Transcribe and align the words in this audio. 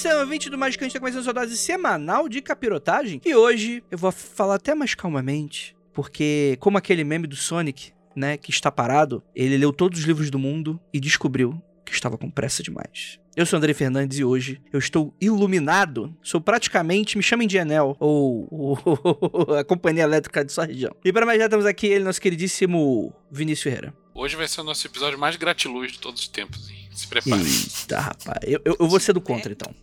Sun, 0.00 0.24
20 0.24 0.48
do 0.48 0.56
Magicante 0.56 0.86
está 0.86 0.98
começando 0.98 1.20
a 1.20 1.24
sua 1.24 1.32
dose 1.34 1.58
semanal 1.58 2.26
de 2.26 2.40
capirotagem. 2.40 3.20
E 3.22 3.34
hoje 3.34 3.84
eu 3.90 3.98
vou 3.98 4.10
falar 4.10 4.54
até 4.54 4.74
mais 4.74 4.94
calmamente, 4.94 5.76
porque 5.92 6.56
como 6.58 6.78
aquele 6.78 7.04
meme 7.04 7.26
do 7.26 7.36
Sonic, 7.36 7.92
né, 8.16 8.38
que 8.38 8.50
está 8.50 8.72
parado, 8.72 9.22
ele 9.36 9.58
leu 9.58 9.74
todos 9.74 9.98
os 9.98 10.06
livros 10.06 10.30
do 10.30 10.38
mundo 10.38 10.80
e 10.90 10.98
descobriu 10.98 11.62
que 11.84 11.92
estava 11.92 12.16
com 12.16 12.30
pressa 12.30 12.62
demais. 12.62 13.20
Eu 13.36 13.44
sou 13.44 13.58
André 13.58 13.74
Fernandes 13.74 14.18
e 14.18 14.24
hoje 14.24 14.58
eu 14.72 14.78
estou 14.78 15.14
iluminado. 15.20 16.16
Sou 16.22 16.40
praticamente, 16.40 17.18
me 17.18 17.22
chamem 17.22 17.46
de 17.46 17.58
Enel, 17.58 17.94
ou, 18.00 18.48
ou 18.50 19.54
a 19.54 19.62
companhia 19.62 20.04
elétrica 20.04 20.42
de 20.42 20.50
sua 20.50 20.64
região. 20.64 20.96
E 21.04 21.12
para 21.12 21.26
mais 21.26 21.38
já 21.38 21.46
temos 21.46 21.66
aqui 21.66 21.86
ele, 21.86 22.04
nosso 22.04 22.22
queridíssimo 22.22 23.12
Vinícius 23.30 23.64
Ferreira. 23.64 23.94
Hoje 24.14 24.34
vai 24.34 24.48
ser 24.48 24.62
o 24.62 24.64
nosso 24.64 24.86
episódio 24.86 25.18
mais 25.18 25.36
gratiluz 25.36 25.92
de 25.92 25.98
todos 25.98 26.22
os 26.22 26.28
tempos, 26.28 26.70
hein? 26.70 26.88
Se 26.90 27.06
prepare. 27.06 27.42
Eita, 27.42 28.00
rapaz. 28.00 28.38
Eu, 28.44 28.62
eu, 28.64 28.76
eu 28.80 28.88
vou 28.88 28.98
ser 28.98 29.12
do 29.12 29.20
contra, 29.20 29.52
então. 29.52 29.74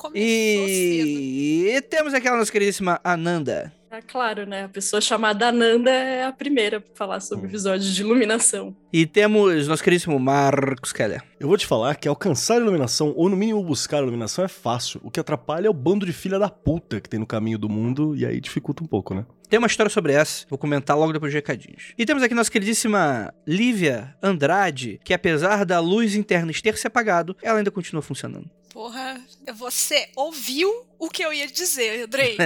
Começou 0.00 0.66
cedo. 0.66 1.20
E 1.20 1.82
temos 1.90 2.14
aquela 2.14 2.38
nossa 2.38 2.50
queridíssima 2.50 2.98
Ananda. 3.04 3.70
Ah, 3.90 4.00
claro, 4.00 4.46
né? 4.46 4.64
A 4.64 4.68
pessoa 4.68 4.98
chamada 4.98 5.48
Ananda 5.48 5.90
é 5.90 6.24
a 6.24 6.32
primeira 6.32 6.80
pra 6.80 6.90
falar 6.94 7.20
sobre 7.20 7.48
episódios 7.48 7.94
de 7.94 8.00
iluminação. 8.00 8.74
E 8.90 9.04
temos 9.04 9.68
nosso 9.68 9.82
queridíssimo 9.84 10.18
Marcos 10.18 10.90
Keller. 10.90 11.22
Eu 11.38 11.48
vou 11.48 11.58
te 11.58 11.66
falar 11.66 11.96
que 11.96 12.08
alcançar 12.08 12.54
a 12.54 12.60
iluminação, 12.60 13.12
ou 13.14 13.28
no 13.28 13.36
mínimo 13.36 13.62
buscar 13.62 13.98
a 13.98 14.00
iluminação, 14.00 14.42
é 14.42 14.48
fácil. 14.48 15.02
O 15.04 15.10
que 15.10 15.20
atrapalha 15.20 15.66
é 15.66 15.70
o 15.70 15.74
bando 15.74 16.06
de 16.06 16.14
filha 16.14 16.38
da 16.38 16.48
puta 16.48 16.98
que 16.98 17.08
tem 17.08 17.20
no 17.20 17.26
caminho 17.26 17.58
do 17.58 17.68
mundo, 17.68 18.16
e 18.16 18.24
aí 18.24 18.40
dificulta 18.40 18.82
um 18.82 18.86
pouco, 18.86 19.12
né? 19.12 19.26
Tem 19.50 19.58
uma 19.58 19.66
história 19.66 19.90
sobre 19.90 20.12
essa, 20.12 20.46
vou 20.48 20.56
comentar 20.56 20.96
logo 20.96 21.12
depois 21.12 21.32
de 21.32 21.38
recadinhos. 21.38 21.92
E 21.98 22.06
temos 22.06 22.22
aqui 22.22 22.32
nossa 22.32 22.50
queridíssima 22.50 23.34
Lívia 23.44 24.16
Andrade, 24.22 25.00
que 25.04 25.12
apesar 25.12 25.66
da 25.66 25.80
luz 25.80 26.14
interna 26.14 26.52
ter 26.62 26.78
se 26.78 26.86
apagado, 26.86 27.36
ela 27.42 27.58
ainda 27.58 27.70
continua 27.70 28.00
funcionando. 28.00 28.48
Porra, 28.72 29.20
você 29.56 30.08
ouviu 30.14 30.86
o 30.96 31.10
que 31.10 31.24
eu 31.24 31.32
ia 31.32 31.48
dizer, 31.48 32.04
Andrei. 32.04 32.36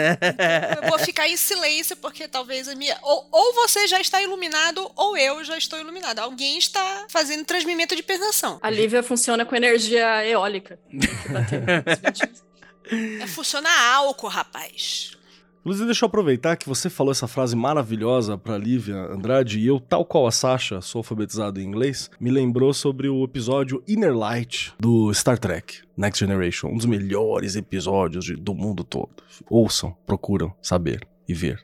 eu 0.82 0.88
vou 0.88 0.98
ficar 0.98 1.28
em 1.28 1.36
silêncio, 1.36 1.94
porque 1.96 2.26
talvez 2.26 2.68
a 2.68 2.74
minha. 2.74 2.96
Ou, 3.02 3.28
ou 3.30 3.52
você 3.52 3.86
já 3.86 4.00
está 4.00 4.22
iluminado, 4.22 4.90
ou 4.96 5.14
eu 5.18 5.44
já 5.44 5.58
estou 5.58 5.78
iluminado. 5.78 6.20
Alguém 6.20 6.56
está 6.56 7.06
fazendo 7.10 7.44
transmimento 7.44 7.94
de 7.94 8.02
pensação. 8.02 8.58
A 8.62 8.70
Lívia 8.70 9.02
funciona 9.02 9.44
com 9.44 9.54
energia 9.54 10.26
eólica. 10.26 10.78
É, 13.20 13.26
funciona 13.26 13.70
álcool, 13.94 14.28
rapaz. 14.28 15.16
Inclusive, 15.64 15.86
deixa 15.86 16.04
eu 16.04 16.08
aproveitar 16.08 16.56
que 16.56 16.68
você 16.68 16.90
falou 16.90 17.10
essa 17.10 17.26
frase 17.26 17.56
maravilhosa 17.56 18.36
pra 18.36 18.58
Lívia 18.58 18.96
Andrade, 18.96 19.58
e 19.58 19.66
eu, 19.66 19.80
tal 19.80 20.04
qual 20.04 20.26
a 20.26 20.30
Sasha, 20.30 20.80
sou 20.82 20.98
alfabetizado 21.00 21.58
em 21.58 21.64
inglês, 21.64 22.10
me 22.20 22.30
lembrou 22.30 22.74
sobre 22.74 23.08
o 23.08 23.24
episódio 23.24 23.82
Inner 23.88 24.14
Light 24.14 24.74
do 24.78 25.12
Star 25.14 25.38
Trek 25.38 25.78
Next 25.96 26.20
Generation, 26.20 26.68
um 26.68 26.76
dos 26.76 26.84
melhores 26.86 27.56
episódios 27.56 28.26
de- 28.26 28.36
do 28.36 28.54
mundo 28.54 28.84
todo. 28.84 29.08
Ouçam, 29.48 29.96
procuram 30.06 30.52
saber 30.60 31.00
e 31.26 31.32
ver. 31.32 31.58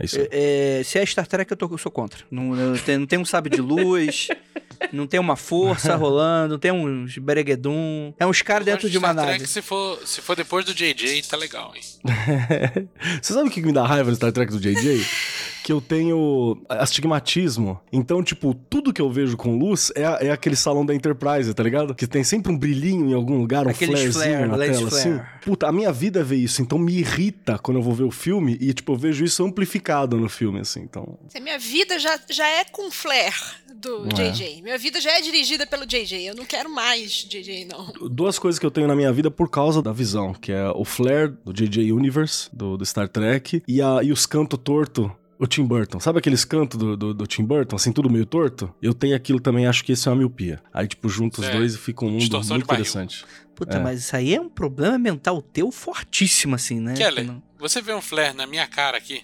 É 0.00 0.04
isso 0.04 0.18
aí. 0.18 0.28
É, 0.32 0.82
se 0.84 0.98
é 0.98 1.06
Star 1.06 1.24
Trek, 1.26 1.48
eu, 1.48 1.56
tô, 1.56 1.68
eu 1.70 1.78
sou 1.78 1.92
contra. 1.92 2.24
Não, 2.28 2.42
não 2.56 2.76
tem, 2.76 2.98
não 2.98 3.06
tem 3.06 3.18
um 3.20 3.24
sabre 3.24 3.54
de 3.54 3.60
luz, 3.62 4.26
não 4.92 5.06
tem 5.06 5.18
uma 5.20 5.36
força 5.36 5.94
rolando, 5.96 6.52
não 6.54 6.58
tem 6.58 6.72
uns 6.72 7.18
bereguedum. 7.18 8.12
É 8.18 8.26
uns 8.26 8.42
caras 8.42 8.64
dentro 8.64 8.88
de 8.90 8.98
uma 8.98 9.12
Star 9.12 9.24
Trek, 9.24 9.38
nave. 9.40 9.50
se 9.50 9.62
for, 9.62 9.98
se 10.06 10.20
for 10.20 10.36
depois 10.36 10.64
do 10.64 10.74
JJ, 10.74 11.22
tá 11.22 11.36
legal, 11.36 11.72
hein? 11.74 11.82
Você 13.22 13.32
sabe 13.32 13.48
o 13.48 13.50
que 13.50 13.62
me 13.62 13.72
dá 13.72 13.86
raiva 13.86 14.10
no 14.10 14.16
Star 14.16 14.32
Trek 14.32 14.52
do 14.52 14.60
JJ? 14.60 15.04
que 15.64 15.72
eu 15.72 15.80
tenho 15.80 16.58
astigmatismo. 16.68 17.80
Então, 17.90 18.22
tipo, 18.22 18.54
tudo 18.68 18.92
que 18.92 19.00
eu 19.00 19.10
vejo 19.10 19.34
com 19.34 19.56
luz 19.58 19.90
é, 19.96 20.04
a- 20.04 20.18
é 20.20 20.30
aquele 20.30 20.54
salão 20.56 20.84
da 20.84 20.94
Enterprise, 20.94 21.52
tá 21.54 21.62
ligado? 21.62 21.94
Que 21.94 22.06
tem 22.06 22.22
sempre 22.22 22.52
um 22.52 22.58
brilhinho 22.58 23.08
em 23.10 23.14
algum 23.14 23.38
lugar, 23.38 23.66
um 23.66 23.70
Aqueles 23.70 23.98
flarezinho 23.98 24.36
flare, 24.36 24.46
na 24.48 24.58
tela, 24.58 24.90
flare. 24.90 25.08
assim. 25.08 25.20
Puta, 25.42 25.66
a 25.66 25.72
minha 25.72 25.90
vida 25.90 26.20
é 26.20 26.22
ver 26.22 26.36
isso, 26.36 26.60
então 26.60 26.78
me 26.78 26.92
irrita 26.98 27.58
quando 27.58 27.78
eu 27.78 27.82
vou 27.82 27.94
ver 27.94 28.04
o 28.04 28.10
filme 28.10 28.58
e, 28.60 28.74
tipo, 28.74 28.92
eu 28.92 28.96
vejo 28.96 29.24
isso 29.24 29.42
amplificado 29.42 30.18
no 30.18 30.28
filme, 30.28 30.60
assim, 30.60 30.80
então... 30.82 31.18
Se 31.28 31.40
Minha 31.40 31.58
vida 31.58 31.98
já, 31.98 32.18
já 32.30 32.46
é 32.46 32.64
com 32.64 32.90
flare 32.90 33.34
do 33.74 34.06
É. 34.06 34.30
JJ. 34.30 34.62
Minha 34.62 34.76
vida 34.78 35.00
já 35.00 35.12
é 35.12 35.20
dirigida 35.22 35.66
pelo 35.66 35.86
JJ. 35.86 36.26
Eu 36.28 36.34
não 36.34 36.44
quero 36.44 36.68
mais 36.70 37.10
JJ, 37.12 37.66
não. 37.66 37.92
Duas 38.10 38.38
coisas 38.38 38.58
que 38.58 38.64
eu 38.66 38.70
tenho 38.70 38.86
na 38.86 38.94
minha 38.96 39.12
vida 39.12 39.30
por 39.30 39.48
causa 39.50 39.80
da 39.82 39.92
visão, 39.92 40.32
que 40.34 40.52
é 40.52 40.68
o 40.70 40.84
flare 40.84 41.32
do 41.44 41.52
JJ 41.52 41.90
Universe, 41.92 42.48
do, 42.52 42.76
do 42.76 42.84
Star 42.86 43.08
Trek, 43.08 43.62
e, 43.66 43.80
a, 43.82 44.00
e 44.02 44.12
os 44.12 44.24
cantos 44.26 44.58
torto 44.62 45.10
o 45.38 45.46
Tim 45.46 45.64
Burton. 45.64 45.98
Sabe 46.00 46.18
aqueles 46.18 46.44
cantos 46.44 46.78
do, 46.78 46.96
do, 46.96 47.14
do 47.14 47.26
Tim 47.26 47.44
Burton, 47.44 47.76
assim, 47.76 47.92
tudo 47.92 48.08
meio 48.10 48.24
torto? 48.26 48.72
Eu 48.80 48.94
tenho 48.94 49.16
aquilo 49.16 49.40
também, 49.40 49.66
acho 49.66 49.84
que 49.84 49.92
isso 49.92 50.08
é 50.08 50.12
uma 50.12 50.18
miopia. 50.18 50.60
Aí, 50.72 50.86
tipo, 50.86 51.08
junto 51.08 51.40
os 51.40 51.46
É, 51.46 51.52
dois 51.52 51.74
e 51.74 51.78
fica 51.78 52.04
um 52.04 52.08
mundo 52.10 52.20
distorção 52.20 52.56
muito 52.56 52.64
interessante. 52.64 53.24
Puta, 53.54 53.76
É. 53.76 53.80
mas 53.80 54.00
isso 54.00 54.16
aí 54.16 54.34
é 54.34 54.40
um 54.40 54.48
problema 54.48 54.98
mental 54.98 55.40
teu 55.40 55.70
fortíssimo, 55.70 56.54
assim, 56.56 56.80
né? 56.80 56.94
Que 56.94 57.22
não- 57.22 57.42
você 57.58 57.80
vê 57.80 57.94
um 57.94 58.00
flare 58.02 58.36
na 58.36 58.46
minha 58.46 58.66
cara 58.66 58.98
aqui? 58.98 59.22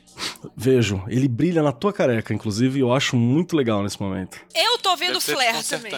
Vejo, 0.56 1.03
ele 1.09 1.26
brilha 1.28 1.62
na 1.62 1.72
tua 1.72 1.93
careca, 1.93 2.32
inclusive, 2.32 2.78
e 2.78 2.82
eu 2.82 2.93
acho 2.93 3.16
muito 3.16 3.56
legal 3.56 3.82
nesse 3.82 4.00
momento. 4.00 4.38
Eu 4.54 4.78
tô 4.78 4.97
vendo 4.97 5.19
Deve 5.19 5.32
flare 5.32 5.65
também. 5.65 5.91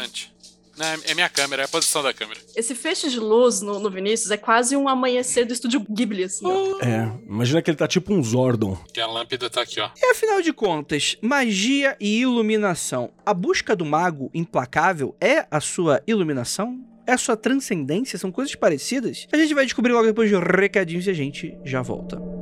É 0.78 1.12
é 1.12 1.14
minha 1.14 1.28
câmera, 1.28 1.62
é 1.62 1.64
a 1.64 1.68
posição 1.68 2.02
da 2.02 2.12
câmera. 2.12 2.40
Esse 2.56 2.74
feixe 2.74 3.08
de 3.10 3.18
luz 3.18 3.60
no, 3.60 3.78
no 3.78 3.90
Vinícius 3.90 4.30
é 4.30 4.36
quase 4.36 4.76
um 4.76 4.88
amanhecer 4.88 5.44
do 5.44 5.52
estúdio 5.52 5.84
Ghibli, 5.88 6.24
assim, 6.24 6.46
ó. 6.46 6.80
É, 6.80 7.10
imagina 7.28 7.60
que 7.62 7.70
ele 7.70 7.76
tá 7.76 7.86
tipo 7.86 8.12
um 8.12 8.22
Zordon. 8.22 8.76
Que 8.92 9.00
a 9.00 9.06
lâmpada 9.06 9.50
tá 9.50 9.62
aqui, 9.62 9.80
ó. 9.80 9.90
E 9.96 10.10
afinal 10.10 10.40
de 10.40 10.52
contas, 10.52 11.16
magia 11.20 11.96
e 12.00 12.20
iluminação. 12.20 13.10
A 13.24 13.34
busca 13.34 13.76
do 13.76 13.84
mago 13.84 14.30
implacável 14.34 15.14
é 15.20 15.46
a 15.50 15.60
sua 15.60 16.02
iluminação? 16.06 16.80
É 17.06 17.12
a 17.12 17.18
sua 17.18 17.36
transcendência? 17.36 18.18
São 18.18 18.30
coisas 18.30 18.54
parecidas? 18.54 19.26
A 19.32 19.36
gente 19.36 19.54
vai 19.54 19.64
descobrir 19.64 19.92
logo 19.92 20.06
depois 20.06 20.30
de 20.30 20.36
recadinhos 20.36 21.06
e 21.06 21.10
a 21.10 21.14
gente 21.14 21.56
já 21.64 21.82
volta. 21.82 22.41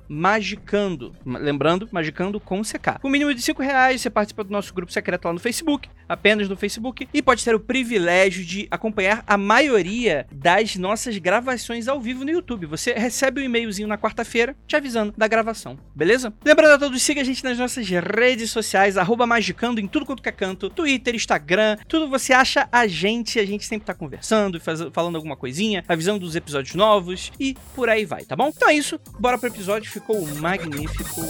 magicando. 0.11 1.15
Ma- 1.23 1.39
Lembrando, 1.39 1.87
magicando 1.91 2.39
com 2.39 2.61
CK. 2.61 2.99
Com 3.01 3.09
mínimo 3.09 3.33
de 3.33 3.41
5 3.41 3.61
reais, 3.61 4.01
você 4.01 4.09
participa 4.09 4.43
do 4.43 4.51
nosso 4.51 4.73
grupo 4.73 4.91
secreto 4.91 5.25
lá 5.25 5.33
no 5.33 5.39
Facebook. 5.39 5.89
apenas 6.09 6.49
no 6.49 6.57
Facebook 6.57 7.07
e 7.13 7.21
pode 7.21 7.41
ter 7.45 7.55
o 7.55 7.59
privilégio 7.59 8.43
de 8.43 8.67
acompanhar 8.69 9.23
a 9.25 9.37
maioria 9.37 10.27
das 10.29 10.75
nossas 10.75 11.17
gravações 11.17 11.87
ao 11.87 12.01
vivo 12.01 12.25
no 12.25 12.31
YouTube. 12.31 12.65
Você 12.65 12.91
recebe 12.91 13.39
um 13.39 13.43
e-mailzinho 13.45 13.87
na 13.87 13.97
quarta-feira 13.97 14.53
te 14.67 14.75
avisando 14.75 15.13
da 15.17 15.25
gravação, 15.25 15.79
beleza? 15.95 16.33
Lembrando 16.43 16.73
a 16.73 16.77
todos, 16.79 17.01
siga 17.01 17.21
a 17.21 17.23
gente 17.23 17.41
nas 17.45 17.57
nossas 17.57 17.87
redes 17.87 18.51
sociais, 18.51 18.95
magicando 19.25 19.79
em 19.79 19.87
tudo 19.87 20.05
quanto 20.05 20.21
que 20.21 20.27
é 20.27 20.33
canto, 20.33 20.69
Twitter, 20.69 21.15
Instagram, 21.15 21.77
tudo 21.87 22.09
você 22.09 22.33
acha 22.33 22.67
a 22.69 22.85
gente, 22.87 23.39
a 23.39 23.45
gente 23.45 23.63
sempre 23.65 23.85
tá 23.85 23.93
conversando, 23.93 24.59
faz, 24.59 24.81
falando 24.91 25.15
alguma 25.15 25.37
coisinha, 25.37 25.81
avisando 25.87 26.19
dos 26.19 26.35
episódios 26.35 26.75
novos 26.75 27.31
e 27.39 27.55
por 27.73 27.87
aí 27.87 28.03
vai, 28.03 28.25
tá 28.25 28.35
bom? 28.35 28.49
Então 28.53 28.67
é 28.67 28.73
isso, 28.73 28.99
bora 29.17 29.37
pro 29.37 29.47
episódio, 29.47 29.89
ficou 30.01 30.27
magnífico. 30.39 31.21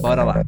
Bora 0.00 0.24
lá. 0.24 0.44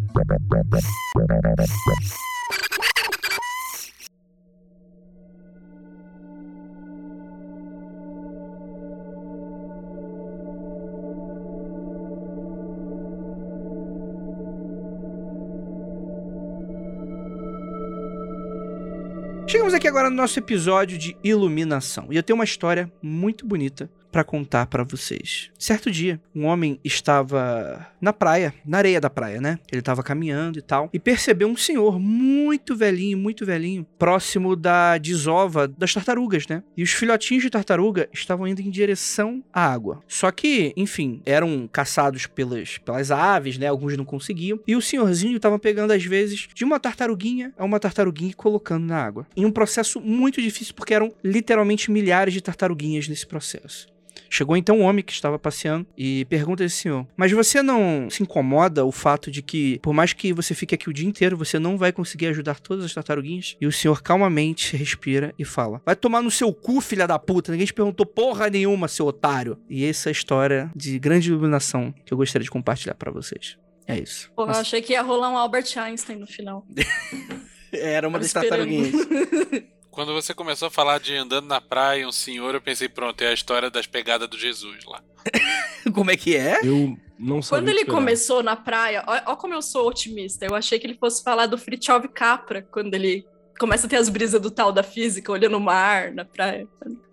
Chegamos 19.46 19.74
aqui 19.74 19.88
agora 19.88 20.08
no 20.08 20.16
nosso 20.16 20.38
episódio 20.38 20.96
de 20.96 21.16
iluminação. 21.24 22.06
E 22.10 22.16
eu 22.16 22.22
tenho 22.22 22.38
uma 22.38 22.44
história 22.44 22.90
muito 23.02 23.44
bonita 23.44 23.90
para 24.10 24.24
contar 24.24 24.66
para 24.66 24.84
vocês. 24.84 25.50
Certo 25.58 25.90
dia, 25.90 26.20
um 26.34 26.46
homem 26.46 26.80
estava 26.84 27.86
na 28.00 28.12
praia, 28.12 28.54
na 28.64 28.78
areia 28.78 29.00
da 29.00 29.10
praia, 29.10 29.40
né? 29.40 29.58
Ele 29.70 29.80
estava 29.80 30.02
caminhando 30.02 30.58
e 30.58 30.62
tal, 30.62 30.88
e 30.92 30.98
percebeu 30.98 31.48
um 31.48 31.56
senhor 31.56 31.98
muito 31.98 32.74
velhinho, 32.74 33.18
muito 33.18 33.46
velhinho, 33.46 33.86
próximo 33.98 34.56
da 34.56 34.98
desova 34.98 35.68
das 35.68 35.94
tartarugas, 35.94 36.46
né? 36.46 36.62
E 36.76 36.82
os 36.82 36.92
filhotinhos 36.92 37.42
de 37.42 37.50
tartaruga 37.50 38.08
estavam 38.12 38.46
indo 38.46 38.60
em 38.60 38.70
direção 38.70 39.42
à 39.52 39.72
água. 39.72 40.02
Só 40.08 40.30
que, 40.30 40.72
enfim, 40.76 41.22
eram 41.24 41.68
caçados 41.70 42.26
pelas, 42.26 42.78
pelas 42.78 43.10
aves, 43.10 43.58
né? 43.58 43.66
Alguns 43.66 43.96
não 43.96 44.04
conseguiam. 44.04 44.60
E 44.66 44.74
o 44.74 44.82
senhorzinho 44.82 45.36
estava 45.36 45.58
pegando, 45.58 45.92
às 45.92 46.04
vezes, 46.04 46.48
de 46.54 46.64
uma 46.64 46.80
tartaruguinha 46.80 47.52
a 47.56 47.64
uma 47.64 47.78
tartaruguinha 47.78 48.30
e 48.30 48.34
colocando 48.34 48.86
na 48.86 49.02
água. 49.02 49.26
Em 49.36 49.44
um 49.44 49.50
processo 49.50 50.00
muito 50.00 50.40
difícil, 50.40 50.74
porque 50.74 50.94
eram 50.94 51.12
literalmente 51.22 51.90
milhares 51.90 52.34
de 52.34 52.40
tartaruguinhas 52.40 53.08
nesse 53.08 53.26
processo. 53.26 53.88
Chegou 54.30 54.56
então 54.56 54.78
um 54.78 54.82
homem 54.82 55.04
que 55.04 55.12
estava 55.12 55.38
passeando 55.40 55.84
e 55.98 56.24
pergunta 56.26 56.62
a 56.62 56.66
esse 56.66 56.76
senhor: 56.76 57.04
Mas 57.16 57.32
você 57.32 57.62
não 57.62 58.08
se 58.08 58.22
incomoda 58.22 58.84
o 58.84 58.92
fato 58.92 59.28
de 59.28 59.42
que, 59.42 59.80
por 59.80 59.92
mais 59.92 60.12
que 60.12 60.32
você 60.32 60.54
fique 60.54 60.74
aqui 60.74 60.88
o 60.88 60.92
dia 60.92 61.06
inteiro, 61.06 61.36
você 61.36 61.58
não 61.58 61.76
vai 61.76 61.92
conseguir 61.92 62.28
ajudar 62.28 62.60
todas 62.60 62.84
as 62.84 62.94
tartaruguinhas? 62.94 63.56
E 63.60 63.66
o 63.66 63.72
senhor 63.72 64.00
calmamente 64.02 64.76
respira 64.76 65.34
e 65.36 65.44
fala: 65.44 65.82
Vai 65.84 65.96
tomar 65.96 66.22
no 66.22 66.30
seu 66.30 66.54
cu, 66.54 66.80
filha 66.80 67.08
da 67.08 67.18
puta. 67.18 67.50
Ninguém 67.50 67.66
te 67.66 67.74
perguntou 67.74 68.06
porra 68.06 68.48
nenhuma, 68.48 68.86
seu 68.86 69.06
otário. 69.06 69.58
E 69.68 69.84
essa 69.84 70.08
é 70.08 70.10
a 70.10 70.12
história 70.12 70.70
de 70.76 70.96
grande 71.00 71.30
iluminação 71.30 71.92
que 72.06 72.14
eu 72.14 72.16
gostaria 72.16 72.44
de 72.44 72.50
compartilhar 72.50 72.94
para 72.94 73.10
vocês. 73.10 73.58
É 73.84 73.98
isso. 73.98 74.30
Porra, 74.36 74.46
eu 74.46 74.48
Nossa, 74.48 74.60
achei 74.60 74.80
que 74.80 74.92
ia 74.92 75.02
rolar 75.02 75.30
um 75.30 75.36
Albert 75.36 75.76
Einstein 75.76 76.18
no 76.18 76.26
final. 76.26 76.64
Era 77.72 78.06
uma 78.06 78.18
Tava 78.18 78.24
das 78.24 78.32
tartaruguinhas. 78.32 78.92
Quando 79.90 80.12
você 80.12 80.32
começou 80.32 80.68
a 80.68 80.70
falar 80.70 81.00
de 81.00 81.16
andando 81.16 81.46
na 81.46 81.60
praia, 81.60 82.06
um 82.06 82.12
senhor, 82.12 82.54
eu 82.54 82.60
pensei, 82.60 82.88
pronto, 82.88 83.20
é 83.22 83.28
a 83.28 83.32
história 83.32 83.70
das 83.70 83.86
pegadas 83.86 84.28
do 84.28 84.38
Jesus 84.38 84.84
lá. 84.86 85.02
Como 85.92 86.10
é 86.10 86.16
que 86.16 86.36
é? 86.36 86.60
Eu 86.62 86.96
não 87.18 87.42
sabia 87.42 87.58
Quando 87.60 87.68
ele 87.68 87.80
esperar. 87.80 87.96
começou 87.96 88.42
na 88.42 88.54
praia, 88.56 89.04
ó, 89.06 89.32
ó 89.32 89.36
como 89.36 89.54
eu 89.54 89.62
sou 89.62 89.88
otimista. 89.88 90.46
Eu 90.46 90.54
achei 90.54 90.78
que 90.78 90.86
ele 90.86 90.94
fosse 90.94 91.22
falar 91.22 91.46
do 91.46 91.58
Fritjof 91.58 92.06
Capra, 92.08 92.62
quando 92.62 92.94
ele 92.94 93.26
começa 93.58 93.86
a 93.86 93.90
ter 93.90 93.96
as 93.96 94.08
brisas 94.08 94.40
do 94.40 94.50
tal 94.50 94.72
da 94.72 94.82
física, 94.82 95.30
olhando 95.30 95.56
o 95.56 95.60
mar 95.60 96.12
na 96.12 96.24
praia. 96.24 96.66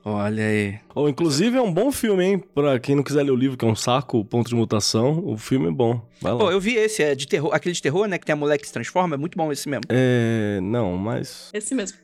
Olha 0.06 0.46
aí. 0.46 0.80
Ou, 0.96 1.10
inclusive, 1.10 1.58
é 1.58 1.62
um 1.62 1.74
bom 1.74 1.92
filme, 1.92 2.24
hein? 2.24 2.40
Pra 2.40 2.80
quem 2.80 2.96
não 2.96 3.04
quiser 3.04 3.24
ler 3.24 3.32
o 3.32 3.36
livro, 3.36 3.58
que 3.58 3.66
é 3.66 3.68
um 3.68 3.76
saco, 3.76 4.24
ponto 4.24 4.48
de 4.48 4.56
mutação, 4.56 5.22
o 5.26 5.38
filme 5.38 5.68
é 5.68 5.72
bom. 5.72 6.02
Vai 6.22 6.32
lá. 6.32 6.40
Pô, 6.40 6.52
eu 6.52 6.60
vi 6.62 6.76
esse, 6.76 7.04
é 7.04 7.14
de 7.16 7.28
terror, 7.28 7.54
aquele 7.54 7.76
de 7.76 7.82
terror, 7.82 8.08
né? 8.08 8.18
Que 8.18 8.26
tem 8.26 8.34
a 8.34 8.38
mulher 8.38 8.58
que 8.58 8.66
se 8.66 8.72
transforma, 8.72 9.16
é 9.16 9.18
muito 9.18 9.38
bom 9.38 9.52
esse 9.52 9.68
mesmo. 9.68 9.84
É. 9.90 10.60
Não, 10.62 10.96
mas. 10.96 11.50
Esse 11.54 11.76
mesmo. 11.76 11.98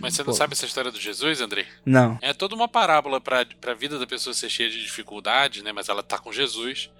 Mas 0.00 0.14
você 0.14 0.22
não 0.22 0.32
Pô. 0.32 0.34
sabe 0.34 0.52
essa 0.52 0.66
história 0.66 0.90
do 0.90 1.00
Jesus, 1.00 1.40
Andrei? 1.40 1.66
Não. 1.84 2.18
É 2.20 2.32
toda 2.32 2.54
uma 2.54 2.68
parábola 2.68 3.20
pra, 3.20 3.44
pra 3.60 3.74
vida 3.74 3.98
da 3.98 4.06
pessoa 4.06 4.34
ser 4.34 4.48
cheia 4.50 4.70
de 4.70 4.82
dificuldade, 4.82 5.62
né? 5.62 5.72
Mas 5.72 5.88
ela 5.88 6.02
tá 6.02 6.18
com 6.18 6.32
Jesus. 6.32 6.90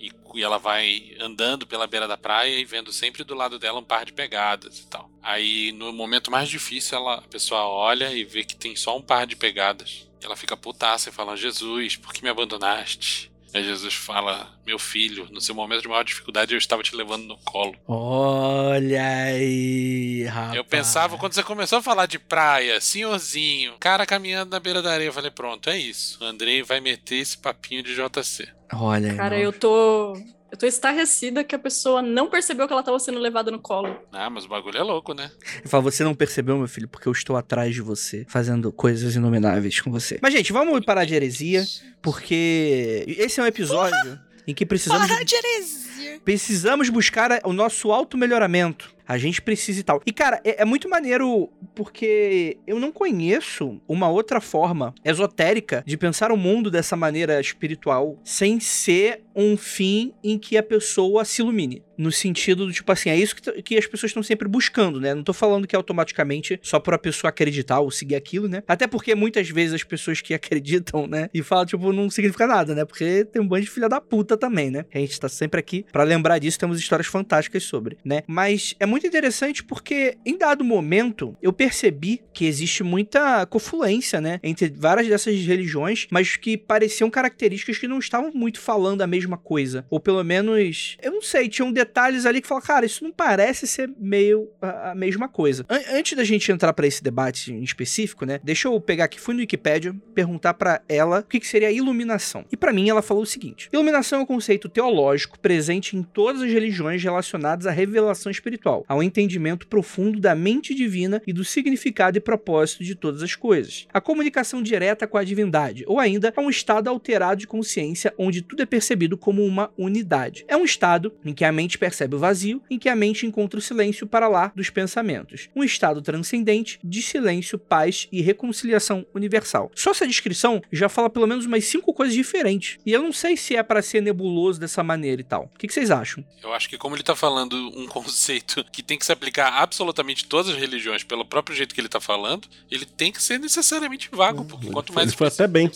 E, 0.00 0.12
e 0.34 0.42
ela 0.42 0.58
vai 0.58 1.16
andando 1.20 1.66
pela 1.66 1.86
beira 1.86 2.06
da 2.06 2.16
praia 2.16 2.56
e 2.56 2.64
vendo 2.64 2.92
sempre 2.92 3.24
do 3.24 3.34
lado 3.34 3.58
dela 3.58 3.80
um 3.80 3.84
par 3.84 4.04
de 4.04 4.12
pegadas 4.12 4.78
e 4.78 4.86
tal. 4.86 5.10
Aí, 5.20 5.72
no 5.72 5.92
momento 5.92 6.30
mais 6.30 6.48
difícil, 6.48 6.96
ela, 6.98 7.16
a 7.16 7.22
pessoa 7.22 7.66
olha 7.66 8.12
e 8.12 8.24
vê 8.24 8.44
que 8.44 8.54
tem 8.54 8.76
só 8.76 8.96
um 8.96 9.02
par 9.02 9.26
de 9.26 9.34
pegadas. 9.34 10.08
Ela 10.22 10.36
fica 10.36 10.56
putaça 10.56 11.08
e 11.08 11.12
fala: 11.12 11.36
Jesus, 11.36 11.96
por 11.96 12.12
que 12.12 12.22
me 12.22 12.28
abandonaste? 12.28 13.30
Aí 13.54 13.64
Jesus 13.64 13.94
fala: 13.94 14.48
Meu 14.66 14.78
filho, 14.78 15.28
no 15.30 15.40
seu 15.40 15.54
momento 15.54 15.82
de 15.82 15.88
maior 15.88 16.04
dificuldade 16.04 16.54
eu 16.54 16.58
estava 16.58 16.82
te 16.82 16.94
levando 16.94 17.24
no 17.24 17.36
colo. 17.38 17.74
Olha 17.86 19.02
aí, 19.24 20.24
rapaz. 20.24 20.54
Eu 20.56 20.64
pensava, 20.64 21.16
quando 21.18 21.32
você 21.32 21.42
começou 21.42 21.78
a 21.78 21.82
falar 21.82 22.06
de 22.06 22.18
praia, 22.18 22.80
senhorzinho, 22.80 23.74
cara 23.80 24.06
caminhando 24.06 24.50
na 24.50 24.60
beira 24.60 24.82
da 24.82 24.92
areia, 24.92 25.08
eu 25.08 25.12
falei: 25.12 25.30
Pronto, 25.30 25.70
é 25.70 25.78
isso. 25.78 26.22
O 26.22 26.26
Andrei 26.26 26.62
vai 26.62 26.80
meter 26.80 27.16
esse 27.16 27.38
papinho 27.38 27.82
de 27.82 27.94
JC. 27.94 28.48
Olha 28.72 29.12
aí. 29.12 29.16
Cara, 29.16 29.36
não. 29.36 29.42
eu 29.42 29.52
tô. 29.52 30.16
Eu 30.50 30.56
tô 30.56 30.66
estarrecida 30.66 31.44
que 31.44 31.54
a 31.54 31.58
pessoa 31.58 32.00
não 32.00 32.28
percebeu 32.30 32.66
que 32.66 32.72
ela 32.72 32.82
tava 32.82 32.98
sendo 32.98 33.18
levada 33.18 33.50
no 33.50 33.58
colo. 33.58 33.94
Ah, 34.10 34.30
mas 34.30 34.46
o 34.46 34.48
bagulho 34.48 34.78
é 34.78 34.82
louco, 34.82 35.12
né? 35.12 35.30
Eu 35.62 35.68
falo, 35.68 35.82
você 35.82 36.02
não 36.02 36.14
percebeu, 36.14 36.56
meu 36.56 36.66
filho, 36.66 36.88
porque 36.88 37.06
eu 37.06 37.12
estou 37.12 37.36
atrás 37.36 37.74
de 37.74 37.82
você, 37.82 38.24
fazendo 38.28 38.72
coisas 38.72 39.14
inomináveis 39.14 39.80
com 39.80 39.90
você. 39.90 40.18
Mas, 40.22 40.32
gente, 40.32 40.52
vamos 40.52 40.84
parar 40.86 41.04
de 41.04 41.14
heresia, 41.14 41.64
porque 42.00 43.04
esse 43.06 43.38
é 43.40 43.42
um 43.42 43.46
episódio 43.46 44.18
em 44.46 44.54
que 44.54 44.64
precisamos, 44.64 45.06
Para 45.06 45.22
de 45.22 45.34
heresia. 45.34 46.20
precisamos 46.24 46.88
buscar 46.88 47.40
o 47.44 47.52
nosso 47.52 47.92
auto-melhoramento. 47.92 48.90
A 49.08 49.16
gente 49.16 49.40
precisa 49.40 49.80
e 49.80 49.82
tal. 49.82 50.02
E, 50.04 50.12
cara, 50.12 50.38
é, 50.44 50.62
é 50.62 50.64
muito 50.66 50.88
maneiro 50.88 51.50
porque 51.74 52.58
eu 52.66 52.78
não 52.78 52.92
conheço 52.92 53.80
uma 53.88 54.08
outra 54.10 54.38
forma 54.38 54.94
esotérica 55.02 55.82
de 55.86 55.96
pensar 55.96 56.30
o 56.30 56.36
mundo 56.36 56.70
dessa 56.70 56.94
maneira 56.94 57.40
espiritual 57.40 58.18
sem 58.22 58.60
ser 58.60 59.22
um 59.34 59.56
fim 59.56 60.12
em 60.22 60.36
que 60.36 60.56
a 60.58 60.62
pessoa 60.62 61.24
se 61.24 61.40
ilumine. 61.40 61.80
No 61.96 62.10
sentido 62.10 62.66
do 62.66 62.72
tipo 62.72 62.90
assim, 62.90 63.08
é 63.08 63.16
isso 63.16 63.36
que, 63.36 63.62
que 63.62 63.76
as 63.76 63.86
pessoas 63.86 64.10
estão 64.10 64.22
sempre 64.22 64.48
buscando, 64.48 65.00
né? 65.00 65.14
Não 65.14 65.22
tô 65.22 65.32
falando 65.32 65.66
que 65.66 65.74
é 65.74 65.78
automaticamente 65.78 66.58
só 66.62 66.80
por 66.80 66.94
a 66.94 66.98
pessoa 66.98 67.28
acreditar 67.28 67.78
ou 67.80 67.90
seguir 67.90 68.16
aquilo, 68.16 68.48
né? 68.48 68.62
Até 68.66 68.86
porque 68.86 69.14
muitas 69.14 69.48
vezes 69.48 69.74
as 69.74 69.84
pessoas 69.84 70.20
que 70.20 70.34
acreditam, 70.34 71.06
né? 71.06 71.28
E 71.32 71.42
falam, 71.42 71.66
tipo, 71.66 71.92
não 71.92 72.10
significa 72.10 72.46
nada, 72.46 72.74
né? 72.74 72.84
Porque 72.84 73.24
tem 73.24 73.40
um 73.40 73.46
bando 73.46 73.62
de 73.62 73.70
filha 73.70 73.88
da 73.88 74.00
puta 74.00 74.36
também, 74.36 74.70
né? 74.70 74.84
A 74.92 74.98
gente 74.98 75.18
tá 75.20 75.28
sempre 75.28 75.60
aqui 75.60 75.84
pra 75.92 76.02
lembrar 76.02 76.38
disso, 76.38 76.58
temos 76.58 76.78
histórias 76.78 77.06
fantásticas 77.06 77.62
sobre, 77.62 77.96
né? 78.04 78.22
Mas 78.26 78.74
é 78.80 78.86
muito 78.86 78.97
interessante 79.06 79.62
porque 79.64 80.16
em 80.24 80.36
dado 80.36 80.64
momento 80.64 81.36
eu 81.42 81.52
percebi 81.52 82.20
que 82.32 82.46
existe 82.46 82.82
muita 82.82 83.46
confluência, 83.46 84.20
né? 84.20 84.40
Entre 84.42 84.68
várias 84.68 85.08
dessas 85.08 85.34
religiões, 85.44 86.06
mas 86.10 86.36
que 86.36 86.56
pareciam 86.56 87.10
características 87.10 87.78
que 87.78 87.88
não 87.88 87.98
estavam 87.98 88.30
muito 88.34 88.60
falando 88.60 89.02
a 89.02 89.06
mesma 89.06 89.36
coisa. 89.36 89.84
Ou 89.90 90.00
pelo 90.00 90.22
menos, 90.24 90.96
eu 91.02 91.12
não 91.12 91.22
sei, 91.22 91.48
tinham 91.48 91.72
detalhes 91.72 92.26
ali 92.26 92.40
que 92.40 92.46
falam, 92.48 92.62
cara, 92.62 92.86
isso 92.86 93.02
não 93.04 93.12
parece 93.12 93.66
ser 93.66 93.90
meio 93.98 94.48
a, 94.60 94.94
mesma 94.94 95.28
coisa. 95.28 95.64
An- 95.68 95.96
antes 95.98 96.16
da 96.16 96.24
gente 96.24 96.50
entrar 96.50 96.72
pra 96.72 96.86
esse 96.86 97.02
debate 97.02 97.52
em 97.52 97.62
específico, 97.62 98.24
né? 98.24 98.40
Deixa 98.42 98.68
eu 98.68 98.80
pegar 98.80 99.04
aqui, 99.04 99.20
fui 99.20 99.34
no 99.34 99.40
Wikipedia, 99.40 99.94
perguntar 100.14 100.54
pra 100.54 100.80
ela 100.88 101.20
o 101.20 101.24
que, 101.24 101.40
que 101.40 101.46
seria 101.46 101.70
iluminação. 101.70 102.44
E 102.50 102.56
pra 102.56 102.72
mim 102.72 102.88
ela 102.88 103.02
falou 103.02 103.22
o 103.22 103.26
seguinte: 103.26 103.68
iluminação 103.72 104.20
é 104.20 104.22
um 104.22 104.26
conceito 104.26 104.68
teológico 104.68 105.38
presente 105.38 105.96
em 105.96 106.02
todas 106.02 106.42
as 106.42 106.50
religiões 106.52 107.02
relacionadas 107.02 107.66
à 107.66 107.70
revelação 107.70 108.30
espiritual, 108.30 108.84
ao 108.88 109.02
entendimento 109.02 109.66
profundo 109.66 110.18
da 110.18 110.34
mente 110.34 110.74
divina 110.74 111.22
e 111.26 111.32
do 111.32 111.44
significado 111.44 112.16
e 112.16 112.20
propósito 112.20 112.82
de 112.82 112.94
todas 112.94 113.22
as 113.22 113.34
coisas. 113.34 113.86
A 113.92 114.00
comunicação 114.00 114.62
direta 114.62 115.06
com 115.06 115.18
a 115.18 115.24
divindade, 115.24 115.84
ou 115.86 116.00
ainda 116.00 116.32
a 116.34 116.40
um 116.40 116.50
estado 116.50 116.88
alterado 116.88 117.40
de 117.40 117.46
consciência 117.46 118.14
onde 118.16 118.42
tudo 118.42 118.62
é 118.62 118.66
percebido 118.66 119.16
como 119.16 119.44
uma 119.44 119.70
unidade. 119.76 120.44
É 120.48 120.56
um 120.56 120.64
estado 120.64 121.12
em 121.24 121.34
que 121.34 121.44
a 121.44 121.52
mente 121.52 121.78
percebe 121.78 122.16
o 122.16 122.18
vazio, 122.18 122.62
em 122.70 122.78
que 122.78 122.88
a 122.88 122.96
mente 122.96 123.26
encontra 123.26 123.58
o 123.58 123.62
silêncio 123.62 124.06
para 124.06 124.28
lá 124.28 124.52
dos 124.54 124.70
pensamentos. 124.70 125.48
Um 125.54 125.62
estado 125.62 126.00
transcendente 126.00 126.78
de 126.82 127.02
silêncio, 127.02 127.58
paz 127.58 128.08
e 128.10 128.20
reconciliação 128.20 129.06
universal. 129.14 129.70
Só 129.74 129.90
essa 129.90 130.06
descrição 130.06 130.62
já 130.72 130.88
fala 130.88 131.10
pelo 131.10 131.26
menos 131.26 131.46
umas 131.46 131.64
cinco 131.64 131.92
coisas 131.92 132.14
diferentes. 132.14 132.78
E 132.86 132.92
eu 132.92 133.02
não 133.02 133.12
sei 133.12 133.36
se 133.36 133.56
é 133.56 133.62
para 133.62 133.82
ser 133.82 134.00
nebuloso 134.00 134.60
dessa 134.60 134.82
maneira 134.82 135.20
e 135.20 135.24
tal. 135.24 135.50
O 135.54 135.58
que, 135.58 135.66
que 135.66 135.74
vocês 135.74 135.90
acham? 135.90 136.24
Eu 136.42 136.52
acho 136.52 136.68
que 136.68 136.78
como 136.78 136.94
ele 136.94 137.02
tá 137.02 137.16
falando 137.16 137.54
um 137.76 137.86
conceito 137.88 138.64
que 138.78 138.82
tem 138.84 138.96
que 138.96 139.04
se 139.04 139.10
aplicar 139.10 139.48
a 139.48 139.62
absolutamente 139.62 140.24
todas 140.24 140.52
as 140.52 140.56
religiões 140.56 141.02
pelo 141.02 141.24
próprio 141.24 141.56
jeito 141.56 141.74
que 141.74 141.80
ele 141.80 141.88
tá 141.88 142.00
falando, 142.00 142.46
ele 142.70 142.84
tem 142.84 143.10
que 143.10 143.20
ser 143.20 143.36
necessariamente 143.40 144.08
vago, 144.12 144.44
porque 144.44 144.70
quanto 144.70 144.92
mais 144.92 145.08
Ele 145.08 145.16
foi 145.16 145.26
até 145.26 145.48
bem. 145.48 145.68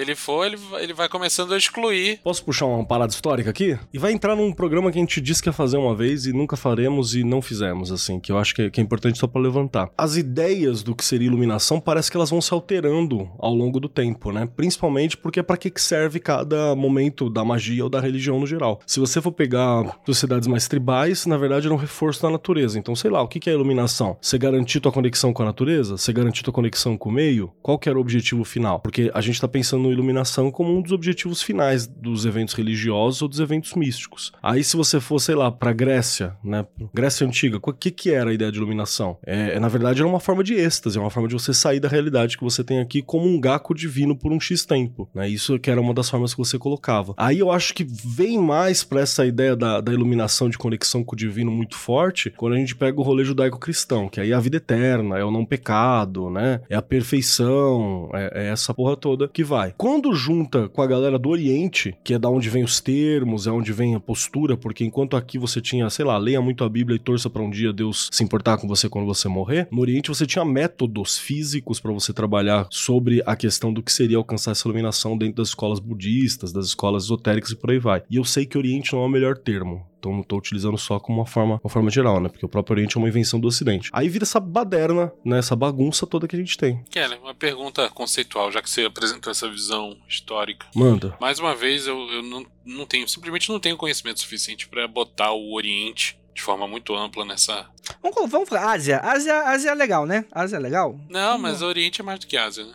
Ele 0.00 0.14
for, 0.14 0.46
ele, 0.46 0.56
vai- 0.56 0.82
ele 0.82 0.94
vai 0.94 1.08
começando 1.08 1.52
a 1.54 1.56
excluir. 1.58 2.20
Posso 2.22 2.44
puxar 2.44 2.66
uma 2.66 2.84
parada 2.84 3.12
histórica 3.12 3.50
aqui? 3.50 3.78
E 3.92 3.98
vai 3.98 4.12
entrar 4.12 4.34
num 4.36 4.52
programa 4.52 4.90
que 4.92 4.98
a 4.98 5.00
gente 5.00 5.20
disse 5.20 5.42
que 5.42 5.48
ia 5.48 5.52
fazer 5.52 5.76
uma 5.76 5.94
vez 5.94 6.26
e 6.26 6.32
nunca 6.32 6.56
faremos 6.56 7.14
e 7.14 7.24
não 7.24 7.40
fizemos, 7.42 7.90
assim, 7.92 8.18
que 8.20 8.30
eu 8.32 8.38
acho 8.38 8.54
que 8.54 8.62
é, 8.62 8.70
que 8.70 8.80
é 8.80 8.82
importante 8.82 9.18
só 9.18 9.26
pra 9.26 9.40
levantar. 9.40 9.90
As 9.96 10.16
ideias 10.16 10.82
do 10.82 10.94
que 10.94 11.04
seria 11.04 11.26
iluminação 11.26 11.80
parece 11.80 12.10
que 12.10 12.16
elas 12.16 12.30
vão 12.30 12.40
se 12.40 12.52
alterando 12.54 13.28
ao 13.38 13.54
longo 13.54 13.80
do 13.80 13.88
tempo, 13.88 14.32
né? 14.32 14.48
Principalmente 14.56 15.16
porque 15.16 15.40
é 15.40 15.42
pra 15.42 15.56
que 15.56 15.72
serve 15.76 16.20
cada 16.20 16.74
momento 16.74 17.28
da 17.30 17.44
magia 17.44 17.84
ou 17.84 17.90
da 17.90 18.00
religião 18.00 18.38
no 18.40 18.46
geral. 18.46 18.80
Se 18.86 19.00
você 19.00 19.20
for 19.20 19.32
pegar 19.32 19.98
sociedades 20.06 20.46
mais 20.48 20.66
tribais, 20.68 21.26
na 21.26 21.36
verdade 21.36 21.66
era 21.66 21.74
um 21.74 21.78
reforço 21.78 22.22
da 22.22 22.30
natureza. 22.30 22.78
Então, 22.78 22.94
sei 22.94 23.10
lá, 23.10 23.22
o 23.22 23.28
que 23.28 23.40
que 23.40 23.50
é 23.50 23.52
iluminação? 23.52 24.16
Você 24.20 24.38
garantir 24.38 24.80
tua 24.80 24.92
conexão 24.92 25.32
com 25.32 25.42
a 25.42 25.46
natureza? 25.46 25.96
Você 25.96 26.12
garantir 26.12 26.42
tua 26.42 26.52
conexão 26.52 26.96
com 26.96 27.08
o 27.08 27.12
meio? 27.12 27.50
Qual 27.62 27.78
que 27.78 27.88
era 27.88 27.98
o 27.98 28.00
objetivo 28.00 28.44
final? 28.44 28.80
Porque 28.80 29.10
a 29.14 29.20
gente 29.20 29.40
tá 29.40 29.48
pensando 29.48 29.87
iluminação 29.92 30.50
como 30.50 30.76
um 30.76 30.82
dos 30.82 30.92
objetivos 30.92 31.42
finais 31.42 31.86
dos 31.86 32.26
eventos 32.26 32.54
religiosos 32.54 33.22
ou 33.22 33.28
dos 33.28 33.40
eventos 33.40 33.74
místicos. 33.74 34.32
Aí 34.42 34.62
se 34.64 34.76
você 34.76 35.00
for, 35.00 35.18
sei 35.18 35.34
lá, 35.34 35.50
pra 35.50 35.72
Grécia, 35.72 36.36
né? 36.42 36.66
Grécia 36.94 37.26
Antiga, 37.26 37.58
o 37.58 37.72
que 37.72 37.90
que 37.90 38.10
era 38.10 38.30
a 38.30 38.34
ideia 38.34 38.50
de 38.50 38.58
iluminação? 38.58 39.18
É, 39.24 39.54
é, 39.54 39.60
na 39.60 39.68
verdade, 39.68 40.00
era 40.00 40.08
uma 40.08 40.20
forma 40.20 40.42
de 40.42 40.54
êxtase, 40.54 40.98
é 40.98 41.00
uma 41.00 41.10
forma 41.10 41.28
de 41.28 41.34
você 41.34 41.52
sair 41.52 41.80
da 41.80 41.88
realidade 41.88 42.36
que 42.36 42.44
você 42.44 42.64
tem 42.64 42.80
aqui 42.80 43.02
como 43.02 43.26
um 43.26 43.40
gaco 43.40 43.74
divino 43.74 44.16
por 44.16 44.32
um 44.32 44.40
X 44.40 44.64
tempo, 44.64 45.08
né? 45.14 45.28
Isso 45.28 45.58
que 45.58 45.70
era 45.70 45.80
uma 45.80 45.94
das 45.94 46.08
formas 46.08 46.32
que 46.32 46.38
você 46.38 46.58
colocava. 46.58 47.14
Aí 47.16 47.38
eu 47.38 47.50
acho 47.50 47.74
que 47.74 47.84
vem 47.84 48.38
mais 48.38 48.84
pra 48.84 49.00
essa 49.00 49.26
ideia 49.26 49.54
da, 49.54 49.80
da 49.80 49.92
iluminação 49.92 50.48
de 50.48 50.58
conexão 50.58 51.04
com 51.04 51.14
o 51.14 51.18
divino 51.18 51.50
muito 51.50 51.76
forte 51.76 52.30
quando 52.36 52.54
a 52.54 52.58
gente 52.58 52.76
pega 52.76 53.00
o 53.00 53.02
rolê 53.02 53.24
judaico-cristão, 53.24 54.08
que 54.08 54.20
aí 54.20 54.32
é 54.32 54.34
a 54.34 54.40
vida 54.40 54.56
eterna, 54.56 55.18
é 55.18 55.24
o 55.24 55.30
não 55.30 55.44
pecado, 55.44 56.30
né? 56.30 56.60
É 56.68 56.76
a 56.76 56.82
perfeição, 56.82 58.10
é, 58.14 58.46
é 58.46 58.48
essa 58.48 58.74
porra 58.74 58.96
toda 58.96 59.28
que 59.28 59.44
vai. 59.44 59.72
Quando 59.78 60.12
junta 60.12 60.68
com 60.68 60.82
a 60.82 60.86
galera 60.88 61.16
do 61.16 61.28
Oriente, 61.28 61.96
que 62.02 62.12
é 62.12 62.18
da 62.18 62.28
onde 62.28 62.50
vem 62.50 62.64
os 62.64 62.80
termos, 62.80 63.46
é 63.46 63.50
onde 63.52 63.72
vem 63.72 63.94
a 63.94 64.00
postura, 64.00 64.56
porque 64.56 64.84
enquanto 64.84 65.16
aqui 65.16 65.38
você 65.38 65.60
tinha, 65.60 65.88
sei 65.88 66.04
lá, 66.04 66.18
leia 66.18 66.40
muito 66.40 66.64
a 66.64 66.68
Bíblia 66.68 66.96
e 66.96 66.98
torça 66.98 67.30
pra 67.30 67.40
um 67.40 67.48
dia 67.48 67.72
Deus 67.72 68.08
se 68.10 68.24
importar 68.24 68.58
com 68.58 68.66
você 68.66 68.88
quando 68.88 69.06
você 69.06 69.28
morrer, 69.28 69.68
no 69.70 69.80
Oriente 69.80 70.08
você 70.08 70.26
tinha 70.26 70.44
métodos 70.44 71.16
físicos 71.16 71.78
pra 71.78 71.92
você 71.92 72.12
trabalhar 72.12 72.66
sobre 72.72 73.22
a 73.24 73.36
questão 73.36 73.72
do 73.72 73.80
que 73.80 73.92
seria 73.92 74.16
alcançar 74.16 74.50
essa 74.50 74.66
iluminação 74.66 75.16
dentro 75.16 75.36
das 75.36 75.50
escolas 75.50 75.78
budistas, 75.78 76.52
das 76.52 76.66
escolas 76.66 77.04
esotéricas 77.04 77.52
e 77.52 77.56
por 77.56 77.70
aí 77.70 77.78
vai. 77.78 78.02
E 78.10 78.16
eu 78.16 78.24
sei 78.24 78.46
que 78.46 78.58
Oriente 78.58 78.92
não 78.92 79.02
é 79.02 79.06
o 79.06 79.08
melhor 79.08 79.38
termo. 79.38 79.86
Então 79.98 80.12
não 80.12 80.22
tô 80.22 80.36
utilizando 80.36 80.78
só 80.78 80.98
como 81.00 81.18
uma 81.18 81.26
forma, 81.26 81.60
uma 81.62 81.70
forma 81.70 81.90
geral, 81.90 82.20
né? 82.20 82.28
Porque 82.28 82.46
o 82.46 82.48
próprio 82.48 82.74
Oriente 82.74 82.96
é 82.96 83.00
uma 83.00 83.08
invenção 83.08 83.40
do 83.40 83.48
Ocidente. 83.48 83.90
Aí 83.92 84.08
vira 84.08 84.24
essa 84.24 84.38
baderna, 84.38 85.12
né? 85.24 85.38
Essa 85.38 85.56
bagunça 85.56 86.06
toda 86.06 86.28
que 86.28 86.36
a 86.36 86.38
gente 86.38 86.56
tem. 86.56 86.82
Kelly, 86.90 87.16
uma 87.16 87.34
pergunta 87.34 87.88
conceitual, 87.90 88.50
já 88.52 88.62
que 88.62 88.70
você 88.70 88.84
apresentou 88.84 89.30
essa 89.30 89.48
visão 89.50 89.96
histórica. 90.08 90.66
Manda. 90.74 91.16
Mais 91.20 91.38
uma 91.38 91.54
vez, 91.54 91.86
eu, 91.86 91.98
eu 92.12 92.22
não, 92.22 92.46
não 92.64 92.86
tenho, 92.86 93.08
simplesmente 93.08 93.48
não 93.48 93.58
tenho 93.58 93.76
conhecimento 93.76 94.20
suficiente 94.20 94.68
pra 94.68 94.86
botar 94.86 95.32
o 95.32 95.52
Oriente 95.54 96.18
de 96.38 96.42
forma 96.42 96.68
muito 96.68 96.94
ampla 96.94 97.24
nessa. 97.24 97.66
Vamos, 98.00 98.30
vamos 98.30 98.48
falar, 98.48 98.72
Ásia. 98.72 99.00
Ásia. 99.00 99.42
Ásia 99.42 99.70
é 99.70 99.74
legal, 99.74 100.06
né? 100.06 100.24
Ásia 100.30 100.56
é 100.56 100.60
legal? 100.60 100.98
Não, 101.08 101.36
mas 101.36 101.62
o 101.62 101.66
Oriente 101.66 102.00
é 102.00 102.04
mais 102.04 102.20
do 102.20 102.26
que 102.28 102.36
Ásia, 102.36 102.64
né? 102.64 102.74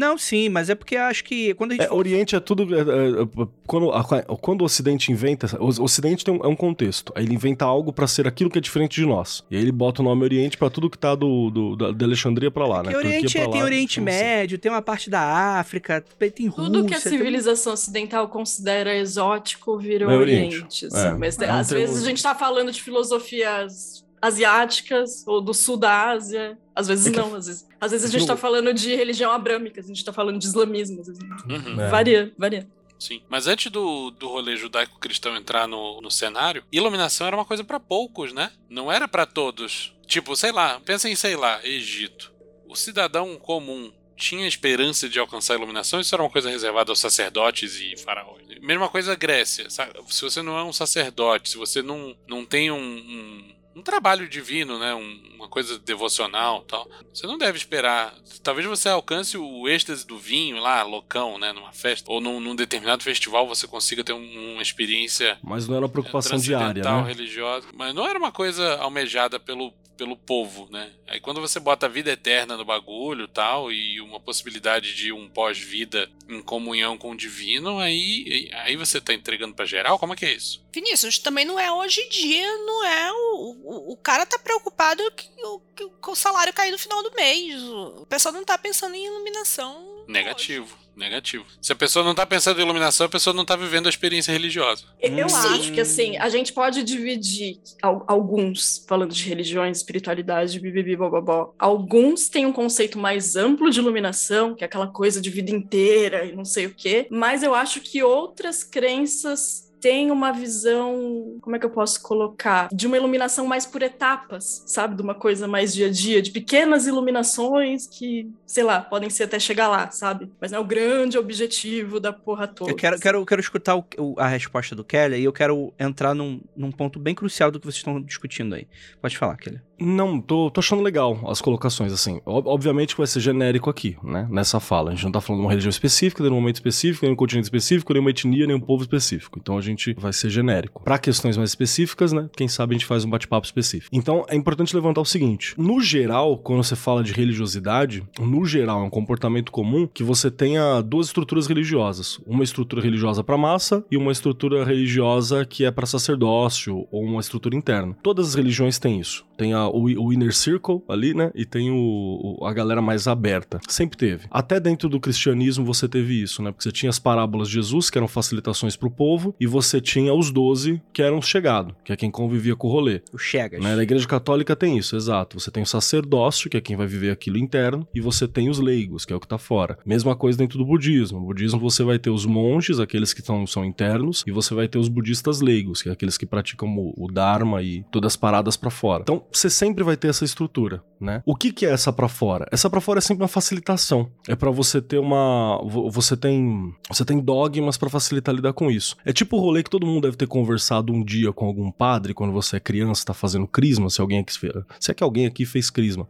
Não, 0.00 0.16
sim, 0.16 0.48
mas 0.48 0.70
é 0.70 0.74
porque 0.74 0.94
eu 0.96 1.02
acho 1.02 1.22
que 1.22 1.52
quando 1.54 1.72
a 1.72 1.74
gente. 1.74 1.84
É, 1.86 1.92
Oriente 1.92 2.34
é 2.34 2.40
tudo. 2.40 2.74
é, 2.74 2.78
é, 2.80 2.82
é, 3.22 3.46
quando, 3.66 3.92
a- 3.92 4.02
quando 4.40 4.62
o 4.62 4.64
Ocidente 4.64 5.12
inventa. 5.12 5.46
O 5.62 5.66
Ocidente 5.82 6.24
tem 6.24 6.32
um, 6.34 6.38
é 6.42 6.48
um 6.48 6.56
contexto. 6.56 7.12
Aí 7.14 7.24
ele 7.24 7.34
inventa 7.34 7.66
algo 7.66 7.92
pra 7.92 8.06
ser 8.06 8.26
aquilo 8.26 8.48
que 8.48 8.56
é 8.56 8.60
diferente 8.62 8.94
de 8.98 9.06
nós. 9.06 9.44
E 9.50 9.56
aí 9.56 9.62
ele 9.62 9.70
bota 9.72 10.00
o 10.00 10.04
nome 10.04 10.24
Oriente 10.24 10.56
pra 10.56 10.70
tudo 10.70 10.88
que 10.88 10.96
tá 10.96 11.14
do, 11.14 11.50
do, 11.50 11.76
da, 11.76 11.90
de 11.92 12.02
Alexandria 12.04 12.50
pra 12.50 12.66
lá, 12.66 12.78
né? 12.82 12.90
Porque 12.92 12.96
Oriente 12.96 13.22
Turquia 13.24 13.42
pra 13.42 13.52
tem 13.52 13.60
lá, 13.60 13.66
Oriente. 13.66 14.00
Médio, 14.00 14.58
tem 14.58 14.72
uma 14.72 14.80
parte 14.82 15.10
da 15.10 15.58
África, 15.60 16.02
tem 16.34 16.46
Rússia. 16.46 16.64
Tudo 16.64 16.84
que 16.86 16.94
a 16.94 17.00
tem- 17.00 17.12
civilização 17.12 17.74
ocidental 17.74 18.26
considera 18.28 18.96
exótico 18.96 19.76
vira 19.78 20.04
É 20.10 20.16
Oriente. 20.16 20.54
Oriente. 20.56 20.86
assim. 20.86 21.06
É, 21.08 21.12
Mas 21.12 21.38
é 21.38 21.50
às 21.50 21.68
vezes 21.70 22.02
a 22.04 22.08
gente 22.08 22.22
tá 22.22 22.34
falando 22.34 22.72
de 22.72 22.80
filosofias 22.82 24.04
asiáticas 24.20 25.24
ou 25.26 25.40
do 25.40 25.52
sul 25.54 25.76
da 25.76 26.10
Ásia. 26.10 26.58
Às 26.74 26.88
vezes 26.88 27.06
É 27.06 27.10
que- 27.10 27.16
não, 27.16 27.34
às 27.34 27.46
vezes, 27.46 27.66
às 27.80 27.90
vezes 27.90 28.06
a 28.06 28.08
é 28.08 28.12
gente 28.12 28.28
no- 28.28 28.34
tá 28.34 28.36
falando 28.36 28.72
de 28.72 28.94
religião 28.94 29.30
abrâmica, 29.32 29.80
a 29.80 29.84
gente 29.84 30.04
tá 30.04 30.12
falando 30.12 30.38
de 30.38 30.46
islamismo. 30.46 31.00
às 31.00 31.06
vezes. 31.08 31.22
Uhum. 31.48 31.80
É. 31.80 31.88
Varia, 31.90 32.32
varia. 32.38 32.68
Sim. 32.98 33.22
Mas 33.30 33.46
antes 33.46 33.70
do, 33.72 34.10
do 34.10 34.28
rolê 34.28 34.56
judaico-cristão 34.56 35.34
entrar 35.36 35.66
no, 35.66 36.00
no 36.02 36.10
cenário, 36.10 36.62
iluminação 36.70 37.26
era 37.26 37.34
uma 37.36 37.46
coisa 37.46 37.64
pra 37.64 37.80
poucos, 37.80 38.32
né? 38.32 38.52
Não 38.68 38.92
era 38.92 39.08
pra 39.08 39.24
todos. 39.24 39.94
Tipo, 40.06 40.36
sei 40.36 40.52
lá, 40.52 40.78
pensa 40.80 41.08
em, 41.08 41.14
sei 41.14 41.34
lá, 41.36 41.60
Egito. 41.64 42.30
O 42.68 42.76
cidadão 42.76 43.36
comum 43.38 43.90
tinha 44.16 44.46
esperança 44.46 45.08
de 45.08 45.18
alcançar 45.18 45.54
a 45.54 45.56
iluminação, 45.56 45.98
isso 45.98 46.14
era 46.14 46.22
uma 46.22 46.28
coisa 46.28 46.50
reservada 46.50 46.92
aos 46.92 47.00
sacerdotes 47.00 47.80
e 47.80 47.96
faraós. 47.96 48.42
Mesma 48.60 48.88
coisa 48.90 49.14
Grécia. 49.14 49.70
sa- 49.70 49.88
Se 50.08 50.20
você 50.20 50.42
não 50.42 50.58
é 50.58 50.62
um 50.62 50.72
sacerdote, 50.72 51.48
se 51.48 51.56
você 51.56 51.80
não, 51.80 52.14
não 52.28 52.44
tem 52.44 52.70
um, 52.70 52.76
um, 52.76 53.54
um 53.80 53.82
trabalho 53.82 54.28
divino, 54.28 54.78
né? 54.78 54.94
um- 54.94 55.30
uma 55.36 55.48
coisa 55.48 55.78
devocional 55.78 56.60
tal, 56.62 56.86
você 57.12 57.26
não 57.26 57.38
deve 57.38 57.56
esperar. 57.56 58.14
Talvez 58.42 58.66
você 58.66 58.88
alcance 58.90 59.38
o 59.38 59.66
êxtase 59.68 60.06
do 60.06 60.18
vinho 60.18 60.58
lá, 60.60 60.82
loucão, 60.82 61.38
né? 61.38 61.50
Numa 61.52 61.72
festa. 61.72 62.12
Ou 62.12 62.20
num, 62.20 62.38
num 62.38 62.54
determinado 62.54 63.02
festival 63.02 63.48
você 63.48 63.66
consiga 63.66 64.04
ter 64.04 64.12
um- 64.12 64.52
uma 64.52 64.62
experiência 64.62 65.38
Mas 65.42 65.66
não 65.66 65.74
era 65.76 65.84
uma 65.86 65.90
preocupação 65.90 66.32
diária, 66.38 66.82
né? 67.02 67.08
religiosa. 67.08 67.66
Mas 67.74 67.94
não 67.94 68.06
era 68.06 68.18
uma 68.18 68.30
coisa 68.30 68.76
almejada 68.76 69.40
pelo, 69.40 69.72
pelo 70.00 70.16
povo, 70.16 70.66
né? 70.70 70.90
Aí 71.06 71.20
quando 71.20 71.42
você 71.42 71.60
bota 71.60 71.84
a 71.84 71.88
vida 71.88 72.10
eterna 72.10 72.56
no 72.56 72.64
bagulho 72.64 73.28
tal, 73.28 73.70
e 73.70 74.00
uma 74.00 74.18
possibilidade 74.18 74.94
de 74.94 75.12
um 75.12 75.28
pós-vida 75.28 76.10
em 76.26 76.40
comunhão 76.40 76.96
com 76.96 77.10
o 77.10 77.16
divino, 77.16 77.78
aí, 77.78 78.48
aí 78.54 78.76
você 78.76 78.98
tá 78.98 79.12
entregando 79.12 79.54
pra 79.54 79.66
geral? 79.66 79.98
Como 79.98 80.14
é 80.14 80.16
que 80.16 80.24
é 80.24 80.32
isso? 80.32 80.64
Vinícius, 80.72 81.18
também 81.18 81.44
não 81.44 81.58
é 81.60 81.70
hoje 81.70 82.00
em 82.00 82.08
dia, 82.08 82.56
não 82.64 82.86
é. 82.86 83.12
O, 83.12 83.56
o, 83.62 83.92
o 83.92 83.96
cara 83.98 84.24
tá 84.24 84.38
preocupado 84.38 85.02
que, 85.12 85.28
o- 85.44 85.60
que, 85.76 85.86
com 86.00 86.12
o 86.12 86.16
salário 86.16 86.54
cair 86.54 86.70
no 86.70 86.78
final 86.78 87.02
do 87.02 87.12
mês. 87.14 87.60
O 87.62 88.06
pessoal 88.08 88.32
não 88.32 88.42
tá 88.44 88.56
pensando 88.56 88.94
em 88.94 89.04
iluminação. 89.04 89.99
Negativo, 90.10 90.76
negativo. 90.96 91.44
Se 91.62 91.72
a 91.72 91.76
pessoa 91.76 92.04
não 92.04 92.14
tá 92.14 92.26
pensando 92.26 92.58
em 92.60 92.64
iluminação, 92.64 93.06
a 93.06 93.08
pessoa 93.08 93.32
não 93.32 93.44
tá 93.44 93.54
vivendo 93.56 93.86
a 93.86 93.90
experiência 93.90 94.32
religiosa. 94.32 94.84
Eu 95.00 95.26
Hum. 95.26 95.34
acho 95.54 95.72
que 95.72 95.80
assim, 95.80 96.16
a 96.18 96.28
gente 96.28 96.52
pode 96.52 96.82
dividir 96.82 97.58
al- 97.80 98.04
alguns, 98.08 98.84
falando 98.88 99.12
de 99.14 99.22
religiões, 99.28 99.78
espiritualidade, 99.78 100.58
bibibi, 100.58 100.96
bobobó. 100.96 101.54
Alguns 101.58 102.28
têm 102.28 102.44
um 102.44 102.52
conceito 102.52 102.98
mais 102.98 103.36
amplo 103.36 103.70
de 103.70 103.78
iluminação, 103.78 104.54
que 104.54 104.64
é 104.64 104.66
aquela 104.66 104.88
coisa 104.88 105.20
de 105.20 105.30
vida 105.30 105.50
inteira 105.52 106.24
e 106.24 106.32
não 106.34 106.44
sei 106.44 106.66
o 106.66 106.74
quê. 106.74 107.06
Mas 107.10 107.42
eu 107.42 107.54
acho 107.54 107.80
que 107.80 108.02
outras 108.02 108.64
crenças 108.64 109.69
têm 109.80 110.10
uma 110.10 110.32
visão, 110.32 111.38
como 111.40 111.56
é 111.56 111.58
que 111.58 111.66
eu 111.66 111.70
posso 111.70 112.02
colocar? 112.02 112.68
De 112.72 112.86
uma 112.86 112.96
iluminação 112.96 113.46
mais 113.46 113.64
por 113.66 113.82
etapas, 113.82 114.62
sabe? 114.66 114.94
De 114.96 115.02
uma 115.02 115.14
coisa 115.14 115.46
mais 115.48 115.72
dia 115.74 115.86
a 115.86 115.90
dia, 115.90 116.20
de 116.22 116.30
pequenas 116.30 116.86
iluminações 116.86 117.86
que, 117.86 118.28
sei 118.46 118.62
lá, 118.64 118.80
podem 118.80 119.10
ser 119.10 119.24
até 119.24 119.38
chegar 119.38 119.68
lá, 119.68 119.90
sabe? 119.90 120.30
Mas 120.40 120.50
não 120.50 120.58
é 120.58 120.60
o 120.60 120.64
grande 120.64 121.18
objetivo 121.18 121.98
da 122.00 122.12
porra 122.12 122.46
toda. 122.46 122.70
Eu 122.70 122.76
quero, 122.76 122.98
quero, 122.98 123.24
quero 123.26 123.40
escutar 123.40 123.76
o- 123.76 124.14
a 124.18 124.26
resposta 124.28 124.74
do 124.74 124.84
Kelly 124.84 125.20
e 125.20 125.24
eu 125.24 125.32
quero 125.32 125.72
entrar 125.78 126.14
num, 126.14 126.40
num 126.56 126.70
ponto 126.70 126.98
bem 126.98 127.14
crucial 127.14 127.50
do 127.50 127.58
que 127.58 127.66
vocês 127.66 127.76
estão 127.76 128.00
discutindo 128.00 128.54
aí. 128.54 128.66
Pode 129.00 129.16
falar, 129.16 129.36
Kelly. 129.36 129.60
Não, 129.80 130.20
tô, 130.20 130.50
tô 130.50 130.60
achando 130.60 130.82
legal 130.82 131.18
as 131.26 131.40
colocações, 131.40 131.92
assim. 131.92 132.20
Ob- 132.24 132.46
obviamente 132.48 132.94
que 132.94 133.00
vai 133.00 133.06
ser 133.06 133.20
genérico 133.20 133.70
aqui, 133.70 133.96
né? 134.02 134.26
Nessa 134.30 134.60
fala. 134.60 134.90
A 134.90 134.94
gente 134.94 135.04
não 135.04 135.12
tá 135.12 135.20
falando 135.20 135.40
de 135.40 135.46
uma 135.46 135.50
religião 135.50 135.70
específica, 135.70 136.22
nem 136.22 136.32
um 136.32 136.36
momento 136.36 136.56
específico, 136.56 137.04
nem 137.04 137.12
um 137.12 137.16
continente 137.16 137.44
específico, 137.44 137.92
nem 137.92 138.00
uma 138.00 138.10
etnia, 138.10 138.46
nem 138.46 138.56
um 138.56 138.60
povo 138.60 138.82
específico. 138.82 139.38
Então 139.40 139.56
a 139.56 139.60
gente 139.60 139.94
vai 139.98 140.12
ser 140.12 140.28
genérico. 140.30 140.82
Pra 140.84 140.98
questões 140.98 141.36
mais 141.36 141.50
específicas, 141.50 142.12
né? 142.12 142.28
Quem 142.36 142.48
sabe 142.48 142.74
a 142.74 142.78
gente 142.78 142.86
faz 142.86 143.04
um 143.04 143.10
bate-papo 143.10 143.46
específico. 143.46 143.94
Então 143.94 144.24
é 144.28 144.36
importante 144.36 144.74
levantar 144.74 145.00
o 145.00 145.04
seguinte: 145.04 145.54
no 145.56 145.80
geral, 145.80 146.36
quando 146.38 146.62
você 146.62 146.76
fala 146.76 147.02
de 147.02 147.12
religiosidade, 147.12 148.02
no 148.20 148.44
geral 148.44 148.80
é 148.82 148.84
um 148.84 148.90
comportamento 148.90 149.50
comum 149.50 149.86
que 149.92 150.02
você 150.02 150.30
tenha 150.30 150.80
duas 150.82 151.06
estruturas 151.06 151.46
religiosas. 151.46 152.20
Uma 152.26 152.44
estrutura 152.44 152.82
religiosa 152.82 153.24
pra 153.24 153.38
massa 153.38 153.84
e 153.90 153.96
uma 153.96 154.12
estrutura 154.12 154.64
religiosa 154.64 155.44
que 155.44 155.64
é 155.64 155.70
pra 155.70 155.86
sacerdócio 155.86 156.86
ou 156.90 157.02
uma 157.02 157.20
estrutura 157.20 157.56
interna. 157.56 157.96
Todas 158.02 158.28
as 158.28 158.34
religiões 158.34 158.78
têm 158.78 159.00
isso. 159.00 159.24
Tem 159.36 159.52
a- 159.54 159.68
o, 159.70 160.06
o 160.06 160.12
inner 160.12 160.34
circle 160.34 160.82
ali, 160.88 161.14
né? 161.14 161.30
E 161.34 161.44
tem 161.44 161.70
o, 161.70 162.38
o, 162.40 162.46
a 162.46 162.52
galera 162.52 162.82
mais 162.82 163.06
aberta. 163.06 163.60
Sempre 163.68 163.96
teve. 163.96 164.26
Até 164.30 164.58
dentro 164.60 164.88
do 164.88 165.00
cristianismo 165.00 165.64
você 165.64 165.88
teve 165.88 166.20
isso, 166.20 166.42
né? 166.42 166.50
Porque 166.50 166.64
você 166.64 166.72
tinha 166.72 166.90
as 166.90 166.98
parábolas 166.98 167.48
de 167.48 167.54
Jesus, 167.54 167.90
que 167.90 167.98
eram 167.98 168.08
facilitações 168.08 168.76
pro 168.76 168.90
povo, 168.90 169.34
e 169.38 169.46
você 169.46 169.80
tinha 169.80 170.14
os 170.14 170.30
doze, 170.30 170.80
que 170.92 171.02
eram 171.02 171.18
os 171.18 171.26
chegados, 171.26 171.74
que 171.84 171.92
é 171.92 171.96
quem 171.96 172.10
convivia 172.10 172.56
com 172.56 172.68
o 172.68 172.70
rolê. 172.70 173.02
O 173.12 173.18
Chegas. 173.18 173.62
Né? 173.62 173.76
Na 173.76 173.82
igreja 173.82 174.06
católica 174.06 174.56
tem 174.56 174.78
isso, 174.78 174.96
exato. 174.96 175.38
Você 175.38 175.50
tem 175.50 175.62
o 175.62 175.66
sacerdócio, 175.66 176.50
que 176.50 176.56
é 176.56 176.60
quem 176.60 176.76
vai 176.76 176.86
viver 176.86 177.10
aquilo 177.10 177.38
interno, 177.38 177.86
e 177.94 178.00
você 178.00 178.26
tem 178.26 178.48
os 178.48 178.58
leigos, 178.58 179.04
que 179.04 179.12
é 179.12 179.16
o 179.16 179.20
que 179.20 179.28
tá 179.28 179.38
fora. 179.38 179.78
Mesma 179.84 180.16
coisa 180.16 180.38
dentro 180.38 180.58
do 180.58 180.64
budismo. 180.64 181.20
No 181.20 181.26
budismo 181.26 181.60
você 181.60 181.82
vai 181.82 181.98
ter 181.98 182.10
os 182.10 182.24
monges, 182.24 182.78
aqueles 182.78 183.12
que 183.12 183.22
tão, 183.22 183.46
são 183.46 183.64
internos, 183.64 184.24
e 184.26 184.30
você 184.30 184.54
vai 184.54 184.68
ter 184.68 184.78
os 184.78 184.88
budistas 184.88 185.40
leigos, 185.40 185.82
que 185.82 185.88
é 185.88 185.92
aqueles 185.92 186.16
que 186.16 186.26
praticam 186.26 186.68
o, 186.76 186.94
o 186.96 187.12
dharma 187.12 187.62
e 187.62 187.84
todas 187.90 188.12
as 188.12 188.16
paradas 188.16 188.56
para 188.56 188.70
fora. 188.70 189.02
Então, 189.02 189.24
você 189.30 189.50
sempre 189.60 189.84
vai 189.84 189.94
ter 189.94 190.08
essa 190.08 190.24
estrutura, 190.24 190.82
né? 190.98 191.22
O 191.26 191.36
que 191.36 191.52
que 191.52 191.66
é 191.66 191.70
essa 191.70 191.92
para 191.92 192.08
fora? 192.08 192.48
Essa 192.50 192.70
para 192.70 192.80
fora 192.80 192.98
é 192.98 193.02
sempre 193.02 193.22
uma 193.22 193.28
facilitação. 193.28 194.10
É 194.26 194.34
para 194.34 194.50
você 194.50 194.80
ter 194.80 194.98
uma 194.98 195.60
você 195.90 196.16
tem 196.16 196.74
você 196.88 197.04
tem 197.04 197.20
dogmas 197.20 197.76
para 197.76 197.90
facilitar 197.90 198.34
lidar 198.34 198.54
com 198.54 198.70
isso. 198.70 198.96
É 199.04 199.12
tipo 199.12 199.36
o 199.36 199.40
rolê 199.40 199.62
que 199.62 199.68
todo 199.68 199.86
mundo 199.86 200.04
deve 200.04 200.16
ter 200.16 200.26
conversado 200.26 200.94
um 200.94 201.04
dia 201.04 201.30
com 201.30 201.44
algum 201.44 201.70
padre 201.70 202.14
quando 202.14 202.32
você 202.32 202.56
é 202.56 202.60
criança, 202.60 203.04
tá 203.04 203.12
fazendo 203.12 203.46
crisma, 203.46 203.90
se 203.90 204.00
alguém 204.00 204.20
aqui 204.20 204.32
se 204.32 204.90
é 204.90 204.94
que 204.94 205.04
alguém 205.04 205.26
aqui 205.26 205.44
fez 205.44 205.68
crisma. 205.68 206.08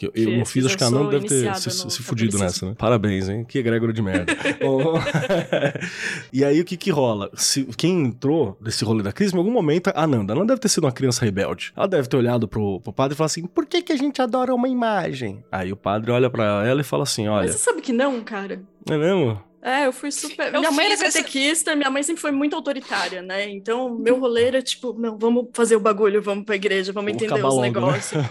Que 0.00 0.06
eu, 0.06 0.12
eu 0.14 0.38
não 0.38 0.46
fiz, 0.46 0.64
acho 0.64 0.78
que 0.78 0.84
a 0.84 0.90
Nanda 0.90 1.10
deve 1.10 1.26
ter 1.26 1.54
se, 1.56 1.70
se 1.70 2.02
fudido 2.02 2.38
nessa, 2.38 2.64
né? 2.64 2.74
Parabéns, 2.78 3.28
hein? 3.28 3.44
Que 3.46 3.58
egrégora 3.58 3.92
de 3.92 4.00
merda. 4.00 4.32
e 6.32 6.42
aí, 6.42 6.58
o 6.58 6.64
que 6.64 6.74
que 6.78 6.90
rola? 6.90 7.30
Se, 7.34 7.64
quem 7.76 8.06
entrou 8.06 8.56
nesse 8.62 8.82
rolê 8.82 9.02
da 9.02 9.12
crise, 9.12 9.34
em 9.34 9.38
algum 9.38 9.50
momento, 9.50 9.92
a 9.94 10.06
Nanda 10.06 10.34
não 10.34 10.46
deve 10.46 10.58
ter 10.58 10.70
sido 10.70 10.84
uma 10.84 10.92
criança 10.92 11.22
rebelde. 11.22 11.74
Ela 11.76 11.86
deve 11.86 12.08
ter 12.08 12.16
olhado 12.16 12.48
pro, 12.48 12.80
pro 12.80 12.94
padre 12.94 13.12
e 13.12 13.16
falado 13.16 13.28
assim, 13.28 13.44
por 13.44 13.66
que 13.66 13.82
que 13.82 13.92
a 13.92 13.96
gente 13.96 14.22
adora 14.22 14.54
uma 14.54 14.70
imagem? 14.70 15.44
Aí 15.52 15.70
o 15.70 15.76
padre 15.76 16.10
olha 16.12 16.30
para 16.30 16.66
ela 16.66 16.80
e 16.80 16.84
fala 16.84 17.02
assim, 17.02 17.28
olha... 17.28 17.48
Mas 17.48 17.56
você 17.56 17.58
sabe 17.58 17.82
que 17.82 17.92
não, 17.92 18.22
cara? 18.22 18.62
É 18.88 18.96
mesmo? 18.96 19.38
É, 19.62 19.86
eu 19.86 19.92
fui 19.92 20.10
super. 20.10 20.54
Eu 20.54 20.60
minha 20.60 20.70
mãe 20.70 20.86
era 20.86 20.96
catequista, 20.96 21.70
essa... 21.70 21.76
minha 21.76 21.90
mãe 21.90 22.02
sempre 22.02 22.22
foi 22.22 22.30
muito 22.30 22.56
autoritária, 22.56 23.20
né? 23.20 23.48
Então, 23.50 23.94
meu 23.94 24.18
rolê 24.18 24.44
era 24.44 24.62
tipo, 24.62 24.94
não, 24.94 25.18
vamos 25.18 25.48
fazer 25.52 25.76
o 25.76 25.80
bagulho, 25.80 26.22
vamos 26.22 26.46
pra 26.46 26.56
igreja, 26.56 26.92
vamos 26.92 27.12
entender 27.12 27.34
os 27.34 27.42
logo, 27.42 27.56
né? 27.56 27.62
negócios. 27.68 28.22
Né? 28.22 28.30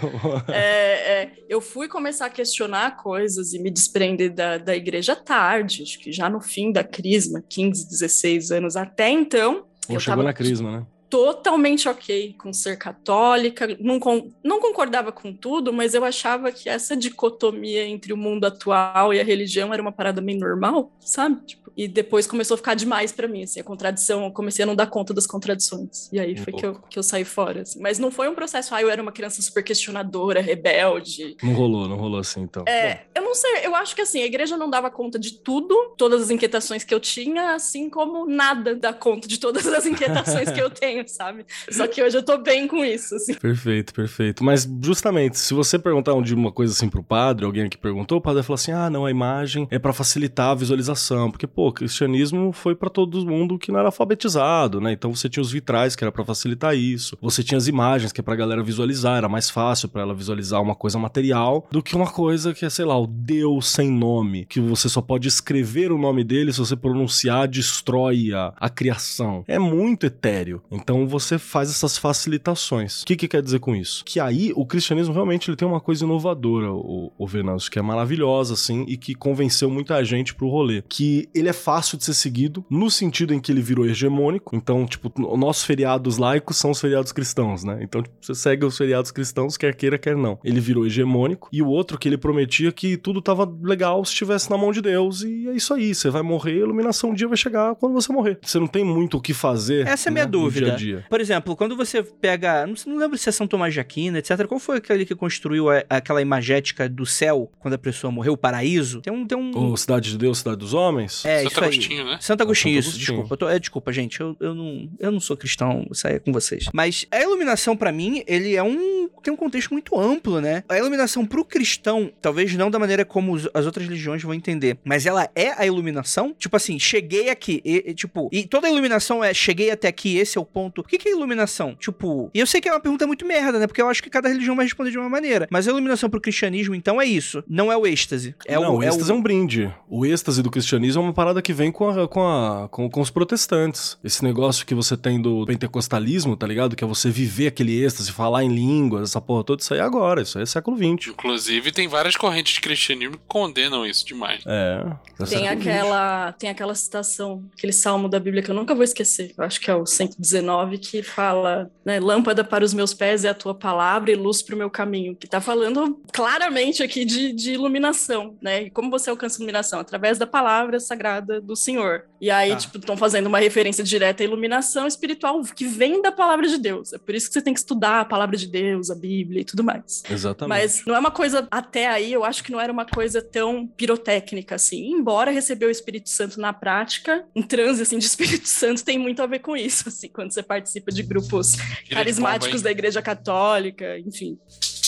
é, 0.49 1.21
é, 1.21 1.31
eu 1.47 1.61
fui 1.61 1.87
começar 1.87 2.25
a 2.25 2.29
questionar 2.29 2.97
coisas 2.97 3.53
e 3.53 3.59
me 3.59 3.69
desprender 3.69 4.33
da, 4.33 4.57
da 4.57 4.75
igreja 4.75 5.15
tarde, 5.15 5.83
acho 5.83 5.99
que 5.99 6.11
já 6.11 6.29
no 6.29 6.41
fim 6.41 6.71
da 6.71 6.83
crisma, 6.83 7.43
15, 7.47 7.87
16 7.87 8.51
anos. 8.51 8.75
Até 8.75 9.09
então. 9.09 9.65
Ou 9.87 9.99
chegou 9.99 10.17
tava... 10.17 10.23
na 10.23 10.33
crisma, 10.33 10.79
né? 10.79 10.85
Totalmente 11.09 11.89
ok 11.89 12.35
com 12.37 12.53
ser 12.53 12.77
católica, 12.77 13.67
não, 13.79 13.99
não 14.43 14.59
concordava 14.59 15.11
com 15.11 15.33
tudo, 15.33 15.73
mas 15.73 15.93
eu 15.93 16.05
achava 16.05 16.51
que 16.51 16.69
essa 16.69 16.95
dicotomia 16.95 17.85
entre 17.85 18.13
o 18.13 18.17
mundo 18.17 18.45
atual 18.45 19.13
e 19.13 19.19
a 19.19 19.23
religião 19.23 19.73
era 19.73 19.81
uma 19.81 19.91
parada 19.91 20.21
bem 20.21 20.37
normal, 20.37 20.91
sabe? 20.99 21.41
Tipo, 21.45 21.69
e 21.79 21.87
depois 21.87 22.27
começou 22.27 22.55
a 22.55 22.57
ficar 22.57 22.73
demais 22.73 23.13
para 23.13 23.25
mim, 23.25 23.43
assim, 23.43 23.61
a 23.61 23.63
contradição, 23.63 24.25
eu 24.25 24.31
comecei 24.31 24.63
a 24.63 24.65
não 24.65 24.75
dar 24.75 24.87
conta 24.87 25.13
das 25.13 25.25
contradições. 25.25 26.09
E 26.11 26.19
aí 26.19 26.35
foi 26.35 26.51
que 26.51 26.65
eu, 26.65 26.75
que 26.75 26.99
eu 26.99 27.03
saí 27.03 27.23
fora, 27.23 27.61
assim. 27.61 27.79
Mas 27.79 27.97
não 27.97 28.11
foi 28.11 28.27
um 28.27 28.35
processo, 28.35 28.75
ah, 28.75 28.81
eu 28.81 28.89
era 28.89 29.01
uma 29.01 29.13
criança 29.13 29.41
super 29.41 29.63
questionadora, 29.63 30.41
rebelde. 30.41 31.37
Não 31.41 31.53
rolou, 31.53 31.87
não 31.87 31.95
rolou 31.95 32.19
assim, 32.19 32.41
então. 32.41 32.65
É, 32.67 32.95
Bom. 32.95 33.01
eu 33.15 33.21
não 33.21 33.33
sei, 33.33 33.65
eu 33.65 33.73
acho 33.75 33.95
que 33.95 34.01
assim, 34.01 34.21
a 34.21 34.25
igreja 34.25 34.57
não 34.57 34.69
dava 34.69 34.91
conta 34.91 35.17
de 35.17 35.35
tudo, 35.35 35.93
todas 35.97 36.21
as 36.23 36.29
inquietações 36.29 36.83
que 36.83 36.93
eu 36.93 36.99
tinha, 36.99 37.55
assim 37.55 37.89
como 37.89 38.25
nada 38.25 38.75
dá 38.75 38.91
conta 38.91 39.25
de 39.25 39.39
todas 39.39 39.65
as 39.65 39.85
inquietações 39.85 40.51
que 40.51 40.61
eu 40.61 40.69
tenho, 40.69 40.98
sabe? 41.07 41.45
Só 41.69 41.87
que 41.87 42.01
hoje 42.01 42.17
eu 42.17 42.23
tô 42.23 42.37
bem 42.37 42.67
com 42.67 42.83
isso, 42.83 43.15
assim. 43.15 43.33
Perfeito, 43.33 43.93
perfeito. 43.93 44.43
Mas 44.43 44.67
justamente, 44.81 45.37
se 45.37 45.53
você 45.53 45.77
perguntar 45.77 46.13
um 46.13 46.21
dia 46.21 46.35
uma 46.35 46.51
coisa 46.51 46.73
assim 46.73 46.89
pro 46.89 47.03
padre, 47.03 47.45
alguém 47.45 47.63
aqui 47.63 47.77
perguntou, 47.77 48.17
o 48.17 48.21
padre 48.21 48.43
falou 48.43 48.55
assim: 48.55 48.71
ah, 48.71 48.89
não, 48.89 49.05
a 49.05 49.11
imagem 49.11 49.67
é 49.71 49.79
para 49.79 49.93
facilitar 49.93 50.51
a 50.51 50.55
visualização, 50.55 51.31
porque, 51.31 51.47
pô, 51.47 51.69
o 51.69 51.73
cristianismo 51.73 52.51
foi 52.51 52.75
para 52.75 52.89
todo 52.89 53.25
mundo 53.25 53.57
que 53.57 53.71
não 53.71 53.79
era 53.79 53.87
alfabetizado, 53.87 54.81
né? 54.81 54.91
Então 54.91 55.13
você 55.13 55.29
tinha 55.29 55.41
os 55.41 55.51
vitrais, 55.51 55.95
que 55.95 56.03
era 56.03 56.11
para 56.11 56.25
facilitar 56.25 56.75
isso. 56.75 57.17
Você 57.21 57.43
tinha 57.43 57.57
as 57.57 57.67
imagens, 57.67 58.11
que 58.11 58.21
é 58.21 58.23
pra 58.23 58.35
galera 58.35 58.63
visualizar, 58.63 59.17
era 59.17 59.29
mais 59.29 59.49
fácil 59.49 59.89
para 59.89 60.01
ela 60.01 60.13
visualizar 60.13 60.61
uma 60.61 60.75
coisa 60.75 60.97
material 60.97 61.67
do 61.71 61.81
que 61.81 61.95
uma 61.95 62.09
coisa 62.11 62.53
que 62.53 62.65
é, 62.65 62.69
sei 62.69 62.85
lá, 62.85 62.97
o 62.97 63.07
Deus 63.07 63.67
sem 63.67 63.89
nome, 63.89 64.45
que 64.45 64.59
você 64.59 64.89
só 64.89 65.01
pode 65.01 65.27
escrever 65.27 65.91
o 65.91 65.97
nome 65.97 66.23
dele 66.23 66.51
se 66.51 66.59
você 66.59 66.75
pronunciar, 66.75 67.47
destrói 67.47 68.33
a, 68.33 68.53
a 68.57 68.69
criação. 68.69 69.43
É 69.47 69.59
muito 69.59 70.05
etéreo. 70.05 70.61
Então 70.71 70.88
você 71.07 71.37
faz 71.37 71.69
essas 71.69 71.97
facilitações. 71.97 73.01
O 73.01 73.05
que, 73.05 73.15
que 73.15 73.27
quer 73.27 73.41
dizer 73.41 73.59
com 73.59 73.75
isso? 73.75 74.03
Que 74.05 74.19
aí 74.19 74.51
o 74.55 74.65
cristianismo 74.65 75.13
realmente 75.13 75.49
ele 75.49 75.57
tem 75.57 75.67
uma 75.67 75.79
coisa 75.79 76.03
inovadora, 76.03 76.71
o, 76.71 77.11
o 77.17 77.27
Venâncio, 77.27 77.71
que 77.71 77.79
é 77.79 77.81
maravilhosa, 77.81 78.53
assim, 78.53 78.85
e 78.87 78.97
que 78.97 79.13
convenceu 79.15 79.69
muita 79.69 80.03
gente 80.03 80.33
pro 80.33 80.49
rolê. 80.49 80.83
Que 80.87 81.29
ele 81.33 81.49
é 81.49 81.53
fácil 81.53 81.97
de 81.97 82.05
ser 82.05 82.13
seguido, 82.13 82.65
no 82.69 82.89
sentido 82.89 83.33
em 83.33 83.39
que 83.39 83.51
ele 83.51 83.61
virou 83.61 83.85
hegemônico. 83.85 84.55
Então, 84.55 84.85
tipo, 84.85 85.11
nossos 85.37 85.63
feriados 85.63 86.17
laicos 86.17 86.57
são 86.57 86.71
os 86.71 86.79
feriados 86.79 87.11
cristãos, 87.11 87.63
né? 87.63 87.79
Então, 87.81 88.01
tipo, 88.01 88.15
você 88.19 88.35
segue 88.35 88.65
os 88.65 88.77
feriados 88.77 89.11
cristãos, 89.11 89.57
quer 89.57 89.75
queira, 89.75 89.97
quer 89.97 90.15
não. 90.15 90.39
Ele 90.43 90.59
virou 90.59 90.85
hegemônico. 90.85 91.49
E 91.51 91.61
o 91.61 91.67
outro 91.67 91.97
que 91.97 92.07
ele 92.07 92.17
prometia 92.17 92.71
que 92.71 92.97
tudo 92.97 93.21
tava 93.21 93.51
legal 93.61 94.03
se 94.05 94.11
estivesse 94.11 94.49
na 94.49 94.57
mão 94.57 94.71
de 94.71 94.81
Deus. 94.81 95.21
E 95.21 95.47
é 95.49 95.53
isso 95.53 95.73
aí. 95.73 95.93
Você 95.93 96.09
vai 96.09 96.21
morrer, 96.21 96.53
a 96.53 96.65
iluminação 96.65 97.11
um 97.11 97.13
dia 97.13 97.27
vai 97.27 97.37
chegar 97.37 97.75
quando 97.75 97.93
você 97.93 98.11
morrer. 98.11 98.39
Você 98.41 98.59
não 98.59 98.67
tem 98.67 98.83
muito 98.83 99.17
o 99.17 99.21
que 99.21 99.33
fazer. 99.33 99.87
Essa 99.87 100.09
é 100.09 100.11
a 100.11 100.13
minha 100.13 100.25
né, 100.25 100.31
dúvida. 100.31 100.78
Dia 100.79 100.99
a. 101.05 101.09
Por 101.09 101.21
exemplo, 101.21 101.55
quando 101.55 101.75
você 101.75 102.03
pega. 102.03 102.65
Não, 102.65 102.75
não 102.87 102.97
lembro 102.97 103.17
se 103.17 103.29
é 103.29 103.31
São 103.31 103.47
Tomás 103.47 103.73
de 103.73 103.79
Aquino, 103.79 104.17
etc. 104.17 104.45
Qual 104.47 104.59
foi 104.59 104.77
aquele 104.77 105.05
que 105.05 105.15
construiu 105.15 105.69
a, 105.69 105.83
aquela 105.89 106.21
imagética 106.21 106.89
do 106.89 107.05
céu 107.05 107.51
quando 107.59 107.73
a 107.73 107.77
pessoa 107.77 108.11
morreu, 108.11 108.33
o 108.33 108.37
paraíso? 108.37 109.01
Tem 109.01 109.11
um. 109.11 109.25
Tem 109.25 109.37
um... 109.37 109.71
O 109.71 109.77
Cidade 109.77 110.11
de 110.11 110.17
Deus, 110.17 110.39
Cidade 110.39 110.57
dos 110.57 110.73
Homens? 110.73 111.23
É, 111.25 111.39
Santo 111.43 111.51
isso 111.51 111.63
Agostinho, 111.63 112.03
aí. 112.03 112.09
né? 112.11 112.17
Santo 112.21 112.43
Agostinho, 112.43 112.75
Santo 112.75 112.87
isso. 112.87 112.97
Agostinho. 112.97 113.17
Desculpa. 113.17 113.37
Tô, 113.37 113.49
é, 113.49 113.59
desculpa, 113.59 113.93
gente. 113.93 114.19
Eu, 114.19 114.35
eu, 114.39 114.55
não, 114.55 114.89
eu 114.99 115.11
não 115.11 115.19
sou 115.19 115.37
cristão, 115.37 115.85
isso 115.91 116.07
aí 116.07 116.15
é 116.15 116.19
com 116.19 116.31
vocês. 116.31 116.65
Mas 116.73 117.05
a 117.11 117.21
iluminação, 117.21 117.75
para 117.75 117.91
mim, 117.91 118.23
ele 118.27 118.55
é 118.55 118.63
um. 118.63 119.09
tem 119.21 119.33
um 119.33 119.37
contexto 119.37 119.71
muito 119.71 119.97
amplo, 119.97 120.41
né? 120.41 120.63
A 120.69 120.77
iluminação 120.77 121.25
pro 121.25 121.45
cristão, 121.45 122.11
talvez 122.21 122.53
não 122.55 122.69
da 122.69 122.79
maneira 122.79 123.05
como 123.05 123.35
as 123.35 123.65
outras 123.65 123.85
religiões 123.85 124.21
vão 124.23 124.33
entender, 124.33 124.77
mas 124.83 125.05
ela 125.05 125.29
é 125.35 125.53
a 125.57 125.65
iluminação? 125.65 126.33
Tipo 126.37 126.55
assim, 126.55 126.79
cheguei 126.79 127.29
aqui. 127.29 127.61
E, 127.63 127.83
e, 127.87 127.93
tipo, 127.93 128.29
e 128.31 128.45
toda 128.45 128.69
iluminação 128.69 129.23
é 129.23 129.33
cheguei 129.33 129.71
até 129.71 129.87
aqui, 129.87 130.17
esse 130.17 130.37
é 130.37 130.41
o 130.41 130.45
ponto. 130.45 130.68
O 130.77 130.83
que, 130.83 130.97
que 130.97 131.09
é 131.09 131.11
iluminação? 131.11 131.75
Tipo, 131.75 132.29
e 132.33 132.39
eu 132.39 132.47
sei 132.47 132.61
que 132.61 132.69
é 132.69 132.71
uma 132.71 132.79
pergunta 132.79 133.05
muito 133.07 133.25
merda, 133.25 133.59
né? 133.59 133.67
Porque 133.67 133.81
eu 133.81 133.87
acho 133.87 134.01
que 134.01 134.09
cada 134.09 134.29
religião 134.29 134.55
vai 134.55 134.65
responder 134.65 134.91
de 134.91 134.97
uma 134.97 135.09
maneira. 135.09 135.47
Mas 135.51 135.67
a 135.67 135.71
iluminação 135.71 136.09
pro 136.09 136.21
cristianismo, 136.21 136.75
então, 136.75 137.01
é 137.01 137.05
isso. 137.05 137.43
Não 137.47 137.71
é 137.71 137.77
o 137.77 137.85
êxtase. 137.85 138.35
É 138.45 138.55
não, 138.55 138.75
o, 138.75 138.77
o 138.77 138.83
êxtase 138.83 139.09
é, 139.09 139.13
o... 139.13 139.15
é 139.15 139.19
um 139.19 139.21
brinde. 139.21 139.73
O 139.87 140.05
êxtase 140.05 140.41
do 140.41 140.51
cristianismo 140.51 141.01
é 141.01 141.05
uma 141.05 141.13
parada 141.13 141.41
que 141.41 141.53
vem 141.53 141.71
com, 141.71 141.89
a, 141.89 142.07
com, 142.07 142.21
a, 142.21 142.67
com, 142.69 142.89
com 142.89 143.01
os 143.01 143.09
protestantes. 143.09 143.97
Esse 144.03 144.23
negócio 144.23 144.65
que 144.65 144.75
você 144.75 144.95
tem 144.95 145.21
do 145.21 145.45
pentecostalismo, 145.45 146.35
tá 146.35 146.47
ligado? 146.47 146.75
Que 146.75 146.83
é 146.83 146.87
você 146.87 147.09
viver 147.09 147.47
aquele 147.47 147.83
êxtase, 147.83 148.11
falar 148.11 148.43
em 148.43 148.49
línguas, 148.49 149.09
essa 149.09 149.21
porra 149.21 149.43
toda, 149.43 149.61
isso 149.61 149.73
aí 149.73 149.79
é 149.79 149.83
agora. 149.83 150.21
Isso 150.21 150.37
aí 150.37 150.43
é 150.43 150.45
século 150.45 150.77
XX. 150.77 151.09
Inclusive, 151.09 151.71
tem 151.71 151.87
várias 151.87 152.15
correntes 152.15 152.53
de 152.53 152.61
cristianismo 152.61 153.17
que 153.17 153.23
condenam 153.27 153.85
isso 153.85 154.05
demais. 154.05 154.43
É. 154.45 154.85
é 155.19 155.25
tem 155.25 155.47
aquela, 155.47 156.31
tem 156.33 156.49
aquela 156.49 156.75
citação, 156.75 157.43
aquele 157.57 157.73
salmo 157.73 158.09
da 158.09 158.19
Bíblia 158.19 158.43
que 158.43 158.51
eu 158.51 158.55
nunca 158.55 158.75
vou 158.75 158.83
esquecer. 158.83 159.33
Eu 159.37 159.43
acho 159.43 159.59
que 159.59 159.69
é 159.69 159.75
o 159.75 159.85
119, 159.85 160.58
que 160.67 161.03
fala, 161.03 161.71
né? 161.85 161.99
Lâmpada 161.99 162.43
para 162.43 162.63
os 162.63 162.73
meus 162.73 162.93
pés 162.93 163.25
é 163.25 163.29
a 163.29 163.33
tua 163.33 163.53
palavra 163.53 164.11
e 164.11 164.15
luz 164.15 164.41
para 164.41 164.55
o 164.55 164.57
meu 164.57 164.69
caminho. 164.69 165.15
Que 165.15 165.27
tá 165.27 165.41
falando 165.41 166.01
claramente 166.11 166.83
aqui 166.83 167.05
de, 167.05 167.31
de 167.31 167.53
iluminação, 167.53 168.37
né? 168.41 168.63
E 168.63 168.69
como 168.69 168.89
você 168.89 169.09
alcança 169.09 169.37
iluminação? 169.37 169.79
Através 169.79 170.17
da 170.17 170.27
palavra 170.27 170.79
sagrada 170.79 171.41
do 171.41 171.55
Senhor. 171.55 172.05
E 172.21 172.29
aí, 172.29 172.51
ah. 172.51 172.55
tipo, 172.55 172.77
estão 172.77 172.97
fazendo 172.97 173.27
uma 173.27 173.39
referência 173.39 173.83
direta 173.83 174.23
à 174.23 174.25
iluminação 174.25 174.87
espiritual 174.87 175.41
que 175.55 175.65
vem 175.65 176.01
da 176.01 176.11
palavra 176.11 176.47
de 176.47 176.57
Deus. 176.57 176.93
É 176.93 176.97
por 176.97 177.15
isso 177.15 177.27
que 177.27 177.33
você 177.33 177.41
tem 177.41 177.53
que 177.53 177.59
estudar 177.59 178.01
a 178.01 178.05
palavra 178.05 178.35
de 178.35 178.47
Deus, 178.47 178.91
a 178.91 178.95
Bíblia 178.95 179.41
e 179.41 179.45
tudo 179.45 179.63
mais. 179.63 180.03
Exatamente. 180.09 180.49
Mas 180.49 180.85
não 180.85 180.95
é 180.95 180.99
uma 180.99 181.11
coisa, 181.11 181.47
até 181.49 181.87
aí, 181.87 182.11
eu 182.11 182.23
acho 182.23 182.43
que 182.43 182.51
não 182.51 182.59
era 182.59 182.71
uma 182.71 182.85
coisa 182.85 183.21
tão 183.21 183.67
pirotécnica 183.67 184.55
assim. 184.55 184.91
Embora 184.91 185.31
receber 185.31 185.65
o 185.65 185.69
Espírito 185.69 186.09
Santo 186.09 186.39
na 186.39 186.51
prática, 186.51 187.25
um 187.35 187.41
transe 187.41 187.81
assim 187.81 187.97
de 187.97 188.05
Espírito 188.05 188.47
Santo 188.49 188.83
tem 188.83 188.97
muito 188.97 189.21
a 189.21 189.27
ver 189.27 189.39
com 189.39 189.55
isso, 189.55 189.87
assim, 189.87 190.09
quando 190.09 190.33
você 190.33 190.38
participa 190.43 190.91
de 190.91 191.03
grupos 191.03 191.55
carismáticos 191.89 192.61
da 192.61 192.71
Igreja 192.71 193.01
Católica, 193.01 193.97
enfim. 193.99 194.37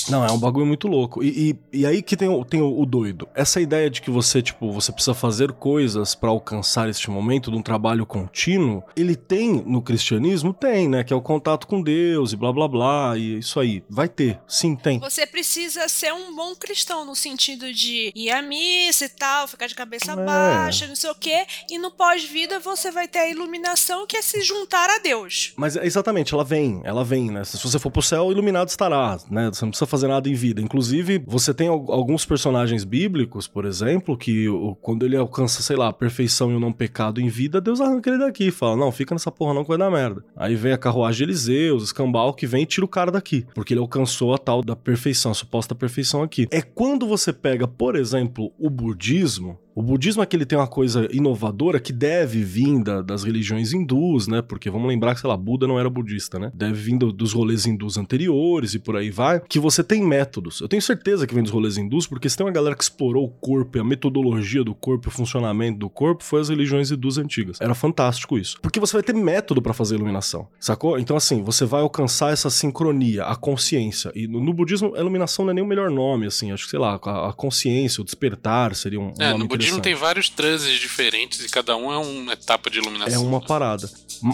Não, 0.10 0.26
é 0.26 0.32
um 0.32 0.40
bagulho 0.40 0.66
muito 0.66 0.88
louco. 0.88 1.24
E, 1.24 1.56
e, 1.72 1.80
e 1.80 1.86
aí 1.86 2.02
que 2.02 2.16
tem, 2.18 2.28
o, 2.28 2.44
tem 2.46 2.62
o, 2.62 2.80
o 2.80 2.86
doido. 2.86 3.28
Essa 3.36 3.60
ideia 3.62 3.90
de 3.90 4.02
que 4.02 4.10
você, 4.10 4.42
tipo, 4.42 4.72
você 4.72 4.92
precisa 4.92 5.14
fazer 5.14 5.52
coisas 5.54 6.16
pra 6.16 6.30
alcançar 6.30 6.90
este 6.90 7.10
momento 7.10 7.52
de 7.52 7.58
um 7.58 7.62
trabalho 7.62 8.06
contínuo, 8.06 8.84
ele 8.96 9.16
tem 9.16 9.64
no 9.66 9.82
cristianismo? 9.82 10.54
Tem, 10.54 10.88
né? 10.88 11.04
Que 11.04 11.14
é 11.14 11.16
o 11.16 11.22
contato 11.22 11.68
com 11.68 11.82
Deus 11.82 12.34
e 12.34 12.36
blá 12.36 12.52
blá 12.52 12.68
blá. 12.68 13.18
E 13.18 13.40
isso 13.40 13.60
aí. 13.60 13.84
Vai 13.90 14.08
ter. 14.08 14.40
Sim, 14.48 14.76
tem. 14.76 15.00
Você 15.00 15.26
precisa 15.26 15.88
ser 15.88 16.14
um 16.14 16.36
bom 16.36 16.56
cristão 16.56 17.06
no 17.06 17.16
sentido 17.16 17.72
de 17.74 18.12
ir 18.16 18.30
à 18.32 18.42
missa 18.42 19.06
e 19.06 19.10
tal, 19.10 19.48
ficar 19.48 19.68
de 19.68 19.76
cabeça 19.76 20.12
É. 20.14 20.16
baixa, 20.26 20.88
não 20.88 20.96
sei 20.96 21.10
o 21.10 21.16
quê. 21.16 21.46
E 21.70 21.78
no 21.78 21.92
pós-vida 21.92 22.60
você 22.60 22.92
vai 22.92 23.08
ter 23.08 23.20
a 23.20 23.30
iluminação 23.30 24.06
que 24.08 24.18
é 24.18 24.22
se 24.22 24.42
juntar 24.42 24.90
a 24.90 25.00
Deus. 25.00 25.54
Mas 25.56 25.76
exatamente, 25.76 26.34
ela 26.34 26.44
vem, 26.44 26.82
ela 26.84 27.04
vem, 27.04 27.30
né? 27.32 27.44
Se 27.44 27.58
você 27.62 27.78
for 27.80 27.92
pro 27.92 28.02
céu, 28.02 28.32
iluminado 28.32 28.70
estará, 28.70 29.18
né? 29.30 29.50
Você 29.52 29.66
não 29.66 29.70
precisa 29.72 29.86
fazer 29.92 30.08
nada 30.08 30.28
em 30.30 30.34
vida. 30.34 30.62
Inclusive, 30.62 31.24
você 31.28 31.54
tem 31.54 31.68
al- 31.68 31.92
alguns 31.92 32.26
personagens 32.26 32.84
bíblicos, 32.84 33.48
por 33.48 33.66
exemplo, 33.66 34.18
que 34.18 34.48
quando 34.82 35.06
ele 35.06 35.16
alcança, 35.16 35.62
sei 35.62 35.76
lá, 35.76 35.90
a 35.90 35.94
perfeição 35.94 36.52
e 36.52 36.56
o 36.56 36.60
não 36.60 36.72
pecado 36.72 37.22
em 37.22 37.28
vida, 37.28 37.62
Deus 37.62 37.80
arranca 37.82 38.10
ele 38.10 38.20
daqui 38.20 38.48
e 38.48 38.52
fala: 38.52 38.76
Não, 38.76 38.92
fica 38.92 39.14
nessa 39.14 39.32
porra 39.32 39.54
não 39.54 39.64
que 39.64 39.70
vai 39.70 39.78
dar 39.78 39.92
merda. 39.92 40.24
Aí 40.36 40.56
vem 40.56 40.72
a 40.74 40.78
carruagem 40.78 41.18
de 41.18 41.24
Eliseu, 41.24 41.76
os 41.76 41.84
escambau 41.84 42.34
que 42.34 42.48
vem 42.48 42.64
e 42.64 42.66
tira 42.66 42.86
o 42.86 42.88
cara 42.88 43.12
daqui, 43.12 43.46
porque 43.54 43.74
ele 43.74 43.82
alcançou 43.82 44.34
a 44.34 44.38
tal 44.38 44.64
da 44.64 44.76
perfeição, 44.76 45.32
a 45.32 45.36
suposta 45.36 45.76
perfeição 45.76 46.24
aqui. 46.24 46.48
É 46.50 46.62
quando 46.62 47.06
você 47.06 47.34
pega, 47.34 47.68
por 47.68 47.96
exemplo, 47.96 48.52
o 48.58 48.70
budismo. 48.70 49.60
O 49.74 49.82
budismo 49.82 50.22
é 50.22 50.26
que 50.26 50.36
ele 50.36 50.46
tem 50.46 50.58
uma 50.58 50.68
coisa 50.68 51.08
inovadora 51.12 51.80
que 51.80 51.94
deve 51.94 52.44
vir 52.44 52.84
da- 52.84 53.02
das 53.02 53.24
religiões 53.24 53.72
hindus, 53.74 54.28
né? 54.28 54.42
Porque 54.42 54.70
vamos 54.70 54.88
lembrar 54.88 55.14
que, 55.16 55.22
sei 55.22 55.30
lá, 55.30 55.38
Buda 55.38 55.66
não 55.68 55.80
era 55.80 55.90
budista, 55.90 56.38
né? 56.38 56.52
Deve 56.54 56.74
vir 56.74 56.98
do- 56.98 57.12
dos 57.14 57.32
rolês 57.34 57.66
hindus 57.66 57.98
anteriores 57.98 58.74
e 58.74 58.80
por 58.80 58.96
aí 58.98 59.10
vai. 59.10 59.40
Que 59.48 59.60
você 59.60 59.84
tem 59.84 60.06
métodos. 60.06 60.60
Eu 60.60 60.68
tenho 60.68 60.82
certeza 60.82 61.26
que 61.26 61.34
vem 61.34 61.44
dos 61.44 61.52
rolês 61.52 61.78
hindus, 61.78 62.06
porque 62.06 62.30
se 62.30 62.36
tem 62.38 62.46
uma 62.46 62.52
galera 62.52 62.76
que 62.76 62.84
explorou 62.84 63.26
o 63.26 63.30
corpo 63.30 63.78
e 63.78 63.82
a 63.82 63.84
metodologia 63.84 64.64
do 64.64 64.76
corpo, 64.76 65.08
e 65.08 65.10
o 65.10 65.12
funcionamento 65.12 65.80
do 65.80 65.90
corpo, 65.90 66.24
foi 66.24 66.42
as 66.42 66.50
religiões 66.50 66.92
hindus 66.92 67.18
antigas. 67.18 67.60
Era 67.62 67.74
fantástico 67.74 68.38
isso. 68.38 68.58
Porque 68.62 68.80
você 68.80 68.94
vai 68.94 69.04
ter 69.04 69.14
método 69.14 69.62
pra 69.62 69.74
fazer 69.74 69.96
iluminação, 69.96 70.48
sacou? 70.60 71.00
Então, 71.00 71.16
assim, 71.16 71.42
você 71.44 71.66
vai 71.66 71.82
alcançar 71.82 72.34
essa 72.34 72.50
sincronia, 72.50 73.24
a 73.24 73.36
consciência. 73.36 74.12
E 74.16 74.28
no, 74.28 74.42
no 74.44 74.54
budismo, 74.54 74.94
a 74.96 75.00
iluminação 75.00 75.46
não 75.46 75.52
é 75.52 75.54
nem 75.56 75.64
o 75.64 75.68
melhor 75.68 75.90
nome, 75.90 76.26
assim. 76.28 76.52
Acho 76.52 76.66
que, 76.66 76.72
sei 76.72 76.80
lá, 76.80 77.00
a, 77.02 77.30
a 77.30 77.34
consciência, 77.34 78.02
o 78.02 78.04
despertar 78.06 78.76
seria 78.76 79.00
um, 79.00 79.08
um 79.10 79.14
É, 79.22 79.30
nome 79.32 79.44
no 79.44 79.48
interessante. 79.68 79.84
tem 79.84 79.96
vários 79.96 80.30
transes 80.30 80.80
diferentes 80.80 81.44
e 81.46 81.50
cada 81.50 81.76
um 81.76 81.92
é 81.92 81.98
uma 81.98 82.34
etapa 82.34 82.70
de 82.70 82.80
iluminação. 82.80 83.14
É 83.14 83.18
uma 83.26 83.42
parada. 83.42 83.90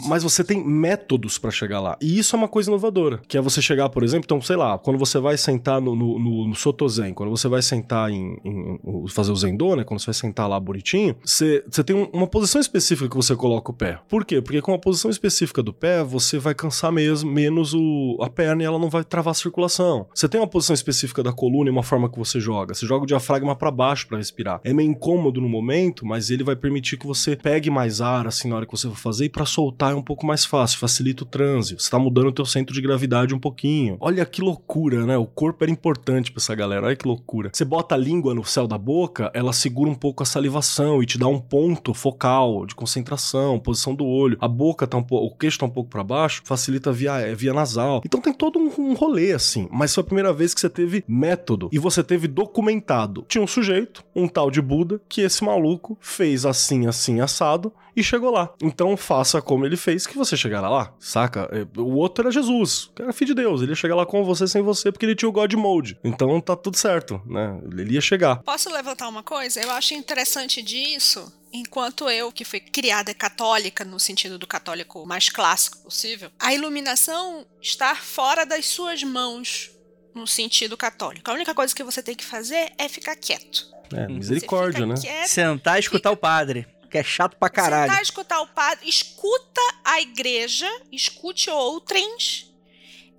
Mas 0.07 0.23
você 0.23 0.43
tem 0.43 0.63
métodos 0.63 1.37
pra 1.37 1.49
chegar 1.51 1.79
lá. 1.79 1.97
E 2.01 2.17
isso 2.19 2.35
é 2.35 2.39
uma 2.39 2.47
coisa 2.47 2.69
inovadora. 2.69 3.21
Que 3.27 3.37
é 3.37 3.41
você 3.41 3.61
chegar, 3.61 3.87
por 3.89 4.03
exemplo, 4.03 4.25
então, 4.25 4.41
sei 4.41 4.55
lá, 4.55 4.77
quando 4.77 4.97
você 4.99 5.17
vai 5.19 5.37
sentar 5.37 5.79
no, 5.79 5.95
no, 5.95 6.19
no, 6.19 6.47
no 6.49 6.55
Sotozen, 6.55 7.13
quando 7.13 7.29
você 7.29 7.47
vai 7.47 7.61
sentar 7.61 8.09
em, 8.11 8.37
em- 8.43 9.07
fazer 9.09 9.31
o 9.31 9.35
Zendô, 9.35 9.75
né? 9.75 9.83
Quando 9.83 9.99
você 9.99 10.07
vai 10.07 10.13
sentar 10.13 10.49
lá 10.49 10.59
bonitinho, 10.59 11.15
você, 11.23 11.63
você 11.69 11.83
tem 11.83 11.95
um- 11.95 12.09
uma 12.11 12.27
posição 12.27 12.59
específica 12.59 13.09
que 13.09 13.15
você 13.15 13.35
coloca 13.35 13.71
o 13.71 13.73
pé. 13.73 13.99
Por 14.09 14.25
quê? 14.25 14.41
Porque 14.41 14.61
com 14.61 14.73
a 14.73 14.79
posição 14.79 15.09
específica 15.09 15.63
do 15.63 15.73
pé, 15.73 16.03
você 16.03 16.37
vai 16.37 16.53
cansar 16.53 16.91
mesmo, 16.91 17.31
menos 17.31 17.73
o, 17.73 18.17
a 18.21 18.29
perna 18.29 18.63
e 18.63 18.65
ela 18.65 18.77
não 18.79 18.89
vai 18.89 19.03
travar 19.03 19.31
a 19.31 19.35
circulação. 19.35 20.07
Você 20.13 20.27
tem 20.27 20.39
uma 20.41 20.47
posição 20.47 20.73
específica 20.73 21.23
da 21.23 21.31
coluna 21.31 21.69
e 21.69 21.71
uma 21.71 21.83
forma 21.83 22.09
que 22.09 22.17
você 22.19 22.39
joga. 22.39 22.73
Você 22.73 22.85
joga 22.85 23.03
o 23.03 23.07
diafragma 23.07 23.55
pra 23.55 23.71
baixo 23.71 24.07
pra 24.07 24.17
respirar. 24.17 24.59
É 24.63 24.73
meio 24.73 24.89
incômodo 24.89 25.16
no 25.17 25.49
momento, 25.49 26.05
mas 26.05 26.29
ele 26.29 26.43
vai 26.43 26.55
permitir 26.55 26.97
que 26.97 27.05
você 27.05 27.35
pegue 27.35 27.69
mais 27.69 28.01
ar 28.01 28.27
assim 28.27 28.47
na 28.47 28.55
hora 28.55 28.65
que 28.65 28.71
você 28.71 28.87
for 28.87 28.95
fazer 28.95 29.25
e 29.25 29.29
pra 29.29 29.45
soltar 29.45 29.91
é 29.91 29.95
um 29.95 30.01
pouco 30.01 30.25
mais 30.25 30.45
fácil, 30.45 30.79
facilita 30.79 31.23
o 31.23 31.25
transe. 31.25 31.75
Você 31.75 31.89
tá 31.89 31.99
mudando 31.99 32.27
o 32.27 32.31
teu 32.31 32.45
centro 32.45 32.73
de 32.73 32.81
gravidade 32.81 33.33
um 33.33 33.39
pouquinho. 33.39 33.97
Olha 33.99 34.25
que 34.25 34.41
loucura, 34.41 35.05
né? 35.05 35.17
O 35.17 35.25
corpo 35.25 35.63
era 35.63 35.71
importante 35.71 36.31
pra 36.31 36.39
essa 36.39 36.55
galera. 36.55 36.87
Olha 36.87 36.95
que 36.95 37.07
loucura. 37.07 37.49
Você 37.53 37.65
bota 37.65 37.95
a 37.95 37.97
língua 37.97 38.33
no 38.33 38.45
céu 38.45 38.67
da 38.67 38.77
boca, 38.77 39.31
ela 39.33 39.53
segura 39.53 39.89
um 39.89 39.95
pouco 39.95 40.23
a 40.23 40.25
salivação 40.25 41.01
e 41.01 41.05
te 41.05 41.17
dá 41.17 41.27
um 41.27 41.39
ponto 41.39 41.93
focal 41.93 42.65
de 42.65 42.75
concentração, 42.75 43.59
posição 43.59 43.95
do 43.95 44.05
olho. 44.05 44.37
A 44.39 44.47
boca 44.47 44.87
tá 44.87 44.97
um 44.97 45.03
pouco, 45.03 45.25
o 45.25 45.37
queixo 45.37 45.59
tá 45.59 45.65
um 45.65 45.69
pouco 45.69 45.89
pra 45.89 46.03
baixo, 46.03 46.41
facilita 46.45 46.91
via, 46.91 47.19
é, 47.19 47.35
via 47.35 47.53
nasal. 47.53 48.01
Então 48.05 48.21
tem 48.21 48.33
todo 48.33 48.59
um, 48.59 48.71
um 48.77 48.93
rolê 48.93 49.33
assim. 49.33 49.67
Mas 49.71 49.93
foi 49.93 50.01
a 50.01 50.05
primeira 50.05 50.33
vez 50.33 50.53
que 50.53 50.61
você 50.61 50.69
teve 50.69 51.03
método 51.07 51.69
e 51.71 51.79
você 51.79 52.03
teve 52.03 52.27
documentado. 52.27 53.25
Tinha 53.27 53.43
um 53.43 53.47
sujeito, 53.47 54.03
um 54.15 54.27
tal 54.27 54.51
de 54.51 54.61
Buda, 54.61 55.01
que 55.07 55.21
esse 55.21 55.43
maluco 55.43 55.97
fez 56.01 56.45
assim, 56.45 56.87
assim, 56.87 57.19
assado 57.21 57.73
e 57.95 58.03
chegou 58.03 58.29
lá. 58.29 58.53
Então 58.61 58.95
faça 58.95 59.41
como 59.41 59.65
ele 59.65 59.75
fez 59.75 60.05
que 60.05 60.17
você 60.17 60.37
chegará 60.37 60.69
lá, 60.69 60.93
saca? 60.99 61.49
É, 61.51 61.79
O 61.79 61.95
outro 61.95 62.23
era 62.23 62.31
Jesus, 62.31 62.91
era 62.99 63.11
filho 63.11 63.33
de 63.33 63.41
Deus. 63.41 63.61
Ele 63.61 63.71
ia 63.71 63.75
chegar 63.75 63.95
lá 63.95 64.05
com 64.05 64.23
você 64.23 64.47
sem 64.47 64.61
você 64.61 64.91
porque 64.91 65.05
ele 65.05 65.15
tinha 65.15 65.29
o 65.29 65.31
God 65.31 65.51
Mode. 65.53 65.97
Então 66.03 66.39
tá 66.39 66.55
tudo 66.55 66.77
certo, 66.77 67.19
né? 67.25 67.59
Ele 67.71 67.93
ia 67.93 68.01
chegar. 68.01 68.37
Posso 68.43 68.69
levantar 68.71 69.07
uma 69.07 69.23
coisa? 69.23 69.61
Eu 69.61 69.71
acho 69.71 69.93
interessante 69.93 70.61
disso. 70.61 71.31
Enquanto 71.51 72.09
eu, 72.09 72.31
que 72.31 72.43
fui 72.43 72.59
criada 72.59 73.13
católica, 73.13 73.85
no 73.85 73.99
sentido 73.99 74.37
do 74.37 74.45
católico 74.45 75.05
mais 75.05 75.29
clássico 75.29 75.77
possível, 75.79 76.29
a 76.37 76.53
iluminação 76.53 77.45
estar 77.61 78.03
fora 78.03 78.45
das 78.45 78.65
suas 78.67 79.01
mãos, 79.01 79.71
no 80.17 80.27
sentido 80.27 80.75
católico. 80.75 81.29
A 81.29 81.33
única 81.33 81.53
coisa 81.53 81.73
que 81.73 81.83
você 81.83 82.01
tem 82.03 82.15
que 82.15 82.25
fazer 82.25 82.71
é 82.77 82.89
ficar 82.89 83.15
quieto. 83.15 83.67
É, 83.93 84.01
Hum. 84.07 84.15
misericórdia, 84.15 84.85
né? 84.85 84.95
fica 84.97 85.07
quieto, 85.07 85.27
Sentar 85.29 85.77
e 85.77 85.79
escutar 85.79 86.11
o 86.11 86.17
padre, 86.17 86.67
que 86.91 86.97
é 86.97 87.03
chato 87.03 87.37
pra 87.37 87.49
caralho. 87.49 87.89
Sentar, 87.89 88.03
escutar 88.03 88.41
o 88.41 88.47
padre, 88.47 88.89
escuta 88.89 89.61
a 89.85 90.01
igreja, 90.01 90.69
escute 90.91 91.49
outrens. 91.49 92.45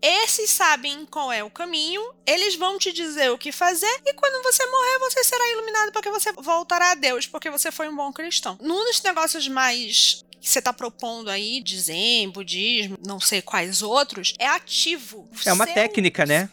Esses 0.01 0.51
sabem 0.51 1.05
qual 1.07 1.33
é 1.33 1.43
o 1.43 1.51
caminho, 1.51 2.01
eles 2.25 2.55
vão 2.55 2.79
te 2.79 2.93
dizer 2.93 3.33
o 3.33 3.39
que 3.39 3.51
fazer, 3.51 3.93
e 4.07 4.15
quando 4.15 4.43
você 4.45 4.65
morrer, 4.65 4.99
você 5.01 5.25
será 5.25 5.51
iluminado 5.53 5.91
porque 5.91 6.09
você 6.11 6.31
voltará 6.35 6.93
a 6.93 6.95
Deus, 6.95 7.27
porque 7.27 7.51
você 7.51 7.73
foi 7.73 7.89
um 7.89 7.97
bom 7.97 8.13
cristão. 8.13 8.57
Num 8.61 8.85
dos 8.85 9.03
negócios 9.03 9.49
mais 9.49 10.25
que 10.41 10.49
você 10.49 10.61
está 10.61 10.73
propondo 10.73 11.29
aí, 11.29 11.61
de 11.61 11.81
zen, 11.81 12.29
budismo, 12.31 12.97
não 13.05 13.19
sei 13.19 13.43
quais 13.43 13.83
outros, 13.83 14.35
é 14.39 14.47
ativo. 14.47 15.29
É 15.45 15.53
uma 15.53 15.65
Seu- 15.65 15.75
técnica, 15.75 16.25
né? 16.25 16.49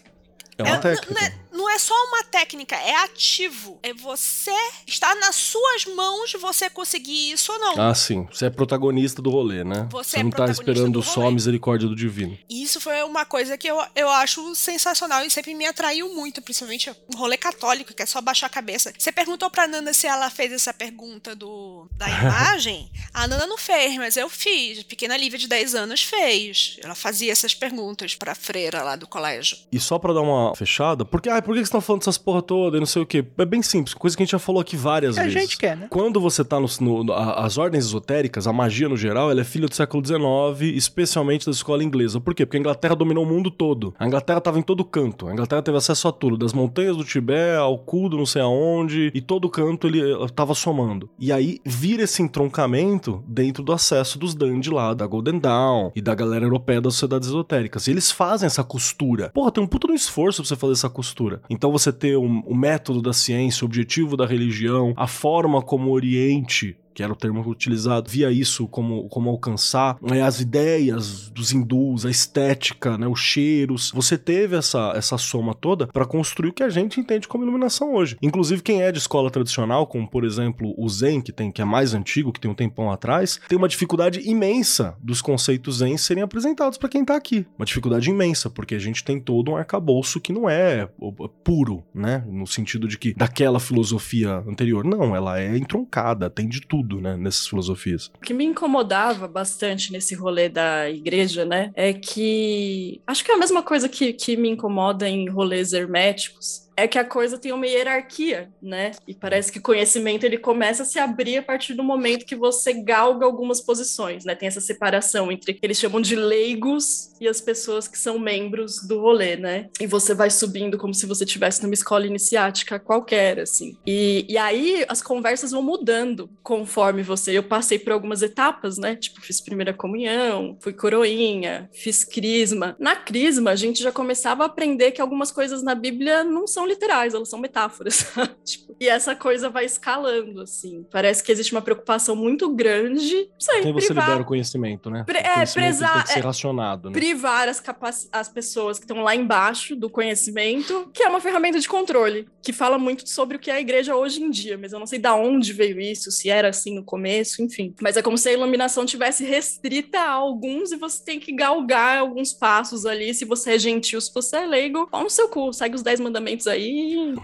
É 0.57 0.63
uma 0.63 0.75
É, 0.75 0.79
técnica. 0.79 1.13
Não 1.13 1.21
é, 1.27 1.33
não 1.51 1.69
é 1.69 1.77
só 1.79 1.93
uma 2.07 2.23
técnica, 2.23 2.75
é 2.75 2.95
ativo. 3.03 3.79
É 3.83 3.93
você 3.93 4.51
estar 4.87 5.13
nas 5.15 5.35
suas 5.35 5.85
mãos 5.85 6.33
você 6.39 6.69
conseguir 6.69 7.31
isso 7.31 7.51
ou 7.51 7.59
não. 7.59 7.81
Ah, 7.89 7.93
sim. 7.93 8.27
Você 8.31 8.45
é 8.45 8.49
protagonista 8.49 9.21
do 9.21 9.29
rolê, 9.29 9.63
né? 9.63 9.87
Você 9.91 10.19
é 10.19 10.23
não 10.23 10.29
tá 10.29 10.37
protagonista 10.37 10.71
esperando 10.71 10.93
do 10.93 11.03
só 11.03 11.27
a 11.27 11.31
misericórdia 11.31 11.87
do 11.89 11.95
divino. 11.95 12.37
Isso 12.49 12.79
foi 12.79 13.03
uma 13.03 13.25
coisa 13.25 13.57
que 13.57 13.67
eu, 13.67 13.81
eu 13.95 14.09
acho 14.09 14.55
sensacional 14.55 15.23
e 15.25 15.29
sempre 15.29 15.53
me 15.53 15.65
atraiu 15.65 16.13
muito, 16.13 16.41
principalmente 16.41 16.89
um 17.13 17.17
rolê 17.17 17.37
católico, 17.37 17.93
que 17.93 18.03
é 18.03 18.05
só 18.05 18.21
baixar 18.21 18.47
a 18.47 18.49
cabeça. 18.49 18.93
Você 18.97 19.11
perguntou 19.11 19.49
pra 19.49 19.67
Nanda 19.67 19.93
se 19.93 20.07
ela 20.07 20.29
fez 20.29 20.51
essa 20.53 20.73
pergunta 20.73 21.35
do, 21.35 21.87
da 21.97 22.07
imagem. 22.09 22.89
a 23.13 23.27
Nanda 23.27 23.47
não 23.47 23.57
fez, 23.57 23.97
mas 23.97 24.15
eu 24.17 24.29
fiz. 24.29 24.83
Pequena 24.83 25.17
Lívia 25.17 25.39
de 25.39 25.47
10 25.47 25.75
anos 25.75 26.01
fez. 26.01 26.77
Ela 26.83 26.95
fazia 26.95 27.31
essas 27.31 27.53
perguntas 27.53 28.15
pra 28.15 28.35
freira 28.35 28.83
lá 28.83 28.95
do 28.95 29.07
colégio. 29.07 29.57
E 29.71 29.79
só 29.79 29.97
pra 29.99 30.13
dar 30.13 30.21
uma 30.21 30.44
fechada, 30.53 31.05
porque, 31.05 31.29
ah, 31.29 31.41
por 31.41 31.51
que 31.53 31.59
vocês 31.59 31.67
estão 31.67 31.81
falando 31.81 32.01
dessas 32.01 32.17
porra 32.17 32.41
toda 32.41 32.77
e 32.77 32.79
não 32.79 32.85
sei 32.87 33.01
o 33.01 33.05
quê? 33.05 33.25
É 33.37 33.45
bem 33.45 33.61
simples, 33.61 33.93
coisa 33.93 34.15
que 34.15 34.23
a 34.23 34.25
gente 34.25 34.31
já 34.33 34.39
falou 34.39 34.61
aqui 34.61 34.75
várias 34.75 35.17
É, 35.17 35.21
a 35.21 35.23
vezes. 35.23 35.41
gente 35.41 35.57
quer, 35.57 35.75
né? 35.77 35.87
Quando 35.89 36.19
você 36.19 36.43
tá 36.43 36.59
no, 36.59 36.67
no- 37.03 37.13
a- 37.13 37.45
as 37.45 37.57
ordens 37.57 37.85
esotéricas, 37.85 38.47
a 38.47 38.53
magia 38.53 38.89
no 38.89 38.97
geral, 38.97 39.31
ela 39.31 39.41
é 39.41 39.43
filha 39.43 39.67
do 39.67 39.73
século 39.75 40.05
XIX, 40.05 40.75
especialmente 40.75 41.45
da 41.45 41.51
escola 41.51 41.83
inglesa. 41.83 42.19
Por 42.19 42.33
quê? 42.33 42.45
Porque 42.45 42.57
a 42.57 42.59
Inglaterra 42.59 42.95
dominou 42.95 43.23
o 43.23 43.27
mundo 43.27 43.49
todo. 43.51 43.93
A 43.99 44.05
Inglaterra 44.05 44.41
tava 44.41 44.59
em 44.59 44.61
todo 44.61 44.83
canto. 44.83 45.27
A 45.27 45.33
Inglaterra 45.33 45.61
teve 45.61 45.77
acesso 45.77 46.07
a 46.07 46.11
tudo, 46.11 46.37
das 46.37 46.53
montanhas 46.53 46.95
do 46.97 47.03
Tibete 47.03 47.57
ao 47.57 47.77
cu 47.77 48.09
do 48.09 48.17
não 48.17 48.25
sei 48.25 48.41
aonde, 48.41 49.11
e 49.13 49.21
todo 49.21 49.49
canto 49.49 49.87
ele 49.87 50.01
eh, 50.01 50.27
tava 50.35 50.53
somando. 50.53 51.09
E 51.19 51.31
aí 51.31 51.59
vira 51.65 52.03
esse 52.03 52.21
entroncamento 52.21 53.23
dentro 53.27 53.63
do 53.63 53.73
acesso 53.73 54.17
dos 54.17 54.33
dandy 54.35 54.69
lá, 54.69 54.93
da 54.93 55.05
Golden 55.05 55.39
Dawn 55.39 55.91
e 55.95 56.01
da 56.01 56.13
galera 56.15 56.45
europeia 56.45 56.79
das 56.81 56.93
sociedades 56.93 57.27
esotéricas. 57.27 57.87
E 57.87 57.91
eles 57.91 58.11
fazem 58.11 58.47
essa 58.47 58.63
costura. 58.63 59.29
Porra, 59.33 59.51
tem 59.51 59.63
um 59.63 59.67
puto 59.67 59.87
no 59.87 59.93
esforço 59.93 60.34
pra 60.41 60.47
você 60.49 60.55
fazer 60.55 60.73
essa 60.73 60.89
costura. 60.89 61.41
Então 61.49 61.71
você 61.71 61.91
ter 61.91 62.17
um- 62.17 62.41
o 62.45 62.55
método 62.55 63.01
da 63.01 63.13
ciência, 63.13 63.63
o 63.63 63.67
objetivo 63.67 64.15
da 64.17 64.25
religião, 64.25 64.93
a 64.95 65.07
forma 65.07 65.61
como 65.61 65.89
o 65.89 65.93
Oriente 65.93 66.77
que 66.95 67.03
era 67.03 67.13
o 67.13 67.15
termo 67.15 67.41
utilizado, 67.47 68.09
via 68.09 68.31
isso 68.31 68.67
como, 68.67 69.07
como 69.09 69.29
alcançar 69.29 69.97
né, 70.01 70.21
as 70.23 70.39
ideias 70.39 71.29
dos 71.29 71.51
hindus, 71.51 72.05
a 72.05 72.09
estética, 72.09 72.97
né, 72.97 73.07
os 73.07 73.19
cheiros. 73.19 73.91
Você 73.93 74.17
teve 74.17 74.55
essa, 74.55 74.93
essa 74.95 75.17
soma 75.17 75.53
toda 75.53 75.87
para 75.87 76.05
construir 76.05 76.49
o 76.49 76.53
que 76.53 76.63
a 76.63 76.69
gente 76.69 76.99
entende 76.99 77.27
como 77.27 77.43
iluminação 77.43 77.93
hoje. 77.93 78.17
Inclusive, 78.21 78.61
quem 78.63 78.81
é 78.81 78.91
de 78.91 78.97
escola 78.97 79.29
tradicional, 79.29 79.85
como 79.85 80.07
por 80.09 80.23
exemplo 80.23 80.73
o 80.77 80.87
Zen, 80.89 81.21
que, 81.21 81.31
tem, 81.31 81.51
que 81.51 81.61
é 81.61 81.65
mais 81.65 81.93
antigo, 81.93 82.31
que 82.31 82.39
tem 82.39 82.49
um 82.49 82.55
tempão 82.55 82.89
atrás, 82.91 83.39
tem 83.49 83.57
uma 83.57 83.67
dificuldade 83.67 84.21
imensa 84.27 84.95
dos 85.01 85.21
conceitos 85.21 85.77
Zen 85.77 85.97
serem 85.97 86.23
apresentados 86.23 86.77
para 86.77 86.87
quem 86.89 87.03
tá 87.03 87.15
aqui. 87.15 87.45
Uma 87.57 87.65
dificuldade 87.65 88.09
imensa, 88.09 88.49
porque 88.49 88.73
a 88.75 88.79
gente 88.79 89.03
tem 89.03 89.19
todo 89.19 89.51
um 89.51 89.57
arcabouço 89.57 90.21
que 90.21 90.31
não 90.31 90.49
é 90.49 90.87
o- 90.97 91.11
puro, 91.27 91.83
né? 91.93 92.23
No 92.27 92.47
sentido 92.47 92.87
de 92.87 92.97
que 92.97 93.13
daquela 93.13 93.59
filosofia 93.59 94.37
anterior. 94.47 94.83
Não, 94.85 95.15
ela 95.15 95.39
é 95.39 95.57
entroncada, 95.57 96.29
tem 96.29 96.47
de 96.47 96.61
tudo. 96.61 96.84
Tudo, 96.85 97.01
né, 97.01 97.17
nessas 97.17 97.47
filosofias. 97.47 98.11
O 98.15 98.19
que 98.19 98.33
me 98.33 98.45
incomodava 98.45 99.27
bastante 99.27 99.91
nesse 99.91 100.13
rolê 100.13 100.47
da 100.47 100.89
igreja, 100.89 101.43
né, 101.43 101.71
é 101.75 101.93
que 101.93 103.01
acho 103.07 103.25
que 103.25 103.31
é 103.31 103.35
a 103.35 103.39
mesma 103.39 103.63
coisa 103.63 103.89
que, 103.89 104.13
que 104.13 104.37
me 104.37 104.49
incomoda 104.49 105.09
em 105.09 105.27
rolês 105.27 105.73
herméticos, 105.73 106.64
é 106.77 106.87
que 106.87 106.99
a 106.99 107.05
coisa 107.05 107.37
tem 107.37 107.51
uma 107.51 107.65
hierarquia, 107.65 108.49
né? 108.61 108.91
E 109.07 109.13
parece 109.13 109.51
que 109.51 109.59
conhecimento 109.59 110.25
ele 110.25 110.37
começa 110.37 110.83
a 110.83 110.85
se 110.85 110.99
abrir 110.99 111.37
a 111.37 111.43
partir 111.43 111.73
do 111.73 111.83
momento 111.83 112.25
que 112.25 112.35
você 112.35 112.73
galga 112.73 113.25
algumas 113.25 113.61
posições, 113.61 114.25
né? 114.25 114.35
Tem 114.35 114.47
essa 114.47 114.61
separação 114.61 115.31
entre 115.31 115.57
eles 115.61 115.79
chamam 115.79 116.01
de 116.01 116.15
leigos 116.15 117.11
e 117.19 117.27
as 117.27 117.39
pessoas 117.39 117.87
que 117.87 117.97
são 117.97 118.19
membros 118.19 118.85
do 118.85 118.99
rolê, 118.99 119.37
né? 119.37 119.69
E 119.79 119.87
você 119.87 120.13
vai 120.13 120.29
subindo 120.29 120.77
como 120.77 120.93
se 120.93 121.05
você 121.05 121.23
estivesse 121.23 121.63
numa 121.63 121.73
escola 121.73 122.05
iniciática 122.05 122.79
qualquer, 122.79 123.39
assim. 123.39 123.77
E, 123.85 124.25
e 124.27 124.37
aí 124.37 124.85
as 124.89 125.01
conversas 125.01 125.51
vão 125.51 125.63
mudando 125.63 126.29
conforme 126.43 127.03
você. 127.03 127.31
Eu 127.37 127.43
passei 127.43 127.79
por 127.79 127.93
algumas 127.93 128.21
etapas, 128.21 128.77
né? 128.77 128.95
Tipo, 128.95 129.21
fiz 129.21 129.39
primeira 129.39 129.73
comunhão, 129.73 130.57
fui 130.59 130.73
coroinha, 130.73 131.69
fiz 131.73 132.03
crisma. 132.03 132.75
Na 132.79 132.95
crisma, 132.95 133.51
a 133.51 133.55
gente 133.55 133.81
já 133.81 133.91
começava 133.91 134.43
a 134.43 134.47
aprender 134.47 134.91
que 134.91 135.01
algumas 135.01 135.31
coisas 135.31 135.63
na 135.63 135.73
Bíblia 135.73 136.23
não 136.23 136.45
são 136.45 136.64
literais, 136.65 137.13
elas 137.13 137.29
são 137.29 137.39
metáforas. 137.39 138.05
tipo, 138.43 138.75
e 138.79 138.87
essa 138.89 139.15
coisa 139.15 139.49
vai 139.49 139.65
escalando, 139.65 140.41
assim. 140.41 140.85
Parece 140.91 141.23
que 141.23 141.31
existe 141.31 141.51
uma 141.53 141.61
preocupação 141.61 142.15
muito 142.15 142.53
grande. 142.53 143.29
Sei, 143.39 143.59
Então 143.59 143.73
você 143.73 143.87
privar, 143.87 144.05
libera 144.05 144.21
o 144.23 144.25
conhecimento, 144.25 144.89
né? 144.89 145.03
Pre- 145.05 145.19
o 145.19 145.21
é, 145.21 145.45
prezar- 145.45 145.93
tem 145.93 146.03
que 146.03 146.09
ser 146.13 146.19
é, 146.19 146.21
racionado, 146.21 146.89
né? 146.89 146.93
privar 146.93 147.47
as, 147.47 147.59
capaci- 147.59 148.09
as 148.11 148.27
pessoas 148.29 148.77
que 148.79 148.85
estão 148.85 149.01
lá 149.01 149.15
embaixo 149.15 149.75
do 149.75 149.89
conhecimento, 149.89 150.89
que 150.93 151.03
é 151.03 151.07
uma 151.07 151.19
ferramenta 151.21 151.59
de 151.59 151.67
controle, 151.67 152.27
que 152.41 152.51
fala 152.53 152.77
muito 152.77 153.07
sobre 153.09 153.37
o 153.37 153.39
que 153.39 153.49
é 153.51 153.55
a 153.55 153.59
igreja 153.61 153.95
hoje 153.95 154.21
em 154.23 154.29
dia, 154.29 154.57
mas 154.57 154.73
eu 154.73 154.79
não 154.79 154.87
sei 154.87 154.99
da 154.99 155.15
onde 155.15 155.53
veio 155.53 155.79
isso, 155.79 156.11
se 156.11 156.29
era 156.29 156.49
assim 156.49 156.75
no 156.75 156.83
começo, 156.83 157.41
enfim. 157.41 157.73
Mas 157.81 157.97
é 157.97 158.01
como 158.01 158.17
se 158.17 158.29
a 158.29 158.33
iluminação 158.33 158.85
tivesse 158.85 159.23
restrita 159.23 159.99
a 159.99 160.09
alguns 160.11 160.71
e 160.71 160.77
você 160.77 161.03
tem 161.03 161.19
que 161.19 161.31
galgar 161.33 161.97
alguns 161.99 162.33
passos 162.33 162.85
ali, 162.85 163.13
se 163.13 163.25
você 163.25 163.53
é 163.55 163.59
gentil, 163.59 163.99
se 164.01 164.11
você 164.13 164.37
é 164.37 164.45
leigo, 164.45 164.87
pau 164.87 165.03
no 165.03 165.09
seu 165.09 165.27
cu, 165.29 165.51
segue 165.53 165.75
os 165.75 165.81
10 165.81 165.99
mandamentos 165.99 166.47
aí. 166.47 166.54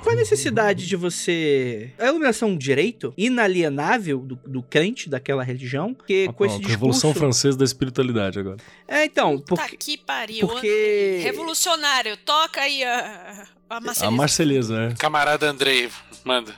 Qual 0.01 0.13
a 0.13 0.15
necessidade 0.15 0.87
de 0.87 0.95
você. 0.95 1.91
A 1.97 2.07
iluminação 2.07 2.49
é 2.49 2.51
um 2.51 2.57
direito 2.57 3.13
inalienável 3.17 4.19
do, 4.19 4.35
do 4.45 4.63
crente 4.63 5.09
daquela 5.09 5.43
religião? 5.43 5.93
Porque 5.93 6.27
Ah, 6.29 6.33
com 6.33 6.45
esse 6.45 6.55
discurso. 6.55 6.71
Revolução 6.71 7.13
Francesa 7.13 7.57
da 7.57 7.65
espiritualidade 7.65 8.39
agora. 8.39 8.57
É, 8.87 9.05
então, 9.05 9.37
Puta 9.39 9.61
porque. 9.61 9.77
que 9.77 9.97
pariu. 9.97 10.47
porque... 10.47 11.19
Revolucionário, 11.23 12.17
toca 12.17 12.61
aí 12.61 12.83
a, 12.83 13.47
a 13.69 13.77
A. 13.77 14.11
Marceleza, 14.11 14.91
é. 14.91 14.93
Camarada 14.95 15.49
Andrei, 15.49 15.89
manda. 16.23 16.53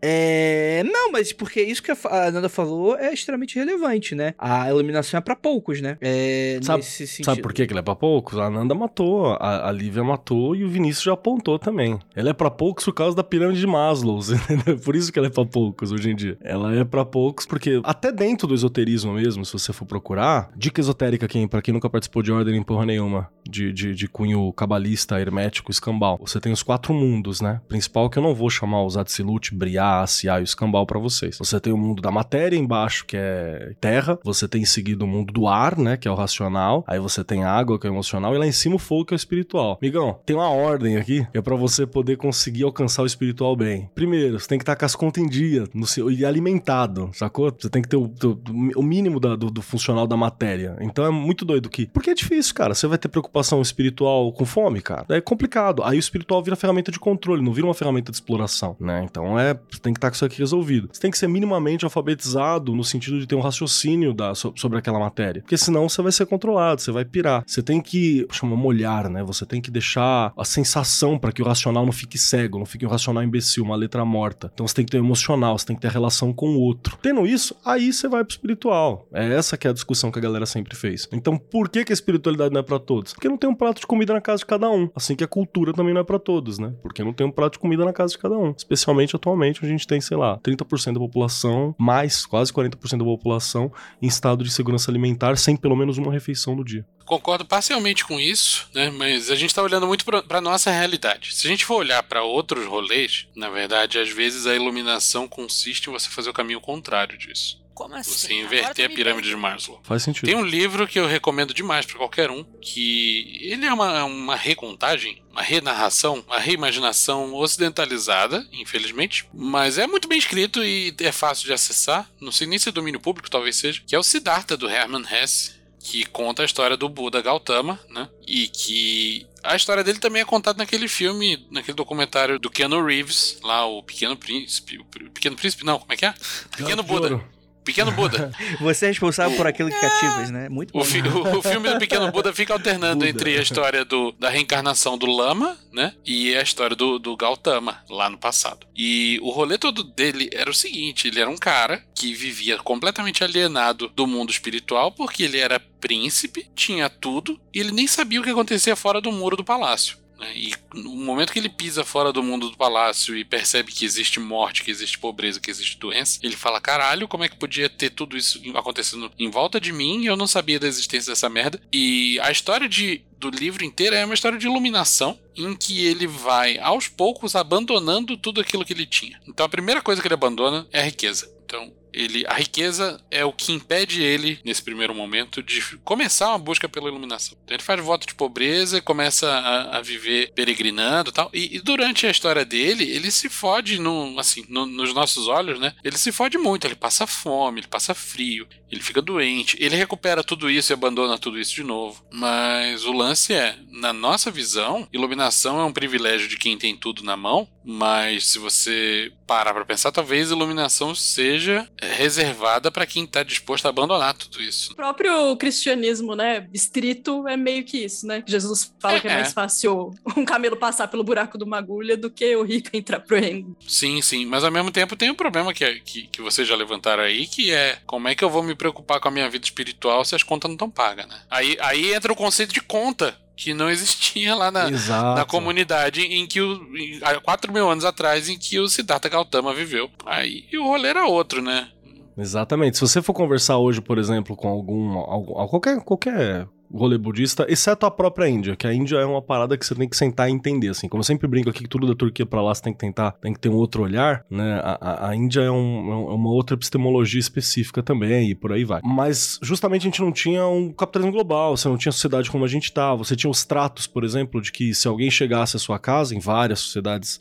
É. 0.00 0.82
Não, 0.84 1.10
mas 1.12 1.32
porque 1.32 1.60
isso 1.62 1.82
que 1.82 1.90
a 1.90 2.30
Nanda 2.30 2.48
falou 2.48 2.96
é 2.96 3.12
extremamente 3.12 3.56
relevante, 3.58 4.14
né? 4.14 4.34
A 4.38 4.68
iluminação 4.68 5.18
é 5.18 5.20
pra 5.20 5.34
poucos, 5.36 5.80
né? 5.80 5.96
É. 6.00 6.58
Sabe- 6.62 6.78
nesse 6.78 7.06
sentido. 7.06 7.24
Sabe 7.26 7.42
por 7.42 7.52
que 7.52 7.62
ele 7.62 7.78
é 7.78 7.82
pra 7.82 7.94
poucos? 7.94 8.38
A 8.38 8.48
Nanda 8.50 8.74
matou, 8.74 9.36
a, 9.40 9.68
a 9.68 9.72
Lívia 9.72 10.04
matou 10.04 10.54
e 10.54 10.64
o 10.64 10.68
Vinícius 10.68 11.04
já 11.04 11.12
apontou 11.12 11.58
também. 11.58 11.98
Ela 12.14 12.30
é 12.30 12.32
pra 12.32 12.50
poucos 12.50 12.84
por 12.84 12.94
causa 12.94 13.16
da 13.16 13.24
pirâmide 13.24 13.60
de 13.60 13.66
Maslow, 13.66 14.18
entendeu? 14.50 14.78
Por 14.78 14.94
isso 14.94 15.12
que 15.12 15.18
ela 15.18 15.28
é 15.28 15.30
pra 15.30 15.44
poucos 15.44 15.92
hoje 15.92 16.10
em 16.10 16.16
dia. 16.16 16.36
Ela 16.42 16.74
é 16.76 16.84
pra 16.84 17.04
poucos 17.04 17.46
porque 17.46 17.80
até 17.84 18.12
dentro 18.12 18.46
do 18.46 18.54
esoterismo 18.54 19.12
mesmo, 19.14 19.44
se 19.44 19.52
você 19.52 19.72
for 19.72 19.84
procurar, 19.84 20.50
dica 20.56 20.80
esotérica 20.80 21.26
quem, 21.28 21.46
pra 21.48 21.60
quem 21.62 21.74
nunca 21.74 21.90
participou 21.90 22.22
de 22.22 22.32
ordem 22.32 22.56
em 22.56 22.62
porra 22.62 22.86
nenhuma, 22.86 23.28
de, 23.48 23.72
de, 23.72 23.94
de 23.94 24.08
cunho 24.08 24.52
cabalista, 24.52 25.20
hermético, 25.20 25.70
escambau. 25.70 26.18
Você 26.20 26.40
tem 26.40 26.52
os 26.52 26.62
quatro 26.62 26.92
mundos, 26.94 27.40
né? 27.40 27.60
Principal 27.68 28.08
que 28.08 28.18
eu 28.18 28.22
não 28.22 28.34
vou 28.34 28.48
chamar 28.50 28.84
os 28.84 28.96
Atsilut, 28.96 29.54
Briá, 29.88 30.00
Asiá 30.02 30.38
e 30.38 30.42
o 30.42 30.44
escambau 30.44 30.84
pra 30.86 30.98
vocês. 30.98 31.38
Você 31.38 31.58
tem 31.58 31.72
o 31.72 31.76
mundo 31.78 32.02
da 32.02 32.10
matéria 32.10 32.56
embaixo, 32.56 33.04
que 33.06 33.16
é 33.16 33.72
terra. 33.80 34.18
Você 34.24 34.46
tem 34.46 34.62
em 34.62 34.66
seguida 34.66 35.04
o 35.04 35.08
mundo 35.08 35.32
do 35.32 35.46
ar, 35.48 35.76
né? 35.78 35.96
Que 35.96 36.06
é 36.06 36.10
o 36.10 36.14
racional. 36.14 36.84
Aí 36.86 36.98
você 36.98 37.24
tem 37.24 37.44
água, 37.44 37.78
que 37.78 37.86
é 37.86 37.90
o 37.90 37.92
emocional. 37.94 38.34
E 38.34 38.38
lá 38.38 38.46
em 38.46 38.52
cima 38.52 38.76
o 38.76 38.78
fogo, 38.78 39.06
que 39.06 39.14
é 39.14 39.16
o 39.16 39.16
espiritual. 39.16 39.78
Migão, 39.80 40.18
tem 40.26 40.36
uma 40.36 40.50
ordem 40.50 40.96
aqui, 40.96 41.26
que 41.32 41.38
é 41.38 41.40
pra 41.42 41.56
você 41.56 41.86
poder 41.86 42.16
conseguir 42.16 42.64
alcançar 42.64 43.02
o 43.02 43.06
espiritual 43.06 43.56
bem. 43.56 43.88
Primeiro, 43.94 44.38
você 44.38 44.46
tem 44.48 44.58
que 44.58 44.62
estar 44.62 44.76
com 44.76 44.84
as 44.84 44.94
contas 44.94 45.22
em 45.22 45.28
dia 45.28 45.64
no 45.74 45.86
seu, 45.86 46.10
e 46.10 46.24
alimentado, 46.24 47.10
sacou? 47.14 47.52
Você 47.58 47.68
tem 47.70 47.80
que 47.82 47.88
ter 47.88 47.96
o, 47.96 48.04
o- 48.04 48.80
o 48.80 48.82
mínimo 48.82 49.18
da- 49.20 49.36
do, 49.36 49.50
do 49.50 49.62
funcional 49.62 50.06
da 50.06 50.16
matéria. 50.16 50.76
Então 50.80 51.04
é 51.04 51.10
muito 51.10 51.44
doido 51.44 51.68
que. 51.68 51.86
Porque 51.86 52.10
é 52.10 52.14
difícil, 52.14 52.54
cara. 52.54 52.74
Você 52.74 52.86
vai 52.86 52.98
ter 52.98 53.08
preocupação 53.08 53.60
espiritual 53.62 54.32
com 54.32 54.44
fome, 54.44 54.80
cara. 54.80 55.06
É 55.08 55.20
complicado. 55.20 55.82
Aí 55.84 55.96
o 55.96 56.00
espiritual 56.00 56.42
vira 56.42 56.56
ferramenta 56.56 56.90
de 56.92 56.98
controle, 56.98 57.42
não 57.42 57.52
vira 57.52 57.66
uma 57.66 57.74
ferramenta 57.74 58.10
de 58.10 58.16
exploração, 58.16 58.76
né? 58.80 59.02
Então 59.04 59.38
é. 59.38 59.58
Tem 59.80 59.92
que 59.92 59.98
estar 59.98 60.10
com 60.10 60.14
isso 60.14 60.24
aqui 60.24 60.38
resolvido. 60.38 60.88
Você 60.92 61.00
tem 61.00 61.10
que 61.10 61.18
ser 61.18 61.28
minimamente 61.28 61.84
alfabetizado 61.84 62.74
no 62.74 62.84
sentido 62.84 63.18
de 63.18 63.26
ter 63.26 63.34
um 63.34 63.40
raciocínio 63.40 64.12
da, 64.12 64.34
so- 64.34 64.52
sobre 64.56 64.78
aquela 64.78 64.98
matéria. 64.98 65.42
Porque 65.42 65.56
senão 65.56 65.88
você 65.88 66.00
vai 66.02 66.12
ser 66.12 66.26
controlado, 66.26 66.80
você 66.80 66.90
vai 66.90 67.04
pirar. 67.04 67.44
Você 67.46 67.62
tem 67.62 67.80
que. 67.80 68.26
chama 68.32 68.56
molhar, 68.56 69.08
né? 69.08 69.22
Você 69.24 69.44
tem 69.46 69.60
que 69.60 69.70
deixar 69.70 70.32
a 70.36 70.44
sensação 70.44 71.18
para 71.18 71.32
que 71.32 71.42
o 71.42 71.44
racional 71.44 71.84
não 71.84 71.92
fique 71.92 72.18
cego, 72.18 72.58
não 72.58 72.66
fique 72.66 72.84
um 72.84 72.88
racional 72.88 73.22
imbecil, 73.22 73.64
uma 73.64 73.76
letra 73.76 74.04
morta. 74.04 74.50
Então 74.52 74.66
você 74.66 74.74
tem 74.74 74.84
que 74.84 74.90
ter 74.92 74.98
o 74.98 75.04
emocional, 75.04 75.58
você 75.58 75.66
tem 75.66 75.76
que 75.76 75.82
ter 75.82 75.88
a 75.88 75.92
relação 75.92 76.32
com 76.32 76.48
o 76.50 76.60
outro. 76.60 76.98
Tendo 77.02 77.26
isso, 77.26 77.54
aí 77.64 77.92
você 77.92 78.08
vai 78.08 78.24
pro 78.24 78.32
espiritual. 78.32 79.06
É 79.12 79.34
essa 79.34 79.56
que 79.56 79.66
é 79.66 79.70
a 79.70 79.72
discussão 79.74 80.10
que 80.10 80.18
a 80.18 80.22
galera 80.22 80.46
sempre 80.46 80.74
fez. 80.76 81.08
Então 81.12 81.36
por 81.36 81.68
que, 81.68 81.84
que 81.84 81.92
a 81.92 81.94
espiritualidade 81.94 82.52
não 82.52 82.60
é 82.60 82.62
para 82.62 82.78
todos? 82.78 83.12
Porque 83.12 83.28
não 83.28 83.36
tem 83.36 83.48
um 83.48 83.54
prato 83.54 83.80
de 83.80 83.86
comida 83.86 84.12
na 84.12 84.20
casa 84.20 84.38
de 84.40 84.46
cada 84.46 84.68
um. 84.70 84.88
Assim 84.94 85.14
que 85.14 85.24
a 85.24 85.28
cultura 85.28 85.72
também 85.72 85.94
não 85.94 86.00
é 86.00 86.04
para 86.04 86.18
todos, 86.18 86.58
né? 86.58 86.72
Porque 86.82 87.02
não 87.02 87.12
tem 87.12 87.26
um 87.26 87.30
prato 87.30 87.54
de 87.54 87.58
comida 87.58 87.84
na 87.84 87.92
casa 87.92 88.12
de 88.12 88.18
cada 88.18 88.36
um. 88.36 88.52
Especialmente 88.56 89.14
atualmente, 89.16 89.60
a 89.68 89.72
gente 89.72 89.86
tem, 89.86 90.00
sei 90.00 90.16
lá, 90.16 90.38
30% 90.38 90.94
da 90.94 91.00
população, 91.00 91.74
mais 91.78 92.26
quase 92.26 92.52
40% 92.52 92.98
da 92.98 93.04
população 93.04 93.72
em 94.00 94.06
estado 94.06 94.42
de 94.42 94.50
segurança 94.50 94.90
alimentar 94.90 95.36
sem 95.36 95.56
pelo 95.56 95.76
menos 95.76 95.98
uma 95.98 96.12
refeição 96.12 96.54
no 96.54 96.64
dia. 96.64 96.84
Concordo 97.04 97.44
parcialmente 97.44 98.04
com 98.04 98.20
isso, 98.20 98.68
né? 98.74 98.90
Mas 98.90 99.30
a 99.30 99.34
gente 99.34 99.54
tá 99.54 99.62
olhando 99.62 99.86
muito 99.86 100.04
pra 100.04 100.40
nossa 100.40 100.70
realidade. 100.70 101.34
Se 101.34 101.46
a 101.46 101.50
gente 101.50 101.64
for 101.64 101.76
olhar 101.76 102.02
pra 102.02 102.22
outros 102.22 102.66
rolês, 102.66 103.26
na 103.34 103.48
verdade, 103.48 103.98
às 103.98 104.10
vezes 104.10 104.46
a 104.46 104.54
iluminação 104.54 105.26
consiste 105.26 105.88
em 105.88 105.92
você 105.92 106.10
fazer 106.10 106.28
o 106.28 106.34
caminho 106.34 106.60
contrário 106.60 107.16
disso. 107.16 107.58
Como 107.78 107.94
assim? 107.94 108.10
Você 108.10 108.34
inverter 108.34 108.86
a 108.86 108.88
pirâmide 108.88 109.28
de. 109.28 109.36
Maslow. 109.36 109.80
Faz 109.84 110.02
sentido. 110.02 110.26
Tem 110.26 110.34
um 110.34 110.44
livro 110.44 110.88
que 110.88 110.98
eu 110.98 111.06
recomendo 111.06 111.54
demais 111.54 111.86
pra 111.86 111.96
qualquer 111.96 112.28
um, 112.28 112.42
que 112.60 113.38
ele 113.40 113.64
é 113.64 113.72
uma, 113.72 114.04
uma 114.04 114.34
recontagem, 114.34 115.22
uma 115.30 115.42
renarração, 115.42 116.24
uma 116.26 116.40
reimaginação 116.40 117.32
ocidentalizada, 117.32 118.44
infelizmente, 118.52 119.28
mas 119.32 119.78
é 119.78 119.86
muito 119.86 120.08
bem 120.08 120.18
escrito 120.18 120.64
e 120.64 120.92
é 120.98 121.12
fácil 121.12 121.46
de 121.46 121.52
acessar. 121.52 122.10
Não 122.20 122.32
sei 122.32 122.48
nem 122.48 122.58
se 122.58 122.68
é 122.68 122.72
domínio 122.72 122.98
público, 122.98 123.30
talvez 123.30 123.54
seja, 123.54 123.80
que 123.86 123.94
é 123.94 123.98
o 123.98 124.02
Siddhartha 124.02 124.56
do 124.56 124.68
Hermann 124.68 125.04
Hesse, 125.08 125.52
que 125.78 126.04
conta 126.06 126.42
a 126.42 126.46
história 126.46 126.76
do 126.76 126.88
Buda 126.88 127.22
Gautama, 127.22 127.78
né? 127.88 128.08
E 128.26 128.48
que 128.48 129.24
a 129.44 129.54
história 129.54 129.84
dele 129.84 130.00
também 130.00 130.20
é 130.20 130.24
contada 130.24 130.58
naquele 130.58 130.88
filme, 130.88 131.46
naquele 131.48 131.76
documentário 131.76 132.40
do 132.40 132.50
Keanu 132.50 132.84
Reeves, 132.84 133.38
lá 133.44 133.64
o 133.66 133.84
Pequeno 133.84 134.16
Príncipe, 134.16 134.78
o 134.78 134.84
Pequeno 134.84 135.36
Príncipe, 135.36 135.64
não, 135.64 135.78
como 135.78 135.92
é 135.92 135.96
que 135.96 136.04
é? 136.04 136.12
Pequeno 136.56 136.82
Buda. 136.82 137.37
Pequeno 137.68 137.92
Buda. 137.92 138.32
Você 138.60 138.86
é 138.86 138.88
responsável 138.88 139.36
por 139.36 139.46
aquilo 139.46 139.68
que 139.70 139.78
cativas, 139.80 140.30
né? 140.30 140.48
Muito 140.48 140.72
bom. 140.72 140.80
O, 140.80 140.84
fi- 140.84 141.00
o- 141.02 141.38
o 141.38 141.42
filme 141.42 141.68
do 141.68 141.78
Pequeno 141.78 142.10
Buda 142.12 142.32
fica 142.32 142.52
alternando 142.54 142.96
Buda. 143.04 143.08
entre 143.10 143.36
a 143.38 143.42
história 143.42 143.84
do- 143.84 144.12
da 144.12 144.28
reencarnação 144.30 144.96
do 144.96 145.06
Lama, 145.06 145.56
né? 145.72 145.92
E 146.04 146.34
a 146.36 146.42
história 146.42 146.74
do, 146.74 146.98
do 146.98 147.16
Gautama, 147.16 147.82
lá 147.90 148.08
no 148.08 148.16
passado. 148.18 148.66
E 148.76 149.18
o 149.22 149.30
rolê 149.30 149.58
todo 149.58 149.84
dele 149.84 150.30
era 150.32 150.50
o 150.50 150.54
seguinte: 150.54 151.08
ele 151.08 151.20
era 151.20 151.28
um 151.30 151.36
cara 151.36 151.82
que 151.94 152.14
vivia 152.14 152.56
completamente 152.58 153.22
alienado 153.22 153.88
do 153.94 154.06
mundo 154.06 154.30
espiritual, 154.30 154.90
porque 154.92 155.22
ele 155.24 155.38
era 155.38 155.60
príncipe, 155.80 156.46
tinha 156.56 156.88
tudo, 156.88 157.38
e 157.54 157.60
ele 157.60 157.70
nem 157.72 157.86
sabia 157.86 158.20
o 158.20 158.24
que 158.24 158.30
acontecia 158.30 158.74
fora 158.74 159.00
do 159.00 159.12
muro 159.12 159.36
do 159.36 159.44
palácio. 159.44 159.96
Né? 160.18 160.32
E 160.34 160.52
no 160.74 160.96
momento 160.96 161.32
que 161.32 161.38
ele 161.38 161.48
pisa 161.48 161.84
fora 161.84 162.12
do 162.12 162.22
mundo 162.22 162.50
do 162.50 162.56
palácio 162.56 163.16
e 163.16 163.24
percebe 163.24 163.72
que 163.72 163.84
existe 163.84 164.18
morte, 164.18 164.64
que 164.64 164.70
existe 164.70 164.98
pobreza, 164.98 165.40
que 165.40 165.50
existe 165.50 165.78
doença, 165.78 166.18
ele 166.22 166.36
fala: 166.36 166.60
caralho, 166.60 167.06
como 167.06 167.24
é 167.24 167.28
que 167.28 167.36
podia 167.36 167.68
ter 167.68 167.90
tudo 167.90 168.16
isso 168.16 168.40
acontecendo 168.56 169.10
em 169.18 169.30
volta 169.30 169.60
de 169.60 169.72
mim 169.72 170.02
e 170.02 170.06
eu 170.06 170.16
não 170.16 170.26
sabia 170.26 170.58
da 170.58 170.66
existência 170.66 171.12
dessa 171.12 171.28
merda? 171.28 171.60
E 171.72 172.18
a 172.20 172.30
história 172.30 172.68
de, 172.68 173.02
do 173.16 173.30
livro 173.30 173.64
inteiro 173.64 173.94
é 173.94 174.04
uma 174.04 174.14
história 174.14 174.38
de 174.38 174.46
iluminação 174.46 175.18
em 175.36 175.54
que 175.54 175.86
ele 175.86 176.06
vai 176.06 176.58
aos 176.58 176.88
poucos 176.88 177.36
abandonando 177.36 178.16
tudo 178.16 178.40
aquilo 178.40 178.64
que 178.64 178.72
ele 178.72 178.86
tinha. 178.86 179.20
Então 179.26 179.46
a 179.46 179.48
primeira 179.48 179.80
coisa 179.80 180.02
que 180.02 180.08
ele 180.08 180.14
abandona 180.14 180.66
é 180.72 180.80
a 180.80 180.84
riqueza. 180.84 181.32
Então 181.44 181.72
ele, 181.92 182.24
a 182.26 182.34
riqueza 182.34 183.00
é 183.10 183.24
o 183.24 183.32
que 183.32 183.52
impede 183.52 184.02
ele, 184.02 184.38
nesse 184.44 184.62
primeiro 184.62 184.94
momento, 184.94 185.42
de 185.42 185.60
começar 185.78 186.28
uma 186.28 186.38
busca 186.38 186.68
pela 186.68 186.88
iluminação. 186.88 187.36
Então 187.44 187.54
ele 187.56 187.62
faz 187.62 187.80
voto 187.80 188.06
de 188.06 188.14
pobreza 188.14 188.78
começa 188.80 189.28
a, 189.30 189.78
a 189.78 189.80
viver 189.80 190.32
peregrinando 190.34 191.10
e 191.10 191.12
tal. 191.12 191.30
E, 191.32 191.56
e 191.56 191.60
durante 191.60 192.06
a 192.06 192.10
história 192.10 192.44
dele, 192.44 192.84
ele 192.84 193.10
se 193.10 193.28
fode, 193.28 193.78
no, 193.78 194.18
assim, 194.18 194.44
no- 194.48 194.66
nos 194.66 194.94
nossos 194.94 195.28
olhos, 195.28 195.58
né? 195.60 195.74
Ele 195.84 195.96
se 195.98 196.10
fode 196.12 196.38
muito, 196.38 196.66
ele 196.66 196.74
passa 196.74 197.06
fome, 197.06 197.60
ele 197.60 197.66
passa 197.68 197.94
frio, 197.94 198.46
ele 198.70 198.82
fica 198.82 199.00
doente, 199.02 199.56
ele 199.60 199.76
recupera 199.76 200.22
tudo 200.24 200.50
isso 200.50 200.72
e 200.72 200.74
abandona 200.74 201.18
tudo 201.18 201.38
isso 201.38 201.54
de 201.54 201.62
novo. 201.62 202.04
Mas 202.12 202.84
o 202.84 202.92
lance 202.92 203.32
é, 203.32 203.56
na 203.70 203.92
nossa 203.92 204.30
visão, 204.30 204.88
iluminação 204.92 205.60
é 205.60 205.64
um 205.64 205.72
privilégio 205.72 206.28
de 206.28 206.36
quem 206.36 206.56
tem 206.56 206.76
tudo 206.76 207.02
na 207.02 207.16
mão, 207.16 207.48
Mas 207.64 208.28
se 208.28 208.38
você 208.38 209.12
parar 209.28 209.52
pra 209.52 209.64
pensar, 209.64 209.92
talvez 209.92 210.32
a 210.32 210.34
iluminação 210.34 210.94
seja 210.94 211.68
reservada 211.80 212.70
para 212.70 212.86
quem 212.86 213.06
tá 213.06 213.22
disposto 213.22 213.66
a 213.66 213.68
abandonar 213.68 214.14
tudo 214.14 214.42
isso. 214.42 214.72
O 214.72 214.76
próprio 214.76 215.36
cristianismo, 215.36 216.16
né, 216.16 216.48
estrito 216.52 217.28
é 217.28 217.36
meio 217.36 217.62
que 217.64 217.84
isso, 217.84 218.06
né? 218.06 218.24
Jesus 218.26 218.72
fala 218.80 218.96
É, 218.96 219.00
que 219.00 219.06
é 219.08 219.14
mais 219.14 219.32
fácil 219.34 219.92
um 220.16 220.24
camelo 220.24 220.56
passar 220.56 220.88
pelo 220.88 221.04
buraco 221.04 221.36
de 221.36 221.44
uma 221.44 221.58
agulha 221.58 221.94
do 221.96 222.10
que 222.10 222.34
o 222.34 222.42
rico 222.42 222.70
entrar 222.72 223.00
pro 223.00 223.18
reino. 223.20 223.54
Sim, 223.66 224.00
sim, 224.00 224.24
mas 224.24 224.42
ao 224.44 224.50
mesmo 224.50 224.70
tempo 224.70 224.96
tem 224.96 225.10
um 225.10 225.14
problema 225.14 225.52
que, 225.52 225.62
é- 225.64 225.78
que, 225.78 226.06
que 226.06 226.22
vocês 226.22 226.48
já 226.48 226.56
levantaram 226.56 227.02
aí, 227.02 227.26
que 227.26 227.52
é 227.52 227.78
como 227.86 228.08
é 228.08 228.14
que 228.14 228.24
eu 228.24 228.30
vou 228.30 228.42
me 228.42 228.54
preocupar 228.54 228.98
com 228.98 229.08
a 229.08 229.10
minha 229.10 229.28
vida 229.28 229.44
espiritual 229.44 230.04
se 230.06 230.14
as 230.14 230.22
contas 230.22 230.48
não 230.48 230.54
estão 230.54 230.70
pagas, 230.70 231.06
né? 231.06 231.20
Aí, 231.30 231.56
aí 231.60 231.92
entra 231.92 232.10
o 232.12 232.16
conceito 232.16 232.54
de 232.54 232.62
conta, 232.62 233.14
que 233.38 233.54
não 233.54 233.70
existia 233.70 234.34
lá 234.34 234.50
na, 234.50 234.68
na 235.14 235.24
comunidade 235.24 236.02
em 236.02 236.26
que 236.26 236.40
o. 236.40 236.54
em- 236.76 236.98
há 237.02 237.20
4 237.20 237.52
mil 237.52 237.70
anos 237.70 237.84
atrás, 237.84 238.28
em 238.28 238.36
que 238.36 238.58
o 238.58 238.68
Siddhartha 238.68 239.08
Gautama 239.08 239.54
viveu. 239.54 239.88
Aí 240.04 240.44
o 240.58 240.64
rolê 240.64 240.88
era 240.88 241.06
outro, 241.06 241.40
né? 241.40 241.68
Exatamente. 242.16 242.76
Se 242.76 242.80
você 242.80 243.00
for 243.00 243.14
conversar 243.14 243.58
hoje, 243.58 243.80
por 243.80 243.96
exemplo, 243.96 244.34
com 244.36 244.48
algum, 244.48 244.98
algum 244.98 245.46
qualquer 245.46 245.80
qualquer 245.84 246.48
rolê 246.72 246.98
budista, 246.98 247.46
exceto 247.48 247.86
a 247.86 247.90
própria 247.90 248.28
Índia, 248.28 248.56
que 248.56 248.66
a 248.66 248.72
Índia 248.74 248.96
é 248.98 249.04
uma 249.04 249.22
parada 249.22 249.56
que 249.56 249.64
você 249.64 249.74
tem 249.74 249.88
que 249.88 249.96
sentar 249.96 250.28
e 250.28 250.32
entender, 250.32 250.68
assim. 250.68 250.88
Como 250.88 251.00
eu 251.00 251.04
sempre 251.04 251.26
brinco 251.28 251.48
aqui 251.50 251.62
que 251.64 251.68
tudo 251.68 251.86
da 251.86 251.94
Turquia 251.94 252.26
pra 252.26 252.42
lá 252.42 252.54
você 252.54 252.62
tem 252.62 252.72
que 252.72 252.78
tentar, 252.78 253.12
tem 253.12 253.32
que 253.32 253.38
ter 253.40 253.48
um 253.48 253.54
outro 253.54 253.82
olhar, 253.82 254.24
né? 254.30 254.60
A, 254.62 254.78
a- 254.80 255.08
a 255.10 255.16
Índia 255.16 255.40
é, 255.40 255.46
é 255.46 255.50
um- 255.50 256.10
é 256.10 256.14
uma 256.14 256.30
outra 256.30 256.54
epistemologia 256.54 257.20
específica 257.20 257.82
também 257.82 258.30
e 258.30 258.34
por 258.34 258.52
aí 258.52 258.64
vai. 258.64 258.80
Mas 258.84 259.38
justamente 259.42 259.82
a 259.82 259.84
gente 259.84 260.00
não 260.00 260.12
tinha 260.12 260.46
um 260.46 260.72
capitalismo 260.72 261.12
global, 261.12 261.56
você 261.56 261.68
não 261.68 261.76
tinha 261.78 261.92
sociedade 261.92 262.30
como 262.30 262.44
a 262.44 262.48
gente 262.48 262.72
tá, 262.72 262.94
você 262.94 263.14
tinha 263.16 263.30
os 263.30 263.44
tratos, 263.44 263.86
por 263.86 264.04
exemplo, 264.04 264.40
de 264.40 264.52
que 264.52 264.74
se 264.74 264.86
alguém 264.88 265.10
chegasse 265.10 265.56
à 265.56 265.58
sua 265.58 265.78
casa, 265.78 266.14
em 266.14 266.18
várias 266.20 266.60
sociedades 266.60 267.18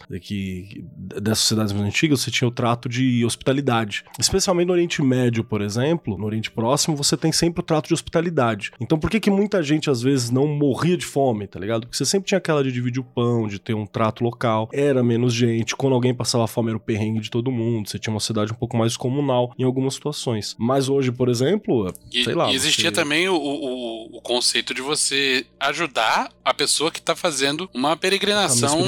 dessas 1.21 1.39
sociedades 1.39 1.73
mais 1.73 1.85
antigas, 1.85 2.21
você 2.21 2.31
tinha 2.31 2.47
o 2.47 2.51
trato 2.51 2.89
de 2.89 3.23
hospitalidade. 3.25 4.03
Especialmente 4.19 4.67
no 4.67 4.73
Oriente 4.73 5.01
Médio, 5.01 5.43
por 5.43 5.61
exemplo, 5.61 6.17
no 6.17 6.25
Oriente 6.25 6.51
Próximo, 6.51 6.95
você 6.95 7.15
tem 7.15 7.31
sempre 7.31 7.61
o 7.61 7.63
trato 7.63 7.87
de 7.87 7.93
hospitalidade. 7.93 8.71
Então 8.79 8.97
por 8.99 9.09
que 9.09 9.19
que 9.19 9.29
muita 9.37 9.61
gente 9.63 9.89
às 9.89 10.01
vezes 10.01 10.29
não 10.29 10.47
morria 10.47 10.97
de 10.97 11.05
fome, 11.05 11.47
tá 11.47 11.59
ligado? 11.59 11.81
Porque 11.81 11.95
você 11.97 12.05
sempre 12.05 12.27
tinha 12.27 12.37
aquela 12.37 12.63
de 12.63 12.71
dividir 12.71 12.99
o 12.99 13.03
pão, 13.03 13.47
de 13.47 13.59
ter 13.59 13.73
um 13.73 13.85
trato 13.85 14.23
local, 14.23 14.69
era 14.73 15.03
menos 15.03 15.33
gente, 15.33 15.75
quando 15.75 15.93
alguém 15.93 16.13
passava 16.13 16.47
fome 16.47 16.69
era 16.69 16.77
o 16.77 16.79
perrengue 16.79 17.19
de 17.19 17.29
todo 17.29 17.51
mundo, 17.51 17.87
você 17.89 17.99
tinha 17.99 18.13
uma 18.13 18.19
cidade 18.19 18.51
um 18.51 18.55
pouco 18.55 18.75
mais 18.75 18.97
comunal 18.97 19.53
em 19.57 19.63
algumas 19.63 19.93
situações. 19.93 20.55
Mas 20.59 20.89
hoje, 20.89 21.11
por 21.11 21.29
exemplo, 21.29 21.93
E, 22.11 22.23
sei 22.23 22.33
lá. 22.33 22.51
e 22.51 22.55
existia 22.55 22.89
você- 22.89 22.95
também 22.95 23.29
o, 23.29 23.35
o, 23.35 24.17
o 24.17 24.21
conceito 24.21 24.73
de 24.73 24.81
você 24.81 25.45
ajudar 25.59 26.29
a 26.43 26.53
pessoa 26.53 26.89
que 26.91 27.01
tá 27.01 27.15
fazendo 27.15 27.69
uma 27.73 27.95
peregrinação 27.95 28.79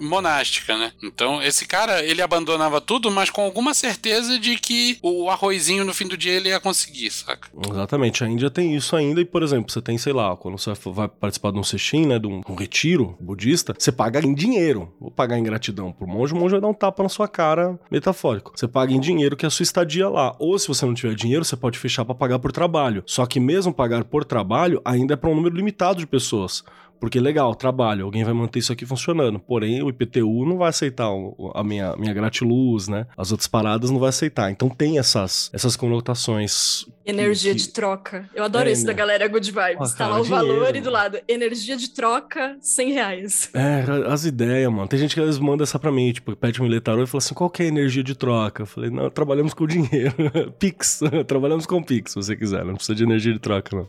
monástica, 0.00 0.76
né? 0.76 0.92
Então, 1.02 1.42
esse 1.42 1.66
cara, 1.66 2.02
ele 2.04 2.22
abandonava 2.22 2.80
tudo, 2.80 3.10
mas 3.10 3.30
com 3.30 3.42
alguma 3.42 3.74
certeza 3.74 4.38
de 4.38 4.56
que 4.56 4.98
o 5.02 5.28
arrozinho 5.28 5.84
no 5.84 5.92
fim 5.92 6.06
do 6.06 6.16
dia 6.16 6.32
ele 6.32 6.48
ia 6.48 6.60
conseguir, 6.60 7.10
saca? 7.10 7.48
Exatamente, 7.70 8.22
a 8.24 8.28
Índia 8.28 8.50
tem 8.50 8.74
isso 8.74 8.94
ainda, 8.96 9.20
e 9.20 9.24
por 9.24 9.42
exemplo, 9.42 9.70
você 9.72 9.82
tem, 9.82 9.97
sei 9.98 10.12
lá, 10.12 10.36
quando 10.36 10.58
você 10.58 10.72
vai 10.86 11.08
participar 11.08 11.50
de 11.50 11.58
um 11.58 11.62
sesshin, 11.62 12.06
né, 12.06 12.18
de 12.18 12.26
um, 12.26 12.40
um 12.48 12.54
retiro 12.54 13.16
budista, 13.20 13.74
você 13.76 13.92
paga 13.92 14.20
em 14.20 14.34
dinheiro. 14.34 14.92
Vou 15.00 15.10
pagar 15.10 15.38
em 15.38 15.42
gratidão 15.42 15.92
pro 15.92 16.06
monge, 16.06 16.32
o 16.32 16.36
monge 16.36 16.52
vai 16.52 16.60
dar 16.60 16.68
um 16.68 16.74
tapa 16.74 17.02
na 17.02 17.08
sua 17.08 17.28
cara, 17.28 17.78
metafórico. 17.90 18.52
Você 18.54 18.68
paga 18.68 18.92
em 18.92 19.00
dinheiro 19.00 19.36
que 19.36 19.44
é 19.44 19.48
a 19.48 19.50
sua 19.50 19.62
estadia 19.62 20.08
lá. 20.08 20.34
Ou 20.38 20.58
se 20.58 20.68
você 20.68 20.86
não 20.86 20.94
tiver 20.94 21.14
dinheiro, 21.14 21.44
você 21.44 21.56
pode 21.56 21.78
fechar 21.78 22.04
pra 22.04 22.14
pagar 22.14 22.38
por 22.38 22.52
trabalho. 22.52 23.02
Só 23.06 23.26
que 23.26 23.40
mesmo 23.40 23.72
pagar 23.72 24.04
por 24.04 24.24
trabalho, 24.24 24.80
ainda 24.84 25.14
é 25.14 25.16
pra 25.16 25.30
um 25.30 25.34
número 25.34 25.54
limitado 25.54 25.98
de 25.98 26.06
pessoas. 26.06 26.64
Porque 27.00 27.20
legal, 27.20 27.54
trabalho, 27.54 28.04
alguém 28.04 28.24
vai 28.24 28.32
manter 28.34 28.58
isso 28.58 28.72
aqui 28.72 28.84
funcionando. 28.86 29.38
Porém, 29.38 29.82
o 29.82 29.88
IPTU 29.88 30.44
não 30.44 30.56
vai 30.58 30.68
aceitar 30.70 31.08
a 31.54 31.64
minha, 31.64 31.94
minha 31.96 32.12
gratiluz, 32.12 32.88
né? 32.88 33.06
As 33.16 33.30
outras 33.30 33.46
paradas 33.46 33.90
não 33.90 33.98
vai 33.98 34.08
aceitar. 34.08 34.50
Então 34.50 34.68
tem 34.68 34.98
essas, 34.98 35.50
essas 35.52 35.76
conotações 35.76 36.86
Energia 37.06 37.52
que- 37.52 37.58
de 37.60 37.68
troca. 37.68 38.28
Eu 38.34 38.44
adoro 38.44 38.68
É, 38.68 38.72
isso 38.72 38.84
da 38.84 38.92
né? 38.92 38.98
galera 38.98 39.28
Good 39.28 39.50
Vibes. 39.50 39.92
Ah, 39.94 39.96
tá 39.96 40.08
lá 40.08 40.20
o 40.20 40.22
dinheiro, 40.24 40.46
valor 40.48 40.68
e 40.76 40.80
do 40.80 40.84
mano. 40.86 40.90
lado, 40.90 41.18
energia 41.28 41.76
de 41.76 41.90
troca, 41.90 42.56
100 42.60 42.92
reais. 42.92 43.50
É, 43.54 43.84
as 44.12 44.24
ideias, 44.24 44.70
mano. 44.70 44.88
Tem 44.88 44.98
gente 44.98 45.14
que 45.14 45.20
às 45.20 45.26
vezes 45.26 45.40
manda 45.40 45.62
essa 45.62 45.78
pra 45.78 45.90
mim, 45.92 46.12
tipo, 46.12 46.34
pede 46.36 46.60
um 46.60 46.64
militar 46.64 46.98
e 46.98 47.06
fala 47.06 47.18
assim: 47.18 47.34
qual 47.34 47.48
que 47.48 47.62
é 47.62 47.66
a 47.66 47.68
energia 47.68 48.02
de 48.02 48.14
troca? 48.14 48.62
Eu 48.62 48.66
falei, 48.66 48.90
não, 48.90 49.08
trabalhamos 49.10 49.54
com 49.54 49.66
dinheiro. 49.66 50.14
Pix. 50.58 51.00
trabalhamos 51.26 51.64
com 51.66 51.82
Pix, 51.82 52.12
se 52.12 52.16
você 52.16 52.36
quiser. 52.36 52.64
Não 52.64 52.74
precisa 52.74 52.94
de 52.94 53.02
energia 53.04 53.32
de 53.32 53.38
troca, 53.38 53.76
não. 53.76 53.88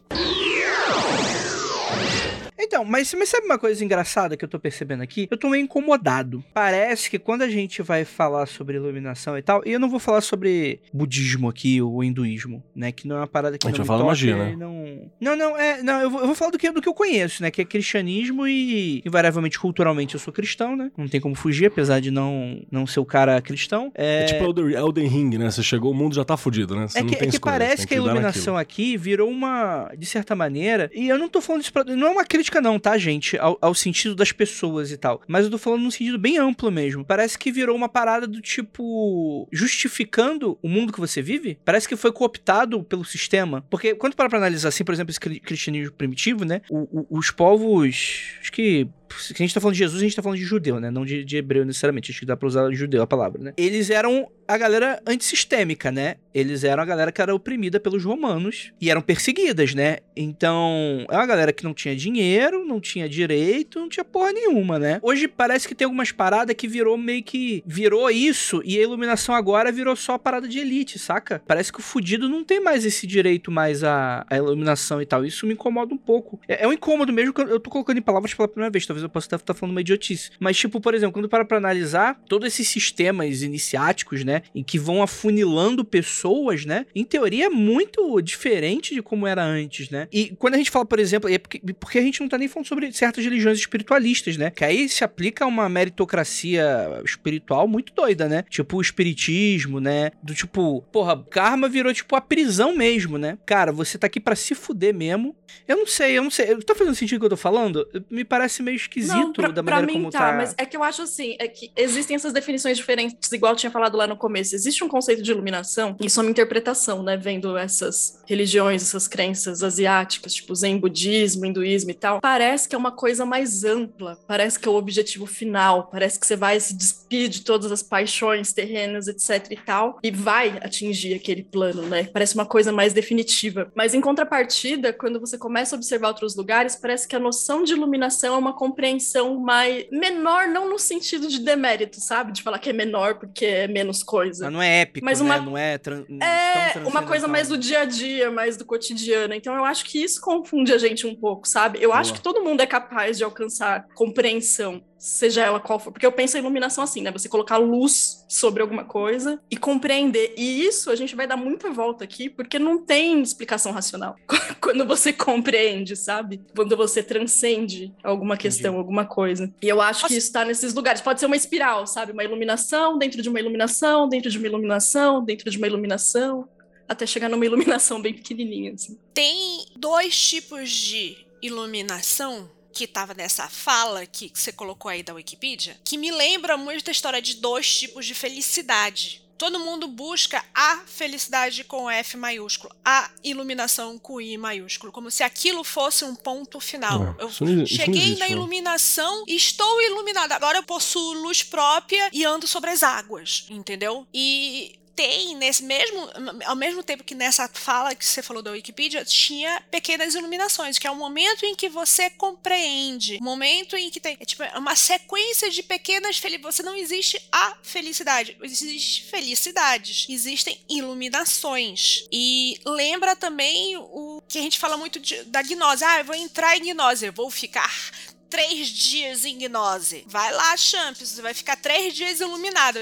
Então, 2.70 2.86
mas, 2.86 3.12
mas 3.16 3.30
sabe 3.30 3.48
uma 3.48 3.58
coisa 3.58 3.84
engraçada 3.84 4.38
que 4.38 4.46
eu 4.46 4.48
tô 4.48 4.60
percebendo 4.60 5.02
aqui? 5.02 5.28
Eu 5.32 5.38
tô 5.38 5.50
meio 5.50 5.64
incomodado. 5.64 6.44
Parece 6.54 7.10
que 7.10 7.18
quando 7.18 7.42
a 7.42 7.50
gente 7.50 7.82
vai 7.82 8.06
falar 8.06 8.46
sobre 8.46 8.76
iluminação 8.76 9.36
e 9.36 9.42
tal, 9.42 9.64
e 9.66 9.72
eu 9.72 9.80
não 9.80 9.90
vou 9.90 10.00
falar 10.00 10.22
sobre 10.22 10.80
budismo 10.94 11.50
aqui, 11.50 11.82
ou 11.82 12.04
hinduísmo, 12.04 12.64
né? 12.76 12.92
Que 12.92 13.08
não 13.08 13.16
é 13.16 13.20
uma 13.22 13.28
parada 13.28 13.58
que 13.58 13.66
A 13.66 13.72
gente 13.72 13.80
não 13.80 13.86
vai 13.86 13.98
falar 13.98 14.08
magia, 14.08 14.38
né? 14.38 14.56
Não, 14.56 15.10
não, 15.20 15.36
não, 15.36 15.58
é, 15.58 15.82
não 15.82 16.00
eu, 16.00 16.12
vou, 16.12 16.20
eu 16.22 16.28
vou 16.28 16.36
falar 16.36 16.52
do 16.52 16.60
que, 16.60 16.70
do 16.70 16.80
que 16.80 16.88
eu 16.88 16.94
conheço, 16.94 17.42
né? 17.42 17.50
Que 17.50 17.64
é 17.64 17.66
cristianismo 17.66 18.48
e, 18.48 19.02
invariavelmente, 19.04 19.58
culturalmente, 19.58 20.14
eu 20.14 20.20
sou 20.20 20.32
cristão, 20.32 20.76
né? 20.76 20.92
Não 20.96 21.08
tem 21.08 21.20
como 21.20 21.34
fugir, 21.34 21.66
apesar 21.66 22.00
de 22.00 22.12
não, 22.12 22.62
não 22.70 22.86
ser 22.86 23.00
o 23.00 23.06
cara 23.06 23.42
cristão. 23.42 23.92
É, 23.96 24.26
tipo 24.26 24.44
Elden, 24.44 25.08
Ring, 25.08 25.38
né? 25.40 25.50
Você 25.50 25.64
chegou, 25.64 25.92
o 25.92 25.96
mundo 25.96 26.14
já 26.14 26.24
tá 26.24 26.38
fudido, 26.38 26.76
né? 26.76 26.88
Você 26.88 27.00
É 27.00 27.04
que, 27.04 27.16
é 27.16 27.18
que 27.18 27.26
escolha, 27.30 27.54
parece 27.54 27.78
tem 27.78 27.88
que 27.88 27.94
a 27.96 27.98
iluminação 27.98 28.56
aqui 28.56 28.96
virou 28.96 29.28
uma, 29.28 29.92
de 29.98 30.06
certa 30.06 30.36
maneira, 30.36 30.88
e 30.94 31.10
eu 31.10 31.18
não 31.18 31.28
tô 31.28 31.42
falando 31.42 31.64
isso 31.64 31.74
pra, 31.74 31.84
não 31.84 32.08
é 32.08 32.12
uma 32.12 32.26
crítica 32.26 32.59
não, 32.62 32.80
tá, 32.80 32.98
gente, 32.98 33.38
ao, 33.38 33.58
ao 33.62 33.74
sentido 33.74 34.16
das 34.16 34.32
pessoas 34.32 34.92
e 34.92 34.98
tal, 34.98 35.22
mas 35.28 35.46
eu 35.46 35.52
tô 35.52 35.58
falando 35.58 35.82
num 35.84 35.92
sentido 35.92 36.18
bem 36.18 36.38
amplo 36.38 36.72
mesmo. 36.72 37.04
Parece 37.06 37.38
que 37.38 37.52
virou 37.52 37.76
uma 37.76 37.90
parada 37.90 38.28
do 38.28 38.42
tipo, 38.42 39.48
justificando 39.52 40.58
o 40.62 40.68
mundo 40.70 40.92
que 40.94 41.00
você 41.00 41.22
vive, 41.22 41.58
parece 41.64 41.88
que 41.88 41.96
foi 41.96 42.12
cooptado 42.12 42.84
pelo 42.84 43.06
sistema, 43.06 43.66
porque 43.70 43.96
quando 43.96 44.16
para 44.16 44.30
pra 44.30 44.38
analisar 44.38 44.70
assim, 44.70 44.84
por 44.84 44.94
exemplo, 44.94 45.12
esse 45.12 45.20
cri- 45.20 45.40
cristianismo 45.40 45.94
primitivo, 45.96 46.44
né, 46.46 46.62
o- 46.70 47.02
o- 47.02 47.18
os 47.20 47.32
povos, 47.32 48.34
acho 48.42 48.52
que 48.52 48.88
se 49.18 49.34
a 49.34 49.38
gente 49.38 49.54
tá 49.54 49.60
falando 49.62 49.74
de 49.74 49.80
Jesus, 49.80 50.02
a 50.02 50.04
gente 50.04 50.16
tá 50.16 50.22
falando 50.22 50.38
de 50.40 50.46
judeu, 50.46 50.80
né? 50.80 50.90
Não 50.92 51.06
de, 51.06 51.24
de 51.24 51.38
hebreu 51.38 51.66
necessariamente. 51.66 52.12
Acho 52.12 52.20
que 52.20 52.26
dá 52.26 52.36
pra 52.38 52.48
usar 52.48 52.72
judeu 52.72 53.02
a 53.02 53.08
palavra, 53.08 53.42
né? 53.42 53.54
Eles 53.58 53.90
eram 53.90 54.30
a 54.48 54.58
galera 54.58 55.02
antissistêmica, 55.06 55.92
né? 55.92 56.16
Eles 56.34 56.64
eram 56.64 56.82
a 56.84 56.86
galera 56.86 57.12
que 57.12 57.22
era 57.22 57.34
oprimida 57.34 57.80
pelos 57.80 58.04
romanos 58.04 58.72
e 58.82 58.90
eram 58.90 59.02
perseguidas, 59.02 59.74
né? 59.74 59.98
Então, 60.16 61.06
é 61.10 61.16
uma 61.16 61.26
galera 61.26 61.52
que 61.54 61.64
não 61.64 61.74
tinha 61.74 61.96
dinheiro, 61.96 62.66
não 62.66 62.80
tinha 62.80 63.08
direito, 63.10 63.80
não 63.80 63.90
tinha 63.90 64.04
porra 64.04 64.32
nenhuma, 64.32 64.78
né? 64.80 65.00
Hoje 65.02 65.28
parece 65.28 65.68
que 65.68 65.76
tem 65.76 65.86
algumas 65.86 66.12
paradas 66.12 66.56
que 66.56 66.68
virou 66.68 66.98
meio 66.98 67.24
que. 67.24 67.64
Virou 67.66 68.10
isso 68.10 68.62
e 68.66 68.78
a 68.78 68.82
iluminação 68.82 69.34
agora 69.36 69.72
virou 69.72 69.96
só 69.96 70.14
a 70.14 70.20
parada 70.20 70.48
de 70.48 70.60
elite, 70.60 70.98
saca? 71.00 71.42
Parece 71.48 71.72
que 71.72 71.80
o 71.80 71.84
fudido 71.84 72.28
não 72.30 72.44
tem 72.44 72.60
mais 72.60 72.86
esse 72.86 73.06
direito 73.08 73.52
mais 73.52 73.84
à, 73.84 74.26
à 74.30 74.38
iluminação 74.38 75.02
e 75.02 75.06
tal. 75.06 75.26
Isso 75.26 75.46
me 75.48 75.54
incomoda 75.54 75.94
um 75.94 75.98
pouco. 75.98 76.40
É, 76.48 76.64
é 76.64 76.68
um 76.68 76.74
incômodo 76.74 77.12
mesmo 77.12 77.34
que 77.34 77.42
eu- 77.42 77.48
eu 77.50 77.60
tô 77.60 77.70
colocando 77.70 77.98
em 77.98 78.02
palavras 78.02 78.34
pela 78.34 78.48
primeira 78.48 78.72
vez. 78.72 78.86
Talvez 78.86 78.99
eu 79.04 79.10
possa 79.10 79.36
estar 79.36 79.54
falando 79.54 79.72
uma 79.72 79.82
idiotice. 79.82 80.32
Mas, 80.40 80.58
tipo, 80.58 80.80
por 80.80 80.94
exemplo, 80.94 81.14
quando 81.14 81.30
para 81.30 81.46
pra 81.46 81.58
analisar 81.58 82.20
todos 82.28 82.48
esses 82.48 82.68
sistemas 82.68 83.42
iniciáticos, 83.42 84.24
né? 84.24 84.42
Em 84.54 84.64
que 84.64 84.80
vão 84.80 85.02
afunilando 85.02 85.84
pessoas, 85.84 86.66
né? 86.66 86.86
Em 86.96 87.04
teoria 87.04 87.46
é 87.46 87.50
muito 87.50 88.22
diferente 88.22 88.94
de 88.94 89.02
como 89.02 89.28
era 89.28 89.44
antes, 89.44 89.90
né? 89.90 90.08
E 90.12 90.36
quando 90.38 90.56
a 90.56 90.58
gente 90.58 90.72
fala, 90.72 90.86
por 90.86 91.00
exemplo, 91.00 91.30
é 91.30 91.38
porque, 91.38 91.60
porque 91.80 92.00
a 92.00 92.02
gente 92.02 92.20
não 92.22 92.30
tá 92.30 92.38
nem 92.38 92.48
falando 92.48 92.68
sobre 92.68 92.92
certas 92.92 93.24
religiões 93.24 93.58
espiritualistas, 93.58 94.38
né? 94.38 94.50
Que 94.50 94.64
aí 94.64 94.90
se 94.90 95.04
aplica 95.04 95.46
uma 95.46 95.68
meritocracia 95.70 97.02
espiritual 97.04 97.68
muito 97.68 97.94
doida, 97.94 98.28
né? 98.28 98.44
Tipo 98.50 98.78
o 98.78 98.82
espiritismo, 98.82 99.80
né? 99.80 100.12
Do 100.22 100.34
tipo, 100.34 100.82
porra, 100.92 101.22
karma 101.30 101.68
virou 101.68 101.94
tipo 101.94 102.16
a 102.16 102.22
prisão 102.22 102.76
mesmo, 102.76 103.18
né? 103.18 103.38
Cara, 103.46 103.72
você 103.72 103.98
tá 103.98 104.08
aqui 104.08 104.20
pra 104.20 104.36
se 104.36 104.56
fuder 104.56 104.94
mesmo. 104.94 105.36
Eu 105.68 105.78
não 105.78 105.88
sei, 105.88 106.18
eu 106.18 106.24
não 106.24 106.32
sei. 106.32 106.56
Tá 106.64 106.74
fazendo 106.74 106.96
sentido 106.96 107.18
o 107.18 107.20
que 107.22 107.26
eu 107.28 107.30
tô 107.32 107.38
falando? 107.38 107.88
Me 108.10 108.24
parece 108.26 108.64
meio 108.64 108.76
esquisito 108.76 109.16
Não, 109.16 109.34
pra, 109.34 109.48
da 109.50 109.64
pra 109.64 109.76
maneira 109.76 109.94
mim 109.94 110.00
como 110.00 110.12
tá, 110.12 110.32
tá. 110.32 110.38
mas 110.38 110.56
é 110.58 110.66
que 110.66 110.76
eu 110.76 110.84
acho 110.84 111.02
assim, 111.02 111.36
é 111.40 111.48
que 111.48 111.72
existem 111.76 112.16
essas 112.16 112.34
definições 112.34 112.78
diferentes, 112.78 113.32
igual 113.32 113.54
eu 113.54 113.58
tinha 113.58 113.72
falado 113.72 113.98
lá 113.98 114.08
no 114.08 114.18
começo. 114.18 114.56
Existe 114.56 114.84
um 114.84 114.88
conceito 114.88 115.22
de 115.22 115.32
iluminação, 115.32 115.96
isso 116.02 116.20
é 116.20 116.24
uma 116.24 116.32
interpretação, 116.32 117.04
né? 117.04 117.18
Vendo 117.18 117.58
essas 117.58 118.22
religiões, 118.26 118.82
essas 118.82 119.08
crenças 119.08 119.64
asiáticas, 119.64 120.34
tipo 120.34 120.54
zen, 120.56 120.78
budismo, 120.78 121.46
hinduísmo 121.46 121.92
e 121.92 121.94
tal. 121.94 122.20
Parece 122.22 122.68
que 122.68 122.76
é 122.76 122.78
uma 122.78 122.92
coisa 122.92 123.26
mais 123.26 123.64
ampla, 123.64 124.18
parece 124.28 124.60
que 124.60 124.68
é 124.68 124.72
o 124.72 124.76
objetivo 124.76 125.26
final, 125.26 125.88
parece 125.92 126.20
que 126.20 126.26
você 126.26 126.36
vai 126.36 126.60
se 126.60 126.74
despir 126.74 127.30
de 127.30 127.42
todas 127.42 127.72
as 127.72 127.84
paixões 127.84 128.54
terrenas, 128.54 129.08
etc 129.08 129.52
e 129.52 129.58
tal, 129.58 130.00
e 130.04 130.12
vai 130.12 130.60
atingir 130.62 131.14
aquele 131.14 131.44
plano, 131.44 131.84
né? 131.84 132.04
Parece 132.12 132.36
uma 132.36 132.46
coisa 132.46 132.72
mais 132.72 132.94
definitiva. 132.94 133.72
Mas 133.76 133.94
em 133.94 134.02
contrapartida, 134.02 134.94
quando 134.94 135.20
você 135.20 135.38
começa 135.40 135.76
a 135.76 135.78
observar 135.78 136.10
outros 136.10 136.36
lugares, 136.36 136.76
parece 136.76 137.08
que 137.08 137.16
a 137.16 137.20
noção 137.20 137.64
de 137.64 137.74
iluminação 137.74 138.36
é 138.36 138.38
uma 138.38 138.54
compreensão 138.54 139.40
mais 139.40 139.86
menor, 139.92 140.48
não 140.48 140.70
no 140.70 140.78
sentido 140.78 141.28
de 141.28 141.40
demérito, 141.40 142.00
sabe? 142.00 142.32
De 142.32 142.44
falar 142.44 142.60
que 142.60 142.70
é 142.70 142.74
menor 142.74 143.16
porque 143.20 143.46
é 143.46 143.68
menos 143.68 144.04
coisa. 144.04 144.46
Mas 144.46 144.54
não 144.54 144.62
é 144.62 144.82
épico, 144.82 145.06
Mas 145.06 145.20
né? 145.22 145.26
uma- 145.26 145.40
Não 145.40 145.58
é 145.58 145.78
tran... 145.78 146.04
É 146.22 146.80
uma 146.88 147.04
coisa 147.04 147.28
mais 147.28 147.48
do 147.48 147.58
dia 147.58 147.80
a 147.82 147.86
dia, 147.86 148.30
mais 148.30 148.58
do 148.58 148.66
cotidiano. 148.66 149.34
Então 149.34 149.56
eu 149.56 149.66
acho 149.66 149.86
que 149.86 150.04
isso 150.04 150.20
confunde 150.22 150.74
a 150.74 150.78
gente 150.78 151.08
um 151.08 151.16
pouco, 151.16 151.48
sabe? 151.48 151.80
Eu 151.82 151.94
acho 151.94 152.12
Boa. 152.12 152.18
que 152.18 152.24
todo 152.24 152.44
mundo 152.44 152.62
é 152.62 152.68
capaz 152.68 153.18
de 153.18 153.24
alcançar 153.24 153.88
compreensão. 153.96 154.84
Seja 155.00 155.46
ela 155.46 155.60
qual 155.62 155.80
for. 155.80 155.92
Porque 155.92 156.06
eu 156.06 156.12
penso 156.12 156.36
a 156.36 156.40
iluminação 156.40 156.84
assim, 156.84 157.02
né? 157.02 157.10
Você 157.12 157.30
colocar 157.30 157.58
luz 157.58 158.26
sobre 158.28 158.62
alguma 158.62 158.84
coisa 158.84 159.42
e 159.50 159.56
compreender. 159.56 160.34
E 160.38 160.66
isso 160.66 160.92
a 160.92 160.96
gente 160.96 161.16
vai 161.16 161.26
dar 161.26 161.38
muita 161.38 161.72
volta 161.72 162.04
aqui, 162.04 162.30
porque 162.30 162.60
não 162.60 162.78
tem 162.78 163.22
explicação 163.22 163.72
racional. 163.72 164.18
Quando 164.62 164.86
você 164.86 165.14
compreende, 165.14 165.96
sabe? 165.96 166.42
Quando 166.54 166.76
você 166.76 167.02
transcende 167.02 167.94
alguma 168.04 168.36
questão, 168.36 168.72
Entendi. 168.72 168.80
alguma 168.80 169.06
coisa. 169.06 169.52
E 169.62 169.70
eu 169.70 169.82
acho 169.82 170.02
Nossa. 170.02 170.14
que 170.14 170.20
isso 170.20 170.32
tá 170.34 170.44
nesses 170.44 170.74
lugares. 170.74 171.02
Pode 171.02 171.22
ser 171.22 171.28
uma 171.28 171.38
espiral, 171.38 171.88
sabe? 171.88 172.12
Uma 172.12 172.24
iluminação 172.24 172.98
dentro 172.98 173.22
de 173.22 173.30
uma 173.30 173.40
iluminação, 173.40 174.10
dentro 174.10 174.30
de 174.30 174.38
uma 174.38 174.48
iluminação, 174.48 175.24
dentro 175.24 175.50
de 175.50 175.58
uma 175.58 175.68
iluminação. 175.68 176.48
Até 176.88 177.06
chegar 177.06 177.30
numa 177.30 177.46
iluminação 177.46 178.02
bem 178.02 178.14
pequenininha, 178.14 178.74
assim. 178.74 178.98
Tem 179.14 179.66
dois 179.78 180.20
tipos 180.20 180.70
de 180.70 181.16
iluminação 181.42 182.50
que 182.80 182.86
estava 182.86 183.14
nessa 183.14 183.50
fala 183.50 184.06
que 184.06 184.32
você 184.34 184.54
colocou 184.54 184.88
aí 184.88 185.04
da 185.04 185.14
Wikipedia, 185.14 185.78
que 185.84 185.98
me 185.98 186.12
lembra 186.12 186.56
muito 186.56 186.86
da 186.86 186.94
história 186.94 187.22
de 187.22 187.36
dois 187.36 187.78
tipos 187.78 188.06
de 188.06 188.16
felicidade. 188.16 189.22
Todo 189.38 189.60
mundo 189.60 189.86
busca 189.86 190.44
a 190.54 190.80
felicidade 190.86 191.66
com 191.66 191.90
F 191.90 192.16
maiúsculo, 192.16 192.74
a 192.84 193.10
iluminação 193.22 194.00
com 194.00 194.22
I 194.22 194.38
maiúsculo, 194.38 194.94
como 194.94 195.12
se 195.12 195.24
aquilo 195.24 195.64
fosse 195.64 196.06
um 196.06 196.16
ponto 196.16 196.60
final. 196.62 197.16
É, 197.20 197.24
eu 197.24 197.30
cheguei 197.30 198.04
existe, 198.04 198.20
na 198.20 198.28
né? 198.28 198.32
iluminação 198.32 199.26
e 199.28 199.36
estou 199.36 199.82
iluminada. 199.82 200.36
Agora 200.36 200.60
eu 200.60 200.64
possuo 200.64 201.14
luz 201.14 201.44
própria 201.44 202.10
e 202.14 202.24
ando 202.24 202.48
sobre 202.48 202.70
as 202.70 202.82
águas, 202.82 203.46
entendeu? 203.50 204.08
E 204.14 204.79
tem 205.00 205.34
nesse 205.34 205.64
mesmo 205.64 206.10
ao 206.46 206.58
mesmo 206.58 206.84
tempo 206.84 207.06
que 207.06 207.16
nessa 207.16 207.48
fala 207.48 207.96
que 207.96 208.04
você 208.04 208.22
falou 208.22 208.44
da 208.44 208.52
Wikipedia 208.52 209.06
tinha 209.06 209.62
pequenas 209.72 210.14
iluminações 210.14 210.78
que 210.78 210.86
é 210.86 210.92
o 210.92 210.96
momento 210.96 211.46
em 211.46 211.56
que 211.56 211.70
você 211.70 212.10
compreende 212.10 213.18
o 213.22 213.24
momento 213.24 213.78
em 213.78 213.90
que 213.90 214.02
tem 214.02 214.18
é 214.20 214.26
tipo 214.26 214.44
uma 214.58 214.76
sequência 214.76 215.50
de 215.50 215.64
pequenas 215.64 216.18
felicidades 216.18 216.58
você 216.58 216.64
não 216.64 216.76
existe 216.76 217.18
a 217.32 217.56
felicidade 217.64 218.36
existe 218.44 219.06
felicidades 219.06 220.06
existem 220.10 220.60
iluminações 220.68 222.06
e 222.12 222.60
lembra 222.66 223.16
também 223.16 223.78
o 223.78 224.22
que 224.28 224.38
a 224.38 224.42
gente 224.42 224.60
fala 224.60 224.76
muito 224.76 225.00
de, 225.00 225.24
da 225.24 225.42
gnose 225.42 225.82
ah 225.82 226.00
eu 226.00 226.04
vou 226.04 226.16
entrar 226.16 226.58
em 226.58 226.74
gnose 226.74 227.06
eu 227.06 227.14
vou 227.14 227.32
ficar 227.32 227.90
três 228.30 228.68
dias 228.68 229.26
em 229.26 229.38
gnose. 229.38 230.04
Vai 230.08 230.32
lá, 230.32 230.56
Champs, 230.56 231.10
você 231.10 231.22
vai 231.22 231.34
ficar 231.34 231.56
três 231.56 231.96
dias 231.96 232.20
iluminado 232.20 232.78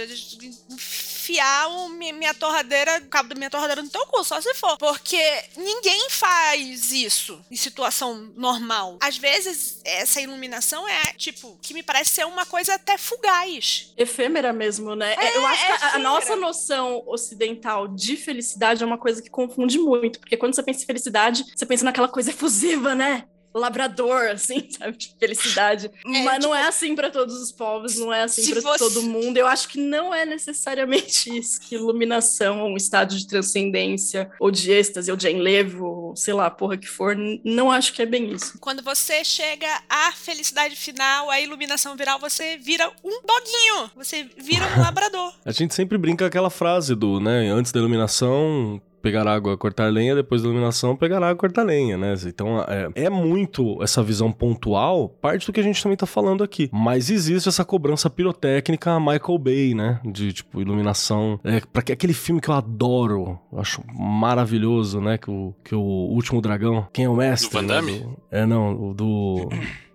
enfiar 1.28 1.68
o, 1.68 1.90
minha 1.90 2.34
torradeira, 2.34 3.00
o 3.00 3.08
cabo 3.08 3.30
da 3.30 3.36
minha 3.36 3.50
torradeira 3.50 3.82
no 3.82 3.90
teu 3.90 4.06
cu, 4.08 4.24
só 4.24 4.40
se 4.40 4.54
for. 4.54 4.78
Porque 4.78 5.22
ninguém 5.58 6.10
faz 6.10 6.92
isso 6.92 7.44
em 7.52 7.56
situação 7.56 8.32
normal. 8.36 8.98
Às 9.02 9.18
vezes, 9.18 9.82
essa 9.84 10.22
iluminação 10.22 10.88
é, 10.88 11.14
tipo, 11.14 11.58
que 11.62 11.74
me 11.74 11.84
parece 11.84 12.12
ser 12.12 12.26
uma 12.26 12.46
coisa 12.46 12.76
até 12.76 12.98
fugaz. 12.98 13.94
Efêmera 13.98 14.54
mesmo, 14.54 14.96
né? 14.96 15.16
É, 15.18 15.38
Eu 15.38 15.46
acho 15.46 15.66
que 15.66 15.72
a, 15.72 15.96
a 15.96 16.00
nossa 16.00 16.36
noção 16.36 17.04
ocidental 17.06 17.88
de 17.88 18.16
felicidade 18.16 18.82
é 18.84 18.86
uma 18.86 18.98
coisa 18.98 19.22
que 19.22 19.30
confunde 19.30 19.78
muito. 19.78 20.20
Porque 20.20 20.38
quando 20.38 20.56
você 20.56 20.64
pensa 20.64 20.84
em 20.84 20.86
felicidade, 20.86 21.46
você 21.56 21.66
pensa 21.66 21.84
naquela 21.84 22.08
coisa 22.08 22.30
efusiva, 22.32 22.96
né? 22.96 23.26
Labrador, 23.58 24.30
assim, 24.32 24.68
sabe? 24.72 24.98
De 24.98 25.16
felicidade. 25.20 25.88
É, 25.88 26.24
Mas 26.24 26.36
tipo, 26.36 26.48
não 26.48 26.56
é 26.56 26.68
assim 26.68 26.96
para 26.96 27.10
todos 27.10 27.42
os 27.42 27.52
povos, 27.52 27.98
não 27.98 28.14
é 28.14 28.24
assim 28.24 28.52
para 28.52 28.62
você... 28.62 28.78
todo 28.78 29.04
mundo. 29.04 29.38
Eu 29.38 29.48
acho 29.48 29.68
que 29.68 29.80
não 29.80 30.14
é 30.14 30.26
necessariamente 30.26 31.30
isso, 31.38 31.60
que 31.62 31.76
iluminação, 31.76 32.68
um 32.68 32.78
estado 32.78 33.16
de 33.16 33.28
transcendência, 33.28 34.30
ou 34.40 34.52
de 34.52 34.72
êxtase, 34.72 35.12
ou 35.12 35.18
de 35.18 35.30
enlevo, 35.30 36.14
sei 36.16 36.34
lá, 36.34 36.50
porra 36.50 36.78
que 36.78 36.88
for, 36.88 37.16
não 37.44 37.72
acho 37.72 37.94
que 37.94 38.02
é 38.02 38.06
bem 38.06 38.32
isso. 38.32 38.58
Quando 38.60 38.84
você 38.84 39.24
chega 39.24 39.68
à 39.90 40.12
felicidade 40.12 40.76
final, 40.76 41.30
à 41.30 41.40
iluminação 41.40 41.96
viral, 41.96 42.20
você 42.20 42.58
vira 42.58 42.90
um 43.04 43.22
doguinho, 43.22 43.92
você 43.96 44.30
vira 44.38 44.66
um 44.66 44.80
labrador. 44.82 45.34
A 45.46 45.52
gente 45.52 45.74
sempre 45.74 45.98
brinca 45.98 46.26
aquela 46.26 46.50
frase 46.50 46.96
do, 46.96 47.20
né, 47.20 47.50
antes 47.50 47.72
da 47.72 47.80
iluminação, 47.80 48.82
pegar 49.02 49.28
água, 49.28 49.58
cortar 49.58 49.92
lenha, 49.92 50.16
depois 50.16 50.42
da 50.42 50.48
iluminação, 50.48 50.96
pegar 50.96 51.18
água, 51.18 51.36
cortar 51.36 51.64
lenha, 51.64 51.98
né? 51.98 52.14
Então 52.26 52.62
é, 52.62 52.90
é, 52.96 53.10
muito 53.10 53.82
essa 53.82 54.04
visão 54.04 54.32
pontual, 54.32 55.10
parte 55.10 55.46
do 55.46 55.54
que 55.54 55.60
a 55.60 55.64
gente 55.64 55.82
também 55.82 55.98
tá 55.98 56.06
falando 56.06 56.44
aqui. 56.44 56.70
Mas 56.72 57.10
existe 57.10 57.50
essa 57.50 57.64
cobrança 57.64 58.10
pirotécnica 58.10 59.00
Michael 59.00 59.38
Bay, 59.38 59.74
né? 59.74 60.00
De 60.06 60.34
tipo, 60.34 60.62
iluminação. 60.62 61.40
É, 61.44 61.62
pra 61.62 61.82
que, 61.82 61.92
aquele 61.92 62.14
filme 62.14 62.42
que 62.42 62.50
eu 62.50 62.54
adoro, 62.54 63.40
acho 63.56 63.82
maravilhoso, 63.94 65.00
né? 65.00 65.18
Que 65.18 65.30
o, 65.30 65.54
que 65.64 65.76
o 65.76 65.80
Último 65.82 66.42
Dragão. 66.42 66.88
Quem 66.94 67.06
é 67.06 67.10
o 67.10 67.16
mestre? 67.16 67.50
Do 67.50 67.54
Van 67.54 67.66
Damme? 67.66 67.92
Né? 67.92 68.00
Do, 68.00 68.18
é, 68.32 68.46
não, 68.46 68.90
o 68.90 68.94
do. 68.94 69.50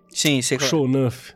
Sim, 0.09 0.41
sei 0.41 0.59
Show 0.59 0.87
Nuff. 0.87 1.33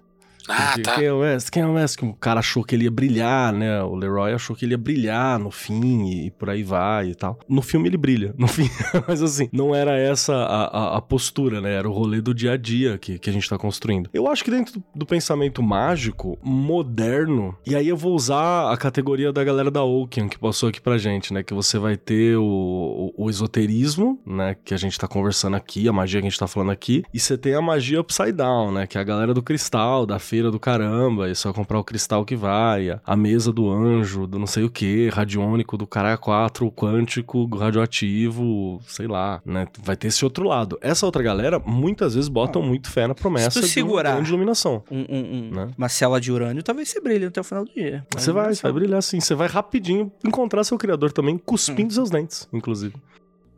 Ah, 0.48 0.76
tá. 0.82 0.96
Quem 0.96 1.06
é 1.06 1.14
o 1.14 1.20
West? 1.20 1.50
Quem 1.50 1.64
é 1.64 1.66
o 1.66 1.74
West? 1.74 1.98
Que 1.98 2.06
o 2.06 2.14
cara 2.14 2.40
achou 2.40 2.64
que 2.64 2.76
ele 2.76 2.86
ia 2.86 2.92
brilhar, 2.92 3.52
né? 3.54 3.82
O 3.84 3.96
Leroy 3.96 4.34
achou 4.34 4.56
que 4.56 4.66
ele 4.66 4.74
ia 4.74 4.78
brilhar 4.78 5.38
no 5.40 5.52
fim 5.52 6.10
e, 6.10 6.32
por 6.32 6.50
aí 6.50 6.64
vai 6.64 7.10
e 7.10 7.16
tal. 7.16 7.40
No 7.48 7.62
filme 7.62 7.90
ele 7.90 7.98
brilha, 7.98 8.34
no 8.38 8.48
fim. 8.48 8.70
Mas 9.08 9.22
assim, 9.22 9.50
não 9.52 9.76
era 9.76 9.98
essa 9.98 10.34
a, 10.34 10.66
a, 10.66 10.98
a, 10.98 11.02
postura, 11.02 11.62
né? 11.62 11.74
Era 11.74 11.90
o 11.90 11.92
rolê 11.92 12.22
do 12.22 12.34
dia 12.34 12.54
a 12.54 12.58
dia 12.58 12.98
que, 12.98 13.20
que 13.20 13.30
a 13.30 13.34
gente 13.34 13.50
tá 13.50 13.58
construindo. 13.58 14.10
Eu 14.14 14.28
acho 14.28 14.44
que 14.44 14.52
dentro 14.52 14.82
do 14.96 15.06
pensamento 15.06 15.62
mágico, 15.62 16.38
moderno, 16.42 17.56
e 17.66 17.76
aí 17.76 17.88
eu 17.88 17.98
vou 17.98 18.16
usar 18.16 18.72
a 18.72 18.78
categoria 18.78 19.32
da 19.34 19.44
galera 19.44 19.70
da 19.70 19.84
Oaken 19.84 20.28
que 20.30 20.40
passou 20.40 20.70
aqui 20.70 20.80
pra 20.80 20.98
gente, 20.98 21.34
né? 21.34 21.44
Que 21.44 21.54
você 21.54 21.78
vai 21.78 21.98
ter 21.98 22.38
o, 22.38 23.14
o, 23.18 23.26
o 23.26 23.30
esoterismo, 23.30 24.20
né? 24.26 24.56
Que 24.64 24.74
a 24.74 24.78
gente 24.78 24.98
tá 24.98 25.08
conversando 25.08 25.56
aqui, 25.56 25.88
a 25.88 25.94
magia 25.94 26.22
que 26.22 26.28
a 26.28 26.30
gente 26.30 26.40
tá 26.40 26.48
falando 26.48 26.72
aqui. 26.72 27.04
E 27.14 27.20
você 27.20 27.38
tem 27.38 27.54
a 27.54 27.62
magia 27.62 28.00
upside 28.00 28.32
down, 28.32 28.72
né? 28.72 28.88
Que 28.88 28.98
é 28.98 29.02
a 29.02 29.04
galera 29.04 29.34
do 29.34 29.44
cristal, 29.44 30.06
da 30.06 30.20
feira 30.20 30.37
do 30.44 30.60
caramba, 30.60 31.30
é 31.30 31.34
só 31.34 31.52
comprar 31.52 31.80
o 31.80 31.84
cristal 31.84 32.24
que 32.24 32.36
vai, 32.36 33.00
a 33.06 33.16
mesa 33.16 33.52
do 33.52 33.70
anjo, 33.70 34.28
do 34.28 34.38
não 34.38 34.48
sei 34.48 34.64
o 34.64 34.70
que, 34.70 35.10
radiônico 35.10 35.78
do 35.78 35.88
cara 35.88 36.18
4, 36.18 36.72
quântico, 36.72 37.46
radioativo, 37.56 38.80
sei 38.88 39.08
lá, 39.08 39.42
né? 39.46 39.68
Vai 39.84 39.96
ter 39.96 40.08
esse 40.08 40.24
outro 40.24 40.48
lado. 40.48 40.78
Essa 40.82 41.06
outra 41.06 41.22
galera, 41.22 41.60
muitas 41.60 42.16
vezes, 42.16 42.30
botam 42.30 42.62
muito 42.62 42.90
fé 42.90 43.08
na 43.08 43.16
promessa 43.16 43.62
de 43.62 43.68
segurar 43.68 44.18
uma 44.18 44.28
iluminação. 44.28 44.84
Um, 44.90 45.06
um, 45.10 45.20
um, 45.20 45.52
né? 45.52 45.70
Uma 45.78 45.90
cela 45.90 46.20
de 46.20 46.32
urânio, 46.32 46.64
talvez 46.64 46.90
você 46.90 47.02
brilhe 47.02 47.26
até 47.26 47.42
o 47.42 47.44
final 47.44 47.66
do 47.66 47.72
dia. 47.74 48.06
Você 48.16 48.32
vai, 48.32 48.54
você 48.54 48.62
vai 48.62 48.72
brilhar 48.72 49.02
sim. 49.04 49.20
Você 49.20 49.36
vai 49.36 49.48
rapidinho 49.48 50.12
encontrar 50.24 50.64
seu 50.64 50.78
criador 50.78 51.12
também, 51.12 51.38
cuspindo 51.38 51.88
hum. 51.88 51.92
seus 51.92 52.10
dentes, 52.10 52.48
inclusive. 52.54 52.94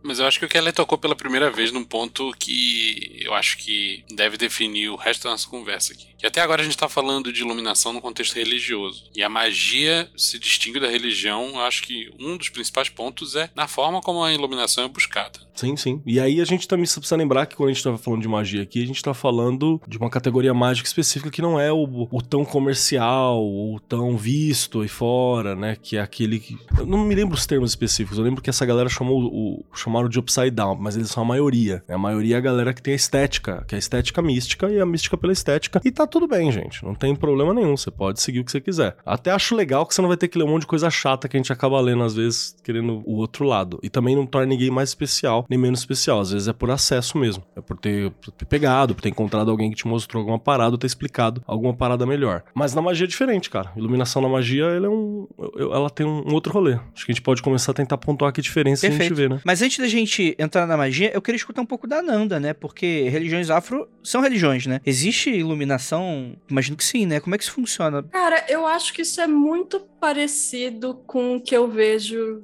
Mas 0.02 0.20
eu 0.20 0.26
acho 0.26 0.40
que 0.40 0.46
o 0.46 0.50
Kelly 0.50 0.72
tocou 0.72 0.98
pela 0.98 1.16
primeira 1.16 1.52
vez 1.52 1.72
num 1.72 1.84
ponto 1.84 2.32
que 2.40 3.20
eu 3.22 3.34
acho 3.34 3.58
que 3.58 4.04
deve 4.10 4.38
definir 4.38 4.90
o 4.90 4.96
resto 4.96 5.24
da 5.24 5.32
nossa 5.32 5.48
conversa 5.48 5.94
aqui. 5.94 6.08
Que 6.18 6.26
até 6.26 6.42
agora 6.42 6.62
a 6.62 6.64
gente 6.64 6.76
está 6.76 6.88
falando 6.88 7.32
de 7.32 7.42
iluminação 7.42 7.94
no 7.94 8.02
contexto 8.02 8.36
religioso. 8.36 9.10
E 9.16 9.24
a 9.24 9.30
magia 9.30 10.10
se 10.16 10.40
distingue 10.40 10.80
da 10.80 10.88
religião. 10.88 11.50
Eu 11.50 11.62
acho 11.62 11.84
que 11.84 12.10
um 12.20 12.38
dos 12.38 12.50
principais 12.50 12.90
pontos 12.90 13.36
é 13.36 13.50
na 13.56 13.68
forma 13.68 14.02
como 14.02 14.24
a 14.24 14.34
iluminação 14.34 14.86
é 14.86 14.88
buscada. 14.88 15.40
Sim, 15.60 15.76
sim. 15.76 16.02
E 16.06 16.22
aí 16.22 16.40
a 16.40 16.46
gente 16.46 16.66
também 16.66 16.86
precisa 16.86 17.16
lembrar 17.18 17.46
que 17.46 17.54
quando 17.54 17.68
a 17.68 17.72
gente 17.74 17.80
estava 17.80 17.98
falando 17.98 18.22
de 18.22 18.30
magia 18.30 18.64
aqui, 18.64 18.82
a 18.82 18.88
gente 18.88 18.96
está 18.96 19.14
falando 19.14 19.82
de 19.86 19.98
uma 19.98 20.10
categoria 20.10 20.54
mágica 20.54 20.88
específica 20.88 21.30
que 21.30 21.42
não 21.42 21.60
é 21.60 21.70
o, 21.70 22.08
o 22.10 22.22
tão 22.22 22.46
comercial, 22.46 23.44
ou 23.44 23.78
tão 23.78 24.16
visto 24.16 24.80
aí 24.80 24.88
fora, 24.88 25.58
né? 25.58 25.76
Que 25.76 25.98
é 25.98 26.02
aquele 26.02 26.40
que. 26.40 26.58
Eu 26.78 26.86
não 26.86 27.00
me 27.00 27.14
lembro 27.14 27.36
os 27.36 27.46
termos 27.46 27.72
específicos. 27.72 28.18
Eu 28.18 28.24
lembro 28.24 28.42
que 28.42 28.50
essa 28.50 28.66
galera 28.66 28.88
chamou 28.88 29.22
o. 29.22 29.66
chamaram 29.76 30.08
de 30.08 30.18
Upside 30.18 30.52
Down, 30.52 30.78
mas 30.80 30.96
eles 30.96 31.12
são 31.12 31.24
a 31.24 31.26
maioria. 31.26 31.84
A 31.90 31.98
maioria 31.98 32.36
é 32.36 32.38
a 32.38 32.42
galera 32.42 32.74
que 32.74 32.82
tem 32.82 32.94
a 32.94 32.96
estética, 32.96 33.66
que 33.68 33.76
é 33.76 33.78
a 33.78 33.80
estética 33.80 34.22
mística 34.22 34.70
e 34.70 34.80
a 34.80 34.86
mística 34.86 35.18
pela 35.18 35.34
estética. 35.34 35.82
E 35.84 35.92
tá 35.92 36.08
tudo 36.08 36.26
bem, 36.26 36.54
gente. 36.54 36.86
Não 36.86 36.96
tem 36.96 37.14
problema 37.14 37.54
nenhum. 37.54 37.76
Você 37.76 37.92
pode 37.92 38.22
seguir 38.22 38.40
o 38.40 38.46
que 38.46 38.52
você 38.52 38.62
quiser. 38.62 38.96
Até 39.06 39.32
acho 39.32 39.54
legal 39.56 39.86
que 39.86 39.94
você 39.94 40.02
não 40.02 40.08
vai 40.08 40.18
ter 40.18 40.30
que 40.30 40.38
ler 40.38 40.46
um 40.46 40.52
monte 40.52 40.62
de 40.62 40.68
coisa 40.68 40.90
chata 40.90 41.28
que 41.28 41.36
a 41.36 41.40
gente 41.40 41.52
acaba 41.52 41.82
lendo, 41.82 42.04
às 42.04 42.16
vezes, 42.16 42.56
querendo 42.64 43.04
o 43.06 43.18
outro 43.18 43.44
lado. 43.44 43.78
E 43.84 43.90
também 43.90 44.16
não 44.16 44.26
torna 44.26 44.48
ninguém 44.48 44.72
mais 44.72 44.88
especial 44.88 45.46
nem 45.50 45.58
menos 45.58 45.80
especial. 45.80 46.20
Às 46.20 46.32
vezes 46.32 46.48
é 46.48 46.54
por 46.54 46.70
acesso 46.70 47.18
mesmo. 47.18 47.44
É 47.56 47.62
por 47.62 47.78
ter, 47.78 48.12
por 48.12 48.32
ter 48.32 48.46
pegado, 48.46 48.94
por 48.94 49.02
ter 49.02 49.10
encontrado 49.10 49.50
alguém 49.50 49.70
que 49.72 49.78
te 49.78 49.88
mostrou 49.88 50.22
alguma 50.22 50.40
parada 50.40 50.72
ou 50.72 50.78
ter 50.78 50.88
explicado 50.88 51.44
alguma 51.48 51.74
parada 51.74 52.06
melhor. 52.06 52.44
Mas 52.54 52.74
na 52.74 52.82
magia 52.82 53.06
é 53.06 53.08
diferente, 53.08 53.50
cara. 53.50 53.72
Iluminação 53.76 54.22
na 54.22 54.30
magia, 54.30 54.66
ela, 54.66 54.86
é 54.86 54.90
um, 54.90 55.28
ela 55.58 55.90
tem 55.90 56.06
um 56.06 56.34
outro 56.34 56.54
rolê. 56.54 56.74
Acho 56.94 57.06
que 57.06 57.12
a 57.12 57.16
gente 57.16 57.22
pode 57.22 57.42
começar 57.42 57.72
a 57.72 57.76
tentar 57.76 57.98
pontuar 57.98 58.32
que 58.32 58.42
diferença 58.42 58.82
Perfeito. 58.82 59.14
a 59.14 59.16
gente 59.16 59.18
vê, 59.18 59.30
né? 59.34 59.42
Mas 59.44 59.62
antes 59.62 59.80
da 59.80 59.88
gente 59.88 60.36
entrar 60.38 60.68
na 60.68 60.78
magia, 60.78 61.12
eu 61.14 61.22
queria 61.22 61.38
escutar 61.38 61.62
um 61.62 61.66
pouco 61.66 61.88
da 61.88 62.02
Nanda, 62.02 62.40
né? 62.40 62.54
Porque 62.54 63.10
religiões 63.10 63.50
afro 63.50 63.88
são 64.04 64.22
religiões, 64.22 64.66
né? 64.66 64.80
Existe 64.86 65.30
iluminação? 65.30 66.36
Imagino 66.50 66.78
que 66.78 66.84
sim, 66.84 67.06
né? 67.06 67.20
Como 67.20 67.34
é 67.36 67.38
que 67.38 67.44
isso 67.44 67.54
funciona? 67.54 68.04
Cara, 68.04 68.46
eu 68.48 68.66
acho 68.68 68.94
que 68.94 69.02
isso 69.02 69.20
é 69.20 69.28
muito 69.28 69.80
parecido 70.00 70.96
com 71.06 71.36
o 71.36 71.42
que 71.42 71.56
eu 71.56 71.68
vejo 71.68 72.42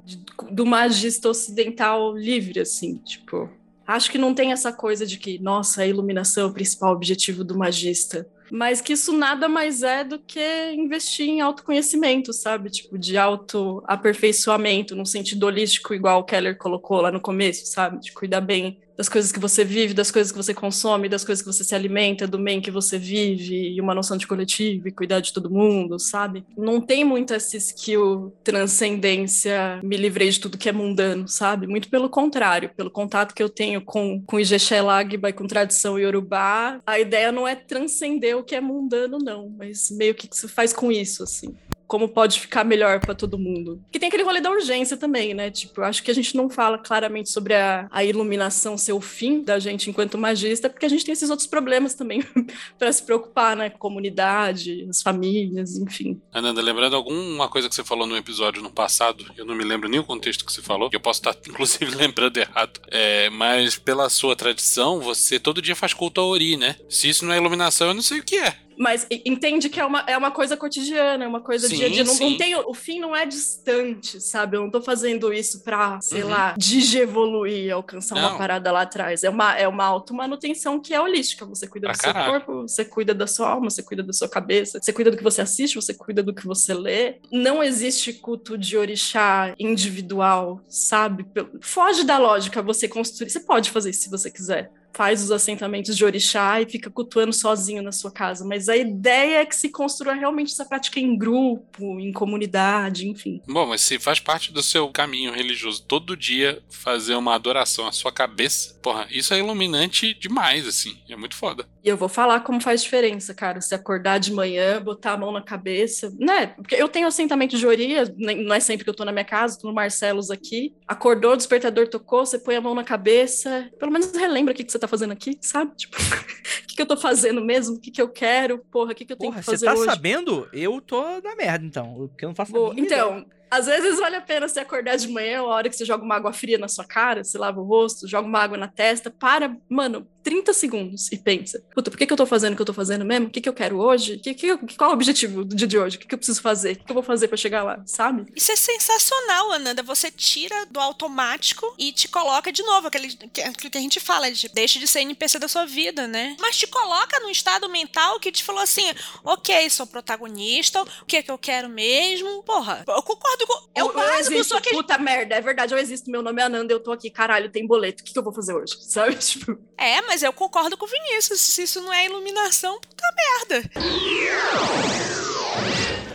do 0.50 0.66
magista 0.66 1.28
ocidental 1.28 2.16
livre, 2.16 2.60
assim, 2.60 2.96
tipo. 2.98 3.48
Acho 3.86 4.10
que 4.10 4.18
não 4.18 4.34
tem 4.34 4.50
essa 4.50 4.72
coisa 4.72 5.06
de 5.06 5.16
que, 5.16 5.38
nossa, 5.38 5.82
a 5.82 5.86
iluminação 5.86 6.44
é 6.44 6.46
o 6.46 6.52
principal 6.52 6.92
objetivo 6.92 7.44
do 7.44 7.56
magista. 7.56 8.28
Mas 8.50 8.80
que 8.80 8.92
isso 8.92 9.12
nada 9.12 9.48
mais 9.48 9.82
é 9.82 10.04
do 10.04 10.18
que 10.18 10.72
investir 10.72 11.28
em 11.28 11.40
autoconhecimento, 11.40 12.32
sabe? 12.32 12.70
Tipo, 12.70 12.98
de 12.98 13.16
autoaperfeiçoamento, 13.16 14.94
no 14.94 15.06
sentido 15.06 15.46
holístico, 15.46 15.94
igual 15.94 16.20
o 16.20 16.24
Keller 16.24 16.56
colocou 16.56 17.00
lá 17.00 17.10
no 17.10 17.20
começo, 17.20 17.66
sabe? 17.66 18.00
De 18.00 18.12
cuidar 18.12 18.40
bem 18.40 18.78
das 18.96 19.08
coisas 19.08 19.32
que 19.32 19.38
você 19.38 19.64
vive, 19.64 19.94
das 19.94 20.10
coisas 20.10 20.32
que 20.32 20.38
você 20.38 20.54
consome, 20.54 21.08
das 21.08 21.24
coisas 21.24 21.44
que 21.44 21.52
você 21.52 21.64
se 21.64 21.74
alimenta, 21.74 22.26
do 22.26 22.38
meio 22.38 22.62
que 22.62 22.70
você 22.70 22.98
vive, 22.98 23.74
e 23.74 23.80
uma 23.80 23.94
noção 23.94 24.16
de 24.16 24.26
coletivo 24.26 24.88
e 24.88 24.92
cuidar 24.92 25.20
de 25.20 25.32
todo 25.32 25.50
mundo, 25.50 25.98
sabe? 25.98 26.44
Não 26.56 26.80
tem 26.80 27.04
muito 27.04 27.34
essa 27.34 27.56
skill 27.56 28.34
transcendência, 28.42 29.80
me 29.82 29.96
livrei 29.96 30.30
de 30.30 30.40
tudo 30.40 30.58
que 30.58 30.68
é 30.68 30.72
mundano, 30.72 31.28
sabe? 31.28 31.66
Muito 31.66 31.88
pelo 31.88 32.08
contrário, 32.08 32.70
pelo 32.76 32.90
contato 32.90 33.34
que 33.34 33.42
eu 33.42 33.48
tenho 33.48 33.80
com, 33.82 34.22
com 34.22 34.40
Ijexé 34.40 34.80
Lagba 34.80 35.30
e 35.30 35.32
com 35.32 35.46
tradição 35.46 35.98
iorubá, 35.98 36.80
a 36.86 36.98
ideia 36.98 37.32
não 37.32 37.46
é 37.46 37.54
transcender 37.54 38.36
o 38.36 38.44
que 38.44 38.54
é 38.54 38.60
mundano, 38.60 39.18
não, 39.18 39.48
mas 39.50 39.90
meio 39.90 40.14
que 40.14 40.26
que 40.26 40.36
se 40.36 40.48
faz 40.48 40.72
com 40.72 40.90
isso, 40.90 41.22
assim 41.22 41.54
como 41.86 42.08
pode 42.08 42.40
ficar 42.40 42.64
melhor 42.64 43.00
para 43.00 43.14
todo 43.14 43.38
mundo. 43.38 43.80
Que 43.90 43.98
tem 43.98 44.08
aquele 44.08 44.22
rolê 44.22 44.40
da 44.40 44.50
urgência 44.50 44.96
também, 44.96 45.34
né? 45.34 45.50
Tipo, 45.50 45.82
acho 45.82 46.02
que 46.02 46.10
a 46.10 46.14
gente 46.14 46.36
não 46.36 46.50
fala 46.50 46.78
claramente 46.78 47.30
sobre 47.30 47.54
a, 47.54 47.88
a 47.90 48.04
iluminação 48.04 48.76
ser 48.76 48.92
o 48.92 49.00
fim 49.00 49.42
da 49.42 49.58
gente 49.58 49.88
enquanto 49.88 50.18
magista, 50.18 50.68
porque 50.68 50.86
a 50.86 50.88
gente 50.88 51.04
tem 51.04 51.12
esses 51.12 51.30
outros 51.30 51.46
problemas 51.46 51.94
também 51.94 52.24
para 52.78 52.92
se 52.92 53.02
preocupar, 53.02 53.56
né? 53.56 53.70
Comunidade, 53.70 54.86
as 54.88 55.02
famílias, 55.02 55.76
enfim. 55.76 56.20
Ananda, 56.32 56.60
lembrando 56.60 56.96
alguma 56.96 57.48
coisa 57.48 57.68
que 57.68 57.74
você 57.74 57.84
falou 57.84 58.06
no 58.06 58.16
episódio 58.16 58.62
no 58.62 58.70
passado, 58.70 59.24
eu 59.36 59.44
não 59.44 59.54
me 59.54 59.64
lembro 59.64 59.88
nem 59.88 60.00
o 60.00 60.04
contexto 60.04 60.44
que 60.44 60.52
você 60.52 60.62
falou, 60.62 60.90
eu 60.92 61.00
posso 61.00 61.20
estar, 61.20 61.36
inclusive, 61.48 61.94
lembrando 61.94 62.36
errado. 62.38 62.80
É, 62.88 63.30
mas 63.30 63.76
pela 63.78 64.08
sua 64.08 64.34
tradição, 64.34 65.00
você 65.00 65.38
todo 65.38 65.62
dia 65.62 65.76
faz 65.76 65.94
culto 65.94 66.20
a 66.20 66.24
Ori, 66.24 66.56
né? 66.56 66.76
Se 66.88 67.08
isso 67.08 67.24
não 67.24 67.32
é 67.32 67.36
iluminação, 67.36 67.88
eu 67.88 67.94
não 67.94 68.02
sei 68.02 68.20
o 68.20 68.24
que 68.24 68.36
é. 68.36 68.65
Mas 68.78 69.06
entende 69.10 69.68
que 69.68 69.80
é 69.80 69.84
uma, 69.84 70.00
é 70.06 70.16
uma 70.16 70.30
coisa 70.30 70.56
cotidiana, 70.56 71.24
é 71.24 71.28
uma 71.28 71.40
coisa 71.40 71.68
sim, 71.68 71.76
dia 71.76 71.86
a 71.86 71.90
dia. 71.90 72.04
Não, 72.04 72.14
não 72.14 72.36
tem, 72.36 72.54
o 72.54 72.74
fim 72.74 73.00
não 73.00 73.14
é 73.14 73.24
distante, 73.24 74.20
sabe? 74.20 74.56
Eu 74.56 74.62
não 74.62 74.70
tô 74.70 74.80
fazendo 74.82 75.32
isso 75.32 75.62
pra, 75.62 76.00
sei 76.00 76.22
uhum. 76.22 76.30
lá, 76.30 76.54
digievoluir, 76.56 77.72
alcançar 77.72 78.14
não. 78.14 78.28
uma 78.28 78.38
parada 78.38 78.70
lá 78.70 78.82
atrás. 78.82 79.24
É 79.24 79.30
uma, 79.30 79.56
é 79.56 79.66
uma 79.66 79.84
automanutenção 79.84 80.80
que 80.80 80.94
é 80.94 81.00
holística. 81.00 81.44
Você 81.46 81.66
cuida 81.66 81.88
do 81.88 81.96
seu 81.96 82.12
corpo, 82.12 82.62
você 82.62 82.84
cuida 82.84 83.14
da 83.14 83.26
sua 83.26 83.48
alma, 83.48 83.70
você 83.70 83.82
cuida 83.82 84.02
da 84.02 84.12
sua 84.12 84.28
cabeça, 84.28 84.78
você 84.80 84.92
cuida 84.92 85.10
do 85.10 85.16
que 85.16 85.24
você 85.24 85.40
assiste, 85.40 85.76
você 85.76 85.94
cuida 85.94 86.22
do 86.22 86.34
que 86.34 86.46
você 86.46 86.74
lê. 86.74 87.16
Não 87.32 87.62
existe 87.62 88.12
culto 88.12 88.58
de 88.58 88.76
orixá 88.76 89.54
individual, 89.58 90.60
sabe? 90.68 91.26
Foge 91.60 92.04
da 92.04 92.18
lógica 92.18 92.62
você 92.62 92.88
construir. 92.88 93.30
Você 93.30 93.40
pode 93.40 93.70
fazer 93.70 93.90
isso 93.90 94.02
se 94.02 94.10
você 94.10 94.30
quiser 94.30 94.70
faz 94.96 95.22
os 95.22 95.30
assentamentos 95.30 95.94
de 95.94 96.04
orixá 96.04 96.58
e 96.60 96.66
fica 96.66 96.90
cultuando 96.90 97.32
sozinho 97.32 97.82
na 97.82 97.92
sua 97.92 98.10
casa, 98.10 98.46
mas 98.46 98.66
a 98.66 98.76
ideia 98.76 99.42
é 99.42 99.44
que 99.44 99.54
se 99.54 99.68
construa 99.68 100.14
realmente 100.14 100.52
essa 100.52 100.64
prática 100.64 100.98
em 100.98 101.16
grupo, 101.18 102.00
em 102.00 102.10
comunidade, 102.12 103.06
enfim. 103.06 103.42
Bom, 103.46 103.66
mas 103.66 103.82
se 103.82 103.98
faz 103.98 104.18
parte 104.18 104.52
do 104.52 104.62
seu 104.62 104.88
caminho 104.88 105.32
religioso 105.32 105.84
todo 105.86 106.16
dia 106.16 106.62
fazer 106.70 107.14
uma 107.14 107.34
adoração 107.34 107.86
à 107.86 107.92
sua 107.92 108.10
cabeça, 108.10 108.74
porra, 108.82 109.06
isso 109.10 109.34
é 109.34 109.38
iluminante 109.38 110.14
demais, 110.14 110.66
assim, 110.66 110.96
é 111.10 111.14
muito 111.14 111.36
foda. 111.36 111.66
E 111.84 111.88
eu 111.88 111.96
vou 111.96 112.08
falar 112.08 112.40
como 112.40 112.60
faz 112.60 112.82
diferença, 112.82 113.34
cara, 113.34 113.60
se 113.60 113.74
acordar 113.74 114.18
de 114.18 114.32
manhã, 114.32 114.82
botar 114.82 115.12
a 115.12 115.16
mão 115.16 115.30
na 115.30 115.42
cabeça, 115.42 116.12
né? 116.18 116.48
Porque 116.48 116.74
eu 116.74 116.88
tenho 116.88 117.06
assentamento 117.06 117.56
de 117.56 117.66
oria, 117.66 118.12
não 118.16 118.54
é 118.54 118.60
sempre 118.60 118.82
que 118.82 118.90
eu 118.90 118.94
tô 118.94 119.04
na 119.04 119.12
minha 119.12 119.24
casa, 119.24 119.58
tô 119.58 119.68
no 119.68 119.74
Marcelos 119.74 120.30
aqui, 120.30 120.74
acordou, 120.88 121.34
o 121.34 121.36
despertador 121.36 121.86
tocou, 121.86 122.24
você 122.24 122.38
põe 122.38 122.56
a 122.56 122.60
mão 122.60 122.74
na 122.74 122.82
cabeça, 122.82 123.70
pelo 123.78 123.92
menos 123.92 124.10
relembra 124.16 124.52
o 124.52 124.56
que, 124.56 124.64
que 124.64 124.72
você 124.72 124.78
tá 124.78 124.85
tá 124.86 124.88
fazendo 124.88 125.12
aqui, 125.12 125.38
sabe? 125.40 125.74
Tipo, 125.76 125.96
que, 126.76 126.76
que 126.76 126.82
eu 126.82 126.86
tô 126.86 126.96
fazendo 126.96 127.42
mesmo? 127.44 127.76
O 127.76 127.80
que, 127.80 127.90
que 127.90 128.02
eu 128.02 128.08
quero? 128.08 128.58
Porra, 128.70 128.92
o 128.92 128.94
que, 128.94 129.04
que 129.04 129.12
eu 129.12 129.16
tenho 129.16 129.32
Porra, 129.32 129.42
que 129.42 129.46
fazer 129.46 129.66
hoje? 129.68 129.78
Você 129.78 129.86
tá 129.86 129.92
sabendo? 129.92 130.48
Eu 130.52 130.80
tô 130.80 131.02
na 131.22 131.34
merda, 131.34 131.64
então. 131.64 132.08
Porque 132.08 132.24
eu 132.24 132.28
não 132.28 132.34
faço 132.34 132.52
Boa, 132.52 132.74
Então, 132.76 133.18
ideia. 133.18 133.36
Às 133.48 133.66
vezes 133.66 133.98
vale 134.00 134.16
a 134.16 134.20
pena 134.20 134.48
você 134.48 134.60
acordar 134.60 134.96
de 134.96 135.08
manhã, 135.08 135.38
a 135.38 135.44
hora 135.44 135.68
que 135.68 135.76
você 135.76 135.84
joga 135.84 136.04
uma 136.04 136.16
água 136.16 136.32
fria 136.32 136.58
na 136.58 136.66
sua 136.68 136.84
cara, 136.84 137.22
você 137.22 137.38
lava 137.38 137.60
o 137.60 137.64
rosto, 137.64 138.08
joga 138.08 138.26
uma 138.26 138.40
água 138.40 138.58
na 138.58 138.66
testa, 138.66 139.08
para, 139.08 139.56
mano, 139.68 140.06
30 140.26 140.52
segundos 140.52 141.12
e 141.12 141.16
pensa: 141.16 141.62
puta, 141.72 141.88
por 141.88 141.96
que, 141.96 142.04
que 142.04 142.12
eu 142.12 142.16
tô 142.16 142.26
fazendo 142.26 142.54
o 142.54 142.56
que 142.56 142.62
eu 142.62 142.66
tô 142.66 142.72
fazendo 142.72 143.04
mesmo? 143.04 143.28
O 143.28 143.30
que, 143.30 143.40
que 143.40 143.48
eu 143.48 143.52
quero 143.52 143.78
hoje? 143.78 144.18
Que, 144.18 144.34
que, 144.34 144.56
qual 144.76 144.90
é 144.90 144.92
o 144.92 144.96
objetivo 144.96 145.44
do 145.44 145.54
dia 145.54 145.68
de 145.68 145.78
hoje? 145.78 145.96
O 145.96 146.00
que, 146.00 146.06
que 146.08 146.14
eu 146.14 146.18
preciso 146.18 146.42
fazer? 146.42 146.72
O 146.72 146.76
que, 146.78 146.84
que 146.84 146.90
eu 146.90 146.94
vou 146.94 147.02
fazer 147.04 147.28
para 147.28 147.36
chegar 147.36 147.62
lá, 147.62 147.80
sabe? 147.86 148.26
Isso 148.34 148.50
é 148.50 148.56
sensacional, 148.56 149.52
Ananda. 149.52 149.84
Você 149.84 150.10
tira 150.10 150.66
do 150.68 150.80
automático 150.80 151.72
e 151.78 151.92
te 151.92 152.08
coloca 152.08 152.50
de 152.50 152.64
novo, 152.64 152.88
aquele 152.88 153.08
que, 153.08 153.70
que 153.70 153.78
a 153.78 153.80
gente 153.80 154.00
fala, 154.00 154.28
de, 154.28 154.48
deixa 154.48 154.80
de 154.80 154.88
ser 154.88 155.02
NPC 155.02 155.38
da 155.38 155.46
sua 155.46 155.64
vida, 155.64 156.08
né? 156.08 156.36
Mas 156.40 156.56
te 156.66 156.68
coloca 156.68 157.20
num 157.20 157.30
estado 157.30 157.68
mental 157.68 158.18
que 158.18 158.32
te 158.32 158.42
falou 158.42 158.60
assim: 158.60 158.84
ok, 159.24 159.70
sou 159.70 159.86
protagonista, 159.86 160.82
o 160.82 161.06
que 161.06 161.16
é 161.16 161.22
que 161.22 161.30
eu 161.30 161.38
quero 161.38 161.68
mesmo? 161.68 162.42
Porra, 162.42 162.84
eu 162.86 163.02
concordo 163.02 163.46
com. 163.46 163.68
É 163.74 163.84
o 163.84 163.92
básico, 163.92 164.34
eu 164.34 164.44
só 164.44 164.60
que. 164.60 164.70
Puta 164.70 164.98
merda, 164.98 165.34
é 165.34 165.40
verdade, 165.40 165.72
eu 165.72 165.78
existo, 165.78 166.10
meu 166.10 166.22
nome 166.22 166.42
é 166.42 166.44
Ananda, 166.44 166.72
eu 166.72 166.80
tô 166.80 166.92
aqui, 166.92 167.10
caralho, 167.10 167.50
tem 167.50 167.66
boleto, 167.66 168.02
o 168.02 168.06
que, 168.06 168.12
que 168.12 168.18
eu 168.18 168.24
vou 168.24 168.32
fazer 168.32 168.54
hoje? 168.54 168.76
Sabe? 168.82 169.14
Tipo. 169.16 169.58
É, 169.78 170.02
mas 170.02 170.22
eu 170.22 170.32
concordo 170.32 170.76
com 170.76 170.84
o 170.84 170.88
Vinícius. 170.88 171.40
Se 171.40 171.62
isso 171.62 171.80
não 171.80 171.92
é 171.92 172.06
iluminação, 172.06 172.80
puta 172.80 173.04
merda. 173.48 173.70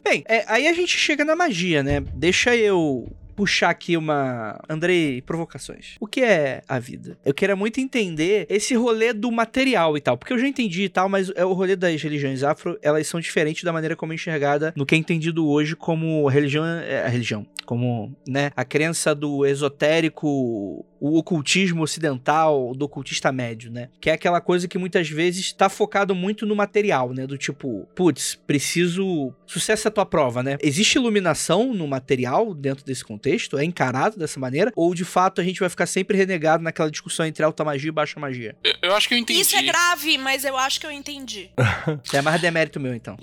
Bem, 0.03 0.23
é, 0.27 0.43
aí 0.47 0.67
a 0.67 0.73
gente 0.73 0.97
chega 0.97 1.23
na 1.23 1.35
magia, 1.35 1.81
né? 1.81 2.01
Deixa 2.01 2.55
eu 2.55 3.07
puxar 3.35 3.69
aqui 3.69 3.97
uma. 3.97 4.59
Andrei, 4.69 5.21
provocações. 5.21 5.95
O 5.99 6.07
que 6.07 6.21
é 6.21 6.61
a 6.67 6.79
vida? 6.79 7.17
Eu 7.25 7.33
queria 7.33 7.55
muito 7.55 7.79
entender 7.79 8.45
esse 8.49 8.75
rolê 8.75 9.13
do 9.13 9.31
material 9.31 9.97
e 9.97 10.01
tal, 10.01 10.17
porque 10.17 10.33
eu 10.33 10.39
já 10.39 10.47
entendi 10.47 10.83
e 10.83 10.89
tal, 10.89 11.09
mas 11.09 11.31
é 11.35 11.45
o 11.45 11.53
rolê 11.53 11.75
das 11.75 12.01
religiões 12.01 12.43
afro, 12.43 12.77
elas 12.81 13.07
são 13.07 13.19
diferentes 13.19 13.63
da 13.63 13.73
maneira 13.73 13.95
como 13.95 14.13
é 14.13 14.15
enxergada 14.15 14.73
no 14.75 14.85
que 14.85 14.95
é 14.95 14.97
entendido 14.97 15.47
hoje 15.47 15.75
como 15.75 16.27
religião. 16.27 16.65
É, 16.65 17.05
a 17.05 17.07
religião. 17.07 17.45
Como, 17.65 18.13
né, 18.27 18.51
a 18.55 18.65
crença 18.65 19.15
do 19.15 19.45
esotérico 19.45 20.85
o 21.01 21.17
ocultismo 21.17 21.81
ocidental, 21.81 22.75
do 22.75 22.85
ocultista 22.85 23.31
médio, 23.31 23.71
né? 23.71 23.89
Que 23.99 24.11
é 24.11 24.13
aquela 24.13 24.39
coisa 24.39 24.67
que 24.67 24.77
muitas 24.77 25.09
vezes 25.09 25.45
está 25.47 25.67
focado 25.67 26.13
muito 26.13 26.45
no 26.45 26.55
material, 26.55 27.11
né? 27.11 27.25
Do 27.25 27.39
tipo, 27.39 27.87
putz, 27.95 28.35
preciso. 28.45 29.33
Sucesso 29.47 29.87
é 29.87 29.89
a 29.89 29.91
tua 29.91 30.05
prova, 30.05 30.43
né? 30.43 30.57
Existe 30.61 30.99
iluminação 30.99 31.73
no 31.73 31.87
material 31.87 32.53
dentro 32.53 32.85
desse 32.85 33.03
contexto? 33.03 33.20
É 33.29 33.63
encarado 33.63 34.17
dessa 34.17 34.39
maneira? 34.39 34.71
Ou 34.75 34.93
de 34.93 35.05
fato 35.05 35.41
a 35.41 35.43
gente 35.43 35.59
vai 35.59 35.69
ficar 35.69 35.85
sempre 35.85 36.17
renegado 36.17 36.63
naquela 36.63 36.89
discussão 36.89 37.25
entre 37.25 37.43
alta 37.43 37.63
magia 37.63 37.89
e 37.89 37.91
baixa 37.91 38.19
magia? 38.19 38.55
Eu, 38.63 38.73
eu 38.81 38.95
acho 38.95 39.07
que 39.07 39.13
eu 39.13 39.17
entendi. 39.17 39.39
Isso 39.39 39.55
é 39.55 39.61
grave, 39.61 40.17
mas 40.17 40.43
eu 40.43 40.57
acho 40.57 40.79
que 40.79 40.85
eu 40.85 40.91
entendi. 40.91 41.49
é 42.13 42.21
mais 42.21 42.41
demérito 42.41 42.79
meu, 42.79 42.93
então. 42.93 43.17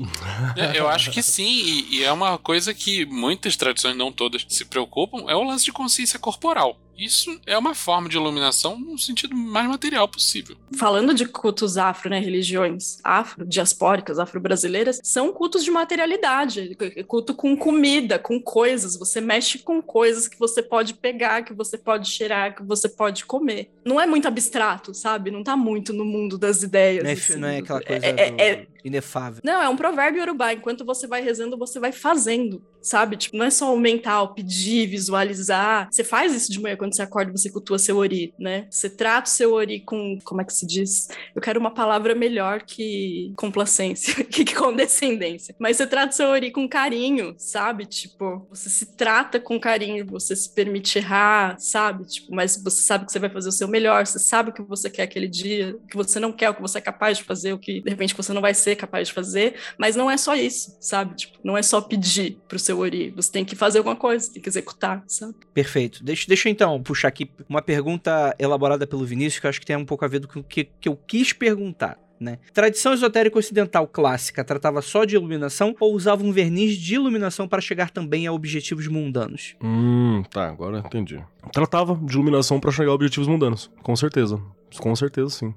É, 0.57 0.78
eu 0.78 0.88
acho 0.88 1.11
que 1.11 1.22
sim, 1.22 1.49
e, 1.49 1.96
e 1.96 2.05
é 2.05 2.12
uma 2.12 2.38
coisa 2.38 2.74
que 2.74 3.05
muitas 3.07 3.57
tradições, 3.57 3.96
não 3.96 4.12
todas, 4.12 4.44
se 4.49 4.64
preocupam, 4.64 5.28
é 5.28 5.34
o 5.34 5.42
lance 5.42 5.64
de 5.64 5.72
consciência 5.72 6.18
corporal. 6.18 6.78
Isso 6.99 7.40
é 7.46 7.57
uma 7.57 7.74
forma 7.74 8.09
de 8.09 8.16
iluminação 8.16 8.78
no 8.78 8.99
sentido 8.99 9.36
mais 9.36 9.68
material 9.68 10.09
possível. 10.09 10.57
Falando 10.76 11.14
de 11.14 11.24
cultos 11.26 11.78
afro, 11.78 12.11
né, 12.11 12.18
religiões 12.18 12.99
afro, 13.05 13.46
diaspóricas, 13.46 14.18
afro-brasileiras, 14.18 15.01
são 15.05 15.32
cultos 15.32 15.62
de 15.64 15.70
materialidade, 15.70 16.76
culto 17.07 17.34
com 17.34 17.57
comida, 17.57 18.18
com 18.18 18.40
coisas. 18.40 18.96
Você 18.96 19.20
mexe 19.20 19.59
com 19.59 19.80
coisas 19.80 20.26
que 20.26 20.38
você 20.38 20.61
pode 20.61 20.94
pegar, 20.94 21.42
que 21.42 21.55
você 21.55 21.78
pode 21.78 22.11
cheirar, 22.11 22.57
que 22.57 22.62
você 22.64 22.88
pode 22.88 23.24
comer. 23.24 23.70
Não 23.84 24.01
é 24.01 24.07
muito 24.07 24.26
abstrato, 24.26 24.92
sabe? 24.92 25.30
Não 25.30 25.44
tá 25.44 25.57
muito 25.57 25.92
no 25.92 26.05
mundo 26.05 26.36
das 26.36 26.62
ideias. 26.62 27.05
Não 27.05 27.11
é, 27.11 27.12
assim, 27.12 27.36
não 27.36 27.49
é 27.49 27.59
aquela 27.59 27.80
coisa 27.80 28.07
é, 28.07 28.11
é, 28.11 28.51
é 28.51 28.66
inefável. 28.89 29.41
Não, 29.45 29.62
é 29.62 29.68
um 29.68 29.76
provérbio 29.76 30.22
urubá. 30.22 30.53
Enquanto 30.53 30.84
você 30.84 31.07
vai 31.07 31.22
rezando, 31.22 31.57
você 31.57 31.78
vai 31.78 31.93
fazendo, 31.93 32.62
sabe? 32.82 33.16
Tipo, 33.16 33.36
não 33.36 33.47
é 33.47 33.51
só 33.51 33.74
o 33.74 33.78
mental, 33.78 34.34
pedir, 34.34 34.86
visualizar. 34.86 35.89
Você 35.91 36.03
faz 36.03 36.34
isso 36.34 36.51
de 36.51 36.61
manhã 36.61 36.76
quando 36.76 36.95
você 36.95 37.03
acorda, 37.03 37.30
você 37.30 37.51
cultua 37.51 37.78
seu 37.78 37.97
ori, 37.97 38.34
né? 38.39 38.66
Você 38.70 38.91
trata 38.91 39.28
o 39.28 39.32
seu 39.32 39.53
ori 39.53 39.80
com, 39.80 40.18
como 40.24 40.41
é 40.41 40.45
que 40.45 40.53
se 40.53 40.66
diz? 40.66 41.09
Eu 41.34 41.41
quero 41.41 41.61
uma 41.61 41.70
palavra 41.70 42.14
melhor 42.14 42.62
que 42.62 43.32
complacência, 43.36 44.24
que 44.24 44.45
condescendência. 44.55 45.55
Mas 45.59 45.76
você 45.76 45.86
trata 45.86 46.12
o 46.12 46.16
seu 46.16 46.28
ori 46.28 46.51
com 46.51 46.68
carinho, 46.68 47.34
sabe? 47.39 47.86
Tipo, 47.86 48.47
você 48.51 48.68
se 48.68 48.97
trata 48.97 49.39
com 49.39 49.61
carinho, 49.61 50.07
você 50.07 50.34
se 50.34 50.53
permite 50.53 50.99
errar, 50.99 51.57
sabe? 51.59 52.05
Tipo, 52.05 52.34
mas 52.34 52.57
você 52.62 52.82
sabe 52.82 53.07
que 53.07 53.12
você 53.12 53.18
vai 53.18 53.30
fazer 53.30 53.49
o 53.49 53.53
seu 53.53 53.68
melhor, 53.68 54.07
você 54.07 54.18
sabe 54.18 54.51
o 54.51 54.53
que 54.53 54.62
você 54.62 54.89
quer 54.89 55.03
aquele 55.03 55.28
dia, 55.28 55.76
o 55.76 55.86
que 55.86 55.97
você 55.97 56.18
não 56.18 56.32
quer, 56.32 56.51
o 56.51 56.55
que 56.55 56.62
você 56.62 56.78
é 56.78 56.80
capaz 56.80 57.18
de 57.18 57.24
fazer, 57.24 57.53
o 57.53 57.59
que 57.59 57.80
de 57.80 57.91
repente 57.91 58.14
você 58.14 58.32
não 58.32 58.41
vai 58.41 58.55
ser 58.55 58.76
capaz 58.79 59.09
de 59.09 59.14
fazer, 59.14 59.57
mas 59.76 59.97
não 59.97 60.11
é 60.11 60.16
só 60.16 60.35
isso, 60.35 60.76
sabe? 60.81 61.14
Tipo, 61.16 61.39
não 61.45 61.57
é 61.57 61.62
só 61.62 61.81
pedir 61.81 62.39
pro 62.49 62.59
seu 62.59 62.79
Ori, 62.79 63.11
você 63.11 63.31
tem 63.31 63.45
que 63.45 63.55
fazer 63.55 63.79
alguma 63.79 63.97
coisa, 63.97 64.33
tem 64.33 64.43
que 64.43 64.49
executar, 64.49 65.03
sabe? 65.07 65.35
Perfeito. 65.53 66.03
Deixa, 66.03 66.26
deixa 66.26 66.49
eu 66.49 66.53
então 66.53 66.83
puxar 66.83 67.09
aqui 67.09 67.31
uma 67.49 67.61
pergunta 67.61 68.35
elaborada 68.39 68.87
pelo 68.87 69.05
Vinícius, 69.05 69.41
que 69.41 69.47
eu 69.47 69.51
acho 69.51 69.61
que 69.61 69.66
tem 69.66 69.76
um 69.76 69.85
pouco 69.85 70.05
a 70.05 70.09
ver 70.09 70.26
com 70.26 70.41
o 70.41 70.45
que, 70.45 70.64
que 70.64 70.89
eu 70.89 70.97
quis 70.97 71.33
perguntar. 71.33 71.99
Né? 72.20 72.39
Tradição 72.53 72.93
esotérica 72.93 73.39
ocidental 73.39 73.87
clássica 73.87 74.43
tratava 74.43 74.83
só 74.83 75.05
de 75.05 75.14
iluminação 75.14 75.76
ou 75.79 75.95
usava 75.95 76.24
um 76.24 76.33
verniz 76.33 76.76
de 76.76 76.97
iluminação 76.97 77.47
para 77.47 77.61
chegar 77.61 77.91
também 77.91 78.26
a 78.26 78.33
objetivos 78.33 78.89
mundanos? 78.89 79.55
Hum, 79.62 80.24
tá, 80.29 80.49
agora 80.49 80.79
entendi. 80.79 81.22
Tratava 81.53 81.95
de 81.95 82.14
iluminação 82.14 82.59
para 82.59 82.72
chegar 82.72 82.91
a 82.91 82.95
objetivos 82.95 83.29
mundanos, 83.29 83.70
com 83.83 83.95
certeza. 83.95 84.41
Com 84.79 84.95
certeza, 84.97 85.31
sim. 85.31 85.55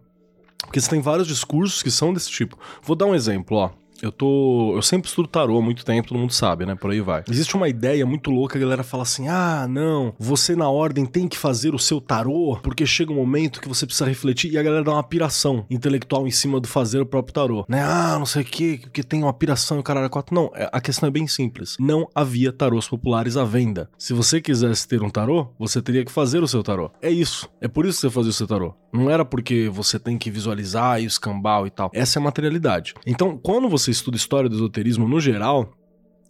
Porque 0.62 0.80
você 0.80 0.90
tem 0.90 1.02
vários 1.02 1.28
discursos 1.28 1.82
que 1.84 1.92
são 1.92 2.14
desse 2.14 2.30
tipo. 2.30 2.58
Vou 2.84 2.96
dar 2.96 3.06
um 3.06 3.16
exemplo, 3.16 3.58
ó. 3.58 3.70
Eu 4.02 4.12
tô. 4.12 4.74
Eu 4.76 4.82
sempre 4.82 5.08
estudo 5.08 5.28
tarô 5.28 5.58
há 5.58 5.62
muito 5.62 5.86
tempo, 5.86 6.10
todo 6.10 6.20
mundo 6.20 6.34
sabe, 6.34 6.66
né? 6.66 6.76
Por 6.76 6.92
aí 6.92 7.02
vai. 7.02 7.24
Existe 7.30 7.56
uma 7.56 7.70
ideia 7.70 8.06
muito 8.06 8.32
louca, 8.32 8.58
a 8.58 8.62
galera 8.62 8.84
fala 8.84 9.04
assim: 9.04 9.28
ah, 9.28 9.68
não, 9.70 10.14
você 10.20 10.56
na 10.56 10.70
ordem 10.70 11.06
tem 11.06 11.28
que 11.28 11.38
fazer 11.38 11.74
o 11.74 11.80
seu 11.80 12.02
tarô, 12.02 12.58
porque 12.62 12.86
chega 12.86 13.12
um 13.12 13.16
momento 13.16 13.62
que 13.62 13.68
você 13.68 13.86
precisa 13.86 14.06
refletir, 14.06 14.52
e 14.52 14.58
a 14.58 14.64
galera 14.64 14.84
dá 14.84 14.92
uma 14.92 15.04
piração 15.04 15.66
intelectual 15.70 16.28
em 16.28 16.32
cima 16.32 16.60
do 16.60 16.68
fazer 16.68 17.02
o 17.02 17.06
próprio 17.06 17.34
tarô, 17.34 17.66
né? 17.68 17.82
Ah, 17.84 18.18
não 18.18 18.26
sei 18.26 18.42
o 18.42 18.46
que, 18.46 18.78
porque 18.80 19.04
tem 19.04 19.24
uma 19.24 19.34
piração 19.34 19.78
e 19.78 19.80
o 19.80 19.84
caralho 19.84 20.06
é 20.06 20.10
quatro. 20.10 20.34
Não, 20.34 20.52
é, 20.56 20.70
a 20.72 20.82
questão 20.82 21.08
é 21.08 21.12
bem 21.12 21.28
simples. 21.28 21.76
Não 21.80 22.08
havia 22.14 22.52
tarôs 22.52 22.88
populares 22.88 23.38
à 23.38 23.44
venda. 23.44 23.90
Se 23.98 24.14
você 24.14 24.42
quisesse 24.42 24.88
ter 24.88 25.02
um 25.02 25.10
tarô, 25.10 25.48
você 25.60 25.82
teria 25.82 26.04
que 26.04 26.12
fazer 26.12 26.42
o 26.42 26.48
seu 26.48 26.64
tarô. 26.64 26.92
É 27.02 27.10
isso. 27.10 27.50
É 27.60 27.68
por 27.68 27.86
isso 27.86 28.00
que 28.00 28.08
você 28.08 28.10
fazia 28.10 28.30
o 28.30 28.34
seu 28.34 28.48
tarô. 28.48 28.74
Não 28.92 29.10
era 29.10 29.24
porque 29.24 29.70
você 29.70 29.98
tem 29.98 30.18
que 30.18 30.30
visualizar 30.30 31.02
e 31.02 31.06
escambau 31.06 31.66
e 31.66 31.70
tal. 31.70 31.90
Essa 31.94 32.20
é 32.20 32.22
a 32.22 32.24
materialidade. 32.24 32.94
Então, 33.06 33.38
quando 33.38 33.70
você 33.70 33.91
estuda 33.92 34.18
história 34.18 34.50
do 34.50 34.56
esoterismo 34.56 35.08
no 35.08 35.20
geral, 35.20 35.74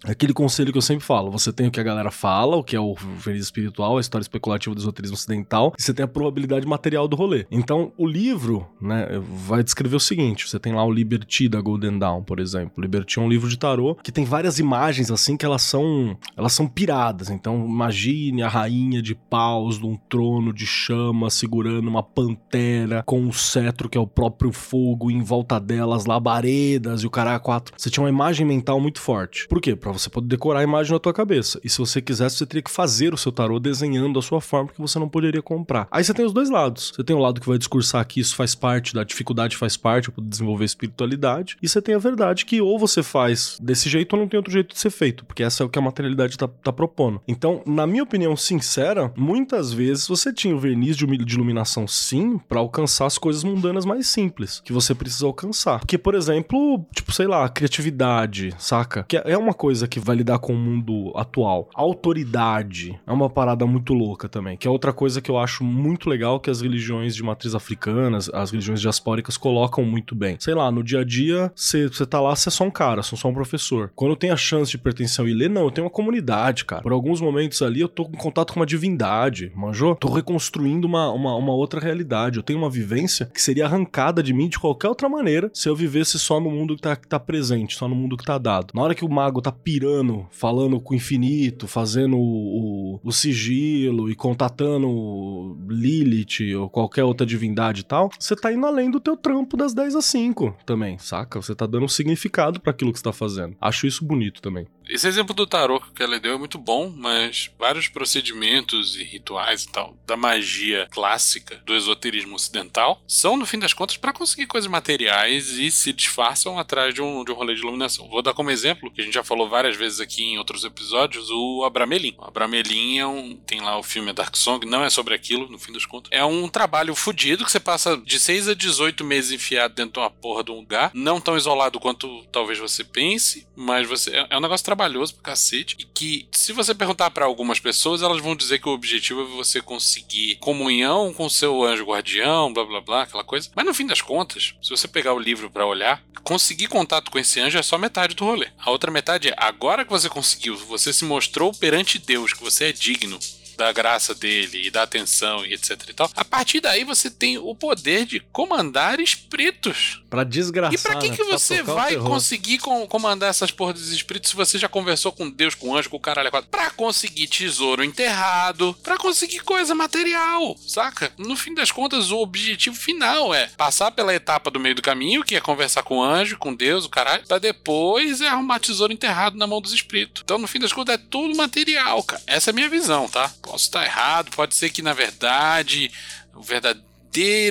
Aquele 0.03 0.33
conselho 0.33 0.71
que 0.71 0.77
eu 0.77 0.81
sempre 0.81 1.05
falo: 1.05 1.31
você 1.31 1.53
tem 1.53 1.67
o 1.67 1.71
que 1.71 1.79
a 1.79 1.83
galera 1.83 2.11
fala, 2.11 2.55
o 2.55 2.63
que 2.63 2.75
é 2.75 2.79
o 2.79 2.95
verniz 2.95 3.43
espiritual, 3.43 3.97
a 3.97 4.01
história 4.01 4.23
especulativa 4.23 4.73
do 4.73 4.81
esoterismo 4.81 5.15
ocidental, 5.15 5.73
e 5.77 5.81
você 5.81 5.93
tem 5.93 6.03
a 6.03 6.07
probabilidade 6.07 6.65
material 6.65 7.07
do 7.07 7.15
rolê. 7.15 7.45
Então, 7.51 7.91
o 7.97 8.07
livro, 8.07 8.67
né, 8.81 9.07
vai 9.45 9.63
descrever 9.63 9.95
o 9.95 9.99
seguinte: 9.99 10.47
você 10.47 10.59
tem 10.59 10.73
lá 10.73 10.83
o 10.83 10.91
Liberty 10.91 11.47
da 11.47 11.61
Golden 11.61 11.99
Dawn, 11.99 12.23
por 12.23 12.39
exemplo. 12.39 12.81
Liberty 12.81 13.19
é 13.19 13.21
um 13.21 13.29
livro 13.29 13.49
de 13.49 13.57
tarô 13.57 13.95
que 13.95 14.11
tem 14.11 14.25
várias 14.25 14.59
imagens 14.59 15.11
assim 15.11 15.37
que 15.37 15.45
elas 15.45 15.61
são 15.61 16.17
elas 16.35 16.53
são 16.53 16.67
piradas. 16.67 17.29
Então, 17.29 17.65
imagine 17.65 18.41
a 18.41 18.47
rainha 18.47 19.01
de 19.01 19.13
paus 19.13 19.79
num 19.79 19.95
trono 20.09 20.53
de 20.53 20.65
chama 20.65 21.29
segurando 21.29 21.87
uma 21.87 22.03
pantera 22.03 23.03
com 23.05 23.19
um 23.19 23.31
cetro 23.31 23.89
que 23.89 23.97
é 23.97 24.01
o 24.01 24.07
próprio 24.07 24.51
fogo, 24.51 25.11
em 25.11 25.21
volta 25.21 25.59
delas 25.59 26.05
labaredas 26.05 27.03
e 27.03 27.07
o 27.07 27.09
cara 27.09 27.39
quatro. 27.39 27.73
Você 27.77 27.89
tinha 27.89 28.03
uma 28.03 28.09
imagem 28.09 28.45
mental 28.45 28.79
muito 28.79 28.99
forte. 28.99 29.47
Por 29.47 29.61
quê? 29.61 29.75
Pra 29.75 29.90
para 29.91 29.99
você 29.99 30.09
poder 30.09 30.27
decorar 30.27 30.59
a 30.59 30.63
imagem 30.63 30.93
na 30.93 30.99
tua 30.99 31.13
cabeça. 31.13 31.59
E 31.63 31.69
se 31.69 31.77
você 31.77 32.01
quisesse, 32.01 32.37
você 32.37 32.45
teria 32.45 32.61
que 32.61 32.71
fazer 32.71 33.13
o 33.13 33.17
seu 33.17 33.31
tarô 33.31 33.59
desenhando 33.59 34.17
a 34.17 34.21
sua 34.21 34.41
forma 34.41 34.69
que 34.69 34.81
você 34.81 34.97
não 34.97 35.09
poderia 35.09 35.41
comprar. 35.41 35.87
Aí 35.91 36.03
você 36.03 36.13
tem 36.13 36.25
os 36.25 36.33
dois 36.33 36.49
lados. 36.49 36.93
Você 36.95 37.03
tem 37.03 37.15
o 37.15 37.19
lado 37.19 37.39
que 37.41 37.47
vai 37.47 37.57
discursar 37.57 38.05
que 38.05 38.19
isso 38.19 38.35
faz 38.35 38.55
parte 38.55 38.93
da 38.93 39.03
dificuldade, 39.03 39.57
faz 39.57 39.75
parte 39.77 40.11
para 40.11 40.23
desenvolver 40.23 40.65
espiritualidade, 40.65 41.57
e 41.61 41.67
você 41.67 41.81
tem 41.81 41.95
a 41.95 41.99
verdade 41.99 42.45
que 42.45 42.61
ou 42.61 42.79
você 42.79 43.03
faz 43.03 43.57
desse 43.61 43.89
jeito 43.89 44.13
ou 44.13 44.19
não 44.19 44.27
tem 44.27 44.37
outro 44.37 44.51
jeito 44.51 44.73
de 44.73 44.79
ser 44.79 44.89
feito, 44.89 45.25
porque 45.25 45.43
essa 45.43 45.63
é 45.63 45.65
o 45.65 45.69
que 45.69 45.79
a 45.79 45.81
materialidade 45.81 46.37
tá, 46.37 46.47
tá 46.47 46.71
propondo. 46.71 47.21
Então, 47.27 47.61
na 47.65 47.85
minha 47.85 48.03
opinião 48.03 48.35
sincera, 48.35 49.11
muitas 49.15 49.73
vezes 49.73 50.07
você 50.07 50.33
tinha 50.33 50.55
o 50.55 50.59
verniz 50.59 50.95
de 50.95 51.05
iluminação 51.05 51.87
sim 51.87 52.37
para 52.37 52.59
alcançar 52.59 53.05
as 53.05 53.17
coisas 53.17 53.43
mundanas 53.43 53.85
mais 53.85 54.07
simples 54.07 54.61
que 54.63 54.73
você 54.73 54.93
precisa 54.93 55.25
alcançar. 55.25 55.79
Porque, 55.79 55.97
por 55.97 56.15
exemplo, 56.15 56.85
tipo, 56.93 57.11
sei 57.11 57.27
lá, 57.27 57.47
criatividade, 57.49 58.53
saca? 58.57 59.03
Que 59.03 59.17
é 59.17 59.37
uma 59.37 59.53
coisa 59.53 59.80
coisa 59.81 59.87
que 59.87 59.99
vai 59.99 60.15
lidar 60.15 60.39
com 60.39 60.53
o 60.53 60.57
mundo 60.57 61.11
atual. 61.15 61.69
Autoridade 61.73 62.99
é 63.05 63.11
uma 63.11 63.29
parada 63.29 63.65
muito 63.65 63.93
louca 63.93 64.29
também, 64.29 64.57
que 64.57 64.67
é 64.67 64.71
outra 64.71 64.93
coisa 64.93 65.21
que 65.21 65.31
eu 65.31 65.37
acho 65.37 65.63
muito 65.63 66.09
legal 66.09 66.39
que 66.39 66.49
as 66.49 66.61
religiões 66.61 67.15
de 67.15 67.23
matriz 67.23 67.55
africanas, 67.55 68.29
as 68.33 68.51
religiões 68.51 68.81
diaspóricas 68.81 69.37
colocam 69.37 69.83
muito 69.83 70.13
bem. 70.13 70.37
Sei 70.39 70.53
lá, 70.53 70.71
no 70.71 70.83
dia 70.83 70.99
a 70.99 71.03
dia, 71.03 71.51
você 71.55 71.89
tá 72.05 72.19
lá, 72.19 72.35
você 72.35 72.49
é 72.49 72.51
só 72.51 72.63
um 72.63 72.71
cara, 72.71 73.01
você 73.01 73.15
é 73.15 73.17
só 73.17 73.29
um 73.29 73.33
professor. 73.33 73.91
Quando 73.95 74.11
eu 74.11 74.15
tenho 74.15 74.33
a 74.33 74.37
chance 74.37 74.71
de 74.71 74.77
pertencer 74.77 75.21
ao 75.21 75.27
Ilê, 75.27 75.47
não, 75.47 75.63
eu 75.63 75.71
tenho 75.71 75.85
uma 75.85 75.91
comunidade, 75.91 76.65
cara. 76.65 76.81
Por 76.81 76.91
alguns 76.91 77.21
momentos 77.21 77.61
ali, 77.61 77.81
eu 77.81 77.89
tô 77.89 78.03
em 78.03 78.17
contato 78.17 78.53
com 78.53 78.59
uma 78.59 78.65
divindade, 78.65 79.51
manjou? 79.55 79.95
Tô 79.95 80.09
reconstruindo 80.09 80.87
uma, 80.87 81.11
uma, 81.11 81.35
uma 81.35 81.53
outra 81.53 81.79
realidade. 81.79 82.37
Eu 82.37 82.43
tenho 82.43 82.59
uma 82.59 82.69
vivência 82.69 83.25
que 83.33 83.41
seria 83.41 83.65
arrancada 83.65 84.21
de 84.21 84.33
mim 84.33 84.47
de 84.47 84.59
qualquer 84.59 84.89
outra 84.89 85.09
maneira 85.09 85.49
se 85.53 85.67
eu 85.67 85.75
vivesse 85.75 86.19
só 86.19 86.39
no 86.39 86.51
mundo 86.51 86.75
que 86.75 86.81
tá, 86.81 86.95
que 86.95 87.07
tá 87.07 87.19
presente, 87.19 87.75
só 87.75 87.87
no 87.87 87.95
mundo 87.95 88.17
que 88.17 88.23
tá 88.23 88.37
dado. 88.37 88.71
Na 88.73 88.81
hora 88.81 88.95
que 88.95 89.05
o 89.05 89.09
mago 89.09 89.41
tá 89.41 89.51
pirando, 89.71 90.27
falando 90.29 90.81
com 90.81 90.93
o 90.93 90.97
infinito, 90.97 91.65
fazendo 91.65 92.17
o, 92.17 92.99
o, 93.01 93.11
sigilo 93.11 94.09
e 94.09 94.15
contatando 94.15 95.57
Lilith 95.69 96.53
ou 96.57 96.69
qualquer 96.69 97.05
outra 97.05 97.25
divindade 97.25 97.81
e 97.81 97.83
tal, 97.85 98.09
você 98.19 98.35
tá 98.35 98.51
indo 98.51 98.65
além 98.65 98.91
do 98.91 98.99
teu 98.99 99.15
trampo 99.15 99.55
das 99.55 99.73
10 99.73 99.95
às 99.95 100.05
5 100.05 100.57
também, 100.65 100.97
saca? 100.97 101.41
Você 101.41 101.55
tá 101.55 101.65
dando 101.65 101.87
significado 101.87 102.59
para 102.59 102.71
aquilo 102.71 102.91
que 102.91 102.99
você 102.99 103.03
tá 103.03 103.13
fazendo. 103.13 103.55
Acho 103.61 103.87
isso 103.87 104.03
bonito 104.03 104.41
também. 104.41 104.67
Esse 104.91 105.07
exemplo 105.07 105.33
do 105.33 105.47
tarô 105.47 105.79
que 105.79 106.03
ela 106.03 106.19
deu 106.19 106.33
é 106.33 106.37
muito 106.37 106.57
bom, 106.57 106.93
mas 106.93 107.49
vários 107.57 107.87
procedimentos 107.87 108.97
e 108.97 109.03
rituais 109.03 109.63
e 109.63 109.71
tal 109.71 109.95
da 110.05 110.17
magia 110.17 110.85
clássica 110.91 111.61
do 111.65 111.73
esoterismo 111.73 112.35
ocidental 112.35 113.01
são, 113.07 113.37
no 113.37 113.45
fim 113.45 113.57
das 113.57 113.73
contas, 113.73 113.95
para 113.95 114.11
conseguir 114.11 114.47
coisas 114.47 114.69
materiais 114.69 115.51
e 115.51 115.71
se 115.71 115.93
disfarçam 115.93 116.59
atrás 116.59 116.93
de 116.93 117.01
um, 117.01 117.23
de 117.23 117.31
um 117.31 117.35
rolê 117.35 117.55
de 117.55 117.61
iluminação. 117.61 118.09
Vou 118.09 118.21
dar 118.21 118.33
como 118.33 118.51
exemplo, 118.51 118.91
que 118.91 118.99
a 118.99 119.03
gente 119.05 119.13
já 119.13 119.23
falou 119.23 119.47
várias 119.47 119.77
vezes 119.77 120.01
aqui 120.01 120.23
em 120.23 120.37
outros 120.37 120.65
episódios, 120.65 121.29
o 121.29 121.63
Abramelin. 121.63 122.15
O 122.17 122.25
Abramelin 122.25 122.97
é 122.97 123.07
um, 123.07 123.37
tem 123.47 123.61
lá 123.61 123.77
o 123.77 123.83
filme 123.83 124.11
Dark 124.11 124.35
Song, 124.35 124.65
não 124.65 124.83
é 124.83 124.89
sobre 124.89 125.15
aquilo, 125.15 125.47
no 125.47 125.57
fim 125.57 125.71
das 125.71 125.85
contas. 125.85 126.11
É 126.11 126.25
um 126.25 126.49
trabalho 126.49 126.93
fodido 126.95 127.45
que 127.45 127.51
você 127.51 127.61
passa 127.61 127.95
de 127.95 128.19
6 128.19 128.49
a 128.49 128.53
18 128.53 129.05
meses 129.05 129.31
enfiado 129.31 129.73
dentro 129.73 129.93
de 129.93 129.99
uma 129.99 130.11
porra 130.11 130.43
de 130.43 130.51
um 130.51 130.55
lugar, 130.55 130.91
não 130.93 131.21
tão 131.21 131.37
isolado 131.37 131.79
quanto 131.79 132.25
talvez 132.25 132.59
você 132.59 132.83
pense, 132.83 133.47
mas 133.55 133.87
você 133.87 134.11
é, 134.11 134.27
é 134.31 134.37
um 134.37 134.41
negócio 134.41 134.65
trabalhoso 134.65 134.80
pra 134.89 135.31
cacete. 135.31 135.75
E 135.79 135.83
que, 135.83 136.27
se 136.31 136.53
você 136.53 136.73
perguntar 136.73 137.11
para 137.11 137.25
algumas 137.25 137.59
pessoas, 137.59 138.01
elas 138.01 138.21
vão 138.21 138.35
dizer 138.35 138.59
que 138.59 138.69
o 138.69 138.73
objetivo 138.73 139.21
é 139.21 139.25
você 139.25 139.61
conseguir 139.61 140.37
comunhão 140.37 141.13
com 141.13 141.29
seu 141.29 141.63
anjo 141.63 141.85
guardião, 141.85 142.53
blá 142.53 142.63
blá 142.63 142.81
blá, 142.81 143.01
aquela 143.03 143.23
coisa. 143.23 143.49
Mas 143.55 143.65
no 143.65 143.73
fim 143.73 143.85
das 143.85 144.01
contas, 144.01 144.53
se 144.61 144.69
você 144.69 144.87
pegar 144.87 145.13
o 145.13 145.19
livro 145.19 145.49
para 145.49 145.65
olhar, 145.65 146.03
conseguir 146.23 146.67
contato 146.67 147.11
com 147.11 147.19
esse 147.19 147.39
anjo 147.39 147.57
é 147.57 147.63
só 147.63 147.77
metade 147.77 148.15
do 148.15 148.25
rolê. 148.25 148.47
A 148.57 148.71
outra 148.71 148.91
metade 148.91 149.29
é 149.29 149.35
agora 149.37 149.83
que 149.83 149.91
você 149.91 150.09
conseguiu, 150.09 150.55
você 150.55 150.93
se 150.93 151.05
mostrou 151.05 151.53
perante 151.53 151.97
Deus 151.97 152.33
que 152.33 152.43
você 152.43 152.65
é 152.65 152.71
digno 152.71 153.19
da 153.57 153.71
graça 153.71 154.15
dele 154.15 154.67
e 154.67 154.71
da 154.71 154.83
atenção 154.83 155.45
e 155.45 155.53
etc 155.53 155.77
e 155.87 155.93
tal. 155.93 156.09
A 156.15 156.25
partir 156.25 156.59
daí 156.59 156.83
você 156.83 157.09
tem 157.09 157.37
o 157.37 157.53
poder 157.53 158.05
de 158.05 158.19
comandar 158.19 158.99
espíritos. 158.99 160.00
Para 160.11 160.25
desgraçar. 160.25 160.73
E 160.73 160.77
para 160.77 160.95
que 160.97 161.09
né? 161.09 161.15
que 161.15 161.23
você 161.23 161.63
vai 161.63 161.95
conseguir 161.95 162.59
com, 162.59 162.85
comandar 162.85 163.29
essas 163.29 163.49
porras 163.49 163.75
dos 163.75 163.93
espíritos 163.93 164.29
se 164.29 164.35
você 164.35 164.59
já 164.59 164.67
conversou 164.67 165.09
com 165.13 165.29
Deus, 165.29 165.55
com 165.55 165.73
anjo, 165.73 165.89
com 165.89 165.95
o 165.95 166.01
caralho 166.01 166.29
Para 166.51 166.69
conseguir 166.71 167.27
tesouro 167.27 167.81
enterrado, 167.81 168.75
para 168.83 168.97
conseguir 168.97 169.39
coisa 169.39 169.73
material, 169.73 170.57
saca? 170.67 171.13
No 171.17 171.37
fim 171.37 171.53
das 171.53 171.71
contas, 171.71 172.11
o 172.11 172.17
objetivo 172.17 172.75
final 172.75 173.33
é 173.33 173.47
passar 173.55 173.89
pela 173.91 174.13
etapa 174.13 174.51
do 174.51 174.59
meio 174.59 174.75
do 174.75 174.81
caminho, 174.81 175.23
que 175.23 175.37
é 175.37 175.39
conversar 175.39 175.83
com 175.83 175.99
o 175.99 176.03
anjo, 176.03 176.37
com 176.37 176.53
Deus, 176.53 176.83
o 176.83 176.89
caralho, 176.89 177.25
para 177.25 177.39
depois 177.39 178.19
é 178.19 178.27
arrumar 178.27 178.59
tesouro 178.59 178.91
enterrado 178.91 179.37
na 179.37 179.47
mão 179.47 179.61
dos 179.61 179.71
espíritos. 179.71 180.23
Então, 180.25 180.37
no 180.37 180.47
fim 180.47 180.59
das 180.59 180.73
contas, 180.73 180.95
é 180.95 180.97
tudo 180.97 181.37
material, 181.37 182.03
cara. 182.03 182.21
Essa 182.27 182.49
é 182.49 182.51
a 182.51 182.55
minha 182.55 182.67
visão, 182.67 183.07
tá? 183.07 183.31
Posso 183.41 183.63
estar 183.63 183.85
errado, 183.85 184.29
pode 184.35 184.55
ser 184.55 184.71
que 184.71 184.81
na 184.81 184.91
verdade 184.91 185.89
o 186.35 186.41
verdadeiro 186.41 186.90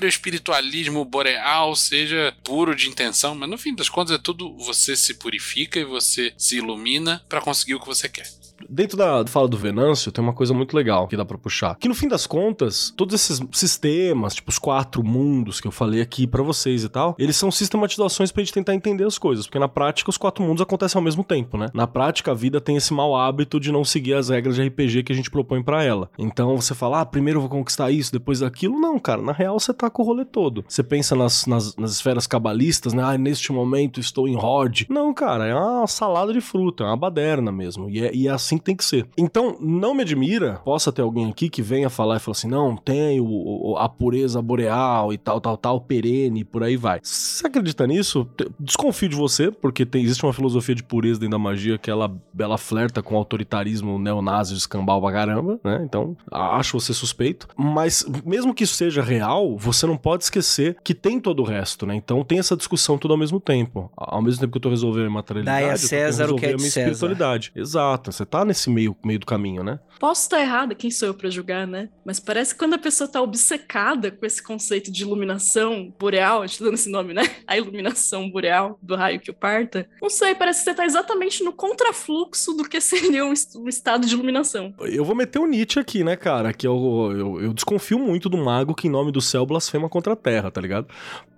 espiritualismo 0.07 1.05
boreal 1.05 1.77
seja 1.77 2.35
puro 2.43 2.75
de 2.75 2.89
intenção, 2.89 3.35
mas 3.35 3.49
no 3.49 3.59
fim 3.59 3.75
das 3.75 3.89
contas 3.89 4.15
é 4.15 4.19
tudo 4.19 4.57
você 4.57 4.97
se 4.97 5.15
purifica 5.15 5.79
e 5.79 5.85
você 5.85 6.33
se 6.37 6.57
ilumina 6.57 7.23
para 7.29 7.41
conseguir 7.41 7.75
o 7.75 7.81
que 7.81 7.87
você 7.87 8.09
quer. 8.09 8.40
Dentro 8.69 8.97
da 8.97 9.25
fala 9.27 9.49
do 9.49 9.57
Venâncio, 9.57 10.13
tem 10.13 10.23
uma 10.23 10.33
coisa 10.33 10.53
muito 10.55 10.75
legal 10.75 11.09
que 11.09 11.17
dá 11.17 11.25
para 11.25 11.39
puxar. 11.39 11.77
Que 11.77 11.89
no 11.89 11.95
fim 11.95 12.09
das 12.09 12.27
contas, 12.27 12.93
todos 12.97 13.15
esses 13.15 13.41
sistemas, 13.53 14.35
tipo 14.35 14.51
os 14.51 14.59
quatro 14.59 15.03
mundos 15.03 15.61
que 15.61 15.67
eu 15.67 15.73
falei 15.73 16.01
aqui 16.01 16.27
para 16.27 16.43
vocês 16.43 16.85
e 16.85 16.89
tal, 16.89 17.15
eles 17.19 17.37
são 17.37 17.51
sistematizações 17.51 18.31
pra 18.31 18.43
gente 18.43 18.53
tentar 18.53 18.75
entender 18.75 19.05
as 19.05 19.19
coisas. 19.19 19.47
Porque 19.47 19.59
na 19.59 19.69
prática, 19.69 20.11
os 20.11 20.17
quatro 20.17 20.45
mundos 20.45 20.63
acontecem 20.63 20.99
ao 20.99 21.05
mesmo 21.05 21.25
tempo, 21.25 21.57
né? 21.57 21.69
Na 21.75 21.87
prática, 21.87 22.31
a 22.31 22.35
vida 22.35 22.61
tem 22.61 22.77
esse 22.77 22.93
mau 22.93 23.17
hábito 23.17 23.59
de 23.61 23.73
não 23.73 23.85
seguir 23.85 24.15
as 24.15 24.29
regras 24.29 24.57
de 24.57 24.63
RPG 24.63 25.03
que 25.05 25.13
a 25.13 25.17
gente 25.17 25.31
propõe 25.31 25.63
para 25.63 25.83
ela. 25.83 26.11
Então 26.19 26.57
você 26.57 26.75
fala, 26.75 27.01
ah, 27.01 27.07
primeiro 27.07 27.39
eu 27.39 27.43
vou 27.43 27.51
conquistar 27.51 27.91
isso, 27.91 28.13
depois 28.13 28.43
aquilo. 28.43 28.79
Não, 28.79 28.99
cara, 28.99 29.23
na 29.23 29.33
real 29.33 29.59
você 29.59 29.73
tá 29.73 29.91
com 29.91 30.03
o 30.03 30.07
rolê 30.07 30.25
todo. 30.25 30.65
Você 30.69 30.83
pensa 30.83 31.15
nas, 31.15 31.47
nas, 31.47 31.77
nas 31.77 31.93
esferas 31.93 32.27
cabalistas, 32.27 32.93
né? 32.93 33.03
Ah, 33.05 33.19
neste 33.19 33.53
momento 33.53 34.01
estou 34.01 34.29
em 34.29 34.37
Rod. 34.37 34.83
Não, 34.89 35.13
cara, 35.13 35.47
é 35.47 35.55
uma 35.55 35.87
salada 35.87 36.33
de 36.33 36.41
fruta, 36.41 36.85
é 36.85 36.87
uma 36.87 36.97
baderna 36.97 37.51
mesmo. 37.53 37.89
E 37.89 38.05
é, 38.05 38.15
e 38.15 38.29
é 38.29 38.31
assim 38.31 38.50
que 38.59 38.65
tem 38.65 38.77
que 38.77 38.85
ser. 38.85 39.07
Então, 39.17 39.57
não 39.61 39.95
me 39.95 40.03
admira, 40.03 40.61
possa 40.65 40.93
ter 40.93 41.03
alguém 41.03 41.31
aqui 41.31 41.49
que 41.49 41.63
venha 41.63 41.91
falar 41.91 42.17
e 42.17 42.21
falar 42.21 42.33
assim: 42.33 42.49
não, 42.49 42.77
tem 42.77 43.21
o, 43.21 43.77
a 43.79 43.89
pureza 43.89 44.41
boreal 44.41 45.13
e 45.13 45.19
tal, 45.19 45.41
tal, 45.41 45.57
tal, 45.57 45.81
perene, 45.81 46.45
por 46.45 46.63
aí 46.63 46.77
vai. 46.77 47.01
Você 47.03 47.47
acredita 47.47 47.87
nisso? 47.87 48.29
Desconfio 48.59 49.09
de 49.09 49.17
você, 49.17 49.51
porque 49.51 49.85
tem, 49.85 50.03
existe 50.03 50.25
uma 50.25 50.33
filosofia 50.33 50.75
de 50.75 50.83
pureza 50.83 51.21
dentro 51.21 51.33
da 51.33 51.39
magia 51.39 51.79
que 51.79 51.91
ela, 51.91 52.13
ela 52.39 52.59
flerta 52.59 53.03
com 53.03 53.15
o 53.15 53.19
autoritarismo 53.19 53.99
neonazi 53.99 54.55
escambau 54.55 55.01
pra 55.01 55.13
caramba, 55.13 55.59
né? 55.65 55.83
Então, 55.85 56.17
acho 56.31 56.79
você 56.79 56.93
suspeito. 56.93 57.49
Mas, 57.57 58.05
mesmo 58.25 58.55
que 58.55 58.65
isso 58.65 58.75
seja 58.75 59.03
real, 59.03 59.57
você 59.57 59.87
não 59.87 59.97
pode 59.97 60.25
esquecer 60.25 60.77
que 60.83 60.95
tem 60.95 61.21
todo 61.21 61.41
o 61.41 61.45
resto, 61.45 61.87
né? 61.87 61.95
Então, 61.95 62.25
tem 62.25 62.39
essa 62.39 62.57
discussão 62.57 62.99
tudo 62.99 63.13
ao 63.13 63.19
mesmo 63.19 63.41
tempo. 63.41 63.91
Ao 63.97 64.23
mesmo 64.23 64.41
tempo 64.41 64.53
que 64.53 64.59
eu 64.59 64.63
tô 64.63 64.71
resolvendo 64.71 65.07
a 65.07 65.11
materialidade, 65.11 65.61
Dai 65.65 65.71
a 65.71 65.77
César 65.77 66.25
eu 66.25 66.29
tô 66.29 66.35
o 66.35 66.39
que 66.39 66.47
é 66.47 66.53
a 66.53 66.57
minha 66.57 66.71
César. 66.71 66.81
espiritualidade. 66.81 67.53
Exato. 67.55 68.13
Você 68.13 68.25
tá 68.25 68.40
tá 68.41 68.45
nesse 68.45 68.71
meio, 68.71 68.97
meio 69.05 69.19
do 69.19 69.27
caminho, 69.27 69.63
né? 69.63 69.79
Posso 69.99 70.23
estar 70.23 70.41
errada, 70.41 70.75
quem 70.75 70.91
sou 70.91 71.09
eu 71.09 71.15
para 71.15 71.29
julgar, 71.29 71.67
né? 71.67 71.91
Mas 72.05 72.19
parece 72.19 72.55
que 72.55 72.59
quando 72.59 72.75
a 72.75 72.79
pessoa 72.79 73.07
tá 73.07 73.21
obcecada 73.21 74.11
com 74.11 74.25
esse 74.25 74.43
conceito 74.43 74.91
de 74.91 75.03
iluminação 75.03 75.93
boreal, 75.99 76.43
a 76.43 76.47
gente 76.47 76.59
tá 76.59 76.65
dando 76.65 76.75
esse 76.75 76.91
nome, 76.91 77.13
né? 77.13 77.23
A 77.47 77.59
iluminação 77.59 78.31
boreal 78.31 78.79
do 78.81 78.97
raio 78.97 79.21
que 79.21 79.31
o 79.31 79.35
parta. 79.35 79.89
Não 80.01 80.09
sei, 80.09 80.35
parece 80.35 80.61
que 80.61 80.65
você 80.65 80.75
tá 80.75 80.87
exatamente 80.87 81.45
no 81.45 81.53
contrafluxo 81.53 82.55
do 82.55 82.67
que 82.67 82.81
seria 82.81 83.27
um, 83.27 83.35
um 83.57 83.69
estado 83.69 84.07
de 84.07 84.15
iluminação. 84.15 84.73
Eu 84.81 85.05
vou 85.05 85.15
meter 85.15 85.39
o 85.39 85.47
Nietzsche 85.47 85.79
aqui, 85.79 86.03
né, 86.03 86.17
cara? 86.17 86.53
Que 86.53 86.67
eu, 86.67 87.13
eu, 87.15 87.41
eu 87.43 87.53
desconfio 87.53 87.99
muito 87.99 88.29
do 88.29 88.39
mago 88.39 88.75
que, 88.75 88.89
em 88.89 88.91
nome 88.91 89.13
do 89.13 89.21
céu, 89.21 89.45
blasfema 89.45 89.89
contra 89.89 90.15
a 90.15 90.17
terra, 90.17 90.51
tá 90.51 90.61
ligado? 90.61 90.89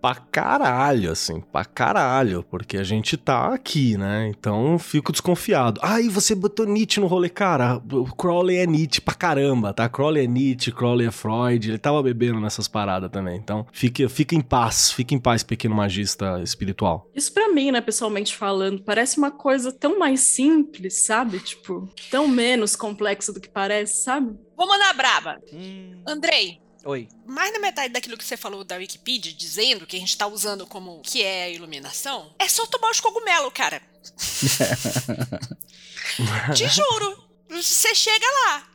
Pra 0.02 0.16
caralho, 0.16 1.12
assim, 1.12 1.40
pra 1.40 1.64
caralho. 1.64 2.42
Porque 2.50 2.76
a 2.76 2.82
gente 2.82 3.16
tá 3.16 3.54
aqui, 3.54 3.96
né? 3.96 4.26
Então 4.26 4.76
fico 4.76 5.12
desconfiado. 5.12 5.80
Ai, 5.80 6.08
você 6.08 6.34
botou 6.34 6.66
Nietzsche 6.66 6.98
no 6.98 7.06
rolê, 7.06 7.28
cara. 7.28 7.80
O 7.92 8.06
Crowley 8.06 8.56
é 8.56 8.66
Nietzsche 8.66 9.00
pra 9.00 9.14
caramba, 9.14 9.72
tá? 9.72 9.88
Crowley 9.88 10.24
é 10.24 10.26
Nietzsche, 10.26 10.72
Crowley 10.72 11.06
é 11.06 11.12
Freud. 11.12 11.70
Ele 11.70 11.78
tava 11.78 12.02
bebendo 12.02 12.40
nessas 12.40 12.66
paradas 12.66 13.12
também. 13.12 13.36
Então 13.36 13.64
fique, 13.72 14.08
fique 14.08 14.34
em 14.34 14.40
paz, 14.40 14.90
fique 14.90 15.14
em 15.14 15.20
paz, 15.20 15.44
pequeno 15.44 15.76
magista 15.76 16.42
espiritual. 16.42 17.08
Isso 17.14 17.32
pra 17.32 17.48
mim, 17.52 17.70
né, 17.70 17.80
pessoalmente 17.80 18.34
falando, 18.34 18.82
parece 18.82 19.18
uma 19.18 19.30
coisa 19.30 19.70
tão 19.70 20.00
mais 20.00 20.18
simples, 20.18 21.04
sabe? 21.04 21.38
Tipo, 21.38 21.88
tão 22.10 22.26
menos 22.26 22.74
complexa 22.74 23.32
do 23.32 23.40
que 23.40 23.48
parece, 23.48 24.02
sabe? 24.02 24.36
Vou 24.56 24.66
mandar 24.66 24.94
braba. 24.94 25.38
Hum. 25.52 26.02
Andrei, 26.08 26.58
Oi. 26.84 27.08
mais 27.26 27.52
da 27.52 27.58
metade 27.60 27.92
daquilo 27.92 28.16
que 28.18 28.24
você 28.24 28.36
falou 28.36 28.64
da 28.64 28.76
Wikipedia, 28.76 29.32
dizendo 29.32 29.86
que 29.86 29.96
a 29.96 30.00
gente 30.00 30.16
tá 30.16 30.26
usando 30.26 30.66
como 30.66 31.00
que 31.02 31.22
é 31.22 31.44
a 31.44 31.48
iluminação, 31.48 32.34
é 32.38 32.48
só 32.48 32.66
tomar 32.66 32.90
os 32.90 33.00
cogumelos, 33.00 33.52
cara. 33.54 33.80
Te 36.54 36.68
juro. 36.68 37.24
Você 37.48 37.94
chega 37.94 38.26
lá. 38.46 38.68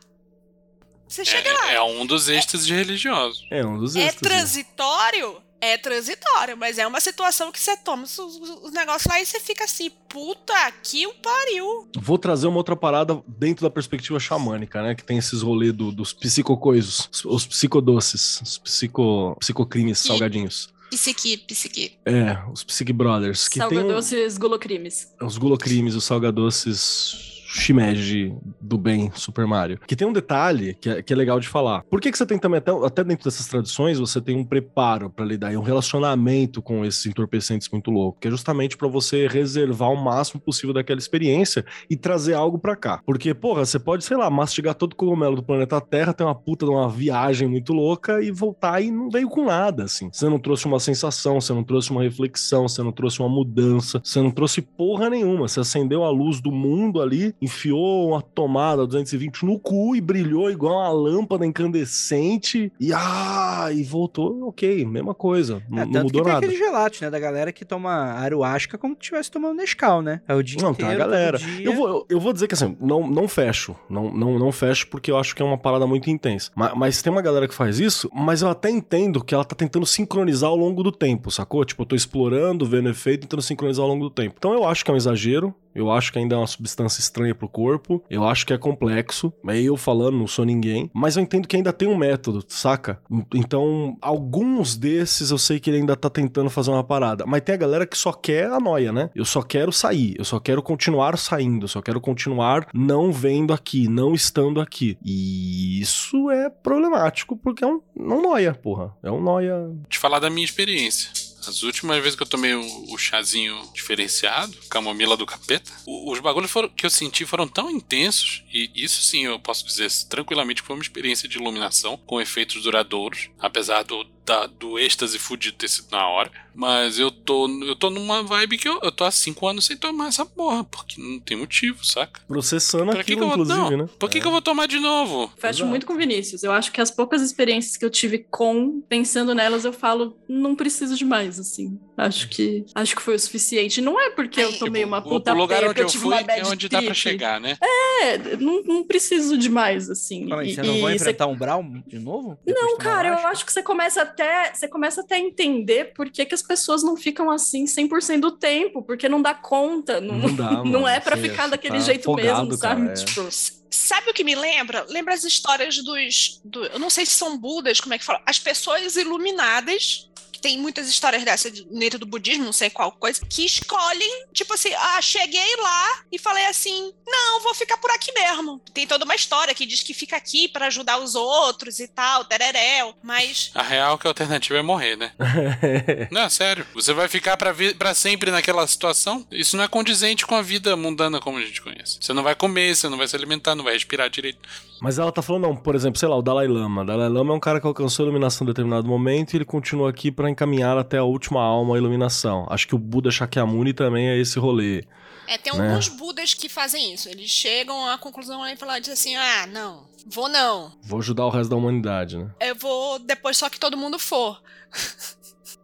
Você 1.08 1.24
chega 1.24 1.52
lá. 1.52 1.72
É, 1.72 1.76
é 1.76 1.82
um 1.82 2.04
dos 2.06 2.28
êxtases 2.28 2.68
religiosos. 2.68 3.46
É 3.50 3.64
um 3.64 3.78
dos 3.78 3.96
É 3.96 4.00
êxtases. 4.06 4.20
transitório? 4.20 5.42
É 5.60 5.76
transitório, 5.76 6.56
mas 6.56 6.78
é 6.78 6.86
uma 6.86 7.00
situação 7.00 7.50
que 7.50 7.58
você 7.58 7.76
toma 7.76 8.04
os, 8.04 8.16
os- 8.18 8.38
os 8.64 8.72
negócios 8.72 9.06
lá 9.12 9.20
e 9.20 9.26
você 9.26 9.40
fica 9.40 9.64
assim, 9.64 9.90
puta 10.08 10.54
que 10.82 11.04
o 11.06 11.14
pariu. 11.14 11.88
Vou 12.00 12.16
trazer 12.16 12.46
uma 12.46 12.58
outra 12.58 12.76
parada 12.76 13.20
dentro 13.26 13.64
da 13.64 13.70
perspectiva 13.70 14.20
xamânica, 14.20 14.80
né? 14.82 14.94
Que 14.94 15.02
tem 15.02 15.18
esses 15.18 15.42
rolês 15.42 15.72
do- 15.72 15.90
dos 15.90 16.12
psicocoisos, 16.12 17.08
os, 17.12 17.24
os 17.24 17.46
psicodoces, 17.46 18.40
os 18.40 18.58
psico, 18.58 19.36
psicocrimes 19.40 20.04
E- 20.04 20.06
salgadinhos. 20.08 20.68
Psiqui, 20.90 21.36
psiqui. 21.36 21.98
É, 22.06 22.38
os 22.50 22.64
Psique 22.64 22.94
Brothers. 22.94 23.46
Que 23.46 23.58
tem 23.60 23.68
Salgadoces 23.78 24.38
golocrimes. 24.38 25.12
os 25.20 25.36
gulocrimes, 25.36 25.94
os 25.94 26.04
salgadoces 26.04 27.37
shimeji 27.58 28.34
do 28.60 28.78
bem 28.78 29.10
Super 29.14 29.46
Mario. 29.46 29.78
Que 29.86 29.96
tem 29.96 30.06
um 30.06 30.12
detalhe 30.12 30.74
que 30.80 30.88
é, 30.88 31.02
que 31.02 31.12
é 31.12 31.16
legal 31.16 31.40
de 31.40 31.48
falar. 31.48 31.82
Por 31.84 32.00
que, 32.00 32.10
que 32.10 32.18
você 32.18 32.26
tem 32.26 32.38
também, 32.38 32.58
até, 32.58 32.70
até 32.70 33.04
dentro 33.04 33.24
dessas 33.24 33.46
tradições, 33.46 33.98
você 33.98 34.20
tem 34.20 34.36
um 34.36 34.44
preparo 34.44 35.10
pra 35.10 35.24
lidar 35.24 35.52
e 35.52 35.56
um 35.56 35.62
relacionamento 35.62 36.62
com 36.62 36.84
esses 36.84 37.04
entorpecentes 37.06 37.68
muito 37.70 37.90
louco? 37.90 38.18
Que 38.20 38.28
é 38.28 38.30
justamente 38.30 38.76
pra 38.76 38.88
você 38.88 39.26
reservar 39.26 39.90
o 39.90 39.96
máximo 39.96 40.40
possível 40.40 40.72
daquela 40.72 40.98
experiência 40.98 41.64
e 41.88 41.96
trazer 41.96 42.34
algo 42.34 42.58
pra 42.58 42.76
cá. 42.76 43.00
Porque, 43.04 43.34
porra, 43.34 43.64
você 43.64 43.78
pode, 43.78 44.04
sei 44.04 44.16
lá, 44.16 44.30
mastigar 44.30 44.74
todo 44.74 44.92
o 44.92 44.96
cogumelo 44.96 45.36
do 45.36 45.42
planeta 45.42 45.80
Terra, 45.80 46.12
ter 46.12 46.24
uma 46.24 46.34
puta 46.34 46.66
de 46.66 46.72
uma 46.72 46.88
viagem 46.88 47.48
muito 47.48 47.72
louca 47.72 48.22
e 48.22 48.30
voltar 48.30 48.80
e 48.80 48.90
não 48.90 49.10
veio 49.10 49.28
com 49.28 49.44
nada, 49.44 49.84
assim. 49.84 50.08
Você 50.12 50.28
não 50.28 50.38
trouxe 50.38 50.66
uma 50.66 50.80
sensação, 50.80 51.40
você 51.40 51.52
não 51.52 51.64
trouxe 51.64 51.90
uma 51.90 52.02
reflexão, 52.02 52.68
você 52.68 52.82
não 52.82 52.92
trouxe 52.92 53.20
uma 53.20 53.28
mudança, 53.28 54.00
você 54.02 54.20
não 54.20 54.30
trouxe 54.30 54.62
porra 54.62 55.10
nenhuma. 55.10 55.48
Você 55.48 55.60
acendeu 55.60 56.04
a 56.04 56.10
luz 56.10 56.40
do 56.40 56.52
mundo 56.52 57.00
ali, 57.00 57.34
enfiou 57.48 58.10
uma 58.10 58.22
tomada 58.22 58.86
220 58.86 59.44
no 59.44 59.58
cu 59.58 59.96
e 59.96 60.00
brilhou 60.00 60.50
igual 60.50 60.80
uma 60.80 60.90
lâmpada 60.90 61.44
incandescente 61.44 62.72
e 62.78 62.92
ah, 62.92 63.68
e 63.72 63.82
voltou, 63.82 64.48
ok, 64.48 64.84
mesma 64.84 65.14
coisa. 65.14 65.62
É, 65.72 65.74
não 65.74 65.90
tanto 65.90 66.04
mudou 66.04 66.04
que 66.04 66.12
tem 66.12 66.22
nada. 66.24 66.38
aqueles 66.38 66.58
relatos, 66.60 67.00
né, 67.00 67.10
da 67.10 67.18
galera 67.18 67.52
que 67.52 67.64
toma 67.64 68.20
ayahuasca 68.20 68.78
como 68.78 68.94
se 68.94 69.00
estivesse 69.00 69.30
tomando 69.30 69.56
Nescau, 69.56 70.02
né? 70.02 70.20
É 70.28 70.34
o 70.34 70.42
dia 70.42 70.60
Não, 70.62 70.70
inteiro, 70.70 70.92
tem 70.92 71.00
a 71.00 71.06
galera. 71.06 71.38
Eu 71.60 71.74
vou, 71.74 71.88
eu, 71.88 72.06
eu 72.10 72.20
vou 72.20 72.32
dizer 72.32 72.46
que 72.46 72.54
assim, 72.54 72.76
não, 72.80 73.08
não 73.08 73.26
fecho. 73.26 73.74
Não, 73.88 74.12
não, 74.12 74.38
não 74.38 74.52
fecho 74.52 74.86
porque 74.88 75.10
eu 75.10 75.18
acho 75.18 75.34
que 75.34 75.42
é 75.42 75.44
uma 75.44 75.58
parada 75.58 75.86
muito 75.86 76.10
intensa. 76.10 76.50
Mas, 76.54 76.72
mas 76.76 77.02
tem 77.02 77.10
uma 77.10 77.22
galera 77.22 77.48
que 77.48 77.54
faz 77.54 77.80
isso, 77.80 78.10
mas 78.14 78.42
eu 78.42 78.48
até 78.48 78.70
entendo 78.70 79.24
que 79.24 79.34
ela 79.34 79.44
tá 79.44 79.56
tentando 79.56 79.86
sincronizar 79.86 80.50
ao 80.50 80.56
longo 80.56 80.82
do 80.82 80.92
tempo, 80.92 81.30
sacou? 81.30 81.64
Tipo, 81.64 81.82
eu 81.82 81.86
tô 81.86 81.96
explorando, 81.96 82.66
vendo 82.66 82.88
efeito, 82.88 83.22
tentando 83.22 83.42
sincronizar 83.42 83.82
ao 83.82 83.88
longo 83.88 84.04
do 84.04 84.10
tempo. 84.10 84.34
Então 84.38 84.52
eu 84.52 84.64
acho 84.66 84.84
que 84.84 84.90
é 84.90 84.94
um 84.94 84.96
exagero. 84.96 85.54
Eu 85.74 85.92
acho 85.92 86.12
que 86.12 86.18
ainda 86.18 86.34
é 86.34 86.38
uma 86.38 86.46
substância 86.46 87.00
estranha 87.00 87.27
pro 87.34 87.48
corpo. 87.48 88.02
Eu 88.10 88.24
acho 88.24 88.46
que 88.46 88.52
é 88.52 88.58
complexo. 88.58 89.32
É 89.48 89.60
eu 89.60 89.76
falando, 89.76 90.18
não 90.18 90.26
sou 90.26 90.44
ninguém. 90.44 90.90
Mas 90.94 91.16
eu 91.16 91.22
entendo 91.22 91.48
que 91.48 91.56
ainda 91.56 91.72
tem 91.72 91.88
um 91.88 91.96
método, 91.96 92.44
saca? 92.48 93.00
Então, 93.34 93.96
alguns 94.00 94.76
desses 94.76 95.30
eu 95.30 95.38
sei 95.38 95.58
que 95.58 95.70
ele 95.70 95.78
ainda 95.78 95.96
tá 95.96 96.08
tentando 96.08 96.50
fazer 96.50 96.70
uma 96.70 96.84
parada. 96.84 97.24
Mas 97.26 97.42
tem 97.42 97.54
a 97.54 97.58
galera 97.58 97.86
que 97.86 97.96
só 97.96 98.12
quer 98.12 98.50
a 98.50 98.60
noia, 98.60 98.92
né? 98.92 99.10
Eu 99.14 99.24
só 99.24 99.42
quero 99.42 99.72
sair. 99.72 100.14
Eu 100.18 100.24
só 100.24 100.38
quero 100.38 100.62
continuar 100.62 101.16
saindo. 101.18 101.64
Eu 101.64 101.68
só 101.68 101.82
quero 101.82 102.00
continuar 102.00 102.68
não 102.72 103.12
vendo 103.12 103.52
aqui, 103.52 103.88
não 103.88 104.14
estando 104.14 104.60
aqui. 104.60 104.96
E 105.04 105.80
isso 105.80 106.30
é 106.30 106.48
problemático 106.50 107.36
porque 107.36 107.64
é 107.64 107.66
um, 107.66 107.80
um 107.96 108.22
noia, 108.22 108.54
porra. 108.54 108.94
É 109.02 109.10
um 109.10 109.20
noia. 109.20 109.70
Te 109.88 109.98
falar 109.98 110.18
da 110.18 110.30
minha 110.30 110.44
experiência. 110.44 111.27
As 111.48 111.62
últimas 111.62 111.96
vezes 112.02 112.14
que 112.14 112.22
eu 112.22 112.26
tomei 112.26 112.54
o, 112.54 112.92
o 112.92 112.98
chazinho 112.98 113.58
diferenciado, 113.74 114.56
camomila 114.68 115.16
do 115.16 115.24
capeta, 115.26 115.72
o- 115.86 116.12
os 116.12 116.20
bagulhos 116.20 116.50
foram- 116.50 116.68
que 116.68 116.84
eu 116.84 116.90
senti 116.90 117.24
foram 117.24 117.48
tão 117.48 117.70
intensos, 117.70 118.44
e 118.52 118.70
isso 118.74 119.00
sim 119.02 119.24
eu 119.24 119.38
posso 119.38 119.64
dizer 119.66 119.90
tranquilamente 120.08 120.62
foi 120.62 120.76
uma 120.76 120.82
experiência 120.82 121.28
de 121.28 121.38
iluminação 121.38 121.96
com 122.06 122.20
efeitos 122.20 122.62
duradouros, 122.62 123.30
apesar 123.38 123.82
do, 123.82 124.04
da- 124.28 124.46
do 124.46 124.78
êxtase 124.78 125.18
fudido 125.18 125.56
ter 125.56 125.68
sido 125.68 125.88
na 125.90 126.06
hora. 126.06 126.30
Mas 126.54 126.98
eu 126.98 127.08
tô, 127.10 127.48
eu 127.62 127.76
tô 127.76 127.88
numa 127.88 128.20
vibe 128.24 128.58
que 128.58 128.68
eu, 128.68 128.80
eu 128.82 128.90
tô 128.90 129.04
há 129.04 129.12
cinco 129.12 129.46
anos 129.46 129.64
sem 129.64 129.76
tomar 129.76 130.08
essa 130.08 130.26
porra, 130.26 130.64
porque 130.64 131.00
não 131.00 131.20
tem 131.20 131.36
motivo, 131.36 131.86
saca? 131.86 132.20
Processando 132.26 132.90
Pra 132.90 133.00
aquilo, 133.00 133.18
que 133.18 133.22
eu 133.24 133.28
vou. 133.28 133.36
inclusive, 133.44 133.70
Não, 133.76 133.84
né? 133.84 133.88
por 133.96 134.10
que, 134.10 134.20
que 134.20 134.26
eu 134.26 134.30
vou 134.32 134.42
tomar 134.42 134.66
de 134.66 134.80
novo? 134.80 135.32
Fecho 135.38 135.58
Exato. 135.60 135.70
muito 135.70 135.86
com 135.86 135.92
o 135.92 135.96
Vinícius. 135.96 136.42
Eu 136.42 136.50
acho 136.50 136.72
que 136.72 136.80
as 136.80 136.90
poucas 136.90 137.22
experiências 137.22 137.76
que 137.76 137.84
eu 137.84 137.90
tive 137.90 138.18
com, 138.28 138.80
pensando 138.88 139.36
nelas, 139.36 139.64
eu 139.64 139.72
falo, 139.72 140.18
não 140.28 140.56
preciso 140.56 140.96
de 140.96 141.04
mais, 141.04 141.38
assim. 141.38 141.78
Acho 141.96 142.28
que 142.28 142.64
acho 142.74 142.94
que 142.96 143.02
foi 143.02 143.14
o 143.14 143.18
suficiente. 143.20 143.80
Não 143.80 144.00
é 144.00 144.10
porque 144.10 144.40
eu 144.40 144.56
tomei 144.58 144.84
uma 144.84 145.00
puta 145.00 145.32
o 145.32 145.36
lugar 145.36 145.62
onde 145.64 145.74
que 145.74 145.80
eu 145.80 145.84
eu 145.84 145.90
tive 145.90 146.02
fui 146.04 146.12
uma 146.12 146.20
é 146.32 146.44
onde 146.44 146.68
dá 146.68 146.82
pra 146.82 146.94
chegar, 146.94 147.40
né? 147.40 147.56
É, 147.62 148.36
não, 148.36 148.62
não 148.64 148.84
preciso 148.84 149.36
de 149.38 149.48
mais, 149.48 149.88
assim. 149.90 150.26
Calma 150.28 150.42
aí, 150.42 150.50
E- 150.50 150.54
você 150.54 150.62
não 150.62 150.80
vai 150.80 150.94
e 150.94 150.98
você- 150.98 151.04
enfrentar 151.04 151.26
um 151.28 151.36
Brawl 151.36 151.64
de 151.86 151.98
novo? 152.00 152.38
Não, 152.46 152.76
cara, 152.78 153.08
eu 153.20 153.26
acho 153.28 153.44
que 153.44 153.52
você 153.52 153.62
começa 153.62 154.02
até, 154.22 154.52
você 154.54 154.66
começa 154.68 155.00
até 155.00 155.14
a 155.16 155.18
entender 155.18 155.92
por 155.94 156.10
que, 156.10 156.24
que 156.26 156.34
as 156.34 156.42
pessoas 156.42 156.82
não 156.82 156.96
ficam 156.96 157.30
assim 157.30 157.64
100% 157.64 158.20
do 158.20 158.32
tempo, 158.32 158.82
porque 158.82 159.08
não 159.08 159.22
dá 159.22 159.34
conta, 159.34 160.00
não, 160.00 160.16
Não 160.18 160.34
dá, 160.34 160.50
não 160.64 160.88
é 160.88 160.98
pra 161.00 161.16
Você- 161.16 161.28
ficar 161.28 161.44
você 161.44 161.50
daquele 161.50 161.78
tá 161.78 161.84
jeito 161.84 162.00
afogado, 162.10 162.48
mesmo, 162.48 162.58
cara, 162.58 162.76
sabe? 162.78 162.90
é. 162.90 162.94
Tipo, 163.04 163.28
Sabe 163.70 164.10
o 164.10 164.14
que 164.14 164.24
me 164.24 164.34
lembra? 164.34 164.84
Lembra 164.88 165.12
as 165.14 165.24
histórias 165.24 165.76
dos. 165.84 166.40
do- 166.44 166.64
eu 166.64 166.78
não 166.78 166.88
sei 166.90 167.04
se 167.06 167.12
são 167.12 167.36
budas, 167.38 167.80
como 167.80 167.94
é 167.94 167.98
que 167.98 168.04
fala? 168.04 168.20
As 168.26 168.38
pessoas 168.38 168.96
iluminadas, 168.96 170.08
tem 170.40 170.58
muitas 170.58 170.88
histórias 170.88 171.24
dessa 171.24 171.50
de- 171.50 171.64
dentro 171.64 171.98
do 171.98 172.06
budismo, 172.06 172.44
não 172.44 172.52
sei 172.52 172.70
qual 172.70 172.92
coisa, 172.92 173.24
que 173.26 173.44
escolhem, 173.44 174.26
tipo 174.32 174.54
assim, 174.54 174.72
ah, 174.74 175.00
cheguei 175.02 175.56
lá 175.56 176.02
e 176.12 176.18
falei 176.18 176.46
assim: 176.46 176.92
não, 177.06 177.40
vou 177.40 177.54
ficar 177.54 177.76
por 177.78 177.90
aqui 177.90 178.12
mesmo. 178.12 178.60
Tem 178.72 178.86
toda 178.86 179.04
uma 179.04 179.14
história 179.14 179.54
que 179.54 179.66
diz 179.66 179.82
que 179.82 179.94
fica 179.94 180.16
aqui 180.16 180.48
para 180.48 180.66
ajudar 180.66 180.98
os 180.98 181.14
outros 181.14 181.80
e 181.80 181.88
tal, 181.88 182.24
tereréu, 182.24 182.94
mas. 183.02 183.50
A 183.54 183.62
real 183.62 183.94
é 183.94 183.98
que 183.98 184.06
a 184.06 184.10
alternativa 184.10 184.58
é 184.58 184.62
morrer, 184.62 184.96
né? 184.96 185.12
Não, 186.10 186.28
sério. 186.30 186.66
Você 186.74 186.92
vai 186.92 187.08
ficar 187.08 187.36
pra, 187.36 187.52
vi- 187.52 187.74
pra 187.74 187.94
sempre 187.94 188.30
naquela 188.30 188.66
situação? 188.66 189.26
Isso 189.30 189.56
não 189.56 189.64
é 189.64 189.68
condizente 189.68 190.26
com 190.26 190.34
a 190.34 190.42
vida 190.42 190.76
mundana 190.76 191.20
como 191.20 191.38
a 191.38 191.42
gente 191.44 191.60
conhece. 191.60 191.98
Você 192.00 192.12
não 192.12 192.22
vai 192.22 192.34
comer, 192.34 192.74
você 192.74 192.88
não 192.88 192.98
vai 192.98 193.06
se 193.08 193.16
alimentar, 193.16 193.54
não 193.54 193.64
vai 193.64 193.74
respirar 193.74 194.08
direito. 194.10 194.38
Mas 194.80 194.98
ela 194.98 195.10
tá 195.10 195.20
falando, 195.22 195.42
não, 195.42 195.56
por 195.56 195.74
exemplo, 195.74 195.98
sei 195.98 196.08
lá, 196.08 196.16
o 196.16 196.22
Dalai 196.22 196.46
Lama. 196.46 196.82
O 196.82 196.84
Dalai 196.84 197.08
Lama 197.08 197.32
é 197.32 197.36
um 197.36 197.40
cara 197.40 197.60
que 197.60 197.66
alcançou 197.66 198.04
a 198.04 198.06
iluminação 198.06 198.44
em 198.44 198.48
determinado 198.48 198.86
momento 198.86 199.34
e 199.34 199.36
ele 199.38 199.44
continua 199.44 199.90
aqui 199.90 200.12
pra 200.12 200.30
encaminhar 200.30 200.78
até 200.78 200.98
a 200.98 201.04
última 201.04 201.42
alma 201.42 201.74
a 201.74 201.78
iluminação. 201.78 202.46
Acho 202.48 202.66
que 202.68 202.74
o 202.74 202.78
Buda 202.78 203.10
Shakyamuni 203.10 203.72
também 203.72 204.08
é 204.08 204.16
esse 204.16 204.38
rolê. 204.38 204.84
É, 205.26 205.36
tem 205.36 205.52
Né? 205.52 205.68
alguns 205.68 205.88
budas 205.88 206.32
que 206.32 206.48
fazem 206.48 206.94
isso. 206.94 207.08
Eles 207.08 207.28
chegam 207.30 207.86
à 207.88 207.98
conclusão 207.98 208.46
e 208.46 208.56
falam 208.56 208.80
diz 208.80 208.88
assim: 208.90 209.14
ah, 209.14 209.46
não, 209.46 209.84
vou 210.06 210.28
não. 210.28 210.72
Vou 210.82 211.00
ajudar 211.00 211.26
o 211.26 211.30
resto 211.30 211.50
da 211.50 211.56
humanidade, 211.56 212.16
né? 212.16 212.30
Eu 212.40 212.54
vou 212.54 212.98
depois 212.98 213.36
só 213.36 213.50
que 213.50 213.60
todo 213.60 213.76
mundo 213.76 213.98
for. 213.98 214.40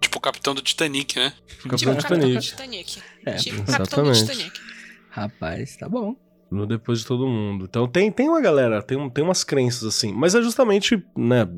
Tipo 0.00 0.18
o 0.18 0.20
capitão 0.20 0.54
do 0.54 0.60
Titanic, 0.60 1.16
né? 1.18 1.32
Capitão 1.62 1.76
tipo 1.78 1.90
o 1.92 1.96
Capitão 1.96 2.18
do 2.18 2.40
Titanic. 2.40 2.86
Titanic. 2.90 3.02
É, 3.24 3.34
tipo 3.36 3.62
o 3.62 3.64
Capitão 3.64 4.04
do 4.04 4.10
exatamente. 4.10 4.50
Titanic. 4.50 4.74
Rapaz, 5.10 5.76
tá 5.76 5.88
bom. 5.88 6.14
No 6.50 6.66
depois 6.66 7.00
de 7.00 7.06
todo 7.06 7.26
mundo. 7.26 7.64
Então 7.64 7.88
tem, 7.88 8.10
tem 8.12 8.28
uma 8.28 8.40
galera, 8.40 8.82
tem, 8.82 9.10
tem 9.10 9.24
umas 9.24 9.42
crenças 9.42 9.84
assim. 9.84 10.12
Mas 10.12 10.34
é 10.34 10.42
justamente, 10.42 11.02
né? 11.16 11.48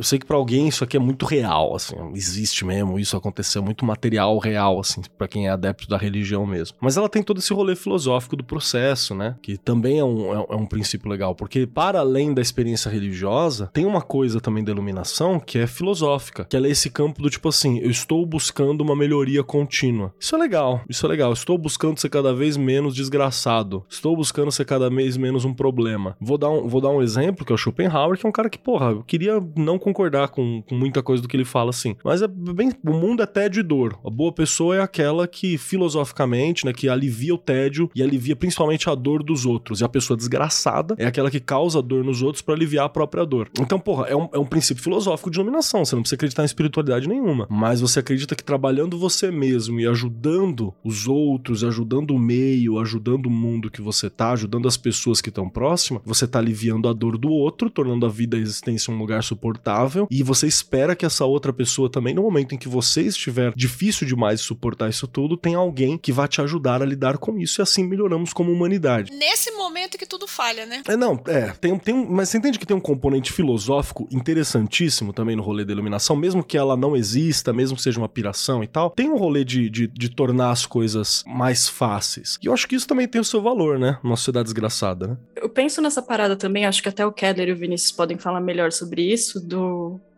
Eu 0.00 0.04
sei 0.04 0.18
que 0.18 0.24
para 0.24 0.38
alguém 0.38 0.66
isso 0.66 0.82
aqui 0.82 0.96
é 0.96 1.00
muito 1.00 1.26
real, 1.26 1.76
assim, 1.76 1.94
existe 2.14 2.64
mesmo, 2.64 2.98
isso 2.98 3.18
aconteceu, 3.18 3.62
muito 3.62 3.84
material 3.84 4.38
real, 4.38 4.80
assim, 4.80 5.02
para 5.18 5.28
quem 5.28 5.46
é 5.46 5.50
adepto 5.50 5.86
da 5.86 5.98
religião 5.98 6.46
mesmo. 6.46 6.78
Mas 6.80 6.96
ela 6.96 7.06
tem 7.06 7.22
todo 7.22 7.36
esse 7.36 7.52
rolê 7.52 7.76
filosófico 7.76 8.34
do 8.34 8.42
processo, 8.42 9.14
né? 9.14 9.36
Que 9.42 9.58
também 9.58 9.98
é 9.98 10.04
um, 10.04 10.32
é, 10.32 10.46
é 10.48 10.56
um 10.56 10.64
princípio 10.64 11.10
legal, 11.10 11.34
porque 11.34 11.66
para 11.66 12.00
além 12.00 12.32
da 12.32 12.40
experiência 12.40 12.90
religiosa, 12.90 13.68
tem 13.74 13.84
uma 13.84 14.00
coisa 14.00 14.40
também 14.40 14.64
da 14.64 14.72
iluminação 14.72 15.38
que 15.38 15.58
é 15.58 15.66
filosófica, 15.66 16.46
que 16.46 16.56
ela 16.56 16.66
é 16.66 16.70
esse 16.70 16.88
campo 16.88 17.20
do 17.20 17.28
tipo 17.28 17.50
assim, 17.50 17.78
eu 17.80 17.90
estou 17.90 18.24
buscando 18.24 18.80
uma 18.80 18.96
melhoria 18.96 19.44
contínua. 19.44 20.14
Isso 20.18 20.34
é 20.34 20.38
legal, 20.38 20.80
isso 20.88 21.04
é 21.04 21.10
legal. 21.10 21.30
Estou 21.34 21.58
buscando 21.58 22.00
ser 22.00 22.08
cada 22.08 22.32
vez 22.32 22.56
menos 22.56 22.94
desgraçado. 22.94 23.84
Estou 23.86 24.16
buscando 24.16 24.50
ser 24.50 24.64
cada 24.64 24.88
vez 24.88 25.18
menos 25.18 25.44
um 25.44 25.52
problema. 25.52 26.16
Vou 26.18 26.38
dar 26.38 26.48
um, 26.48 26.66
vou 26.66 26.80
dar 26.80 26.88
um 26.88 27.02
exemplo, 27.02 27.44
que 27.44 27.52
é 27.52 27.54
o 27.54 27.58
Schopenhauer, 27.58 28.16
que 28.16 28.24
é 28.24 28.28
um 28.30 28.32
cara 28.32 28.48
que, 28.48 28.58
porra, 28.58 28.92
eu 28.92 29.02
queria 29.02 29.38
não 29.54 29.78
concordar 29.90 30.28
com, 30.28 30.62
com 30.62 30.74
muita 30.74 31.02
coisa 31.02 31.22
do 31.22 31.28
que 31.28 31.36
ele 31.36 31.44
fala, 31.44 31.70
assim. 31.70 31.96
Mas 32.04 32.22
é 32.22 32.28
bem. 32.28 32.72
O 32.86 32.92
mundo 32.92 33.22
é 33.22 33.26
tédio 33.26 33.60
e 33.60 33.62
dor. 33.62 33.98
A 34.04 34.10
boa 34.10 34.32
pessoa 34.32 34.76
é 34.76 34.80
aquela 34.80 35.26
que, 35.26 35.58
filosoficamente, 35.58 36.64
né, 36.64 36.72
que 36.72 36.88
alivia 36.88 37.34
o 37.34 37.38
tédio 37.38 37.90
e 37.94 38.02
alivia 38.02 38.36
principalmente 38.36 38.88
a 38.88 38.94
dor 38.94 39.22
dos 39.22 39.44
outros. 39.44 39.80
E 39.80 39.84
a 39.84 39.88
pessoa 39.88 40.16
desgraçada 40.16 40.94
é 40.98 41.06
aquela 41.06 41.30
que 41.30 41.40
causa 41.40 41.82
dor 41.82 42.04
nos 42.04 42.22
outros 42.22 42.42
para 42.42 42.54
aliviar 42.54 42.86
a 42.86 42.88
própria 42.88 43.24
dor. 43.24 43.50
Então, 43.60 43.78
porra, 43.78 44.06
é 44.06 44.16
um, 44.16 44.28
é 44.32 44.38
um 44.38 44.46
princípio 44.46 44.82
filosófico 44.82 45.30
de 45.30 45.38
iluminação. 45.38 45.84
Você 45.84 45.94
não 45.94 46.02
precisa 46.02 46.16
acreditar 46.16 46.42
em 46.42 46.46
espiritualidade 46.46 47.08
nenhuma. 47.08 47.46
Mas 47.50 47.80
você 47.80 48.00
acredita 48.00 48.34
que 48.34 48.44
trabalhando 48.44 48.98
você 48.98 49.30
mesmo 49.30 49.80
e 49.80 49.86
ajudando 49.86 50.72
os 50.84 51.06
outros, 51.06 51.64
ajudando 51.64 52.12
o 52.12 52.18
meio, 52.18 52.78
ajudando 52.78 53.26
o 53.26 53.30
mundo 53.30 53.70
que 53.70 53.82
você 53.82 54.08
tá, 54.08 54.32
ajudando 54.32 54.68
as 54.68 54.76
pessoas 54.76 55.20
que 55.20 55.28
estão 55.28 55.48
próximas, 55.48 56.02
você 56.04 56.26
tá 56.26 56.38
aliviando 56.38 56.88
a 56.88 56.92
dor 56.92 57.18
do 57.18 57.30
outro, 57.30 57.70
tornando 57.70 58.06
a 58.06 58.08
vida 58.08 58.36
e 58.36 58.40
a 58.40 58.42
existência 58.42 58.92
um 58.92 58.98
lugar 58.98 59.22
suportável. 59.22 59.79
E 60.10 60.22
você 60.22 60.46
espera 60.46 60.96
que 60.96 61.06
essa 61.06 61.24
outra 61.24 61.52
pessoa 61.52 61.90
também, 61.90 62.14
no 62.14 62.22
momento 62.22 62.54
em 62.54 62.58
que 62.58 62.68
você 62.68 63.02
estiver 63.02 63.52
difícil 63.54 64.06
demais 64.06 64.40
de 64.40 64.46
suportar 64.46 64.88
isso 64.88 65.06
tudo, 65.06 65.36
tenha 65.36 65.58
alguém 65.58 65.96
que 65.96 66.12
vá 66.12 66.26
te 66.26 66.40
ajudar 66.40 66.82
a 66.82 66.86
lidar 66.86 67.18
com 67.18 67.38
isso. 67.38 67.60
E 67.60 67.62
assim 67.62 67.84
melhoramos 67.84 68.32
como 68.32 68.52
humanidade. 68.52 69.12
Nesse 69.12 69.50
momento 69.52 69.98
que 69.98 70.06
tudo 70.06 70.26
falha, 70.26 70.66
né? 70.66 70.82
É, 70.88 70.96
não, 70.96 71.20
é. 71.26 71.52
Tem, 71.60 71.78
tem 71.78 71.94
um, 71.94 72.08
mas 72.10 72.28
você 72.28 72.38
entende 72.38 72.58
que 72.58 72.66
tem 72.66 72.76
um 72.76 72.80
componente 72.80 73.32
filosófico 73.32 74.08
interessantíssimo 74.10 75.12
também 75.12 75.36
no 75.36 75.42
rolê 75.42 75.64
da 75.64 75.72
iluminação, 75.72 76.16
mesmo 76.16 76.42
que 76.42 76.56
ela 76.56 76.76
não 76.76 76.96
exista, 76.96 77.52
mesmo 77.52 77.76
que 77.76 77.82
seja 77.82 77.98
uma 77.98 78.08
piração 78.08 78.62
e 78.62 78.66
tal, 78.66 78.90
tem 78.90 79.08
um 79.08 79.16
rolê 79.16 79.44
de, 79.44 79.68
de, 79.70 79.86
de 79.86 80.08
tornar 80.08 80.50
as 80.50 80.66
coisas 80.66 81.22
mais 81.26 81.68
fáceis. 81.68 82.38
E 82.42 82.46
eu 82.46 82.52
acho 82.52 82.66
que 82.66 82.74
isso 82.74 82.86
também 82.86 83.06
tem 83.06 83.20
o 83.20 83.24
seu 83.24 83.40
valor, 83.40 83.78
né? 83.78 83.98
Numa 84.02 84.16
sociedade 84.16 84.44
desgraçada, 84.44 85.06
né? 85.06 85.16
Eu 85.36 85.48
penso 85.48 85.80
nessa 85.80 86.02
parada 86.02 86.36
também, 86.36 86.66
acho 86.66 86.82
que 86.82 86.88
até 86.88 87.04
o 87.04 87.12
Keller 87.12 87.48
e 87.48 87.52
o 87.52 87.56
Vinícius 87.56 87.92
podem 87.92 88.18
falar 88.18 88.40
melhor 88.40 88.72
sobre 88.72 89.02
isso, 89.02 89.40
do 89.40 89.59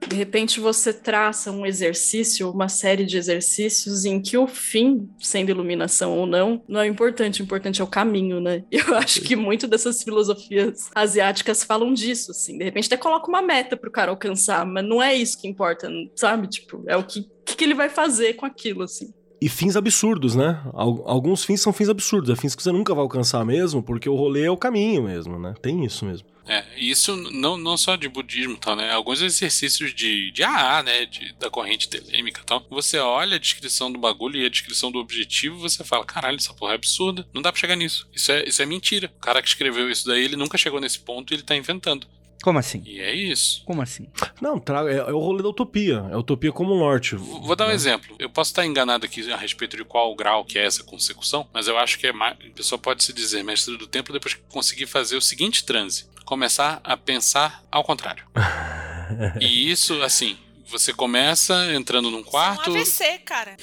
de 0.09 0.17
repente 0.17 0.61
você 0.61 0.93
traça 0.93 1.51
um 1.51 1.65
exercício, 1.65 2.51
uma 2.51 2.69
série 2.69 3.05
de 3.05 3.17
exercícios 3.17 4.05
em 4.05 4.21
que 4.21 4.37
o 4.37 4.47
fim, 4.47 5.09
sendo 5.19 5.51
iluminação 5.51 6.19
ou 6.19 6.27
não, 6.27 6.63
não 6.69 6.81
é 6.81 6.87
importante, 6.87 7.41
o 7.41 7.45
importante 7.45 7.81
é 7.81 7.85
o 7.85 7.89
caminho, 7.89 8.41
né? 8.41 8.65
Eu 8.71 8.97
acho 8.97 9.21
que 9.23 9.37
muito 9.37 9.67
dessas 9.67 10.03
filosofias 10.03 10.91
asiáticas 10.95 11.65
falam 11.65 11.93
disso, 11.95 12.33
assim. 12.33 12.59
De 12.59 12.65
repente 12.65 12.87
até 12.87 12.97
coloca 12.97 13.29
uma 13.29 13.43
meta 13.43 13.77
pro 13.77 13.91
cara 13.91 14.11
alcançar, 14.11 14.67
mas 14.67 14.85
não 14.85 15.03
é 15.03 15.15
isso 15.15 15.41
que 15.41 15.49
importa, 15.49 15.89
sabe? 16.17 16.49
Tipo, 16.49 16.83
é 16.87 16.97
o 16.97 17.05
que, 17.05 17.27
que 17.45 17.65
ele 17.65 17.75
vai 17.75 17.89
fazer 17.89 18.35
com 18.35 18.47
aquilo, 18.47 18.83
assim 18.83 19.13
e 19.41 19.49
fins 19.49 19.75
absurdos, 19.75 20.37
né? 20.37 20.63
Alguns 20.73 21.45
fins 21.45 21.61
são 21.61 21.73
fins 21.73 21.89
absurdos, 21.89 22.31
é 22.31 22.37
fins 22.37 22.55
que 22.55 22.63
você 22.63 22.71
nunca 22.71 22.95
vai 22.95 23.03
alcançar 23.03 23.45
mesmo, 23.45 23.83
porque 23.83 24.09
o 24.09 24.15
rolê 24.15 24.45
é 24.45 24.51
o 24.53 24.57
caminho 24.57 25.03
mesmo, 25.03 25.37
né? 25.37 25.53
Tem 25.61 25.85
isso 25.85 26.05
mesmo. 26.05 26.29
É, 26.47 26.65
isso 26.77 27.15
não, 27.17 27.57
não 27.57 27.77
só 27.77 27.97
de 27.97 28.09
budismo 28.09 28.57
tal, 28.57 28.75
né? 28.75 28.91
Alguns 28.91 29.23
exercícios 29.23 29.95
de, 29.95 30.31
de 30.33 30.43
AA, 30.43 30.83
né? 30.83 31.07
De, 31.07 31.33
da 31.35 31.51
corrente 31.51 31.89
telêmica 31.89 32.41
e 32.41 32.45
tal. 32.45 32.65
Você 32.71 32.99
olha 32.99 33.37
a 33.37 33.41
descrição 33.41 33.93
do 33.93 33.99
bagulho 33.99 34.41
e 34.41 34.47
a 34.47 34.51
descrição 34.51 34.91
do 34.91 34.99
objetivo 34.99 35.59
você 35.59 35.85
fala, 35.85 36.05
caralho, 36.05 36.37
essa 36.37 36.55
porra 36.55 36.73
é 36.73 36.75
absurda. 36.77 37.27
Não 37.33 37.43
dá 37.43 37.53
pra 37.53 37.61
chegar 37.61 37.77
nisso. 37.77 38.09
Isso 38.13 38.33
é, 38.33 38.49
isso 38.49 38.61
é 38.63 38.67
mentira. 38.67 39.13
O 39.17 39.21
cara 39.21 39.43
que 39.43 39.49
escreveu 39.49 39.91
isso 39.91 40.07
daí, 40.07 40.25
ele 40.25 40.37
nunca 40.37 40.59
chegou 40.59 40.81
nesse 40.81 40.99
ponto 40.99 41.33
e 41.33 41.37
ele 41.37 41.43
tá 41.43 41.57
inventando. 41.57 42.07
Como 42.43 42.59
assim? 42.59 42.83
E 42.85 43.01
é 43.01 43.15
isso. 43.15 43.63
Como 43.65 43.81
assim? 43.81 44.09
Não, 44.41 44.61
é, 44.89 44.97
é, 44.97 45.13
o 45.13 45.19
rolê 45.21 45.43
da 45.43 45.49
utopia. 45.49 46.05
É 46.11 46.17
utopia 46.17 46.51
como 46.51 46.77
norte. 46.77 47.15
Vou, 47.15 47.41
vou 47.41 47.55
dar 47.55 47.67
um 47.67 47.69
né? 47.69 47.75
exemplo. 47.75 48.17
Eu 48.19 48.29
posso 48.29 48.51
estar 48.51 48.67
enganado 48.67 49.07
aqui 49.07 49.31
a 49.31 49.37
respeito 49.37 49.77
de 49.77 49.85
qual 49.85 50.13
grau 50.17 50.45
que 50.45 50.59
é 50.59 50.67
essa 50.67 50.83
consecução, 50.83 51.49
mas 51.53 51.69
eu 51.69 51.79
acho 51.79 51.99
que 52.01 52.09
é 52.09 52.13
mais, 52.13 52.37
a 52.45 52.51
pessoa 52.51 52.79
pode 52.81 53.05
se 53.05 53.13
dizer 53.13 53.45
mestre 53.45 53.77
do 53.77 53.87
tempo 53.87 54.13
depois 54.13 54.35
que 54.35 54.43
conseguir 54.49 54.87
fazer 54.87 55.17
o 55.17 55.21
seguinte 55.21 55.65
transe: 55.65 56.07
começar 56.25 56.81
a 56.83 56.97
pensar 56.97 57.63
ao 57.71 57.85
contrário. 57.85 58.25
e 59.41 59.71
isso, 59.71 60.03
assim, 60.03 60.39
você 60.67 60.93
começa 60.93 61.73
entrando 61.75 62.11
num 62.11 62.23
quarto. 62.23 62.71
É 62.71 62.73
um 62.73 62.77
AVC, 62.77 63.19
cara. 63.19 63.57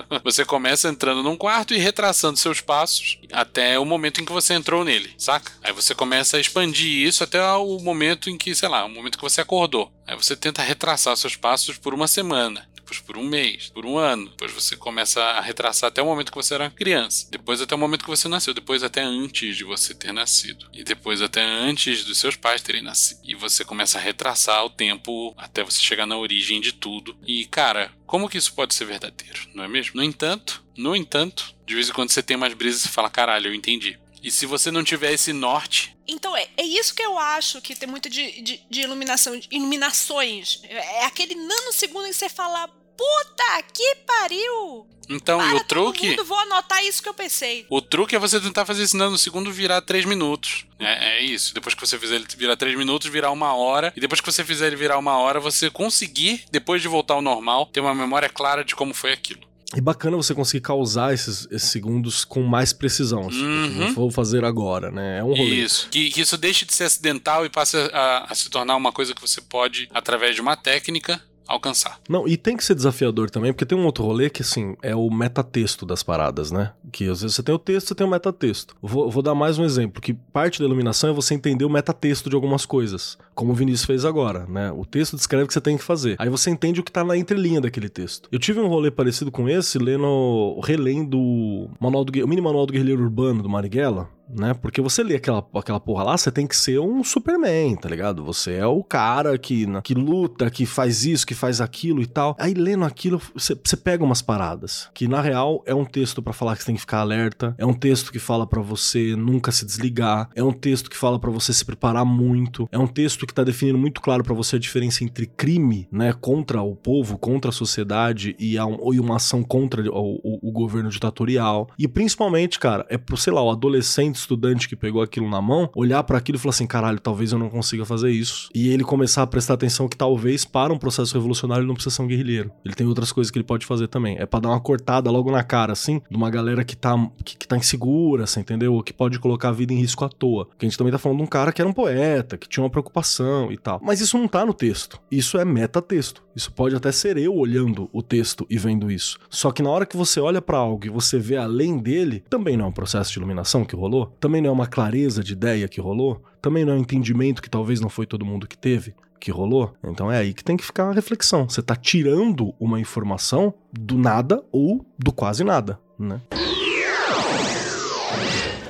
Você 0.24 0.44
começa 0.44 0.88
entrando 0.88 1.22
num 1.22 1.36
quarto 1.36 1.72
e 1.72 1.78
retraçando 1.78 2.36
seus 2.36 2.60
passos 2.60 3.18
até 3.32 3.78
o 3.78 3.84
momento 3.84 4.20
em 4.20 4.24
que 4.24 4.32
você 4.32 4.54
entrou 4.54 4.84
nele, 4.84 5.14
saca? 5.16 5.52
Aí 5.62 5.72
você 5.72 5.94
começa 5.94 6.36
a 6.36 6.40
expandir 6.40 7.06
isso 7.06 7.22
até 7.22 7.40
o 7.52 7.78
momento 7.78 8.28
em 8.28 8.36
que, 8.36 8.54
sei 8.56 8.68
lá, 8.68 8.84
o 8.84 8.88
momento 8.88 9.16
que 9.16 9.22
você 9.22 9.40
acordou. 9.40 9.92
Aí 10.04 10.16
você 10.16 10.34
tenta 10.34 10.62
retraçar 10.62 11.16
seus 11.16 11.36
passos 11.36 11.78
por 11.78 11.94
uma 11.94 12.08
semana 12.08 12.68
depois 12.94 13.00
por 13.00 13.16
um 13.16 13.24
mês, 13.24 13.70
por 13.70 13.86
um 13.86 13.98
ano, 13.98 14.28
depois 14.28 14.52
você 14.52 14.76
começa 14.76 15.20
a 15.22 15.40
retraçar 15.40 15.88
até 15.88 16.02
o 16.02 16.06
momento 16.06 16.30
que 16.30 16.36
você 16.36 16.54
era 16.54 16.70
criança, 16.70 17.26
depois 17.30 17.60
até 17.60 17.74
o 17.74 17.78
momento 17.78 18.04
que 18.04 18.10
você 18.10 18.28
nasceu, 18.28 18.54
depois 18.54 18.82
até 18.82 19.02
antes 19.02 19.56
de 19.56 19.64
você 19.64 19.94
ter 19.94 20.12
nascido, 20.12 20.68
e 20.72 20.84
depois 20.84 21.22
até 21.22 21.42
antes 21.42 22.04
dos 22.04 22.18
seus 22.18 22.36
pais 22.36 22.62
terem 22.62 22.82
nascido. 22.82 23.20
E 23.24 23.34
você 23.34 23.64
começa 23.64 23.98
a 23.98 24.00
retraçar 24.00 24.64
o 24.64 24.70
tempo 24.70 25.34
até 25.36 25.62
você 25.62 25.80
chegar 25.80 26.06
na 26.06 26.18
origem 26.18 26.60
de 26.60 26.72
tudo. 26.72 27.16
E 27.26 27.46
cara, 27.46 27.92
como 28.06 28.28
que 28.28 28.38
isso 28.38 28.52
pode 28.52 28.74
ser 28.74 28.84
verdadeiro, 28.84 29.48
não 29.54 29.64
é 29.64 29.68
mesmo? 29.68 29.96
No 29.96 30.02
entanto, 30.02 30.62
no 30.76 30.94
entanto, 30.94 31.54
de 31.66 31.74
vez 31.74 31.88
em 31.88 31.92
quando 31.92 32.10
você 32.10 32.22
tem 32.22 32.36
mais 32.36 32.54
brisas 32.54 32.84
e 32.84 32.88
fala, 32.88 33.10
caralho, 33.10 33.48
eu 33.48 33.54
entendi. 33.54 33.98
E 34.24 34.30
se 34.30 34.46
você 34.46 34.70
não 34.70 34.82
tiver 34.82 35.12
esse 35.12 35.34
norte. 35.34 35.94
Então, 36.08 36.34
é, 36.34 36.48
é 36.56 36.62
isso 36.62 36.94
que 36.94 37.02
eu 37.02 37.18
acho 37.18 37.60
que 37.60 37.76
tem 37.76 37.86
muito 37.86 38.08
de, 38.08 38.40
de, 38.40 38.60
de 38.70 38.80
iluminação, 38.80 39.38
de 39.38 39.46
iluminações. 39.50 40.62
É 40.64 41.04
aquele 41.04 41.34
nanosegundo 41.34 42.06
em 42.06 42.12
você 42.12 42.30
fala, 42.30 42.70
puta 42.96 43.62
que 43.72 43.96
pariu! 44.06 44.86
Então, 45.08 45.38
Para 45.38 45.52
e 45.52 45.56
o 45.56 45.64
truque. 45.64 46.10
Mundo, 46.10 46.24
vou 46.24 46.38
anotar 46.38 46.82
isso 46.84 47.02
que 47.02 47.08
eu 47.08 47.14
pensei. 47.14 47.66
O 47.68 47.80
truque 47.80 48.16
é 48.16 48.18
você 48.18 48.40
tentar 48.40 48.64
fazer 48.64 48.82
esse 48.82 48.96
nanosegundo 48.96 49.52
virar 49.52 49.80
3 49.82 50.04
minutos. 50.04 50.64
É, 50.78 51.18
é, 51.18 51.22
isso. 51.22 51.54
Depois 51.54 51.74
que 51.74 51.86
você 51.86 51.98
fizer 51.98 52.16
ele 52.16 52.26
virar 52.36 52.56
3 52.56 52.76
minutos, 52.76 53.10
virar 53.10 53.30
uma 53.30 53.54
hora. 53.54 53.92
E 53.96 54.00
depois 54.00 54.20
que 54.20 54.32
você 54.32 54.44
fizer 54.44 54.68
ele 54.68 54.76
virar 54.76 54.98
uma 54.98 55.18
hora, 55.18 55.38
você 55.40 55.70
conseguir, 55.70 56.44
depois 56.50 56.80
de 56.82 56.88
voltar 56.88 57.14
ao 57.14 57.22
normal, 57.22 57.66
ter 57.66 57.80
uma 57.80 57.94
memória 57.94 58.28
clara 58.28 58.64
de 58.64 58.74
como 58.74 58.94
foi 58.94 59.12
aquilo. 59.12 59.42
E 59.76 59.80
bacana 59.80 60.16
você 60.16 60.34
conseguir 60.34 60.60
causar 60.60 61.12
esses, 61.12 61.48
esses 61.50 61.68
segundos 61.68 62.24
com 62.24 62.42
mais 62.42 62.72
precisão. 62.72 63.26
Assim, 63.26 63.44
uhum. 63.44 63.92
Vou 63.92 64.10
fazer 64.10 64.44
agora, 64.44 64.90
né? 64.90 65.18
É 65.18 65.24
um 65.24 65.34
rolê. 65.34 65.56
Isso. 65.56 65.88
Que, 65.90 66.10
que 66.10 66.20
isso 66.20 66.36
deixe 66.36 66.64
de 66.64 66.72
ser 66.72 66.84
acidental 66.84 67.44
e 67.44 67.48
passe 67.48 67.76
a, 67.92 68.26
a 68.28 68.34
se 68.34 68.48
tornar 68.48 68.76
uma 68.76 68.92
coisa 68.92 69.14
que 69.14 69.20
você 69.20 69.40
pode, 69.40 69.88
através 69.92 70.34
de 70.34 70.40
uma 70.40 70.56
técnica, 70.56 71.20
alcançar. 71.46 72.00
Não, 72.08 72.26
e 72.26 72.36
tem 72.36 72.56
que 72.56 72.64
ser 72.64 72.74
desafiador 72.74 73.30
também, 73.30 73.52
porque 73.52 73.66
tem 73.66 73.76
um 73.76 73.84
outro 73.84 74.04
rolê 74.04 74.30
que, 74.30 74.42
assim, 74.42 74.76
é 74.82 74.94
o 74.94 75.10
metatexto 75.10 75.84
das 75.86 76.02
paradas, 76.02 76.50
né? 76.50 76.72
Que 76.92 77.08
às 77.08 77.20
vezes 77.22 77.36
você 77.36 77.42
tem 77.42 77.54
o 77.54 77.58
texto, 77.58 77.88
você 77.88 77.94
tem 77.94 78.06
o 78.06 78.10
metatexto. 78.10 78.74
Vou, 78.82 79.10
vou 79.10 79.22
dar 79.22 79.34
mais 79.34 79.58
um 79.58 79.64
exemplo, 79.64 80.00
que 80.00 80.14
parte 80.14 80.58
da 80.58 80.64
iluminação 80.64 81.10
é 81.10 81.12
você 81.12 81.34
entender 81.34 81.64
o 81.64 81.70
metatexto 81.70 82.28
de 82.28 82.34
algumas 82.34 82.64
coisas, 82.66 83.18
como 83.34 83.52
o 83.52 83.54
Vinícius 83.54 83.86
fez 83.86 84.04
agora, 84.04 84.46
né? 84.46 84.72
O 84.72 84.84
texto 84.84 85.16
descreve 85.16 85.44
o 85.44 85.46
que 85.46 85.52
você 85.52 85.60
tem 85.60 85.76
que 85.76 85.84
fazer. 85.84 86.16
Aí 86.18 86.28
você 86.28 86.50
entende 86.50 86.80
o 86.80 86.84
que 86.84 86.92
tá 86.92 87.04
na 87.04 87.16
entrelinha 87.16 87.60
daquele 87.60 87.88
texto. 87.88 88.28
Eu 88.32 88.38
tive 88.38 88.60
um 88.60 88.68
rolê 88.68 88.90
parecido 88.90 89.30
com 89.30 89.48
esse, 89.48 89.78
lendo, 89.78 90.60
relendo 90.62 91.18
o, 91.18 91.70
manual 91.80 92.04
do, 92.04 92.24
o 92.24 92.28
mini 92.28 92.40
manual 92.40 92.66
do 92.66 92.72
guerrilheiro 92.72 93.02
urbano 93.02 93.42
do 93.42 93.48
Marighella, 93.48 94.08
né? 94.28 94.54
Porque 94.54 94.80
você 94.80 95.02
lê 95.02 95.16
aquela, 95.16 95.46
aquela 95.54 95.80
porra 95.80 96.04
lá, 96.04 96.16
você 96.16 96.30
tem 96.30 96.46
que 96.46 96.56
ser 96.56 96.78
um 96.78 97.02
Superman, 97.04 97.76
tá 97.76 97.88
ligado? 97.88 98.24
Você 98.24 98.54
é 98.54 98.66
o 98.66 98.82
cara 98.82 99.36
que, 99.38 99.66
que 99.82 99.94
luta, 99.94 100.50
que 100.50 100.66
faz 100.66 101.04
isso, 101.04 101.26
que 101.26 101.34
faz 101.34 101.60
aquilo 101.60 102.02
e 102.02 102.06
tal. 102.06 102.36
Aí 102.38 102.54
lendo 102.54 102.84
aquilo, 102.84 103.20
você, 103.34 103.58
você 103.62 103.76
pega 103.76 104.04
umas 104.04 104.22
paradas. 104.22 104.88
Que 104.94 105.06
na 105.08 105.20
real 105.20 105.62
é 105.66 105.74
um 105.74 105.84
texto 105.84 106.22
para 106.22 106.32
falar 106.32 106.56
que 106.56 106.62
você 106.62 106.66
tem 106.66 106.74
que 106.74 106.80
ficar 106.80 107.00
alerta, 107.00 107.54
é 107.58 107.66
um 107.66 107.74
texto 107.74 108.12
que 108.12 108.18
fala 108.18 108.46
para 108.46 108.60
você 108.60 109.14
nunca 109.16 109.52
se 109.52 109.64
desligar, 109.64 110.28
é 110.34 110.42
um 110.42 110.52
texto 110.52 110.90
que 110.90 110.96
fala 110.96 111.18
para 111.18 111.30
você 111.30 111.52
se 111.52 111.64
preparar 111.64 112.04
muito, 112.04 112.68
é 112.70 112.78
um 112.78 112.86
texto 112.86 113.26
que 113.26 113.34
tá 113.34 113.44
definindo 113.44 113.78
muito 113.78 114.00
claro 114.00 114.22
para 114.22 114.34
você 114.34 114.56
a 114.56 114.58
diferença 114.58 115.04
entre 115.04 115.26
crime, 115.26 115.88
né, 115.90 116.12
contra 116.12 116.62
o 116.62 116.74
povo, 116.74 117.18
contra 117.18 117.50
a 117.50 117.52
sociedade 117.52 118.34
e, 118.38 118.58
a, 118.58 118.64
e 118.92 119.00
uma 119.00 119.16
ação 119.16 119.42
contra 119.42 119.82
o, 119.82 120.20
o, 120.22 120.48
o 120.48 120.52
governo 120.52 120.90
ditatorial. 120.90 121.68
E 121.78 121.86
principalmente, 121.86 122.58
cara, 122.58 122.86
é 122.88 122.96
pro, 122.96 123.16
sei 123.16 123.32
lá, 123.32 123.42
o 123.42 123.50
adolescente 123.50 124.13
excelente 124.14 124.16
estudante 124.16 124.68
que 124.68 124.76
pegou 124.76 125.02
aquilo 125.02 125.28
na 125.28 125.42
mão, 125.42 125.70
olhar 125.74 126.02
para 126.04 126.18
aquilo 126.18 126.36
e 126.36 126.40
falar 126.40 126.50
assim: 126.50 126.66
caralho, 126.66 127.00
talvez 127.00 127.32
eu 127.32 127.38
não 127.38 127.50
consiga 127.50 127.84
fazer 127.84 128.10
isso. 128.10 128.48
E 128.54 128.68
ele 128.68 128.84
começar 128.84 129.22
a 129.22 129.26
prestar 129.26 129.54
atenção 129.54 129.88
que 129.88 129.96
talvez 129.96 130.44
para 130.44 130.72
um 130.72 130.78
processo 130.78 131.12
revolucionário 131.14 131.62
ele 131.62 131.68
não 131.68 131.74
precisa 131.74 131.96
ser 131.96 132.02
um 132.02 132.06
guerrilheiro. 132.06 132.50
Ele 132.64 132.74
tem 132.74 132.86
outras 132.86 133.12
coisas 133.12 133.30
que 133.30 133.38
ele 133.38 133.44
pode 133.44 133.66
fazer 133.66 133.88
também. 133.88 134.16
É 134.18 134.26
para 134.26 134.40
dar 134.40 134.48
uma 134.50 134.60
cortada 134.60 135.10
logo 135.10 135.30
na 135.30 135.42
cara, 135.42 135.72
assim, 135.72 136.00
de 136.08 136.16
uma 136.16 136.30
galera 136.30 136.64
que 136.64 136.76
tá, 136.76 136.94
que, 137.24 137.36
que 137.36 137.48
tá 137.48 137.56
insegura, 137.56 138.24
assim, 138.24 138.40
entendeu? 138.40 138.74
Ou 138.74 138.82
que 138.82 138.92
pode 138.92 139.18
colocar 139.18 139.48
a 139.48 139.52
vida 139.52 139.72
em 139.72 139.78
risco 139.78 140.04
à 140.04 140.08
toa. 140.08 140.46
Porque 140.46 140.64
a 140.64 140.68
gente 140.68 140.78
também 140.78 140.92
tá 140.92 140.98
falando 140.98 141.18
de 141.18 141.24
um 141.24 141.28
cara 141.28 141.52
que 141.52 141.60
era 141.60 141.68
um 141.68 141.72
poeta, 141.72 142.36
que 142.36 142.48
tinha 142.48 142.62
uma 142.62 142.70
preocupação 142.70 143.50
e 143.50 143.58
tal. 143.58 143.80
Mas 143.82 144.00
isso 144.00 144.16
não 144.16 144.28
tá 144.28 144.44
no 144.46 144.54
texto. 144.54 145.00
Isso 145.10 145.38
é 145.38 145.44
metatexto. 145.44 146.22
Isso 146.34 146.52
pode 146.52 146.74
até 146.74 146.90
ser 146.90 147.16
eu 147.16 147.34
olhando 147.34 147.88
o 147.92 148.02
texto 148.02 148.46
e 148.50 148.58
vendo 148.58 148.90
isso. 148.90 149.18
Só 149.30 149.50
que 149.50 149.62
na 149.62 149.70
hora 149.70 149.86
que 149.86 149.96
você 149.96 150.20
olha 150.20 150.42
para 150.42 150.58
algo 150.58 150.86
e 150.86 150.90
você 150.90 151.18
vê 151.18 151.36
além 151.36 151.78
dele, 151.78 152.24
também 152.28 152.56
não 152.56 152.66
é 152.66 152.68
um 152.68 152.72
processo 152.72 153.12
de 153.12 153.18
iluminação 153.18 153.64
que 153.64 153.76
rolou? 153.76 154.06
Também 154.18 154.42
não 154.42 154.50
é 154.50 154.52
uma 154.52 154.66
clareza 154.66 155.22
de 155.22 155.32
ideia 155.32 155.68
que 155.68 155.80
rolou? 155.80 156.22
Também 156.42 156.64
não 156.64 156.72
é 156.72 156.76
um 156.76 156.80
entendimento 156.80 157.40
que 157.40 157.50
talvez 157.50 157.80
não 157.80 157.88
foi 157.88 158.06
todo 158.06 158.24
mundo 158.24 158.48
que 158.48 158.58
teve? 158.58 158.94
Que 159.20 159.30
rolou? 159.30 159.72
Então 159.82 160.10
é 160.10 160.18
aí 160.18 160.34
que 160.34 160.44
tem 160.44 160.56
que 160.56 160.64
ficar 160.64 160.90
a 160.90 160.92
reflexão. 160.92 161.48
Você 161.48 161.62
tá 161.62 161.76
tirando 161.76 162.54
uma 162.58 162.80
informação 162.80 163.54
do 163.72 163.96
nada 163.96 164.42
ou 164.52 164.84
do 164.98 165.12
quase 165.12 165.44
nada, 165.44 165.78
né? 165.98 166.20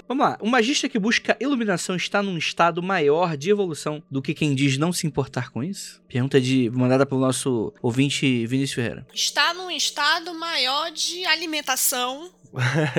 Vamos 0.06 0.26
lá. 0.26 0.38
O 0.40 0.48
magista 0.48 0.88
que 0.88 0.98
busca 0.98 1.36
iluminação 1.40 1.96
está 1.96 2.22
num 2.22 2.36
estado 2.36 2.82
maior 2.82 3.36
de 3.36 3.50
evolução 3.50 4.02
do 4.10 4.20
que 4.20 4.34
quem 4.34 4.54
diz 4.54 4.76
não 4.76 4.92
se 4.92 5.06
importar 5.06 5.50
com 5.50 5.62
isso? 5.62 6.02
Pergunta 6.06 6.40
de 6.40 6.70
mandada 6.70 7.06
pelo 7.06 7.20
nosso 7.20 7.72
ouvinte 7.80 8.46
Vinícius 8.46 8.74
Ferreira. 8.74 9.06
Está 9.14 9.54
num 9.54 9.70
estado 9.70 10.34
maior 10.34 10.90
de 10.90 11.24
alimentação, 11.24 12.30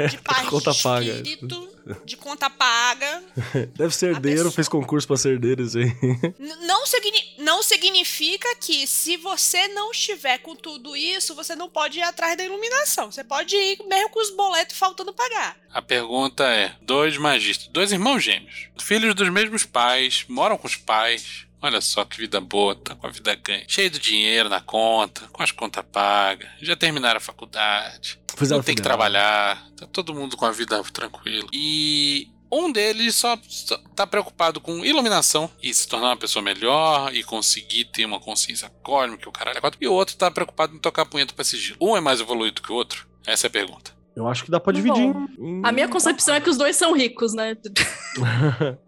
de 0.10 0.18
Conta 0.50 0.72
de 0.72 0.82
paga. 0.84 1.06
espírito, 1.12 1.70
de 2.04 2.18
conta 2.18 2.50
paga. 2.50 3.24
Deve 3.78 3.94
ser 3.96 4.12
herdeiro, 4.12 4.38
pessoa- 4.40 4.52
fez 4.54 4.68
concurso 4.68 5.08
pra 5.08 5.18
ser 5.18 5.34
herdeiro, 5.34 5.64
isso 5.64 5.78
aí. 5.78 5.92
Não, 6.66 6.86
signi- 6.88 7.36
não 7.40 7.62
significa 7.64 8.56
que 8.56 8.86
se 8.88 9.18
você 9.18 9.68
não 9.70 9.92
estiver 9.92 10.38
com 10.40 10.56
tudo 10.56 10.96
isso, 10.96 11.36
você 11.36 11.56
não 11.56 11.70
pode 11.70 12.00
ir 12.00 12.02
atrás 12.02 12.36
da 12.38 12.44
iluminação. 12.44 13.12
Você 13.12 13.24
pode 13.24 13.56
ir 13.56 13.78
mesmo 13.88 14.10
com 14.10 14.20
os 14.22 14.30
boletos 14.32 14.78
faltando 14.78 15.14
pagar. 15.14 15.58
A 15.72 15.82
pergunta 15.82 16.44
é: 16.46 16.76
dois 16.82 17.18
magistas, 17.18 17.68
dois 17.68 17.92
irmãos 17.92 18.24
gêmeos, 18.24 18.68
filhos 18.80 19.14
dos 19.16 19.30
mesmos 19.30 19.64
pais, 19.66 20.26
moram 20.28 20.58
com 20.58 20.68
os 20.68 20.76
pais. 20.76 21.45
Olha 21.66 21.82
só 21.82 22.06
que 22.06 22.20
vida 22.20 22.40
boa, 22.40 22.76
tá 22.76 22.94
com 22.94 23.08
a 23.08 23.10
vida 23.10 23.34
ganha. 23.34 23.66
Cheio 23.68 23.90
de 23.90 23.98
dinheiro 23.98 24.48
na 24.48 24.62
conta, 24.62 25.28
com 25.34 25.42
as 25.42 25.52
contas 25.52 25.84
pagas, 25.92 26.48
já 26.62 26.76
terminaram 26.76 27.18
a 27.18 27.20
faculdade. 27.20 28.20
Fizeram 28.38 28.60
não 28.60 28.64
tem 28.64 28.76
que 28.76 28.84
trabalhar, 28.84 29.68
tá 29.76 29.88
todo 29.88 30.14
mundo 30.14 30.38
com 30.38 30.46
a 30.46 30.52
vida 30.52 30.84
tranquila. 30.94 31.48
E 31.52 32.30
um 32.52 32.72
deles 32.72 33.16
só, 33.16 33.36
só 33.50 33.80
tá 33.96 34.06
preocupado 34.06 34.62
com 34.62 34.86
iluminação 34.86 35.50
e 35.60 35.74
se 35.74 35.88
tornar 35.88 36.10
uma 36.10 36.18
pessoa 36.18 36.44
melhor 36.44 37.12
e 37.16 37.24
conseguir 37.24 37.86
ter 37.86 38.06
uma 38.06 38.20
consciência 38.20 38.70
cósmica, 38.84 39.28
o 39.28 39.32
caralho 39.32 39.58
é 39.58 39.62
quatro. 39.62 39.80
E 39.82 39.88
o 39.88 39.94
outro 39.94 40.16
tá 40.16 40.30
preocupado 40.30 40.76
em 40.76 40.80
tocar 40.80 41.08
punheta 41.08 41.34
pra 41.34 41.44
sigilo. 41.44 41.80
Um 41.82 41.98
é 41.98 42.00
mais 42.00 42.20
evoluído 42.20 42.62
que 42.62 42.72
o 42.72 42.76
outro? 42.76 43.08
Essa 43.26 43.48
é 43.48 43.50
a 43.50 43.52
pergunta. 43.52 43.95
Eu 44.16 44.28
acho 44.30 44.46
que 44.46 44.52
dá 44.52 44.60
pra 44.60 44.72
Bom, 44.72 44.80
dividir. 44.82 45.04
em- 45.40 45.62
A 45.64 45.72
minha 45.72 45.88
concepção 45.90 46.34
é 46.36 46.40
que 46.40 46.50
os 46.50 46.58
dois 46.58 46.76
são 46.78 46.94
ricos, 46.94 47.34
né? 47.34 47.56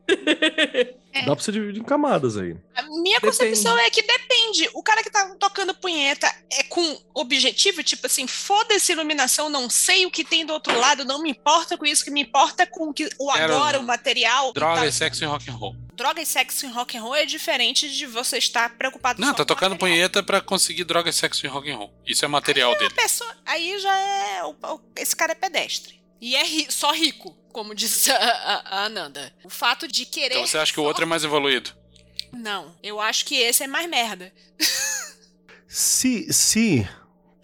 Dá 1.25 1.35
pra 1.35 1.43
você 1.43 1.51
dividir 1.51 1.81
em 1.81 1.83
camadas 1.83 2.37
aí. 2.37 2.55
A 2.75 2.83
minha 2.83 3.19
concepção 3.19 3.77
é 3.79 3.89
que 3.89 4.03
depende. 4.03 4.69
O 4.73 4.83
cara 4.83 5.01
que 5.01 5.09
tá 5.09 5.35
tocando 5.39 5.73
punheta 5.73 6.27
é 6.53 6.63
com 6.63 6.97
objetivo, 7.13 7.81
tipo 7.83 8.05
assim, 8.05 8.27
foda-se 8.27 8.91
iluminação, 8.91 9.49
não 9.49 9.67
sei 9.69 10.05
o 10.05 10.11
que 10.11 10.23
tem 10.23 10.45
do 10.45 10.53
outro 10.53 10.77
lado, 10.79 11.03
não 11.03 11.21
me 11.21 11.31
importa 11.31 11.75
com 11.77 11.85
isso, 11.85 12.03
que 12.05 12.11
me 12.11 12.21
importa 12.21 12.67
com 12.67 12.89
o 12.89 12.93
que, 12.93 13.09
o 13.19 13.31
agora, 13.31 13.79
o 13.79 13.83
material. 13.83 14.53
Droga, 14.53 14.81
tal. 14.81 14.91
sexo 14.91 15.23
e 15.23 15.27
rock 15.27 15.49
and 15.49 15.53
roll. 15.55 15.75
Droga 15.97 16.21
e 16.21 16.25
sexo 16.27 16.63
em 16.67 16.69
rock 16.71 16.95
and 16.95 17.01
roll 17.01 17.15
é 17.15 17.25
diferente 17.25 17.89
de 17.91 18.05
você 18.05 18.37
estar 18.37 18.77
preocupado 18.77 19.19
Não, 19.19 19.33
tá 19.33 19.43
tocando 19.43 19.71
material. 19.71 19.79
punheta 19.97 20.21
pra 20.21 20.39
conseguir 20.39 20.83
droga, 20.83 21.11
sexo 21.11 21.43
e 21.43 21.49
rock 21.49 21.71
and 21.71 21.75
roll. 21.75 21.91
Isso 22.05 22.23
é 22.23 22.27
material 22.27 22.71
A 22.71 22.77
dele. 22.77 22.93
pessoa, 22.93 23.35
aí 23.43 23.79
já 23.79 23.97
é. 23.97 24.43
o- 24.43 24.55
o- 24.75 24.81
esse 24.95 25.15
cara 25.15 25.31
é 25.31 25.35
pedestre. 25.35 25.99
E 26.21 26.35
é 26.35 26.43
ri- 26.43 26.67
só 26.71 26.91
rico, 26.93 27.35
como 27.51 27.73
diz 27.73 28.07
a, 28.09 28.15
a- 28.15 28.63
a 28.77 28.85
Ananda. 28.85 29.33
O 29.43 29.49
fato 29.49 29.87
de 29.87 30.05
querer. 30.05 30.35
Então 30.35 30.45
você 30.45 30.59
acha 30.59 30.71
que 30.71 30.79
o 30.79 30.83
outro 30.83 31.01
é 31.01 31.07
mais 31.07 31.23
evoluído? 31.23 31.71
Não, 32.31 32.77
eu 32.83 33.01
acho 33.01 33.25
que 33.25 33.35
esse 33.35 33.63
é 33.63 33.67
mais 33.67 33.89
merda. 33.89 34.31
Se, 35.67 36.31
se, 36.31 36.87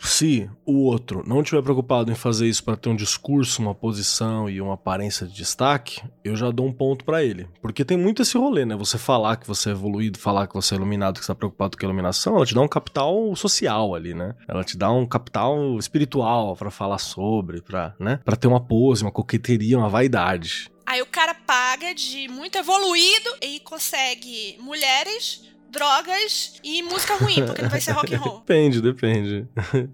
se 0.08 0.50
o 0.66 0.84
outro 0.84 1.24
não 1.26 1.42
estiver 1.42 1.62
preocupado 1.62 2.12
em 2.12 2.16
fazer 2.16 2.48
isso 2.48 2.64
pra 2.64 2.76
ter 2.76 2.90
um 2.90 2.96
discurso, 2.96 3.62
uma 3.62 3.74
posição 3.74 4.50
e 4.50 4.62
uma 4.62 4.74
aparência 4.74 5.26
de 5.26 5.34
destaque, 5.34 6.02
eu 6.24 6.36
já 6.36 6.52
dou 6.52 6.68
um 6.68 6.74
ponto 6.74 7.06
pra 7.06 7.24
ele. 7.24 7.48
Porque 7.62 7.86
tem 7.86 7.98
muito 7.98 8.22
esse 8.22 8.38
rolê, 8.38 8.66
né? 8.66 8.76
Você 8.76 8.98
falar 8.98 9.38
que 9.38 9.48
você 9.48 9.70
é 9.70 9.72
evoluído, 9.72 10.20
falar 10.20 10.48
que 10.48 10.54
você 10.54 10.76
é 10.76 10.78
iluminado, 10.78 11.20
que 11.20 11.26
você 11.26 11.32
tá 11.32 11.36
preocupado 11.36 11.78
com 11.78 11.86
a 11.86 11.88
iluminação, 11.88 12.36
ela 12.36 12.46
te 12.46 12.54
dá 12.54 12.62
um 12.62 12.68
capital 12.68 13.36
social 13.36 13.96
ali, 13.96 14.14
né? 14.14 14.36
Ela 14.48 14.64
te 14.64 14.78
dá 14.78 14.92
um 14.92 15.06
capital 15.06 15.78
espiritual 15.78 16.56
pra 16.56 16.70
falar 16.70 16.98
sobre, 16.98 17.62
pra, 17.62 17.96
né? 18.00 18.20
Pra 18.24 18.36
ter 18.36 18.48
uma 18.48 18.62
pose, 18.62 19.04
uma 19.04 19.12
coqueteria, 19.12 19.78
uma 19.78 19.90
vaidade. 19.90 20.70
Aí 20.86 21.02
o 21.02 21.06
cara 21.06 21.34
paga 21.34 21.94
de 21.94 22.28
muito 22.28 22.58
evoluído 22.58 23.30
e 23.42 23.60
consegue 23.62 24.58
mulheres, 24.60 25.42
drogas 25.74 26.54
e 26.64 26.84
música 26.84 27.16
ruim, 27.16 27.44
porque 27.46 27.62
não 27.64 27.70
vai 27.70 27.82
ser 27.82 27.92
rock 27.92 28.14
and 28.14 28.20
roll. 28.20 28.40
Depende, 28.46 28.82
depende. 28.82 29.48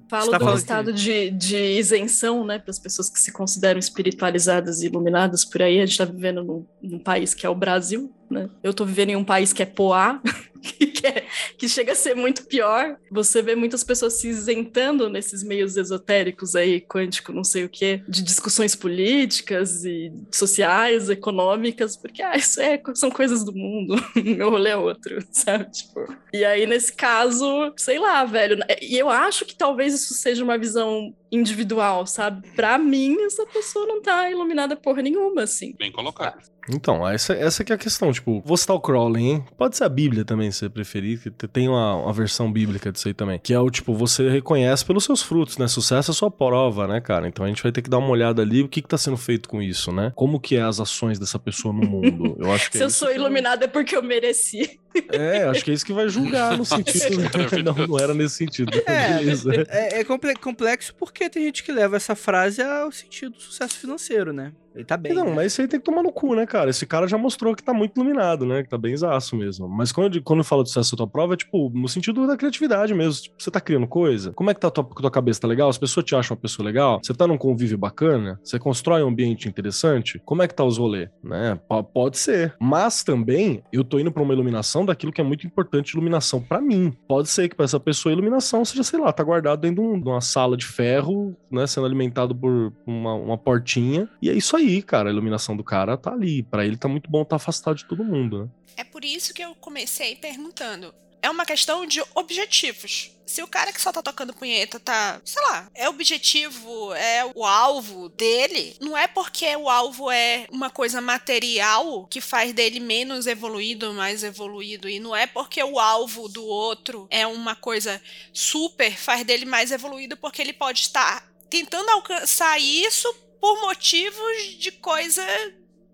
Falo 0.10 0.32
tá 0.32 0.38
do 0.38 0.54
estado 0.54 0.94
de, 0.94 1.32
de 1.32 1.56
isenção, 1.56 2.46
né, 2.46 2.60
para 2.60 2.70
as 2.70 2.78
pessoas 2.78 3.10
que 3.10 3.20
se 3.20 3.32
consideram 3.32 3.80
espiritualizadas 3.80 4.82
e 4.82 4.88
iluminadas 4.88 5.46
por 5.46 5.62
aí. 5.62 5.78
A 5.78 5.86
gente 5.86 5.92
está 5.92 6.06
vivendo 6.06 6.44
num, 6.44 6.66
num 6.82 7.00
país 7.00 7.34
que 7.34 7.46
é 7.46 7.50
o 7.50 7.56
Brasil, 7.56 8.14
né? 8.30 8.50
Eu 8.64 8.74
tô 8.74 8.86
vivendo 8.86 9.10
em 9.10 9.16
um 9.16 9.24
país 9.24 9.52
que 9.54 9.64
é 9.64 9.66
Poá, 9.66 10.22
que, 10.62 11.08
é- 11.08 11.26
que 11.58 11.68
chega 11.70 11.94
a 11.94 11.96
ser 11.96 12.16
muito 12.16 12.46
pior. 12.46 12.98
Você 13.12 13.42
vê 13.42 13.56
muitas 13.56 13.84
pessoas 13.84 14.14
se 14.14 14.28
isentando 14.28 15.10
nesses 15.10 15.44
meios 15.44 15.78
esotéricos 15.78 16.56
aí, 16.56 16.82
quântico, 16.82 17.32
não 17.32 17.44
sei 17.44 17.64
o 17.64 17.70
quê, 17.70 18.02
de 18.08 18.22
discussões 18.22 18.76
políticas 18.76 19.84
e 19.86 20.12
sociais, 20.32 21.10
econômicas, 21.10 21.96
porque 21.96 22.22
ah, 22.22 22.36
isso 22.36 22.62
é, 22.62 22.82
são 22.94 23.10
coisas 23.10 23.44
do 23.44 23.54
mundo, 23.54 23.96
meu 24.16 24.50
rolê 24.50 24.72
é 24.72 24.78
outro, 24.78 25.20
sabe? 25.32 25.72
Tipo, 25.72 26.14
e 26.34 26.44
aí, 26.46 26.66
nesse 26.66 26.94
caso, 26.94 27.74
sei 27.78 28.00
lá, 28.00 28.24
velho. 28.26 28.58
E 28.82 28.98
eu 28.98 29.10
acho 29.10 29.46
que 29.46 29.56
talvez 29.56 29.94
isso 29.94 30.14
seja 30.14 30.44
uma 30.44 30.58
visão 30.58 31.14
individual, 31.32 32.06
sabe? 32.06 32.48
Pra 32.56 32.78
mim, 32.78 33.16
essa 33.24 33.46
pessoa 33.46 33.86
não 33.86 34.02
tá 34.02 34.30
iluminada 34.30 34.76
porra 34.76 35.02
nenhuma, 35.02 35.44
assim. 35.44 35.76
Bem 35.78 35.92
colocado. 35.92 36.40
Então, 36.72 37.08
essa, 37.08 37.34
essa 37.34 37.64
que 37.64 37.72
é 37.72 37.76
a 37.76 37.78
questão. 37.78 38.12
Tipo, 38.12 38.42
vou 38.46 38.56
citar 38.56 38.76
o 38.76 38.80
Crowley, 38.80 39.24
hein? 39.24 39.46
Pode 39.58 39.76
ser 39.76 39.86
a 39.86 39.90
Bíblia 39.90 40.24
também, 40.24 40.52
se 40.52 40.60
você 40.60 40.70
preferir. 40.70 41.20
que 41.20 41.48
Tem 41.48 41.68
uma, 41.68 41.96
uma 41.96 42.14
versão 42.14 42.52
bíblica 42.52 42.92
disso 42.92 43.08
aí 43.08 43.14
também. 43.14 43.40
Que 43.40 43.54
é 43.54 43.60
o 43.60 43.70
tipo, 43.70 43.94
você 43.94 44.30
reconhece 44.30 44.86
pelos 44.86 45.04
seus 45.04 45.22
frutos, 45.22 45.58
né? 45.58 45.68
Sucesso 45.68 46.12
é 46.12 46.14
sua 46.14 46.30
prova, 46.30 46.88
né, 46.88 47.02
cara? 47.02 47.28
Então 47.28 47.44
a 47.44 47.48
gente 47.48 47.64
vai 47.64 47.72
ter 47.72 47.82
que 47.82 47.90
dar 47.90 47.98
uma 47.98 48.10
olhada 48.10 48.42
ali. 48.42 48.62
O 48.62 48.68
que 48.68 48.82
que 48.82 48.88
tá 48.88 48.98
sendo 48.98 49.18
feito 49.18 49.50
com 49.50 49.62
isso, 49.62 49.92
né? 49.92 50.12
Como 50.16 50.40
que 50.40 50.56
é 50.56 50.62
as 50.62 50.80
ações 50.80 51.18
dessa 51.18 51.40
pessoa 51.40 51.74
no 51.74 51.88
mundo? 51.88 52.36
Eu 52.40 52.52
acho 52.52 52.70
que 52.70 52.78
Se 52.78 52.84
é 52.84 52.86
eu 52.86 52.92
sou 52.92 53.12
iluminada 53.12 53.66
é 53.66 53.68
porque 53.68 53.96
eu 53.96 54.04
mereci. 54.04 54.80
É, 55.12 55.44
acho 55.44 55.64
que 55.64 55.72
é 55.72 55.74
isso 55.74 55.86
que 55.86 55.94
vai 55.94 56.10
julgar 56.10 56.58
no 56.58 56.66
sentido... 56.66 57.22
não, 57.64 57.88
não 57.88 58.00
era 58.00 58.14
nesse 58.14 58.36
sentido. 58.36 58.72
É, 58.86 59.18
Beleza. 59.20 59.52
É, 59.70 60.00
é 60.00 60.04
comple- 60.04 60.36
complexo 60.36 60.94
porque 60.96 61.30
tem 61.30 61.44
gente 61.44 61.64
que 61.64 61.72
leva 61.72 61.96
essa 61.96 62.16
frase 62.16 62.62
ao 62.62 62.92
sentido 62.92 63.32
do 63.32 63.42
sucesso 63.42 63.78
financeiro, 63.78 64.34
né? 64.34 64.52
Ele 64.80 64.86
tá 64.86 64.96
bem. 64.96 65.14
Não, 65.14 65.26
né? 65.26 65.34
mas 65.36 65.52
isso 65.52 65.62
aí 65.62 65.68
tem 65.68 65.80
que 65.80 65.86
tomar 65.86 66.02
no 66.02 66.12
cu, 66.12 66.34
né, 66.36 66.46
cara? 66.46 66.70
Esse 66.70 66.86
cara 66.86 67.06
já 67.08 67.18
mostrou 67.18 67.54
que 67.56 67.62
tá 67.62 67.74
muito 67.74 68.00
iluminado, 68.00 68.46
né? 68.46 68.64
Que 68.64 68.70
tá 68.70 68.78
bem 68.78 68.96
zaço 68.96 69.36
mesmo. 69.36 69.68
Mas 69.68 69.92
quando, 69.92 70.16
eu 70.16 70.24
quando 70.24 70.40
eu 70.40 70.44
falo 70.46 70.64
de 70.64 70.70
sucesso 70.70 70.92
da 70.96 70.98
tua 70.98 71.08
prova, 71.08 71.34
é 71.34 71.38
tipo, 71.38 71.70
no 71.74 71.88
sentido 71.90 72.26
da 72.26 72.38
criatividade 72.38 72.94
mesmo. 72.94 73.24
Tipo, 73.24 73.36
você 73.38 73.52
tá 73.52 73.60
criando 73.60 73.88
coisa? 73.88 74.32
Como 74.34 74.50
é 74.50 74.54
que 74.54 74.60
tá 74.60 74.70
a 74.70 74.72
tua, 74.72 74.84
tua 74.86 75.12
cabeça? 75.12 75.42
Tá 75.42 75.48
legal? 75.48 75.70
As 75.70 75.78
pessoas 75.78 76.06
te 76.06 76.16
acham 76.16 76.36
uma 76.36 76.42
pessoa 76.42 76.66
legal? 76.66 77.00
Você 77.04 77.14
tá 77.14 77.28
num 77.28 77.38
convívio 77.38 77.78
bacana? 77.78 78.40
Você 78.44 78.58
constrói 78.58 79.04
um 79.04 79.08
ambiente 79.10 79.48
interessante? 79.50 80.22
Como 80.26 80.42
é 80.42 80.48
que 80.48 80.56
tá 80.56 80.64
os 80.64 80.78
rolês? 80.78 81.10
Né? 81.24 81.56
P- 81.56 81.84
pode 81.94 82.18
ser. 82.18 82.56
Mas 82.60 83.04
também, 83.04 83.62
eu 83.74 83.84
tô 83.84 84.00
indo 84.00 84.12
pra 84.12 84.24
uma 84.24 84.34
iluminação 84.34 84.86
daquilo 84.86 85.12
que 85.12 85.20
é 85.20 85.24
muito 85.24 85.46
importante, 85.46 85.92
iluminação 85.92 86.42
pra 86.42 86.62
mim. 86.62 86.94
Pode 87.08 87.28
ser 87.30 87.50
que 87.50 87.56
pra 87.56 87.66
essa 87.66 87.80
pessoa 87.80 88.12
a 88.12 88.14
iluminação 88.14 88.64
seja, 88.64 88.84
sei 88.84 89.00
lá, 89.00 89.12
tá 89.12 89.24
guardado 89.24 89.60
dentro 89.60 89.84
de, 89.84 89.90
um- 89.90 90.00
de 90.00 90.08
uma 90.08 90.22
sala 90.22 90.56
de 90.56 90.66
ferro, 90.66 91.36
né? 91.52 91.68
Sendo 91.68 91.86
alimentado 91.86 92.34
por 92.36 92.72
uma, 92.86 93.14
uma 93.14 93.38
portinha. 93.38 94.08
E 94.22 94.30
é 94.30 94.34
isso 94.34 94.56
aí, 94.56 94.69
cara. 94.82 95.10
A 95.10 95.12
iluminação 95.12 95.56
do 95.56 95.64
cara 95.64 95.98
tá 95.98 96.12
ali. 96.12 96.44
Pra 96.44 96.66
ele 96.66 96.78
tá 96.78 96.88
muito 96.88 97.10
bom 97.10 97.26
tá 97.26 97.36
afastado 97.36 97.78
de 97.78 97.86
todo 97.86 98.04
mundo, 98.04 98.44
né? 98.44 98.50
É 98.78 98.84
por 98.84 99.04
isso 99.04 99.34
que 99.34 99.44
eu 99.44 99.56
comecei 99.56 100.16
perguntando. 100.16 100.94
É 101.22 101.30
uma 101.30 101.46
questão 101.46 101.86
de 101.86 102.02
objetivos. 102.16 103.12
Se 103.26 103.44
o 103.44 103.48
cara 103.48 103.72
que 103.74 103.82
só 103.82 103.92
tá 103.92 104.02
tocando 104.02 104.34
punheta 104.34 104.80
tá, 104.80 105.22
sei 105.24 105.42
lá, 105.44 105.70
é 105.76 105.88
objetivo, 105.88 106.94
é 106.94 107.30
o 107.36 107.46
alvo 107.46 108.10
dele, 108.10 108.76
não 108.80 108.98
é 108.98 109.06
porque 109.06 109.56
o 109.56 109.70
alvo 109.70 110.10
é 110.10 110.48
uma 110.50 110.70
coisa 110.70 111.00
material 111.00 112.08
que 112.08 112.22
faz 112.22 112.54
dele 112.54 112.80
menos 112.80 113.28
evoluído 113.28 113.94
mais 113.94 114.24
evoluído. 114.24 114.90
E 114.90 115.00
não 115.00 115.16
é 115.16 115.28
porque 115.28 115.62
o 115.62 115.78
alvo 115.78 116.28
do 116.30 116.44
outro 116.44 117.06
é 117.12 117.28
uma 117.28 117.56
coisa 117.56 118.02
super, 118.34 118.96
faz 118.98 119.24
dele 119.26 119.46
mais 119.46 119.72
evoluído, 119.72 120.18
porque 120.18 120.42
ele 120.42 120.54
pode 120.54 120.82
estar 120.82 121.30
tentando 121.50 121.90
alcançar 121.90 122.60
isso 122.60 123.14
por 123.40 123.62
motivos 123.62 124.56
de 124.58 124.72
coisa 124.72 125.24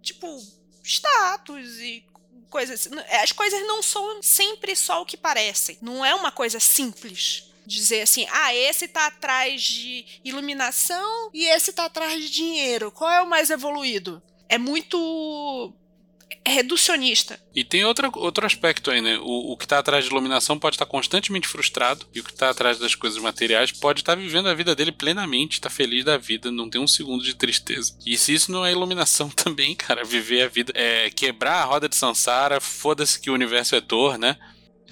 tipo, 0.01 0.41
status 0.83 1.79
e 1.79 2.05
coisas. 2.49 2.87
As 3.21 3.31
coisas 3.31 3.65
não 3.67 3.81
são 3.81 4.21
sempre 4.21 4.75
só 4.75 5.01
o 5.01 5.05
que 5.05 5.17
parecem. 5.17 5.77
Não 5.81 6.05
é 6.05 6.13
uma 6.15 6.31
coisa 6.31 6.59
simples 6.59 7.51
dizer 7.65 8.01
assim, 8.01 8.27
ah, 8.31 8.53
esse 8.53 8.87
tá 8.87 9.07
atrás 9.07 9.61
de 9.61 10.05
iluminação 10.23 11.31
e 11.33 11.45
esse 11.45 11.73
tá 11.73 11.85
atrás 11.85 12.21
de 12.21 12.29
dinheiro. 12.29 12.91
Qual 12.91 13.09
é 13.09 13.21
o 13.21 13.27
mais 13.27 13.49
evoluído? 13.49 14.21
É 14.47 14.57
muito 14.57 15.73
reducionista. 16.51 17.39
E 17.55 17.63
tem 17.63 17.83
outra, 17.85 18.09
outro 18.13 18.45
aspecto 18.45 18.91
aí, 18.91 19.01
né? 19.01 19.17
O, 19.19 19.53
o 19.53 19.57
que 19.57 19.65
está 19.65 19.79
atrás 19.79 20.05
de 20.05 20.11
iluminação 20.11 20.59
pode 20.59 20.75
estar 20.75 20.85
constantemente 20.85 21.47
frustrado, 21.47 22.05
e 22.13 22.19
o 22.19 22.23
que 22.23 22.31
está 22.31 22.49
atrás 22.49 22.77
das 22.77 22.95
coisas 22.95 23.19
materiais 23.19 23.71
pode 23.71 24.01
estar 24.01 24.15
vivendo 24.15 24.47
a 24.47 24.53
vida 24.53 24.75
dele 24.75 24.91
plenamente, 24.91 25.53
está 25.53 25.69
feliz 25.69 26.03
da 26.03 26.17
vida, 26.17 26.51
não 26.51 26.69
tem 26.69 26.79
um 26.79 26.87
segundo 26.87 27.23
de 27.23 27.35
tristeza. 27.35 27.97
E 28.05 28.17
se 28.17 28.33
isso 28.33 28.51
não 28.51 28.65
é 28.65 28.71
iluminação 28.71 29.29
também, 29.35 29.75
cara, 29.75 30.03
viver 30.03 30.43
a 30.43 30.47
vida, 30.47 30.71
é 30.75 31.09
quebrar 31.09 31.61
a 31.61 31.65
roda 31.65 31.89
de 31.89 31.95
Sansara, 31.95 32.59
foda-se 32.59 33.19
que 33.19 33.29
o 33.29 33.33
universo 33.33 33.75
é 33.75 33.81
dor, 33.81 34.17
né? 34.17 34.37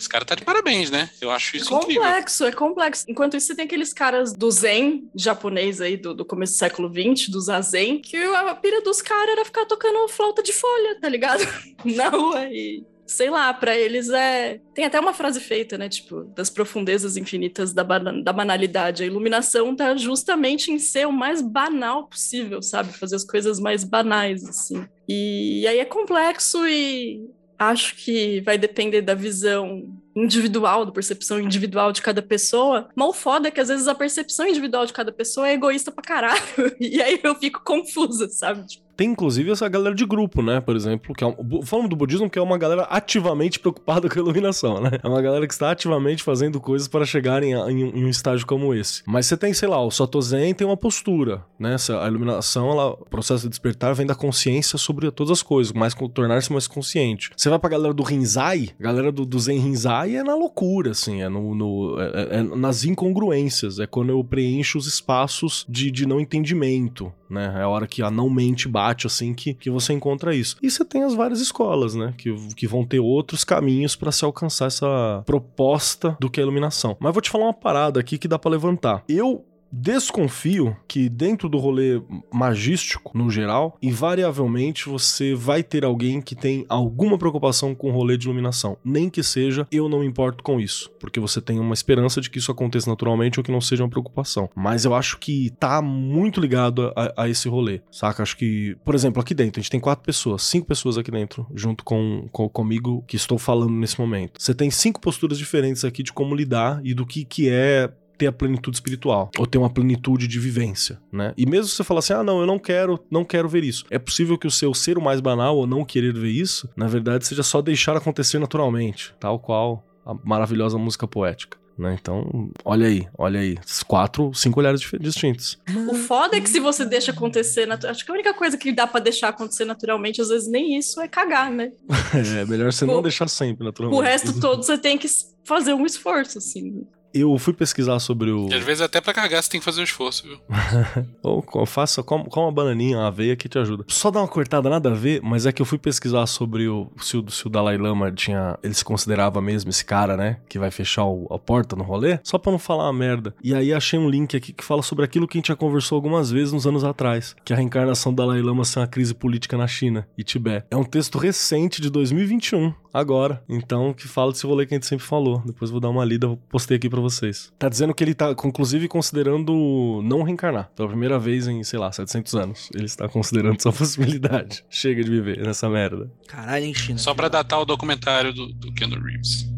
Esse 0.03 0.09
cara 0.09 0.25
tá 0.25 0.35
de 0.35 0.43
parabéns, 0.43 0.91
né? 0.91 1.09
Eu 1.21 1.31
acho 1.31 1.55
isso 1.55 1.73
é 1.73 1.79
complexo, 1.79 2.43
incrível. 2.43 2.47
É 2.47 2.51
complexo. 2.51 3.05
Enquanto 3.07 3.37
isso, 3.37 3.47
você 3.47 3.55
tem 3.55 3.63
aqueles 3.63 3.93
caras 3.93 4.33
do 4.33 4.51
Zen 4.51 5.09
japonês 5.15 5.79
aí, 5.79 5.95
do, 5.95 6.13
do 6.13 6.25
começo 6.25 6.53
do 6.53 6.57
século 6.57 6.91
XX, 6.91 7.29
do 7.29 7.39
Zazen, 7.39 8.01
que 8.01 8.17
a 8.17 8.53
pira 8.53 8.81
dos 8.81 9.01
caras 9.01 9.29
era 9.29 9.45
ficar 9.45 9.65
tocando 9.65 10.09
flauta 10.09 10.43
de 10.43 10.51
folha, 10.51 10.99
tá 10.99 11.07
ligado? 11.07 11.41
Na 11.85 12.09
rua 12.09 12.45
e 12.51 12.83
sei 13.05 13.29
lá, 13.29 13.53
para 13.53 13.77
eles 13.77 14.09
é. 14.09 14.59
Tem 14.73 14.83
até 14.83 14.99
uma 14.99 15.13
frase 15.13 15.39
feita, 15.39 15.77
né? 15.77 15.87
Tipo, 15.87 16.23
das 16.35 16.49
profundezas 16.49 17.15
infinitas 17.15 17.73
da, 17.73 17.83
da 17.83 18.33
banalidade. 18.33 19.03
A 19.03 19.05
iluminação 19.05 19.73
tá 19.73 19.95
justamente 19.95 20.69
em 20.69 20.79
ser 20.79 21.07
o 21.07 21.13
mais 21.13 21.41
banal 21.41 22.07
possível, 22.07 22.61
sabe? 22.61 22.91
Fazer 22.91 23.15
as 23.15 23.23
coisas 23.23 23.57
mais 23.57 23.85
banais, 23.85 24.43
assim. 24.43 24.85
E 25.07 25.65
aí 25.65 25.79
é 25.79 25.85
complexo 25.85 26.67
e 26.67 27.21
acho 27.57 27.95
que 27.95 28.41
vai 28.41 28.57
depender 28.57 29.01
da 29.01 29.13
visão 29.13 30.01
individual, 30.15 30.85
da 30.85 30.91
percepção 30.91 31.39
individual 31.39 31.91
de 31.91 32.01
cada 32.01 32.21
pessoa. 32.21 32.89
Mal 32.95 33.13
foda 33.13 33.47
é 33.47 33.51
que 33.51 33.59
às 33.59 33.67
vezes 33.67 33.87
a 33.87 33.95
percepção 33.95 34.47
individual 34.47 34.85
de 34.85 34.93
cada 34.93 35.11
pessoa 35.11 35.47
é 35.47 35.53
egoísta 35.53 35.91
pra 35.91 36.03
caralho. 36.03 36.43
E 36.79 37.01
aí 37.01 37.19
eu 37.23 37.35
fico 37.35 37.61
confusa, 37.63 38.27
sabe? 38.29 38.65
Tipo, 38.67 38.83
tem 38.95 39.11
inclusive 39.11 39.51
essa 39.51 39.67
galera 39.67 39.95
de 39.95 40.05
grupo, 40.05 40.41
né? 40.41 40.61
Por 40.61 40.75
exemplo, 40.75 41.15
que 41.15 41.23
é 41.23 41.27
um, 41.27 41.61
falando 41.63 41.89
do 41.89 41.95
budismo, 41.95 42.29
que 42.29 42.37
é 42.37 42.41
uma 42.41 42.57
galera 42.57 42.83
ativamente 42.83 43.59
preocupada 43.59 44.07
com 44.09 44.19
a 44.19 44.21
iluminação, 44.21 44.79
né? 44.79 44.91
É 45.01 45.07
uma 45.07 45.21
galera 45.21 45.47
que 45.47 45.53
está 45.53 45.71
ativamente 45.71 46.23
fazendo 46.23 46.59
coisas 46.59 46.87
para 46.87 47.05
chegarem 47.05 47.55
a, 47.55 47.71
em, 47.71 47.81
em, 47.81 48.05
um 48.05 48.09
estágio 48.09 48.45
como 48.45 48.73
esse. 48.73 49.01
Mas 49.05 49.25
você 49.25 49.35
tem, 49.35 49.53
sei 49.53 49.67
lá, 49.67 49.81
o 49.81 49.89
Soto 49.89 50.21
Zen 50.21 50.53
tem 50.53 50.65
uma 50.65 50.77
postura, 50.77 51.43
né? 51.57 51.75
A 52.01 52.07
iluminação, 52.07 52.69
ela, 52.71 52.91
o 52.91 53.05
processo 53.05 53.43
de 53.43 53.49
despertar 53.49 53.93
vem 53.95 54.05
da 54.05 54.15
consciência 54.15 54.77
sobre 54.77 55.09
todas 55.11 55.31
as 55.31 55.41
coisas, 55.41 55.73
mais 55.73 55.95
tornar-se 56.13 56.51
mais 56.51 56.67
consciente. 56.67 57.31
Você 57.35 57.49
vai 57.49 57.59
pra 57.59 57.69
galera 57.69 57.93
do 57.93 58.03
Rinzai, 58.03 58.69
galera 58.79 59.11
do, 59.11 59.25
do 59.25 59.39
Zen 59.39 59.59
Rinzai 59.59 60.02
é 60.11 60.23
na 60.23 60.35
loucura, 60.35 60.91
assim, 60.91 61.21
é, 61.21 61.29
no, 61.29 61.55
no 61.55 61.99
é, 61.99 62.05
é, 62.05 62.39
é 62.39 62.43
nas 62.43 62.83
incongruências, 62.83 63.79
é 63.79 63.87
quando 63.87 64.09
eu 64.09 64.23
preencho 64.23 64.77
os 64.77 64.87
espaços 64.87 65.65
de, 65.67 65.89
de 65.91 66.05
não 66.05 66.19
entendimento, 66.19 67.11
né? 67.29 67.53
É 67.57 67.61
a 67.63 67.67
hora 67.67 67.87
que 67.87 68.01
a 68.01 68.11
não 68.11 68.29
mente 68.29 68.67
bate, 68.67 69.07
assim, 69.07 69.33
que, 69.33 69.53
que 69.53 69.69
você 69.69 69.93
encontra 69.93 70.35
isso. 70.35 70.57
E 70.61 70.69
você 70.69 70.85
tem 70.85 71.03
as 71.03 71.13
várias 71.13 71.39
escolas, 71.39 71.95
né? 71.95 72.13
Que, 72.17 72.33
que 72.55 72.67
vão 72.67 72.85
ter 72.85 72.99
outros 72.99 73.43
caminhos 73.43 73.95
para 73.95 74.11
se 74.11 74.23
alcançar 74.23 74.67
essa 74.67 75.23
proposta 75.25 76.15
do 76.19 76.29
que 76.29 76.39
é 76.39 76.43
a 76.43 76.45
iluminação. 76.45 76.95
Mas 76.99 77.13
vou 77.13 77.21
te 77.21 77.29
falar 77.29 77.45
uma 77.45 77.53
parada 77.53 77.99
aqui 77.99 78.17
que 78.17 78.27
dá 78.27 78.37
para 78.37 78.51
levantar. 78.51 79.03
Eu 79.07 79.45
Desconfio 79.75 80.77
que 80.87 81.09
dentro 81.09 81.49
do 81.49 81.57
rolê 81.57 81.99
magístico, 82.31 83.17
no 83.17 83.31
geral, 83.31 83.75
invariavelmente 83.81 84.87
você 84.87 85.33
vai 85.33 85.63
ter 85.63 85.83
alguém 85.83 86.21
que 86.21 86.35
tem 86.35 86.63
alguma 86.69 87.17
preocupação 87.17 87.73
com 87.73 87.89
o 87.89 87.91
rolê 87.91 88.15
de 88.15 88.27
iluminação. 88.27 88.77
Nem 88.85 89.09
que 89.09 89.23
seja, 89.23 89.67
eu 89.71 89.89
não 89.89 90.01
me 90.01 90.05
importo 90.05 90.43
com 90.43 90.59
isso. 90.59 90.91
Porque 90.99 91.19
você 91.19 91.41
tem 91.41 91.59
uma 91.59 91.73
esperança 91.73 92.21
de 92.21 92.29
que 92.29 92.37
isso 92.37 92.51
aconteça 92.51 92.87
naturalmente 92.87 93.39
ou 93.39 93.43
que 93.43 93.51
não 93.51 93.59
seja 93.59 93.83
uma 93.83 93.89
preocupação. 93.89 94.47
Mas 94.53 94.85
eu 94.85 94.93
acho 94.93 95.17
que 95.17 95.49
tá 95.59 95.81
muito 95.81 96.39
ligado 96.39 96.93
a, 96.95 97.23
a 97.23 97.29
esse 97.29 97.49
rolê, 97.49 97.81
saca? 97.91 98.21
Acho 98.21 98.37
que, 98.37 98.77
por 98.85 98.93
exemplo, 98.93 99.19
aqui 99.19 99.33
dentro, 99.33 99.59
a 99.59 99.63
gente 99.63 99.71
tem 99.71 99.79
quatro 99.79 100.05
pessoas, 100.05 100.43
cinco 100.43 100.67
pessoas 100.67 100.99
aqui 100.99 101.09
dentro, 101.09 101.47
junto 101.55 101.83
com, 101.83 102.27
com 102.31 102.47
comigo 102.47 103.03
que 103.07 103.15
estou 103.15 103.39
falando 103.39 103.73
nesse 103.73 103.99
momento. 103.99 104.39
Você 104.39 104.53
tem 104.53 104.69
cinco 104.69 105.01
posturas 105.01 105.39
diferentes 105.39 105.83
aqui 105.83 106.03
de 106.03 106.13
como 106.13 106.35
lidar 106.35 106.79
e 106.83 106.93
do 106.93 107.07
que, 107.07 107.25
que 107.25 107.49
é 107.49 107.91
ter 108.17 108.27
a 108.27 108.31
plenitude 108.31 108.77
espiritual 108.77 109.29
ou 109.37 109.45
ter 109.45 109.57
uma 109.57 109.69
plenitude 109.69 110.27
de 110.27 110.39
vivência, 110.39 110.99
né? 111.11 111.33
E 111.37 111.45
mesmo 111.45 111.67
se 111.67 111.75
você 111.75 111.83
falar 111.83 111.99
assim, 111.99 112.13
ah, 112.13 112.23
não, 112.23 112.39
eu 112.39 112.47
não 112.47 112.59
quero, 112.59 112.99
não 113.09 113.25
quero 113.25 113.49
ver 113.49 113.63
isso. 113.63 113.85
É 113.89 113.99
possível 113.99 114.37
que 114.37 114.47
o 114.47 114.51
seu 114.51 114.73
ser 114.73 114.97
o 114.97 115.01
mais 115.01 115.19
banal 115.19 115.57
ou 115.57 115.67
não 115.67 115.83
querer 115.83 116.13
ver 116.13 116.31
isso, 116.31 116.69
na 116.75 116.87
verdade, 116.87 117.25
seja 117.25 117.43
só 117.43 117.61
deixar 117.61 117.95
acontecer 117.95 118.39
naturalmente, 118.39 119.13
tal 119.19 119.39
qual 119.39 119.83
a 120.05 120.13
maravilhosa 120.23 120.77
música 120.77 121.07
poética. 121.07 121.57
Né? 121.77 121.97
Então, 121.99 122.51
olha 122.63 122.85
aí, 122.85 123.07
olha 123.17 123.39
aí. 123.39 123.57
Quatro, 123.87 124.31
cinco 124.33 124.59
olhares 124.59 124.79
distintos. 124.99 125.57
O 125.89 125.95
foda 125.95 126.37
é 126.37 126.41
que 126.41 126.49
se 126.49 126.59
você 126.59 126.85
deixa 126.85 127.11
acontecer, 127.11 127.65
natu... 127.65 127.87
acho 127.87 128.05
que 128.05 128.11
a 128.11 128.13
única 128.13 128.33
coisa 128.33 128.55
que 128.57 128.71
dá 128.71 128.85
para 128.85 128.99
deixar 128.99 129.29
acontecer 129.29 129.65
naturalmente, 129.65 130.21
às 130.21 130.29
vezes 130.29 130.47
nem 130.47 130.77
isso 130.77 131.01
é 131.01 131.07
cagar, 131.07 131.49
né? 131.49 131.71
é, 132.13 132.45
melhor 132.45 132.71
você 132.71 132.85
o... 132.85 132.87
não 132.87 133.01
deixar 133.01 133.27
sempre 133.27 133.65
naturalmente. 133.65 133.99
O 133.99 134.03
resto 134.03 134.39
todo 134.39 134.61
você 134.61 134.77
tem 134.77 134.99
que 134.99 135.07
fazer 135.43 135.73
um 135.73 135.85
esforço, 135.85 136.37
assim 136.37 136.85
eu 137.13 137.37
fui 137.37 137.53
pesquisar 137.53 137.99
sobre 137.99 138.31
o. 138.31 138.49
E 138.49 138.53
às 138.53 138.63
vezes 138.63 138.81
até 138.81 138.99
pra 138.99 139.13
cagar 139.13 139.41
você 139.41 139.49
tem 139.49 139.59
que 139.59 139.65
fazer 139.65 139.81
um 139.81 139.83
esforço, 139.83 140.27
viu? 140.27 140.39
Ou 141.21 141.65
faça 141.65 142.03
com, 142.03 142.23
com 142.25 142.41
uma 142.41 142.51
bananinha, 142.51 142.97
uma 142.97 143.07
aveia 143.07 143.35
que 143.35 143.47
te 143.47 143.57
ajuda. 143.57 143.85
Só 143.87 144.09
dá 144.09 144.19
uma 144.19 144.27
cortada, 144.27 144.69
nada 144.69 144.91
a 144.91 144.93
ver, 144.93 145.21
mas 145.23 145.45
é 145.45 145.51
que 145.51 145.61
eu 145.61 145.65
fui 145.65 145.77
pesquisar 145.77 146.25
sobre 146.25 146.67
o 146.67 146.91
se 146.97 147.17
o, 147.17 147.29
se 147.29 147.45
o 147.47 147.49
Dalai 147.49 147.77
Lama 147.77 148.11
tinha. 148.11 148.57
Ele 148.63 148.73
se 148.73 148.83
considerava 148.83 149.41
mesmo 149.41 149.69
esse 149.69 149.85
cara, 149.85 150.17
né? 150.17 150.37
Que 150.49 150.57
vai 150.59 150.71
fechar 150.71 151.05
o, 151.05 151.27
a 151.31 151.37
porta 151.37 151.75
no 151.75 151.83
rolê, 151.83 152.19
só 152.23 152.37
pra 152.37 152.51
não 152.51 152.59
falar 152.59 152.85
uma 152.85 152.93
merda. 152.93 153.35
E 153.43 153.53
aí 153.53 153.73
achei 153.73 153.99
um 153.99 154.09
link 154.09 154.35
aqui 154.35 154.53
que 154.53 154.63
fala 154.63 154.81
sobre 154.81 155.05
aquilo 155.05 155.27
que 155.27 155.37
a 155.37 155.39
gente 155.39 155.47
já 155.47 155.55
conversou 155.55 155.95
algumas 155.95 156.31
vezes 156.31 156.53
nos 156.53 156.65
anos 156.65 156.83
atrás, 156.83 157.35
que 157.43 157.53
a 157.53 157.55
reencarnação 157.55 158.13
do 158.13 158.17
Dalai 158.17 158.41
Lama 158.41 158.65
ser 158.65 158.79
uma 158.79 158.87
crise 158.87 159.13
política 159.13 159.57
na 159.57 159.67
China 159.67 160.07
e 160.17 160.23
Tibete. 160.23 160.65
É 160.71 160.75
um 160.75 160.83
texto 160.83 161.17
recente 161.17 161.81
de 161.81 161.89
2021, 161.89 162.73
agora. 162.93 163.43
Então, 163.49 163.93
que 163.93 164.07
fala 164.07 164.31
desse 164.31 164.45
rolê 164.45 164.65
que 164.65 164.73
a 164.73 164.77
gente 164.77 164.85
sempre 164.85 165.05
falou. 165.05 165.41
Depois 165.45 165.71
vou 165.71 165.79
dar 165.79 165.89
uma 165.89 166.05
lida, 166.05 166.37
postei 166.49 166.77
aqui 166.77 166.89
para 166.89 167.01
vocês. 167.01 167.51
Tá 167.57 167.67
dizendo 167.67 167.93
que 167.93 168.03
ele 168.03 168.13
tá, 168.13 168.31
inclusive, 168.31 168.87
considerando 168.87 170.01
não 170.03 170.21
reencarnar. 170.21 170.69
Pela 170.75 170.87
primeira 170.87 171.17
vez 171.17 171.47
em, 171.47 171.63
sei 171.63 171.79
lá, 171.79 171.91
700 171.91 172.35
anos. 172.35 172.69
Ele 172.73 172.85
está 172.85 173.09
considerando 173.09 173.57
essa 173.57 173.71
possibilidade. 173.73 174.63
Chega 174.69 175.03
de 175.03 175.09
viver 175.09 175.39
nessa 175.39 175.69
merda. 175.69 176.11
Caralho, 176.27 176.65
hein, 176.65 176.73
China. 176.73 176.99
Só 176.99 177.13
pra 177.13 177.27
datar 177.27 177.59
o 177.59 177.65
documentário 177.65 178.33
do, 178.33 178.53
do 178.53 178.71
Keanu 178.73 179.01
Reeves. 179.01 179.51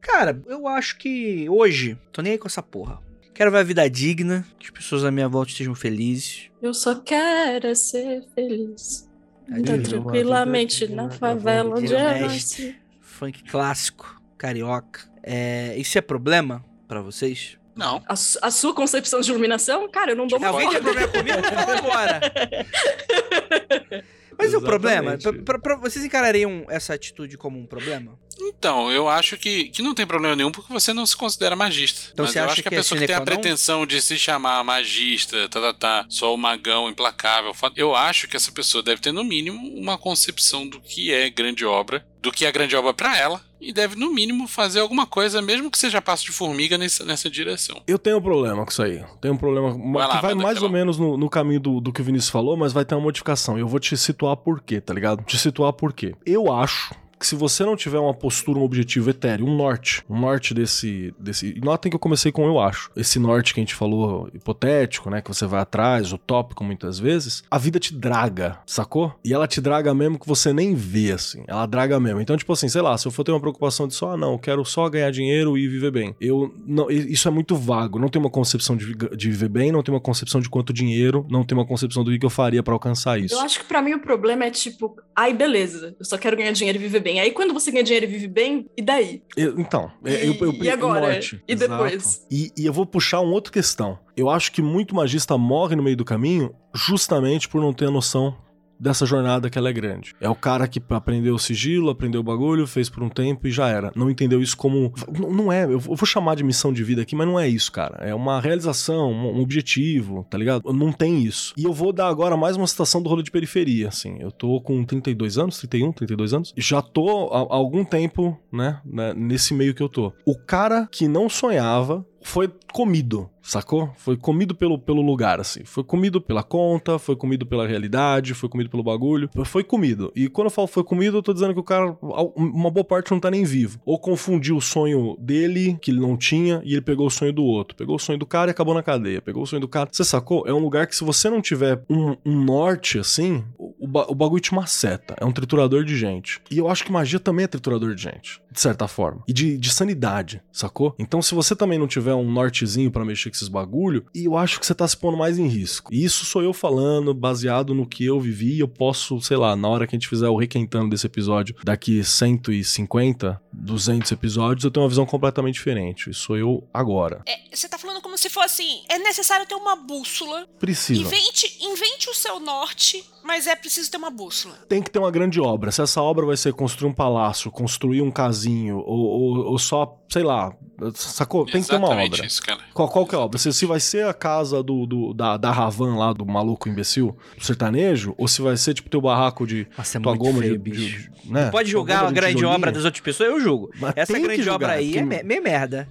Cara, 0.00 0.40
eu 0.46 0.66
acho 0.66 0.96
que 0.96 1.46
hoje, 1.48 1.98
tô 2.10 2.22
nem 2.22 2.32
aí 2.32 2.38
com 2.38 2.48
essa 2.48 2.62
porra. 2.62 3.00
Quero 3.34 3.50
ver 3.50 3.58
a 3.58 3.62
vida 3.62 3.90
digna, 3.90 4.46
que 4.58 4.64
as 4.64 4.70
pessoas 4.70 5.04
à 5.04 5.10
minha 5.10 5.28
volta 5.28 5.50
estejam 5.50 5.74
felizes. 5.74 6.48
Eu 6.62 6.72
só 6.72 6.94
quero 6.94 7.76
ser 7.76 8.24
feliz. 8.34 9.06
Anda 9.50 9.78
tranquilamente 9.80 10.88
na 10.88 11.10
favela 11.10 11.76
onde 11.76 11.92
eu 11.92 11.98
nasci. 11.98 12.76
Funk 13.00 13.44
clássico, 13.44 14.20
carioca. 14.36 15.00
É, 15.22 15.74
isso 15.76 15.96
é 15.96 16.00
problema 16.00 16.64
para 16.86 17.00
vocês? 17.00 17.58
Não. 17.74 18.02
A, 18.08 18.12
a, 18.12 18.50
sua 18.50 18.74
concepção 18.74 19.20
de 19.20 19.30
iluminação? 19.30 19.88
Cara, 19.90 20.12
eu 20.12 20.16
não 20.16 20.26
dou 20.26 20.42
Alguém 20.42 20.70
tem 20.70 20.82
problema 20.82 21.08
comigo? 21.08 21.42
Fala 21.42 21.78
agora. 21.78 22.20
Mas 24.38 24.48
Exatamente. 24.48 24.56
o 24.56 24.60
problema, 24.60 25.18
pra, 25.44 25.58
pra, 25.58 25.76
vocês 25.76 26.04
encarariam 26.04 26.66
essa 26.68 26.92
atitude 26.92 27.38
como 27.38 27.58
um 27.58 27.66
problema? 27.66 28.18
Então, 28.46 28.90
eu 28.90 29.08
acho 29.08 29.36
que, 29.36 29.64
que 29.64 29.82
não 29.82 29.94
tem 29.94 30.06
problema 30.06 30.36
nenhum 30.36 30.50
porque 30.50 30.72
você 30.72 30.92
não 30.92 31.04
se 31.04 31.16
considera 31.16 31.56
magista. 31.56 32.10
Então, 32.12 32.24
Mas 32.24 32.32
você 32.32 32.38
eu 32.38 32.44
acha 32.44 32.52
acho 32.52 32.62
que, 32.62 32.68
que 32.68 32.74
a 32.74 32.78
é 32.78 32.80
pessoa 32.80 33.00
que 33.00 33.06
tem 33.06 33.16
a 33.16 33.20
pretensão 33.20 33.86
de 33.86 34.00
se 34.00 34.18
chamar 34.18 34.62
magista, 34.64 35.48
tá, 35.48 35.60
tá, 35.60 35.72
tá, 35.72 36.06
só 36.08 36.34
o 36.34 36.38
magão 36.38 36.88
implacável, 36.88 37.52
eu 37.74 37.94
acho 37.94 38.28
que 38.28 38.36
essa 38.36 38.52
pessoa 38.52 38.82
deve 38.82 39.00
ter, 39.00 39.12
no 39.12 39.24
mínimo, 39.24 39.58
uma 39.74 39.98
concepção 39.98 40.66
do 40.68 40.80
que 40.80 41.12
é 41.12 41.28
grande 41.28 41.64
obra, 41.64 42.06
do 42.20 42.32
que 42.32 42.44
é 42.44 42.52
grande 42.52 42.74
obra 42.74 42.92
para 42.92 43.16
ela, 43.16 43.40
e 43.60 43.72
deve, 43.72 43.96
no 43.96 44.12
mínimo, 44.12 44.46
fazer 44.46 44.80
alguma 44.80 45.06
coisa, 45.06 45.40
mesmo 45.40 45.70
que 45.70 45.78
seja 45.78 46.02
passo 46.02 46.24
de 46.24 46.32
formiga 46.32 46.76
nessa, 46.76 47.04
nessa 47.04 47.30
direção. 47.30 47.82
Eu 47.86 47.98
tenho 47.98 48.18
um 48.18 48.22
problema 48.22 48.64
com 48.64 48.70
isso 48.70 48.82
aí. 48.82 49.02
Tenho 49.20 49.34
um 49.34 49.38
problema 49.38 49.70
vai 49.70 49.80
que 49.80 50.14
lá, 50.14 50.20
vai 50.20 50.34
mais 50.34 50.62
ou 50.62 50.68
menos 50.68 50.98
no, 50.98 51.16
no 51.16 51.30
caminho 51.30 51.60
do, 51.60 51.80
do 51.80 51.92
que 51.92 52.00
o 52.00 52.04
Vinícius 52.04 52.30
falou, 52.30 52.56
mas 52.56 52.72
vai 52.72 52.84
ter 52.84 52.94
uma 52.94 53.00
modificação. 53.00 53.56
E 53.56 53.60
eu 53.60 53.68
vou 53.68 53.80
te 53.80 53.96
situar 53.96 54.36
por 54.36 54.60
quê, 54.60 54.80
tá 54.80 54.92
ligado? 54.92 55.24
Te 55.24 55.38
situar 55.38 55.72
por 55.72 55.92
quê. 55.92 56.14
Eu 56.24 56.52
acho 56.52 56.94
que 57.18 57.26
se 57.26 57.34
você 57.34 57.64
não 57.64 57.76
tiver 57.76 57.98
uma 57.98 58.14
postura, 58.14 58.58
um 58.58 58.62
objetivo 58.62 59.10
etéreo, 59.10 59.46
um 59.46 59.56
norte, 59.56 60.02
um 60.08 60.18
norte 60.18 60.52
desse. 60.52 61.14
desse 61.18 61.58
notem 61.62 61.90
que 61.90 61.96
eu 61.96 62.00
comecei 62.00 62.30
com 62.30 62.46
eu 62.46 62.60
acho. 62.60 62.90
Esse 62.96 63.18
norte 63.18 63.54
que 63.54 63.60
a 63.60 63.62
gente 63.62 63.74
falou, 63.74 64.28
hipotético, 64.34 65.10
né? 65.10 65.20
Que 65.20 65.28
você 65.28 65.46
vai 65.46 65.60
atrás, 65.60 66.12
utópico 66.12 66.62
muitas 66.62 66.98
vezes, 66.98 67.42
a 67.50 67.58
vida 67.58 67.78
te 67.78 67.94
draga, 67.94 68.58
sacou? 68.66 69.14
E 69.24 69.32
ela 69.32 69.46
te 69.46 69.60
draga 69.60 69.94
mesmo 69.94 70.18
que 70.18 70.26
você 70.26 70.52
nem 70.52 70.74
vê, 70.74 71.12
assim. 71.12 71.44
Ela 71.46 71.66
draga 71.66 71.98
mesmo. 71.98 72.20
Então, 72.20 72.36
tipo 72.36 72.52
assim, 72.52 72.68
sei 72.68 72.82
lá, 72.82 72.96
se 72.98 73.06
eu 73.06 73.12
for 73.12 73.24
ter 73.24 73.32
uma 73.32 73.40
preocupação 73.40 73.88
de 73.88 73.94
só, 73.94 74.12
ah, 74.12 74.16
não, 74.16 74.32
eu 74.32 74.38
quero 74.38 74.64
só 74.64 74.88
ganhar 74.88 75.10
dinheiro 75.10 75.56
e 75.56 75.66
viver 75.68 75.90
bem. 75.90 76.14
Eu. 76.20 76.54
não 76.66 76.90
Isso 76.90 77.28
é 77.28 77.30
muito 77.30 77.56
vago. 77.56 77.98
Não 77.98 78.08
tenho 78.08 78.24
uma 78.24 78.30
concepção 78.30 78.76
de, 78.76 78.94
de 78.94 79.30
viver 79.30 79.48
bem, 79.48 79.72
não 79.72 79.82
tenho 79.82 79.94
uma 79.94 80.02
concepção 80.02 80.40
de 80.40 80.48
quanto 80.48 80.72
dinheiro, 80.72 81.26
não 81.30 81.44
tenho 81.44 81.60
uma 81.60 81.66
concepção 81.66 82.04
do 82.04 82.16
que 82.16 82.24
eu 82.24 82.30
faria 82.30 82.62
para 82.62 82.74
alcançar 82.74 83.18
isso. 83.18 83.34
Eu 83.34 83.40
acho 83.40 83.60
que 83.60 83.64
para 83.66 83.82
mim 83.82 83.94
o 83.94 84.00
problema 84.00 84.44
é 84.44 84.50
tipo, 84.50 84.96
ai, 85.14 85.32
beleza, 85.32 85.94
eu 85.98 86.04
só 86.04 86.16
quero 86.16 86.36
ganhar 86.36 86.52
dinheiro 86.52 86.78
e 86.78 86.80
viver 86.80 87.00
bem. 87.00 87.05
Aí 87.20 87.30
quando 87.30 87.54
você 87.54 87.70
ganha 87.70 87.84
dinheiro 87.84 88.06
e 88.06 88.08
vive 88.08 88.28
bem, 88.28 88.68
e 88.76 88.82
daí? 88.82 89.22
Eu, 89.36 89.58
então, 89.58 89.90
E, 90.04 90.10
eu, 90.26 90.34
eu, 90.34 90.52
e 90.52 90.70
agora? 90.70 91.00
norte. 91.08 91.42
E 91.46 91.52
Exato. 91.52 91.70
depois? 91.70 92.26
E, 92.30 92.52
e 92.56 92.66
eu 92.66 92.72
vou 92.72 92.84
puxar 92.86 93.20
uma 93.20 93.32
outra 93.32 93.52
questão. 93.52 93.98
Eu 94.16 94.28
acho 94.30 94.50
que 94.52 94.60
muito 94.62 94.94
magista 94.94 95.36
morre 95.38 95.76
no 95.76 95.82
meio 95.82 95.96
do 95.96 96.04
caminho 96.04 96.54
justamente 96.74 97.48
por 97.48 97.60
não 97.60 97.72
ter 97.72 97.86
a 97.86 97.90
noção 97.90 98.36
dessa 98.78 99.06
jornada 99.06 99.48
que 99.48 99.58
ela 99.58 99.70
é 99.70 99.72
grande. 99.72 100.14
É 100.20 100.28
o 100.28 100.34
cara 100.34 100.68
que 100.68 100.82
aprendeu 100.90 101.34
o 101.34 101.38
sigilo, 101.38 101.90
aprendeu 101.90 102.20
o 102.20 102.24
bagulho, 102.24 102.66
fez 102.66 102.88
por 102.88 103.02
um 103.02 103.08
tempo 103.08 103.46
e 103.46 103.50
já 103.50 103.68
era. 103.68 103.92
Não 103.94 104.10
entendeu 104.10 104.40
isso 104.42 104.56
como. 104.56 104.92
Não 105.18 105.52
é, 105.52 105.64
eu 105.64 105.78
vou 105.78 106.06
chamar 106.06 106.36
de 106.36 106.44
missão 106.44 106.72
de 106.72 106.84
vida 106.84 107.02
aqui, 107.02 107.16
mas 107.16 107.26
não 107.26 107.38
é 107.38 107.48
isso, 107.48 107.72
cara. 107.72 107.96
É 108.04 108.14
uma 108.14 108.40
realização, 108.40 109.10
um 109.12 109.40
objetivo, 109.40 110.26
tá 110.28 110.36
ligado? 110.36 110.72
Não 110.72 110.92
tem 110.92 111.22
isso. 111.22 111.54
E 111.56 111.64
eu 111.64 111.72
vou 111.72 111.92
dar 111.92 112.08
agora 112.08 112.36
mais 112.36 112.56
uma 112.56 112.66
citação 112.66 113.02
do 113.02 113.08
rolê 113.08 113.22
de 113.22 113.30
periferia, 113.30 113.88
assim. 113.88 114.18
Eu 114.20 114.30
tô 114.30 114.60
com 114.60 114.84
32 114.84 115.38
anos, 115.38 115.58
31, 115.58 115.92
32 115.92 116.34
anos. 116.34 116.54
Já 116.56 116.82
tô 116.82 117.30
há 117.32 117.46
há 117.50 117.56
algum 117.56 117.84
tempo, 117.84 118.38
né, 118.52 118.80
né, 118.84 119.14
nesse 119.14 119.54
meio 119.54 119.74
que 119.74 119.82
eu 119.82 119.88
tô. 119.88 120.12
O 120.24 120.36
cara 120.36 120.88
que 120.90 121.08
não 121.08 121.28
sonhava 121.28 122.04
foi 122.26 122.50
comido, 122.72 123.30
sacou? 123.40 123.90
Foi 123.96 124.16
comido 124.16 124.54
pelo, 124.54 124.78
pelo 124.78 125.00
lugar, 125.00 125.38
assim. 125.40 125.64
Foi 125.64 125.84
comido 125.84 126.20
pela 126.20 126.42
conta, 126.42 126.98
foi 126.98 127.14
comido 127.14 127.46
pela 127.46 127.66
realidade, 127.66 128.34
foi 128.34 128.48
comido 128.48 128.68
pelo 128.68 128.82
bagulho. 128.82 129.30
Foi 129.44 129.62
comido. 129.62 130.12
E 130.14 130.28
quando 130.28 130.46
eu 130.46 130.50
falo 130.50 130.66
foi 130.66 130.82
comido, 130.82 131.16
eu 131.18 131.22
tô 131.22 131.32
dizendo 131.32 131.54
que 131.54 131.60
o 131.60 131.62
cara, 131.62 131.96
uma 132.34 132.70
boa 132.70 132.84
parte 132.84 133.12
não 133.12 133.20
tá 133.20 133.30
nem 133.30 133.44
vivo. 133.44 133.78
Ou 133.86 133.98
confundiu 133.98 134.56
o 134.56 134.60
sonho 134.60 135.16
dele, 135.20 135.78
que 135.80 135.90
ele 135.92 136.00
não 136.00 136.16
tinha, 136.16 136.60
e 136.64 136.72
ele 136.72 136.82
pegou 136.82 137.06
o 137.06 137.10
sonho 137.10 137.32
do 137.32 137.44
outro. 137.44 137.76
Pegou 137.76 137.94
o 137.94 137.98
sonho 137.98 138.18
do 138.18 138.26
cara 138.26 138.50
e 138.50 138.52
acabou 138.52 138.74
na 138.74 138.82
cadeia. 138.82 139.22
Pegou 139.22 139.44
o 139.44 139.46
sonho 139.46 139.60
do 139.60 139.68
cara. 139.68 139.88
Você 139.92 140.04
sacou? 140.04 140.44
É 140.48 140.52
um 140.52 140.58
lugar 140.58 140.86
que 140.88 140.96
se 140.96 141.04
você 141.04 141.30
não 141.30 141.40
tiver 141.40 141.80
um, 141.88 142.16
um 142.26 142.42
norte, 142.44 142.98
assim, 142.98 143.44
o, 143.56 143.72
o 143.84 143.86
ba- 143.86 144.06
o 144.08 144.14
bagulho 144.14 144.40
te 144.40 144.52
maceta. 144.52 145.14
É 145.20 145.24
um 145.24 145.32
triturador 145.32 145.84
de 145.84 145.96
gente. 145.96 146.40
E 146.50 146.58
eu 146.58 146.68
acho 146.68 146.84
que 146.84 146.90
magia 146.90 147.20
também 147.20 147.44
é 147.44 147.48
triturador 147.48 147.94
de 147.94 148.02
gente, 148.02 148.40
de 148.50 148.60
certa 148.60 148.88
forma. 148.88 149.22
E 149.28 149.32
de, 149.32 149.56
de 149.56 149.70
sanidade, 149.70 150.42
sacou? 150.52 150.94
Então 150.98 151.22
se 151.22 151.34
você 151.34 151.54
também 151.54 151.78
não 151.78 151.86
tiver 151.86 152.15
um 152.16 152.30
nortezinho 152.30 152.90
pra 152.90 153.04
mexer 153.04 153.30
com 153.30 153.36
esses 153.36 153.48
bagulho, 153.48 154.04
e 154.14 154.24
eu 154.24 154.36
acho 154.36 154.58
que 154.58 154.66
você 154.66 154.74
tá 154.74 154.86
se 154.86 154.96
pondo 154.96 155.16
mais 155.16 155.38
em 155.38 155.46
risco. 155.46 155.92
E 155.92 156.04
isso 156.04 156.24
sou 156.24 156.42
eu 156.42 156.52
falando, 156.52 157.14
baseado 157.14 157.74
no 157.74 157.86
que 157.86 158.04
eu 158.04 158.18
vivi, 158.20 158.58
eu 158.58 158.68
posso, 158.68 159.20
sei 159.20 159.36
lá, 159.36 159.54
na 159.54 159.68
hora 159.68 159.86
que 159.86 159.94
a 159.94 159.98
gente 159.98 160.08
fizer 160.08 160.28
o 160.28 160.36
requentando 160.36 160.90
desse 160.90 161.06
episódio, 161.06 161.54
daqui 161.64 162.02
150, 162.02 163.40
200 163.52 164.10
episódios, 164.12 164.64
eu 164.64 164.70
tenho 164.70 164.84
uma 164.84 164.90
visão 164.90 165.06
completamente 165.06 165.54
diferente. 165.54 166.10
Isso 166.10 166.20
sou 166.20 166.36
eu 166.36 166.66
agora. 166.72 167.22
É, 167.26 167.38
você 167.54 167.68
tá 167.68 167.78
falando 167.78 168.00
como 168.00 168.16
se 168.16 168.28
fosse 168.28 168.46
assim: 168.46 168.82
é 168.88 168.98
necessário 168.98 169.46
ter 169.46 169.54
uma 169.54 169.76
bússola. 169.76 170.46
Precisa. 170.58 171.00
Invente, 171.00 171.58
invente 171.60 172.08
o 172.08 172.14
seu 172.14 172.40
norte, 172.40 173.04
mas 173.26 173.46
é 173.46 173.56
preciso 173.56 173.90
ter 173.90 173.96
uma 173.96 174.10
bússola. 174.10 174.54
tem 174.68 174.82
que 174.82 174.90
ter 174.90 174.98
uma 174.98 175.10
grande 175.10 175.40
obra. 175.40 175.70
Se 175.72 175.82
essa 175.82 176.00
obra 176.00 176.24
vai 176.24 176.36
ser 176.36 176.52
construir 176.52 176.88
um 176.90 176.94
palácio, 176.94 177.50
construir 177.50 178.00
um 178.02 178.10
casinho, 178.10 178.78
ou, 178.78 178.98
ou- 178.98 179.46
ou 179.46 179.58
só, 179.58 179.98
sei 180.08 180.22
lá, 180.22 180.52
sacou? 180.94 181.44
Tem 181.46 181.62
que 181.62 181.68
ter 181.68 181.76
uma 181.76 181.86
Exatamente 181.88 182.14
obra. 182.14 182.26
isso, 182.26 182.42
cara. 182.42 182.60
Qual, 182.74 182.88
qual 182.88 183.06
que 183.06 183.14
é 183.14 183.18
a 183.18 183.20
obra? 183.20 183.38
Se, 183.38 183.52
se 183.52 183.66
vai 183.66 183.80
ser 183.80 184.06
a 184.06 184.14
casa 184.14 184.62
do, 184.62 184.86
do- 184.86 185.14
da, 185.14 185.36
da 185.36 185.50
Ravan 185.50 185.96
lá, 185.96 186.12
do 186.12 186.24
maluco 186.26 186.68
imbecil, 186.68 187.16
do 187.36 187.44
sertanejo, 187.44 188.14
ou 188.18 188.28
se 188.28 188.40
vai 188.42 188.56
ser 188.56 188.74
tipo 188.74 188.88
teu 188.88 189.00
barraco 189.00 189.46
de 189.46 189.66
Nossa, 189.76 189.98
é 189.98 190.00
tua 190.00 190.16
goma 190.16 190.40
feio, 190.40 190.52
de, 190.52 190.58
bicho. 190.58 191.10
de- 191.10 191.30
né? 191.30 191.50
Pode 191.50 191.70
julgar 191.70 192.04
a 192.04 192.08
de 192.08 192.14
grande 192.14 192.44
obra 192.44 192.70
das 192.70 192.84
outras 192.84 193.00
pessoas, 193.02 193.30
eu 193.30 193.40
julgo. 193.40 193.70
Mas 193.80 193.94
Essa 193.96 194.18
grande 194.18 194.48
obra 194.48 194.72
aí 194.72 194.96
é 194.98 195.02
me- 195.02 195.22
meio 195.22 195.42
merda. 195.42 195.88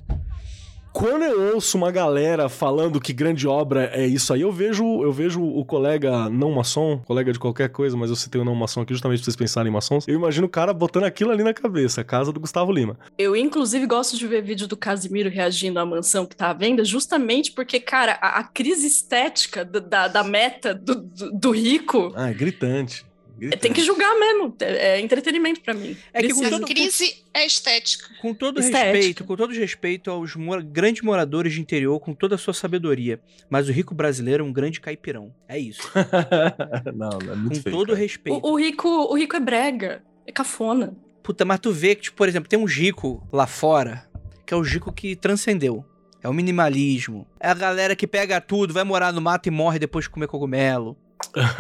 Quando 0.96 1.24
eu 1.24 1.54
ouço 1.54 1.78
uma 1.78 1.92
galera 1.92 2.48
falando 2.48 3.02
que 3.02 3.12
grande 3.12 3.46
obra 3.46 3.92
é 3.94 4.08
isso 4.08 4.34
aí, 4.34 4.40
eu 4.40 4.52
vejo, 4.52 5.04
eu 5.04 5.12
vejo 5.12 5.44
o 5.44 5.66
colega 5.66 6.30
não 6.30 6.54
maçom, 6.54 7.00
colega 7.00 7.34
de 7.34 7.38
qualquer 7.38 7.68
coisa, 7.68 7.98
mas 7.98 8.10
eu 8.10 8.16
citei 8.16 8.40
o 8.40 8.46
não 8.46 8.56
maçom 8.56 8.80
aqui 8.80 8.94
justamente 8.94 9.18
pra 9.20 9.26
vocês 9.26 9.36
pensarem 9.36 9.70
em 9.70 9.74
maçons. 9.74 10.08
Eu 10.08 10.16
imagino 10.16 10.48
o 10.48 10.50
cara 10.50 10.74
botando 10.74 11.04
aquilo 11.04 11.32
ali 11.32 11.44
na 11.44 11.54
cabeça, 11.54 12.00
a 12.00 12.04
casa 12.06 12.32
do 12.32 12.40
Gustavo 12.40 12.72
Lima. 12.72 12.98
Eu, 13.18 13.36
inclusive, 13.36 13.86
gosto 13.86 14.18
de 14.18 14.26
ver 14.26 14.42
vídeo 14.42 14.70
do 14.70 14.78
Casimiro 14.78 15.30
reagindo 15.30 15.82
à 15.82 15.86
mansão 15.86 16.26
que 16.26 16.34
tá 16.34 16.52
à 16.52 16.54
venda, 16.54 16.86
justamente 16.86 17.52
porque, 17.52 17.78
cara, 17.82 18.18
a, 18.22 18.40
a 18.40 18.44
crise 18.46 18.88
estética 18.88 19.66
da, 19.66 19.80
da, 19.82 20.08
da 20.08 20.24
meta 20.24 20.74
do, 20.74 20.96
do, 20.96 21.32
do 21.34 21.52
rico 21.52 22.14
Ah, 22.16 22.30
é 22.30 22.34
gritante. 22.34 23.06
Gritante. 23.38 23.62
tem 23.62 23.74
que 23.74 23.82
julgar 23.84 24.14
mesmo. 24.20 24.56
É, 24.60 24.98
é 24.98 25.02
entretenimento 25.02 25.62
pra 25.62 25.74
mim. 25.74 25.96
É 26.14 26.22
que 26.22 26.34
com 26.34 26.50
todo- 26.50 26.66
Crise 26.66 27.24
é 27.34 27.46
estética. 27.46 28.06
Com 28.22 28.34
todo 28.34 28.60
Estética. 28.60 28.92
respeito, 28.92 29.24
com 29.26 29.36
todo 29.36 29.54
respeito 29.54 30.10
aos 30.12 30.36
mora- 30.36 30.62
grandes 30.62 31.02
moradores 31.02 31.54
de 31.54 31.62
interior, 31.62 32.00
com 32.00 32.14
toda 32.14 32.36
a 32.36 32.38
sua 32.38 32.54
sabedoria, 32.54 33.20
mas 33.50 33.68
o 33.70 33.72
rico 33.72 33.94
brasileiro 33.94 34.44
é 34.44 34.48
um 34.48 34.54
grande 34.54 34.80
caipirão. 34.82 35.34
É 35.48 35.60
isso. 35.60 35.82
não, 36.96 37.10
não, 37.20 37.34
é 37.34 37.36
muito 37.36 37.58
com 37.58 37.64
feio. 37.64 37.76
todo 37.76 37.88
cara. 37.88 38.00
respeito. 38.00 38.40
O, 38.46 38.52
o 38.54 38.56
rico, 38.60 38.88
o 38.88 39.16
rico 39.18 39.36
é 39.36 39.40
brega, 39.40 40.04
é 40.26 40.32
cafona. 40.32 40.96
Puta, 41.24 41.44
mas 41.44 41.60
tu 41.60 41.72
vê 41.72 41.96
que, 41.96 42.04
tipo, 42.04 42.18
por 42.18 42.30
exemplo, 42.30 42.48
tem 42.48 42.60
um 42.60 42.68
Gico 42.68 43.28
lá 43.34 43.48
fora, 43.48 44.08
que 44.46 44.54
é 44.54 44.58
o 44.58 44.64
Gico 44.64 44.92
que 44.94 45.16
transcendeu. 45.16 45.84
É 46.22 46.30
o 46.30 46.34
minimalismo. 46.34 47.28
É 47.40 47.50
a 47.50 47.54
galera 47.54 47.96
que 47.96 48.08
pega 48.08 48.40
tudo, 48.42 48.74
vai 48.74 48.84
morar 48.84 49.12
no 49.14 49.22
mato 49.22 49.48
e 49.48 49.52
morre 49.52 49.78
depois 49.80 50.06
de 50.06 50.10
comer 50.10 50.28
cogumelo. 50.28 50.98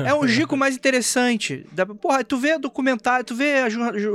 É 0.03 0.13
um 0.13 0.27
Gico 0.27 0.55
mais 0.57 0.75
interessante. 0.75 1.65
Porra, 2.01 2.23
tu 2.23 2.37
vê 2.37 2.57
documentário, 2.57 3.25
tu 3.25 3.35
vê. 3.35 3.59
a 3.59 3.67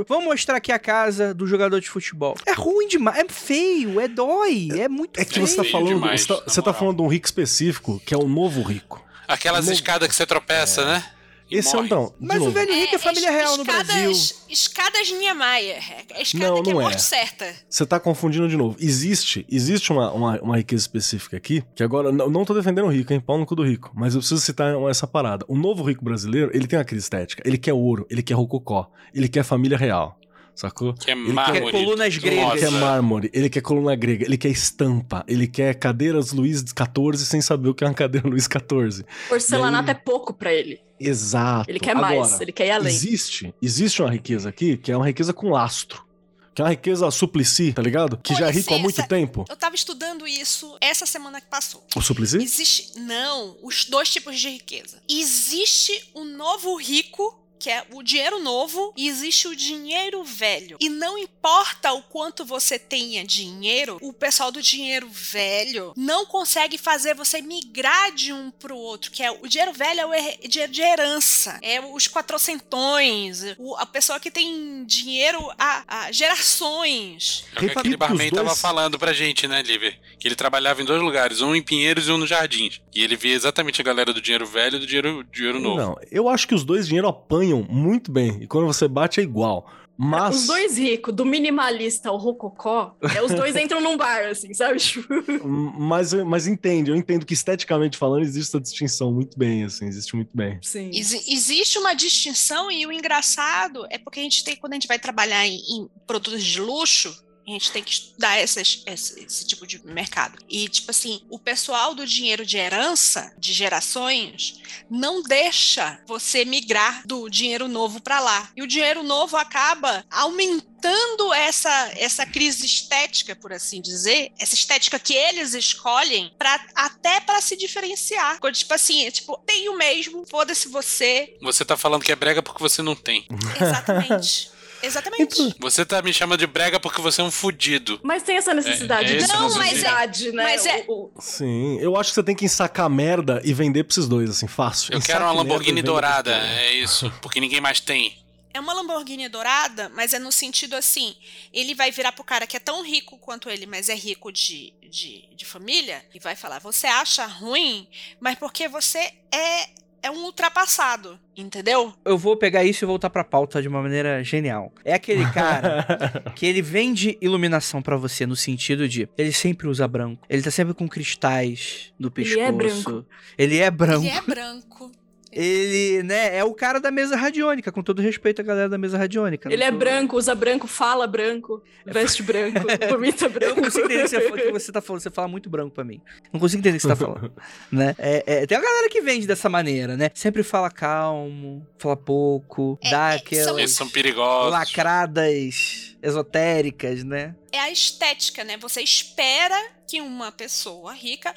Vamos 0.07 0.25
mostrar 0.25 0.57
aqui 0.57 0.71
a 0.71 0.79
casa 0.79 1.33
do 1.33 1.45
jogador 1.47 1.79
de 1.79 1.89
futebol. 1.89 2.35
É 2.45 2.51
ruim 2.53 2.87
demais, 2.87 3.17
é 3.19 3.25
feio, 3.27 3.99
é 3.99 4.07
dói, 4.07 4.69
é 4.79 4.87
muito 4.89 5.19
É 5.19 5.25
que 5.25 5.33
feio. 5.35 5.47
você 5.47 5.55
tá 5.57 5.63
falando, 5.63 5.87
demais, 5.89 6.21
você 6.21 6.27
tá, 6.27 6.41
você 6.47 6.61
tá 6.61 6.73
falando 6.73 6.97
de 6.97 7.01
um 7.03 7.07
rico 7.07 7.25
específico, 7.25 8.01
que 8.05 8.13
é 8.13 8.17
o 8.17 8.27
novo 8.27 8.61
rico. 8.61 9.03
Aquelas 9.27 9.65
Mo- 9.67 9.71
escadas 9.71 10.07
que 10.09 10.15
você 10.15 10.25
tropeça, 10.25 10.85
né? 10.85 11.03
Esse 11.51 11.75
é 11.75 11.79
um 11.79 11.83
morre. 11.83 11.89
não. 11.89 12.05
de 12.07 12.13
Mas 12.19 12.37
o 12.37 12.39
novo. 12.45 12.51
velho 12.51 12.73
rico 12.73 12.95
é 12.95 12.97
família 12.97 13.29
es- 13.29 13.35
real 13.35 13.57
no 13.57 13.63
escadas, 13.63 13.87
Brasil. 13.87 14.11
Escadas 14.49 15.11
Niemeyer. 15.11 15.83
A 16.15 16.21
escada 16.21 16.47
Não, 16.47 16.63
que 16.63 16.69
é 16.69 16.73
não 16.73 16.81
é. 16.81 16.83
morte 16.85 17.01
certa. 17.01 17.53
Você 17.69 17.85
tá 17.85 17.99
confundindo 17.99 18.47
de 18.47 18.55
novo. 18.57 18.75
Existe, 18.79 19.45
existe 19.49 19.91
uma, 19.91 20.11
uma, 20.11 20.41
uma 20.41 20.57
riqueza 20.57 20.81
específica 20.81 21.37
aqui, 21.37 21.63
que 21.75 21.83
agora, 21.83 22.11
não, 22.11 22.29
não 22.29 22.45
tô 22.45 22.53
defendendo 22.53 22.85
o 22.85 22.91
rico, 22.91 23.11
hein? 23.13 23.19
Pau 23.19 23.37
no 23.37 23.45
cu 23.45 23.55
do 23.55 23.63
rico. 23.63 23.91
Mas 23.93 24.13
eu 24.15 24.19
preciso 24.21 24.41
citar 24.41 24.73
essa 24.89 25.05
parada. 25.05 25.45
O 25.47 25.55
novo 25.57 25.83
rico 25.83 26.03
brasileiro, 26.03 26.51
ele 26.53 26.67
tem 26.67 26.77
uma 26.79 26.85
crise 26.85 27.03
estética. 27.05 27.41
Ele 27.45 27.57
quer 27.57 27.73
ouro, 27.73 28.05
ele 28.09 28.23
quer 28.23 28.33
rococó, 28.35 28.89
ele 29.13 29.27
quer 29.27 29.43
família 29.43 29.77
real. 29.77 30.17
Sacou? 30.53 30.93
Que 30.93 31.09
é 31.09 31.13
Ele 31.13 31.31
mármore. 31.31 31.61
quer 31.61 31.71
colunas 31.71 32.17
gregas. 32.17 32.51
Ele 32.51 32.59
quer 32.59 32.71
mármore, 32.71 33.29
ele 33.33 33.49
quer 33.49 33.61
coluna 33.61 33.95
grega, 33.95 34.25
ele 34.25 34.37
quer 34.37 34.49
estampa, 34.49 35.23
ele 35.27 35.47
quer 35.47 35.73
cadeiras 35.75 36.33
Luiz 36.33 36.59
XIV 36.59 37.17
sem 37.25 37.41
saber 37.41 37.69
o 37.69 37.73
que 37.73 37.83
é 37.85 37.87
uma 37.87 37.93
cadeira 37.93 38.27
Luiz 38.27 38.43
XIV. 38.43 39.05
Porcelanato 39.29 39.89
aí- 39.89 39.95
é 39.95 39.99
pouco 39.99 40.33
pra 40.33 40.53
ele. 40.53 40.79
Exato. 41.09 41.69
Ele 41.69 41.79
quer 41.79 41.95
mais, 41.95 42.27
Agora, 42.27 42.43
ele 42.43 42.51
quer 42.51 42.67
ir 42.67 42.71
além. 42.71 42.93
Existe, 42.93 43.53
existe 43.61 44.01
uma 44.01 44.11
riqueza 44.11 44.49
aqui 44.49 44.77
que 44.77 44.91
é 44.91 44.97
uma 44.97 45.05
riqueza 45.05 45.33
com 45.33 45.49
lastro. 45.49 46.05
Que 46.53 46.61
é 46.61 46.65
uma 46.65 46.71
riqueza 46.71 47.09
suplici, 47.11 47.71
tá 47.71 47.81
ligado? 47.81 48.17
Que 48.17 48.33
Com 48.33 48.39
já 48.39 48.49
é 48.49 48.51
rico 48.51 48.73
há 48.73 48.77
muito 48.77 49.07
tempo. 49.07 49.45
Eu 49.47 49.55
tava 49.55 49.73
estudando 49.73 50.27
isso 50.27 50.75
essa 50.81 51.05
semana 51.05 51.39
que 51.39 51.47
passou. 51.47 51.85
O 51.95 52.01
suplici? 52.01 52.37
Existe. 52.37 52.99
Não, 52.99 53.55
os 53.63 53.85
dois 53.85 54.09
tipos 54.09 54.37
de 54.37 54.49
riqueza. 54.49 55.01
Existe 55.09 56.09
o 56.13 56.25
novo 56.25 56.75
rico. 56.75 57.39
Que 57.61 57.69
é 57.69 57.83
o 57.93 58.01
dinheiro 58.01 58.39
novo 58.39 58.91
e 58.97 59.07
existe 59.07 59.47
o 59.47 59.55
dinheiro 59.55 60.23
velho. 60.23 60.77
E 60.79 60.89
não 60.89 61.17
importa 61.17 61.93
o 61.93 62.01
quanto 62.01 62.43
você 62.43 62.79
tenha 62.79 63.23
dinheiro, 63.23 63.97
o 64.01 64.11
pessoal 64.11 64.51
do 64.51 64.61
dinheiro 64.61 65.07
velho 65.11 65.93
não 65.95 66.25
consegue 66.25 66.77
fazer 66.77 67.13
você 67.13 67.39
migrar 67.41 68.11
de 68.13 68.33
um 68.33 68.49
pro 68.49 68.75
outro. 68.75 69.11
Que 69.11 69.21
é 69.21 69.29
o 69.29 69.47
dinheiro 69.47 69.73
velho 69.73 69.99
é 70.13 70.37
o 70.43 70.47
dinheiro 70.47 70.71
de 70.73 70.81
herança. 70.81 71.59
É 71.61 71.79
os 71.79 72.07
quatrocentões. 72.07 73.43
o- 73.57 73.75
a 73.75 73.85
pessoa 73.85 74.19
que 74.19 74.31
tem 74.31 74.83
dinheiro 74.85 75.39
há, 75.57 75.83
há 75.87 76.11
gerações. 76.11 77.45
É 77.55 77.57
o 77.57 77.59
que 77.69 77.77
aquele 77.79 77.97
barman 77.97 78.29
dois- 78.29 78.43
tava 78.43 78.55
falando 78.55 78.97
pra 78.97 79.13
gente, 79.13 79.47
né, 79.47 79.61
Liver? 79.61 79.99
Que 80.19 80.27
ele 80.27 80.35
trabalhava 80.35 80.81
em 80.81 80.85
dois 80.85 81.01
lugares, 81.01 81.41
um 81.41 81.55
em 81.55 81.61
Pinheiros 81.61 82.07
e 82.07 82.11
um 82.11 82.17
no 82.17 82.27
Jardins. 82.27 82.81
E 82.93 83.03
ele 83.03 83.15
via 83.15 83.33
exatamente 83.33 83.81
a 83.81 83.83
galera 83.83 84.13
do 84.13 84.21
dinheiro 84.21 84.45
velho 84.45 84.75
e 84.77 84.79
do 84.79 84.85
dinheiro, 84.87 85.23
dinheiro 85.31 85.59
novo. 85.59 85.77
Não, 85.77 85.95
eu 86.11 86.27
acho 86.29 86.47
que 86.47 86.55
os 86.55 86.63
dois 86.63 86.87
dinheiro 86.87 87.07
apanham 87.07 87.50
muito 87.57 88.11
bem. 88.11 88.37
E 88.41 88.47
quando 88.47 88.67
você 88.67 88.87
bate 88.87 89.19
é 89.19 89.23
igual. 89.23 89.69
Mas. 89.97 90.35
Os 90.41 90.47
dois 90.47 90.77
ricos, 90.79 91.13
do 91.13 91.23
minimalista 91.23 92.09
ao 92.09 92.17
rococó, 92.17 92.95
é, 93.15 93.21
os 93.21 93.31
dois 93.33 93.55
entram 93.55 93.79
num 93.81 93.95
bar, 93.97 94.25
assim, 94.29 94.51
sabe? 94.51 94.79
Tipo, 94.79 95.07
Mas, 95.47 96.11
mas 96.13 96.47
entende, 96.47 96.89
eu 96.89 96.95
entendo 96.95 97.23
que 97.25 97.35
esteticamente 97.35 97.97
falando 97.97 98.23
existe 98.23 98.49
essa 98.49 98.59
distinção 98.59 99.11
muito 99.11 99.37
bem, 99.37 99.63
assim, 99.63 99.85
existe 99.85 100.15
muito 100.15 100.35
bem. 100.35 100.57
Sim. 100.63 100.89
Exi- 100.91 101.23
existe 101.31 101.77
uma 101.77 101.93
distinção 101.93 102.71
e 102.71 102.85
o 102.87 102.91
engraçado 102.91 103.85
é 103.91 103.99
porque 103.99 104.19
a 104.19 104.23
gente 104.23 104.43
tem, 104.43 104.55
quando 104.55 104.73
a 104.73 104.75
gente 104.75 104.87
vai 104.87 104.97
trabalhar 104.97 105.45
em, 105.45 105.57
em 105.57 105.87
produtos 106.07 106.43
de 106.43 106.59
luxo, 106.59 107.23
a 107.47 107.51
gente 107.51 107.71
tem 107.71 107.83
que 107.83 107.91
estudar 107.91 108.37
essas- 108.37 108.83
esse, 108.85 109.23
esse 109.23 109.45
tipo 109.45 109.65
de 109.65 109.83
mercado. 109.85 110.37
E, 110.47 110.69
tipo 110.69 110.91
assim, 110.91 111.21
o 111.29 111.39
pessoal 111.39 111.93
do 111.95 112.05
dinheiro 112.05 112.45
de 112.45 112.57
herança, 112.57 113.33
de 113.37 113.51
gerações, 113.53 114.59
não 114.89 115.21
deixa 115.23 115.99
você 116.07 116.45
migrar 116.45 117.05
do 117.05 117.29
dinheiro 117.29 117.67
novo 117.67 117.99
para 118.01 118.19
lá. 118.19 118.49
E 118.55 118.61
o 118.61 118.67
dinheiro 118.67 119.03
novo 119.03 119.35
acaba 119.37 120.05
aumentando 120.09 121.33
essa, 121.33 121.91
essa 121.95 122.25
crise 122.25 122.65
estética, 122.65 123.35
por 123.35 123.51
assim 123.53 123.81
dizer, 123.81 124.31
essa 124.39 124.53
estética 124.55 124.99
que 124.99 125.13
eles 125.13 125.53
escolhem 125.53 126.33
pra, 126.37 126.63
até 126.75 127.19
para 127.19 127.41
se 127.41 127.55
diferenciar. 127.55 128.39
Quando, 128.39 128.55
Tipo 128.55 128.73
assim, 128.73 129.05
é 129.05 129.11
tipo, 129.11 129.37
tem 129.45 129.67
o 129.69 129.77
mesmo, 129.77 130.23
foda-se 130.29 130.67
você. 130.67 131.35
Você 131.41 131.65
tá 131.65 131.75
falando 131.75 132.03
que 132.03 132.11
é 132.11 132.15
brega 132.15 132.41
porque 132.43 132.61
você 132.61 132.81
não 132.81 132.95
tem. 132.95 133.25
Exatamente. 133.59 134.51
Exatamente. 134.83 135.55
Você 135.59 135.85
tá 135.85 136.01
me 136.01 136.13
chamando 136.13 136.39
de 136.39 136.47
brega 136.47 136.79
porque 136.79 137.01
você 137.01 137.21
é 137.21 137.23
um 137.23 137.31
fudido. 137.31 137.99
Mas 138.03 138.23
tem 138.23 138.37
essa 138.37 138.53
necessidade 138.53 139.13
É- 139.15 139.19
é 139.21 139.23
o 139.23 139.27
Não, 139.27 139.49
mas 139.55 139.55
é- 139.55 139.63
necessidade, 139.73 140.31
né? 140.31 140.43
mas 140.43 140.65
é- 140.65 140.85
O- 140.87 141.11
o- 141.15 141.21
Sim, 141.21 141.79
eu 141.79 141.95
acho 141.97 142.09
que 142.11 142.15
você 142.15 142.23
tem 142.23 142.35
que 142.35 142.45
ensacar 142.45 142.89
merda 142.89 143.41
e 143.43 143.53
vender 143.53 143.83
pra 143.83 143.93
esses 143.93 144.07
dois, 144.07 144.29
assim, 144.29 144.47
fácil. 144.47 144.93
Eu 144.93 144.97
Ensaque 144.99 145.11
quero 145.13 145.25
uma 145.25 145.31
Lamborghini 145.33 145.81
dourada, 145.81 146.31
dois. 146.37 146.51
é 146.51 146.73
isso. 146.73 147.11
Porque 147.21 147.39
ninguém 147.39 147.61
mais 147.61 147.79
tem. 147.79 148.17
É 148.53 148.59
uma 148.59 148.73
Lamborghini 148.73 149.29
dourada, 149.29 149.89
mas 149.95 150.13
é 150.13 150.19
no 150.19 150.31
sentido 150.31 150.75
assim: 150.75 151.15
ele 151.53 151.73
vai 151.73 151.89
virar 151.91 152.11
pro 152.11 152.23
cara 152.23 152.45
que 152.45 152.57
é 152.57 152.59
tão 152.59 152.83
rico 152.83 153.17
quanto 153.17 153.49
ele, 153.49 153.65
mas 153.65 153.87
é 153.87 153.95
rico 153.95 154.29
de, 154.31 154.73
de, 154.89 155.23
de 155.33 155.45
família, 155.45 156.03
e 156.13 156.19
vai 156.19 156.35
falar: 156.35 156.59
você 156.59 156.85
acha 156.87 157.25
ruim, 157.25 157.87
mas 158.19 158.37
porque 158.37 158.67
você 158.67 159.13
é, 159.33 159.69
é 160.03 160.09
um 160.09 160.23
ultrapassado, 160.25 161.19
entendeu? 161.35 161.93
Eu 162.03 162.17
vou 162.17 162.35
pegar 162.35 162.63
isso 162.63 162.83
e 162.83 162.87
voltar 162.87 163.09
pra 163.09 163.23
pauta 163.23 163.61
de 163.61 163.67
uma 163.67 163.81
maneira 163.81 164.23
genial. 164.23 164.73
É 164.83 164.93
aquele 164.93 165.29
cara 165.31 165.85
que 166.35 166.45
ele 166.45 166.61
vende 166.61 167.17
iluminação 167.21 167.81
pra 167.81 167.95
você 167.97 168.25
no 168.25 168.35
sentido 168.35 168.87
de 168.87 169.07
ele 169.17 169.31
sempre 169.31 169.67
usa 169.67 169.87
branco. 169.87 170.25
Ele 170.29 170.41
tá 170.41 170.51
sempre 170.51 170.73
com 170.73 170.87
cristais 170.87 171.93
no 171.99 172.07
Ele 172.07 172.13
pescoço. 172.13 172.39
é 172.41 172.51
branco. 172.51 173.05
Ele 173.37 173.57
é 173.57 173.71
branco. 173.71 174.05
Ele 174.05 174.09
é 174.15 174.21
branco. 174.21 174.91
Ele, 175.31 176.03
né, 176.03 176.35
é 176.37 176.43
o 176.43 176.53
cara 176.53 176.79
da 176.79 176.91
mesa 176.91 177.15
radiônica, 177.15 177.71
com 177.71 177.81
todo 177.81 178.01
respeito 178.01 178.41
à 178.41 178.43
galera 178.43 178.67
da 178.69 178.77
mesa 178.77 178.97
radiônica. 178.97 179.47
Ele 179.49 179.57
Não 179.61 179.67
é 179.67 179.71
tô- 179.71 179.77
branco, 179.77 180.17
usa 180.17 180.35
branco, 180.35 180.67
fala 180.67 181.07
branco, 181.07 181.63
veste 181.85 182.21
branco, 182.23 182.59
vomita 182.89 183.25
Eu 183.25 183.29
branco. 183.29 183.55
não 183.55 183.63
consigo 183.63 183.85
entender 183.85 184.01
o 184.01 184.03
que 184.03 184.09
você, 184.09 184.21
fala- 184.21 184.35
o 184.35 184.43
que 184.43 184.51
você 184.51 184.71
tá 184.71 184.81
falando. 184.81 185.01
Você 185.01 185.09
fala 185.09 185.27
muito 185.27 185.49
branco 185.49 185.71
pra 185.73 185.83
mim. 185.83 186.01
Não 186.33 186.39
consigo 186.39 186.59
entender 186.59 186.77
o 186.77 186.79
que 186.79 186.81
você 186.83 186.87
tá 186.89 186.95
falando. 186.95 187.31
né? 187.71 187.95
É, 187.97 188.23
é, 188.43 188.45
tem 188.45 188.57
uma 188.57 188.63
galera 188.63 188.89
que 188.89 189.01
vende 189.01 189.25
dessa 189.25 189.47
maneira, 189.49 189.95
né? 189.95 190.09
Sempre 190.13 190.43
fala 190.43 190.69
calmo, 190.69 191.65
fala 191.77 191.95
pouco, 191.95 192.77
É, 192.83 192.91
dá 192.91 193.13
é, 193.13 193.15
aquelas 193.17 193.45
são- 193.45 193.85
são 193.85 193.89
perigosos. 193.89 194.51
lacradas 194.51 195.95
esotéricas, 196.01 197.03
né? 197.03 197.35
É 197.51 197.59
a 197.59 197.69
estética, 197.71 198.43
né? 198.43 198.57
Você 198.57 198.81
espera 198.81 199.55
que 199.87 200.01
uma 200.01 200.31
pessoa 200.31 200.93
rica 200.93 201.33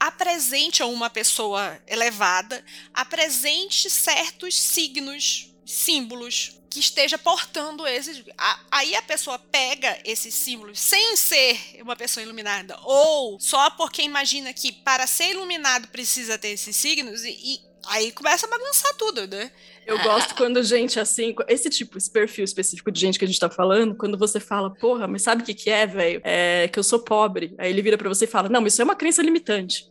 apresente, 0.00 0.82
ou 0.82 0.92
uma 0.92 1.10
pessoa 1.10 1.78
elevada, 1.86 2.64
apresente 2.94 3.88
certos 3.90 4.54
signos, 4.58 5.54
símbolos 5.64 6.54
que 6.70 6.80
esteja 6.80 7.16
portando 7.18 7.86
esses. 7.86 8.22
a- 8.36 8.60
Aí 8.70 8.94
a 8.94 9.02
pessoa 9.02 9.38
pega 9.38 9.98
esses 10.04 10.34
símbolos 10.34 10.78
sem 10.78 11.16
ser 11.16 11.78
uma 11.80 11.96
pessoa 11.96 12.22
iluminada, 12.22 12.78
ou 12.82 13.38
só 13.40 13.70
porque 13.70 14.02
imagina 14.02 14.52
que 14.52 14.72
para 14.72 15.06
ser 15.06 15.30
iluminado 15.30 15.88
precisa 15.88 16.38
ter 16.38 16.48
esses 16.50 16.76
signos, 16.76 17.24
e 17.24 17.60
aí 17.88 18.12
começa 18.12 18.46
a 18.46 18.50
bagunçar 18.50 18.94
tudo, 18.96 19.26
né? 19.26 19.50
Eu 19.86 19.98
gosto 20.02 20.34
quando 20.34 20.62
gente 20.62 21.00
assim, 21.00 21.34
esse 21.48 21.70
tipo, 21.70 21.96
esse 21.96 22.10
perfil 22.10 22.44
específico 22.44 22.90
de 22.90 23.00
gente 23.00 23.18
que 23.18 23.24
a 23.24 23.28
gente 23.28 23.40
tá 23.40 23.48
falando, 23.48 23.94
quando 23.94 24.18
você 24.18 24.38
fala, 24.38 24.70
porra, 24.70 25.06
mas 25.08 25.22
sabe 25.22 25.42
o 25.42 25.46
que 25.46 25.54
que 25.54 25.70
é, 25.70 25.86
velho? 25.86 26.20
É 26.24 26.68
que 26.68 26.78
eu 26.78 26.82
sou 26.82 26.98
pobre. 26.98 27.54
Aí 27.56 27.70
ele 27.70 27.80
vira 27.80 27.96
pra 27.96 28.08
você 28.08 28.24
e 28.24 28.28
fala, 28.28 28.48
não, 28.48 28.60
mas 28.60 28.74
isso 28.74 28.82
é 28.82 28.84
uma 28.84 28.94
crença 28.94 29.22
limitante. 29.22 29.90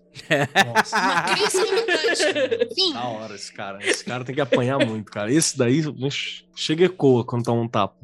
Nossa, 0.76 0.98
Uma 0.98 1.24
crise 1.36 1.64
limitante. 1.64 2.74
Fim. 2.76 2.94
da 2.94 3.04
hora 3.06 3.36
esse 3.36 3.52
cara. 3.52 3.80
Esse 3.82 4.04
cara 4.04 4.24
tem 4.24 4.36
que 4.36 4.42
apanhar 4.42 4.78
muito, 4.86 5.12
cara. 5.12 5.32
Esse 5.32 5.58
daí 5.58 5.82
chega 6.56 6.84
e 6.84 6.86
ecoa 6.86 7.26
quando 7.26 7.46
toma 7.46 7.62
um 7.62 7.68
tapa. 7.68 7.96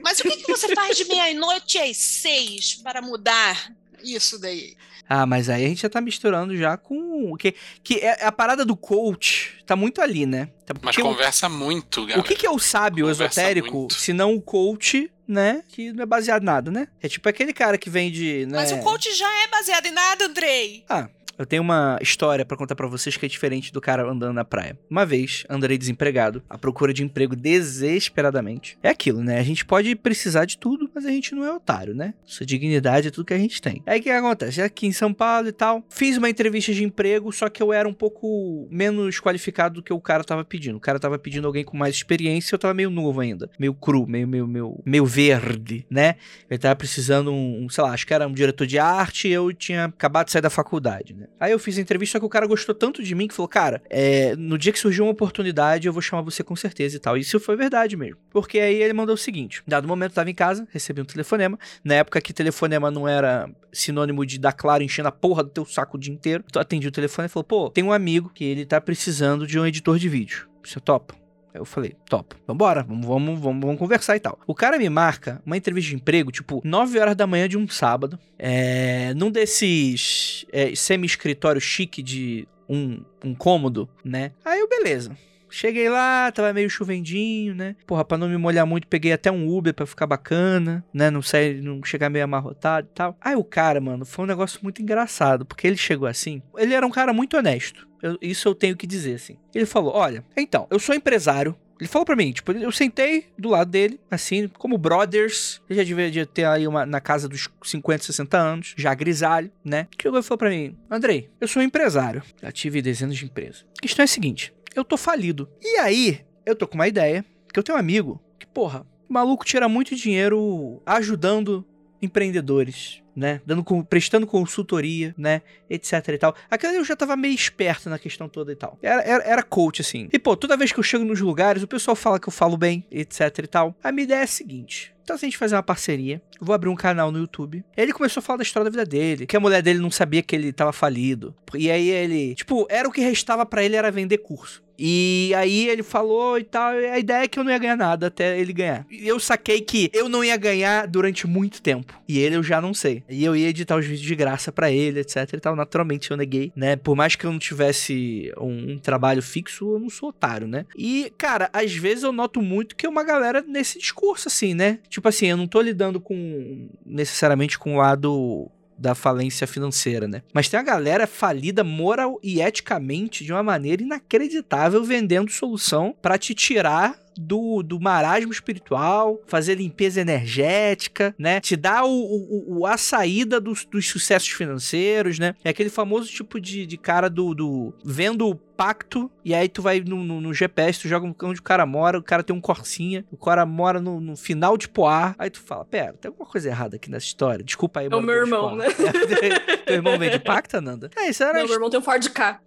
Mas 0.00 0.20
o 0.20 0.22
que, 0.22 0.36
que 0.36 0.52
você 0.52 0.74
faz 0.74 0.96
de 0.96 1.04
meia-noite 1.06 1.78
às 1.78 1.96
seis 1.96 2.74
para 2.74 3.02
mudar 3.02 3.72
isso 4.02 4.38
daí? 4.38 4.76
Ah, 5.08 5.24
mas 5.24 5.48
aí 5.48 5.64
a 5.64 5.68
gente 5.68 5.82
já 5.82 5.88
tá 5.88 6.00
misturando 6.00 6.56
já 6.56 6.76
com 6.76 7.05
o 7.32 7.36
que 7.36 7.54
que 7.82 7.94
é 8.00 8.24
a 8.24 8.32
parada 8.32 8.64
do 8.64 8.76
coach, 8.76 9.56
tá 9.66 9.74
muito 9.76 10.00
ali, 10.00 10.26
né? 10.26 10.48
Tá- 10.64 10.74
Mas 10.82 10.94
porque 10.96 11.02
o- 11.02 11.12
conversa 11.12 11.48
muito, 11.48 12.02
galera. 12.02 12.20
O 12.20 12.24
que, 12.24 12.34
que 12.34 12.46
é 12.46 12.50
o 12.50 12.58
sábio 12.58 13.06
Conversa 13.06 13.40
esotérico, 13.40 13.76
muito. 13.78 13.94
se 13.94 14.12
não 14.12 14.34
o 14.34 14.40
coach, 14.42 15.10
né? 15.26 15.62
Que 15.68 15.92
não 15.92 16.02
é 16.02 16.06
baseado 16.06 16.42
em 16.42 16.46
nada, 16.46 16.70
né? 16.70 16.88
É 17.02 17.08
tipo 17.08 17.28
aquele 17.28 17.52
cara 17.52 17.76
que 17.78 17.88
vende, 17.90 18.46
né? 18.46 18.56
Mas 18.58 18.72
o 18.72 18.78
coach 18.78 19.12
já 19.14 19.28
é 19.44 19.48
baseado 19.48 19.86
em 19.86 19.92
nada, 19.92 20.24
Andrei. 20.26 20.84
Ah, 20.88 21.08
eu 21.38 21.46
tenho 21.46 21.62
uma 21.62 21.98
história 22.00 22.44
pra 22.44 22.56
contar 22.56 22.74
pra 22.74 22.86
vocês 22.86 23.16
que 23.16 23.26
é 23.26 23.28
diferente 23.28 23.72
do 23.72 23.80
cara 23.80 24.08
andando 24.10 24.34
na 24.34 24.44
praia. 24.44 24.78
Uma 24.88 25.04
vez, 25.04 25.44
andei 25.48 25.76
desempregado, 25.76 26.42
à 26.48 26.56
procura 26.56 26.92
de 26.92 27.02
emprego 27.02 27.36
desesperadamente. 27.36 28.78
É 28.82 28.88
aquilo, 28.88 29.22
né? 29.22 29.38
A 29.38 29.42
gente 29.42 29.64
pode 29.64 29.94
precisar 29.96 30.44
de 30.44 30.58
tudo, 30.58 30.90
mas 30.94 31.04
a 31.04 31.10
gente 31.10 31.34
não 31.34 31.44
é 31.44 31.52
otário, 31.52 31.94
né? 31.94 32.14
Sua 32.24 32.46
dignidade 32.46 33.08
é 33.08 33.10
tudo 33.10 33.26
que 33.26 33.34
a 33.34 33.38
gente 33.38 33.60
tem. 33.60 33.82
Aí 33.86 34.00
o 34.00 34.02
que 34.02 34.10
acontece? 34.10 34.62
Aqui 34.62 34.86
em 34.86 34.92
São 34.92 35.12
Paulo 35.12 35.48
e 35.48 35.52
tal, 35.52 35.84
fiz 35.88 36.16
uma 36.16 36.30
entrevista 36.30 36.72
de 36.72 36.84
emprego, 36.84 37.32
só 37.32 37.48
que 37.48 37.62
eu 37.62 37.72
era 37.72 37.88
um 37.88 37.94
pouco 37.94 38.66
menos 38.70 39.20
qualificado 39.20 39.76
do 39.76 39.82
que 39.82 39.92
o 39.92 40.00
cara 40.00 40.24
tava 40.24 40.44
pedindo. 40.44 40.76
O 40.76 40.80
cara 40.80 40.98
tava 40.98 41.18
pedindo 41.18 41.46
alguém 41.46 41.64
com 41.64 41.76
mais 41.76 41.94
experiência, 41.94 42.54
eu 42.54 42.58
tava 42.58 42.74
meio 42.74 42.90
novo 42.90 43.20
ainda, 43.20 43.50
meio 43.58 43.74
cru, 43.74 44.06
meio 44.06 44.26
meio 44.26 44.46
meio, 44.46 44.80
meio 44.84 45.06
verde, 45.06 45.86
né? 45.90 46.16
Ele 46.50 46.58
tava 46.58 46.76
precisando 46.76 47.32
um, 47.32 47.64
um, 47.64 47.68
sei 47.68 47.84
lá, 47.84 47.90
acho 47.90 48.06
que 48.06 48.14
era 48.14 48.26
um 48.26 48.32
diretor 48.32 48.66
de 48.66 48.78
arte 48.78 49.28
eu 49.28 49.52
tinha 49.52 49.86
acabado 49.86 50.26
de 50.26 50.32
sair 50.32 50.42
da 50.42 50.50
faculdade, 50.50 51.14
né? 51.14 51.25
Aí 51.38 51.52
eu 51.52 51.58
fiz 51.58 51.78
a 51.78 51.80
entrevista, 51.80 52.12
só 52.12 52.20
que 52.20 52.26
o 52.26 52.28
cara 52.28 52.46
gostou 52.46 52.74
tanto 52.74 53.02
de 53.02 53.14
mim 53.14 53.28
que 53.28 53.34
falou, 53.34 53.48
cara, 53.48 53.82
é, 53.88 54.34
no 54.36 54.56
dia 54.56 54.72
que 54.72 54.78
surgiu 54.78 55.04
uma 55.04 55.12
oportunidade, 55.12 55.86
eu 55.86 55.92
vou 55.92 56.02
chamar 56.02 56.22
você 56.22 56.42
com 56.42 56.56
certeza 56.56 56.96
e 56.96 56.98
tal. 56.98 57.16
E 57.16 57.20
isso 57.20 57.38
foi 57.40 57.56
verdade 57.56 57.96
mesmo. 57.96 58.16
Porque 58.30 58.58
aí 58.58 58.82
ele 58.82 58.92
mandou 58.92 59.14
o 59.14 59.18
seguinte: 59.18 59.62
dado 59.66 59.88
momento, 59.88 60.12
eu 60.12 60.16
tava 60.16 60.30
em 60.30 60.34
casa, 60.34 60.66
recebi 60.70 61.00
um 61.00 61.04
telefonema. 61.04 61.58
Na 61.84 61.94
época 61.94 62.20
que 62.20 62.32
telefonema 62.32 62.90
não 62.90 63.08
era 63.08 63.48
sinônimo 63.72 64.24
de 64.24 64.38
dar 64.38 64.52
claro 64.52 64.82
enchendo 64.82 65.08
a 65.08 65.12
porra 65.12 65.42
do 65.42 65.50
teu 65.50 65.64
saco 65.64 65.96
o 65.96 66.00
dia 66.00 66.12
inteiro. 66.12 66.44
Então 66.48 66.60
atendi 66.60 66.86
o 66.88 66.92
telefone 66.92 67.26
e 67.26 67.28
falou: 67.28 67.44
pô, 67.44 67.70
tem 67.70 67.84
um 67.84 67.92
amigo 67.92 68.30
que 68.34 68.44
ele 68.44 68.64
tá 68.64 68.80
precisando 68.80 69.46
de 69.46 69.58
um 69.58 69.66
editor 69.66 69.98
de 69.98 70.08
vídeo. 70.08 70.48
Você 70.62 70.80
topa? 70.80 71.25
Eu 71.56 71.64
falei, 71.64 71.94
top, 72.08 72.36
vambora, 72.46 72.82
vamos, 72.82 73.06
vamos, 73.06 73.40
vamos, 73.40 73.64
vamos 73.64 73.78
conversar 73.78 74.16
e 74.16 74.20
tal. 74.20 74.38
O 74.46 74.54
cara 74.54 74.78
me 74.78 74.88
marca 74.88 75.40
uma 75.44 75.56
entrevista 75.56 75.90
de 75.90 75.96
emprego, 75.96 76.30
tipo, 76.30 76.60
9 76.64 76.98
horas 76.98 77.16
da 77.16 77.26
manhã 77.26 77.48
de 77.48 77.56
um 77.56 77.68
sábado, 77.68 78.18
é, 78.38 79.12
num 79.14 79.30
desses 79.30 80.46
é, 80.52 80.74
semi-escritório 80.74 81.60
chique 81.60 82.02
de 82.02 82.46
um, 82.68 83.00
um 83.24 83.34
cômodo, 83.34 83.88
né? 84.04 84.32
Aí 84.44 84.60
eu, 84.60 84.68
beleza. 84.68 85.16
Cheguei 85.56 85.88
lá, 85.88 86.30
tava 86.32 86.52
meio 86.52 86.68
chovendinho, 86.68 87.54
né? 87.54 87.76
Porra, 87.86 88.04
pra 88.04 88.18
não 88.18 88.28
me 88.28 88.36
molhar 88.36 88.66
muito, 88.66 88.86
peguei 88.86 89.10
até 89.12 89.32
um 89.32 89.48
Uber 89.48 89.72
pra 89.72 89.86
ficar 89.86 90.06
bacana, 90.06 90.84
né? 90.92 91.10
Não 91.10 91.22
sair, 91.22 91.62
não 91.62 91.82
chegar 91.82 92.10
meio 92.10 92.26
amarrotado 92.26 92.86
e 92.90 92.94
tal. 92.94 93.16
Aí 93.18 93.34
o 93.34 93.42
cara, 93.42 93.80
mano, 93.80 94.04
foi 94.04 94.26
um 94.26 94.28
negócio 94.28 94.60
muito 94.62 94.82
engraçado, 94.82 95.46
porque 95.46 95.66
ele 95.66 95.78
chegou 95.78 96.06
assim. 96.06 96.42
Ele 96.58 96.74
era 96.74 96.86
um 96.86 96.90
cara 96.90 97.10
muito 97.14 97.38
honesto. 97.38 97.88
Eu- 98.02 98.18
isso 98.20 98.46
eu 98.46 98.54
tenho 98.54 98.76
que 98.76 98.86
dizer, 98.86 99.14
assim. 99.14 99.38
Ele 99.54 99.64
falou: 99.64 99.94
Olha, 99.94 100.22
então, 100.36 100.66
eu 100.70 100.78
sou 100.78 100.94
empresário. 100.94 101.56
Ele 101.78 101.88
falou 101.88 102.06
pra 102.06 102.16
mim, 102.16 102.32
tipo, 102.32 102.52
eu 102.52 102.72
sentei 102.72 103.26
do 103.38 103.50
lado 103.50 103.70
dele, 103.70 104.00
assim, 104.10 104.48
como 104.48 104.78
brothers. 104.78 105.60
Ele 105.68 105.78
já 105.78 105.84
devia 105.84 106.10
de 106.10 106.24
ter 106.24 106.44
aí 106.46 106.66
uma, 106.66 106.86
na 106.86 107.02
casa 107.02 107.28
dos 107.28 107.50
50, 107.62 108.02
60 108.04 108.38
anos, 108.38 108.74
já 108.78 108.94
grisalho, 108.94 109.50
né? 109.62 109.86
Chegou 110.00 110.18
e 110.18 110.22
falou 110.22 110.38
pra 110.38 110.48
mim: 110.50 110.74
Andrei, 110.90 111.28
eu 111.40 111.46
sou 111.48 111.62
empresário. 111.62 112.22
Já 112.42 112.50
tive 112.52 112.80
dezenas 112.80 113.16
de 113.16 113.24
empresas. 113.26 113.64
A 113.78 113.82
questão 113.82 114.02
é 114.02 114.04
a 114.04 114.08
seguinte: 114.08 114.54
eu 114.76 114.84
tô 114.84 114.96
falido. 114.96 115.48
E 115.62 115.78
aí, 115.78 116.20
eu 116.44 116.54
tô 116.54 116.68
com 116.68 116.74
uma 116.74 116.86
ideia, 116.86 117.24
que 117.52 117.58
eu 117.58 117.62
tenho 117.62 117.76
um 117.76 117.80
amigo 117.80 118.22
que, 118.38 118.46
porra, 118.46 118.86
maluco 119.08 119.44
tira 119.44 119.68
muito 119.68 119.96
dinheiro 119.96 120.82
ajudando 120.84 121.64
empreendedores, 122.00 123.02
né? 123.14 123.40
Dando, 123.46 123.64
prestando 123.84 124.26
consultoria, 124.26 125.14
né? 125.16 125.40
Etc 125.68 125.92
e 126.08 126.18
tal. 126.18 126.34
Aquela 126.50 126.74
eu 126.74 126.84
já 126.84 126.94
tava 126.94 127.16
meio 127.16 127.34
esperto 127.34 127.88
na 127.88 127.98
questão 127.98 128.28
toda 128.28 128.52
e 128.52 128.56
tal. 128.56 128.78
Era, 128.82 129.02
era, 129.02 129.24
era 129.24 129.42
coach, 129.42 129.80
assim. 129.80 130.08
E, 130.12 130.18
pô, 130.18 130.36
toda 130.36 130.56
vez 130.56 130.72
que 130.72 130.78
eu 130.78 130.84
chego 130.84 131.04
nos 131.04 131.20
lugares, 131.20 131.62
o 131.62 131.68
pessoal 131.68 131.96
fala 131.96 132.20
que 132.20 132.28
eu 132.28 132.32
falo 132.32 132.56
bem, 132.56 132.86
etc 132.90 133.38
e 133.38 133.46
tal. 133.46 133.74
A 133.82 133.90
minha 133.90 134.04
ideia 134.04 134.20
é 134.20 134.24
a 134.24 134.26
seguinte. 134.26 134.94
Então, 135.02 135.16
se 135.16 135.24
a 135.24 135.28
gente 135.28 135.38
fazer 135.38 135.54
uma 135.54 135.62
parceria, 135.62 136.20
vou 136.40 136.52
abrir 136.52 136.68
um 136.68 136.74
canal 136.74 137.12
no 137.12 137.18
YouTube. 137.18 137.64
Ele 137.76 137.92
começou 137.92 138.20
a 138.20 138.22
falar 138.22 138.38
da 138.38 138.42
história 138.42 138.64
da 138.68 138.70
vida 138.70 138.84
dele, 138.84 139.24
que 139.24 139.36
a 139.36 139.40
mulher 139.40 139.62
dele 139.62 139.78
não 139.78 139.90
sabia 139.90 140.20
que 140.20 140.34
ele 140.34 140.52
tava 140.52 140.72
falido. 140.72 141.32
E 141.54 141.70
aí 141.70 141.88
ele, 141.88 142.34
tipo, 142.34 142.66
era 142.68 142.88
o 142.88 142.92
que 142.92 143.00
restava 143.00 143.46
pra 143.46 143.62
ele 143.62 143.76
era 143.76 143.90
vender 143.90 144.18
curso. 144.18 144.65
E 144.78 145.32
aí 145.36 145.68
ele 145.68 145.82
falou 145.82 146.38
e 146.38 146.44
tal, 146.44 146.74
e 146.74 146.86
a 146.86 146.98
ideia 146.98 147.24
é 147.24 147.28
que 147.28 147.38
eu 147.38 147.44
não 147.44 147.50
ia 147.50 147.58
ganhar 147.58 147.76
nada 147.76 148.06
até 148.06 148.38
ele 148.38 148.52
ganhar. 148.52 148.86
E 148.90 149.06
eu 149.06 149.18
saquei 149.18 149.60
que 149.60 149.90
eu 149.92 150.08
não 150.08 150.22
ia 150.22 150.36
ganhar 150.36 150.86
durante 150.86 151.26
muito 151.26 151.62
tempo. 151.62 152.00
E 152.08 152.18
ele 152.18 152.36
eu 152.36 152.42
já 152.42 152.60
não 152.60 152.74
sei. 152.74 153.02
E 153.08 153.24
eu 153.24 153.34
ia 153.34 153.48
editar 153.48 153.76
os 153.76 153.84
vídeos 153.84 154.06
de 154.06 154.14
graça 154.14 154.52
pra 154.52 154.70
ele, 154.70 155.00
etc 155.00 155.32
e 155.32 155.40
tal. 155.40 155.56
Naturalmente 155.56 156.10
eu 156.10 156.16
neguei, 156.16 156.52
né? 156.54 156.76
Por 156.76 156.96
mais 156.96 157.16
que 157.16 157.24
eu 157.24 157.32
não 157.32 157.38
tivesse 157.38 158.32
um, 158.38 158.72
um 158.72 158.78
trabalho 158.78 159.22
fixo, 159.22 159.72
eu 159.72 159.78
não 159.78 159.90
sou 159.90 160.10
otário, 160.10 160.46
né? 160.46 160.66
E, 160.76 161.12
cara, 161.16 161.50
às 161.52 161.74
vezes 161.74 162.04
eu 162.04 162.12
noto 162.12 162.42
muito 162.42 162.76
que 162.76 162.86
é 162.86 162.88
uma 162.88 163.04
galera 163.04 163.42
nesse 163.46 163.78
discurso, 163.78 164.28
assim, 164.28 164.54
né? 164.54 164.78
Tipo 164.88 165.08
assim, 165.08 165.26
eu 165.26 165.36
não 165.36 165.46
tô 165.46 165.60
lidando 165.60 166.00
com 166.00 166.68
necessariamente 166.84 167.58
com 167.58 167.74
o 167.74 167.78
lado 167.78 168.50
da 168.78 168.94
falência 168.94 169.46
financeira, 169.46 170.06
né? 170.06 170.22
Mas 170.32 170.48
tem 170.48 170.58
a 170.58 170.62
galera 170.62 171.06
falida 171.06 171.64
moral 171.64 172.18
e 172.22 172.40
eticamente 172.40 173.24
de 173.24 173.32
uma 173.32 173.42
maneira 173.42 173.82
inacreditável 173.82 174.82
vendendo 174.84 175.30
solução 175.30 175.94
pra 176.00 176.18
te 176.18 176.34
tirar 176.34 177.05
do, 177.18 177.62
do 177.62 177.80
marasmo 177.80 178.32
espiritual, 178.32 179.20
fazer 179.26 179.56
limpeza 179.56 180.00
energética, 180.00 181.14
né? 181.18 181.40
Te 181.40 181.56
dá 181.56 181.84
o, 181.84 181.90
o, 181.90 182.58
o 182.58 182.66
a 182.66 182.76
saída 182.76 183.40
dos, 183.40 183.64
dos 183.64 183.88
sucessos 183.88 184.28
financeiros, 184.28 185.18
né? 185.18 185.34
É 185.44 185.50
aquele 185.50 185.70
famoso 185.70 186.10
tipo 186.10 186.40
de, 186.40 186.66
de 186.66 186.76
cara 186.76 187.08
do, 187.08 187.34
do 187.34 187.74
vendo 187.84 188.28
o 188.28 188.34
pacto, 188.34 189.10
e 189.22 189.34
aí 189.34 189.48
tu 189.48 189.60
vai 189.60 189.80
no, 189.80 190.02
no, 190.02 190.20
no 190.20 190.32
GPS, 190.32 190.80
tu 190.80 190.88
joga 190.88 191.14
onde 191.22 191.40
o 191.40 191.42
cara 191.42 191.66
mora, 191.66 191.98
o 191.98 192.02
cara 192.02 192.22
tem 192.22 192.34
um 192.34 192.40
corsinha, 192.40 193.04
o 193.10 193.16
cara 193.16 193.44
mora 193.44 193.80
no, 193.80 194.00
no 194.00 194.16
final 194.16 194.56
de 194.56 194.66
Poá, 194.66 195.14
aí 195.18 195.28
tu 195.28 195.40
fala, 195.40 195.64
pera, 195.64 195.92
tem 195.92 196.08
alguma 196.08 196.28
coisa 196.28 196.48
errada 196.48 196.76
aqui 196.76 196.90
nessa 196.90 197.04
história, 197.04 197.44
desculpa 197.44 197.80
aí, 197.80 197.88
É 197.90 197.94
o 197.94 198.00
meu 198.00 198.14
irmão, 198.14 198.56
né? 198.56 198.66
Teu 199.66 199.74
irmão 199.74 199.98
vem 199.98 200.10
de 200.10 200.18
pacto, 200.18 200.58
Nanda? 200.60 200.90
É, 200.96 201.10
isso 201.10 201.22
era... 201.22 201.38
Não, 201.38 201.44
meu 201.44 201.54
irmão 201.54 201.68
tem 201.68 201.78
um 201.78 201.82
Ford 201.82 202.08
K. 202.08 202.40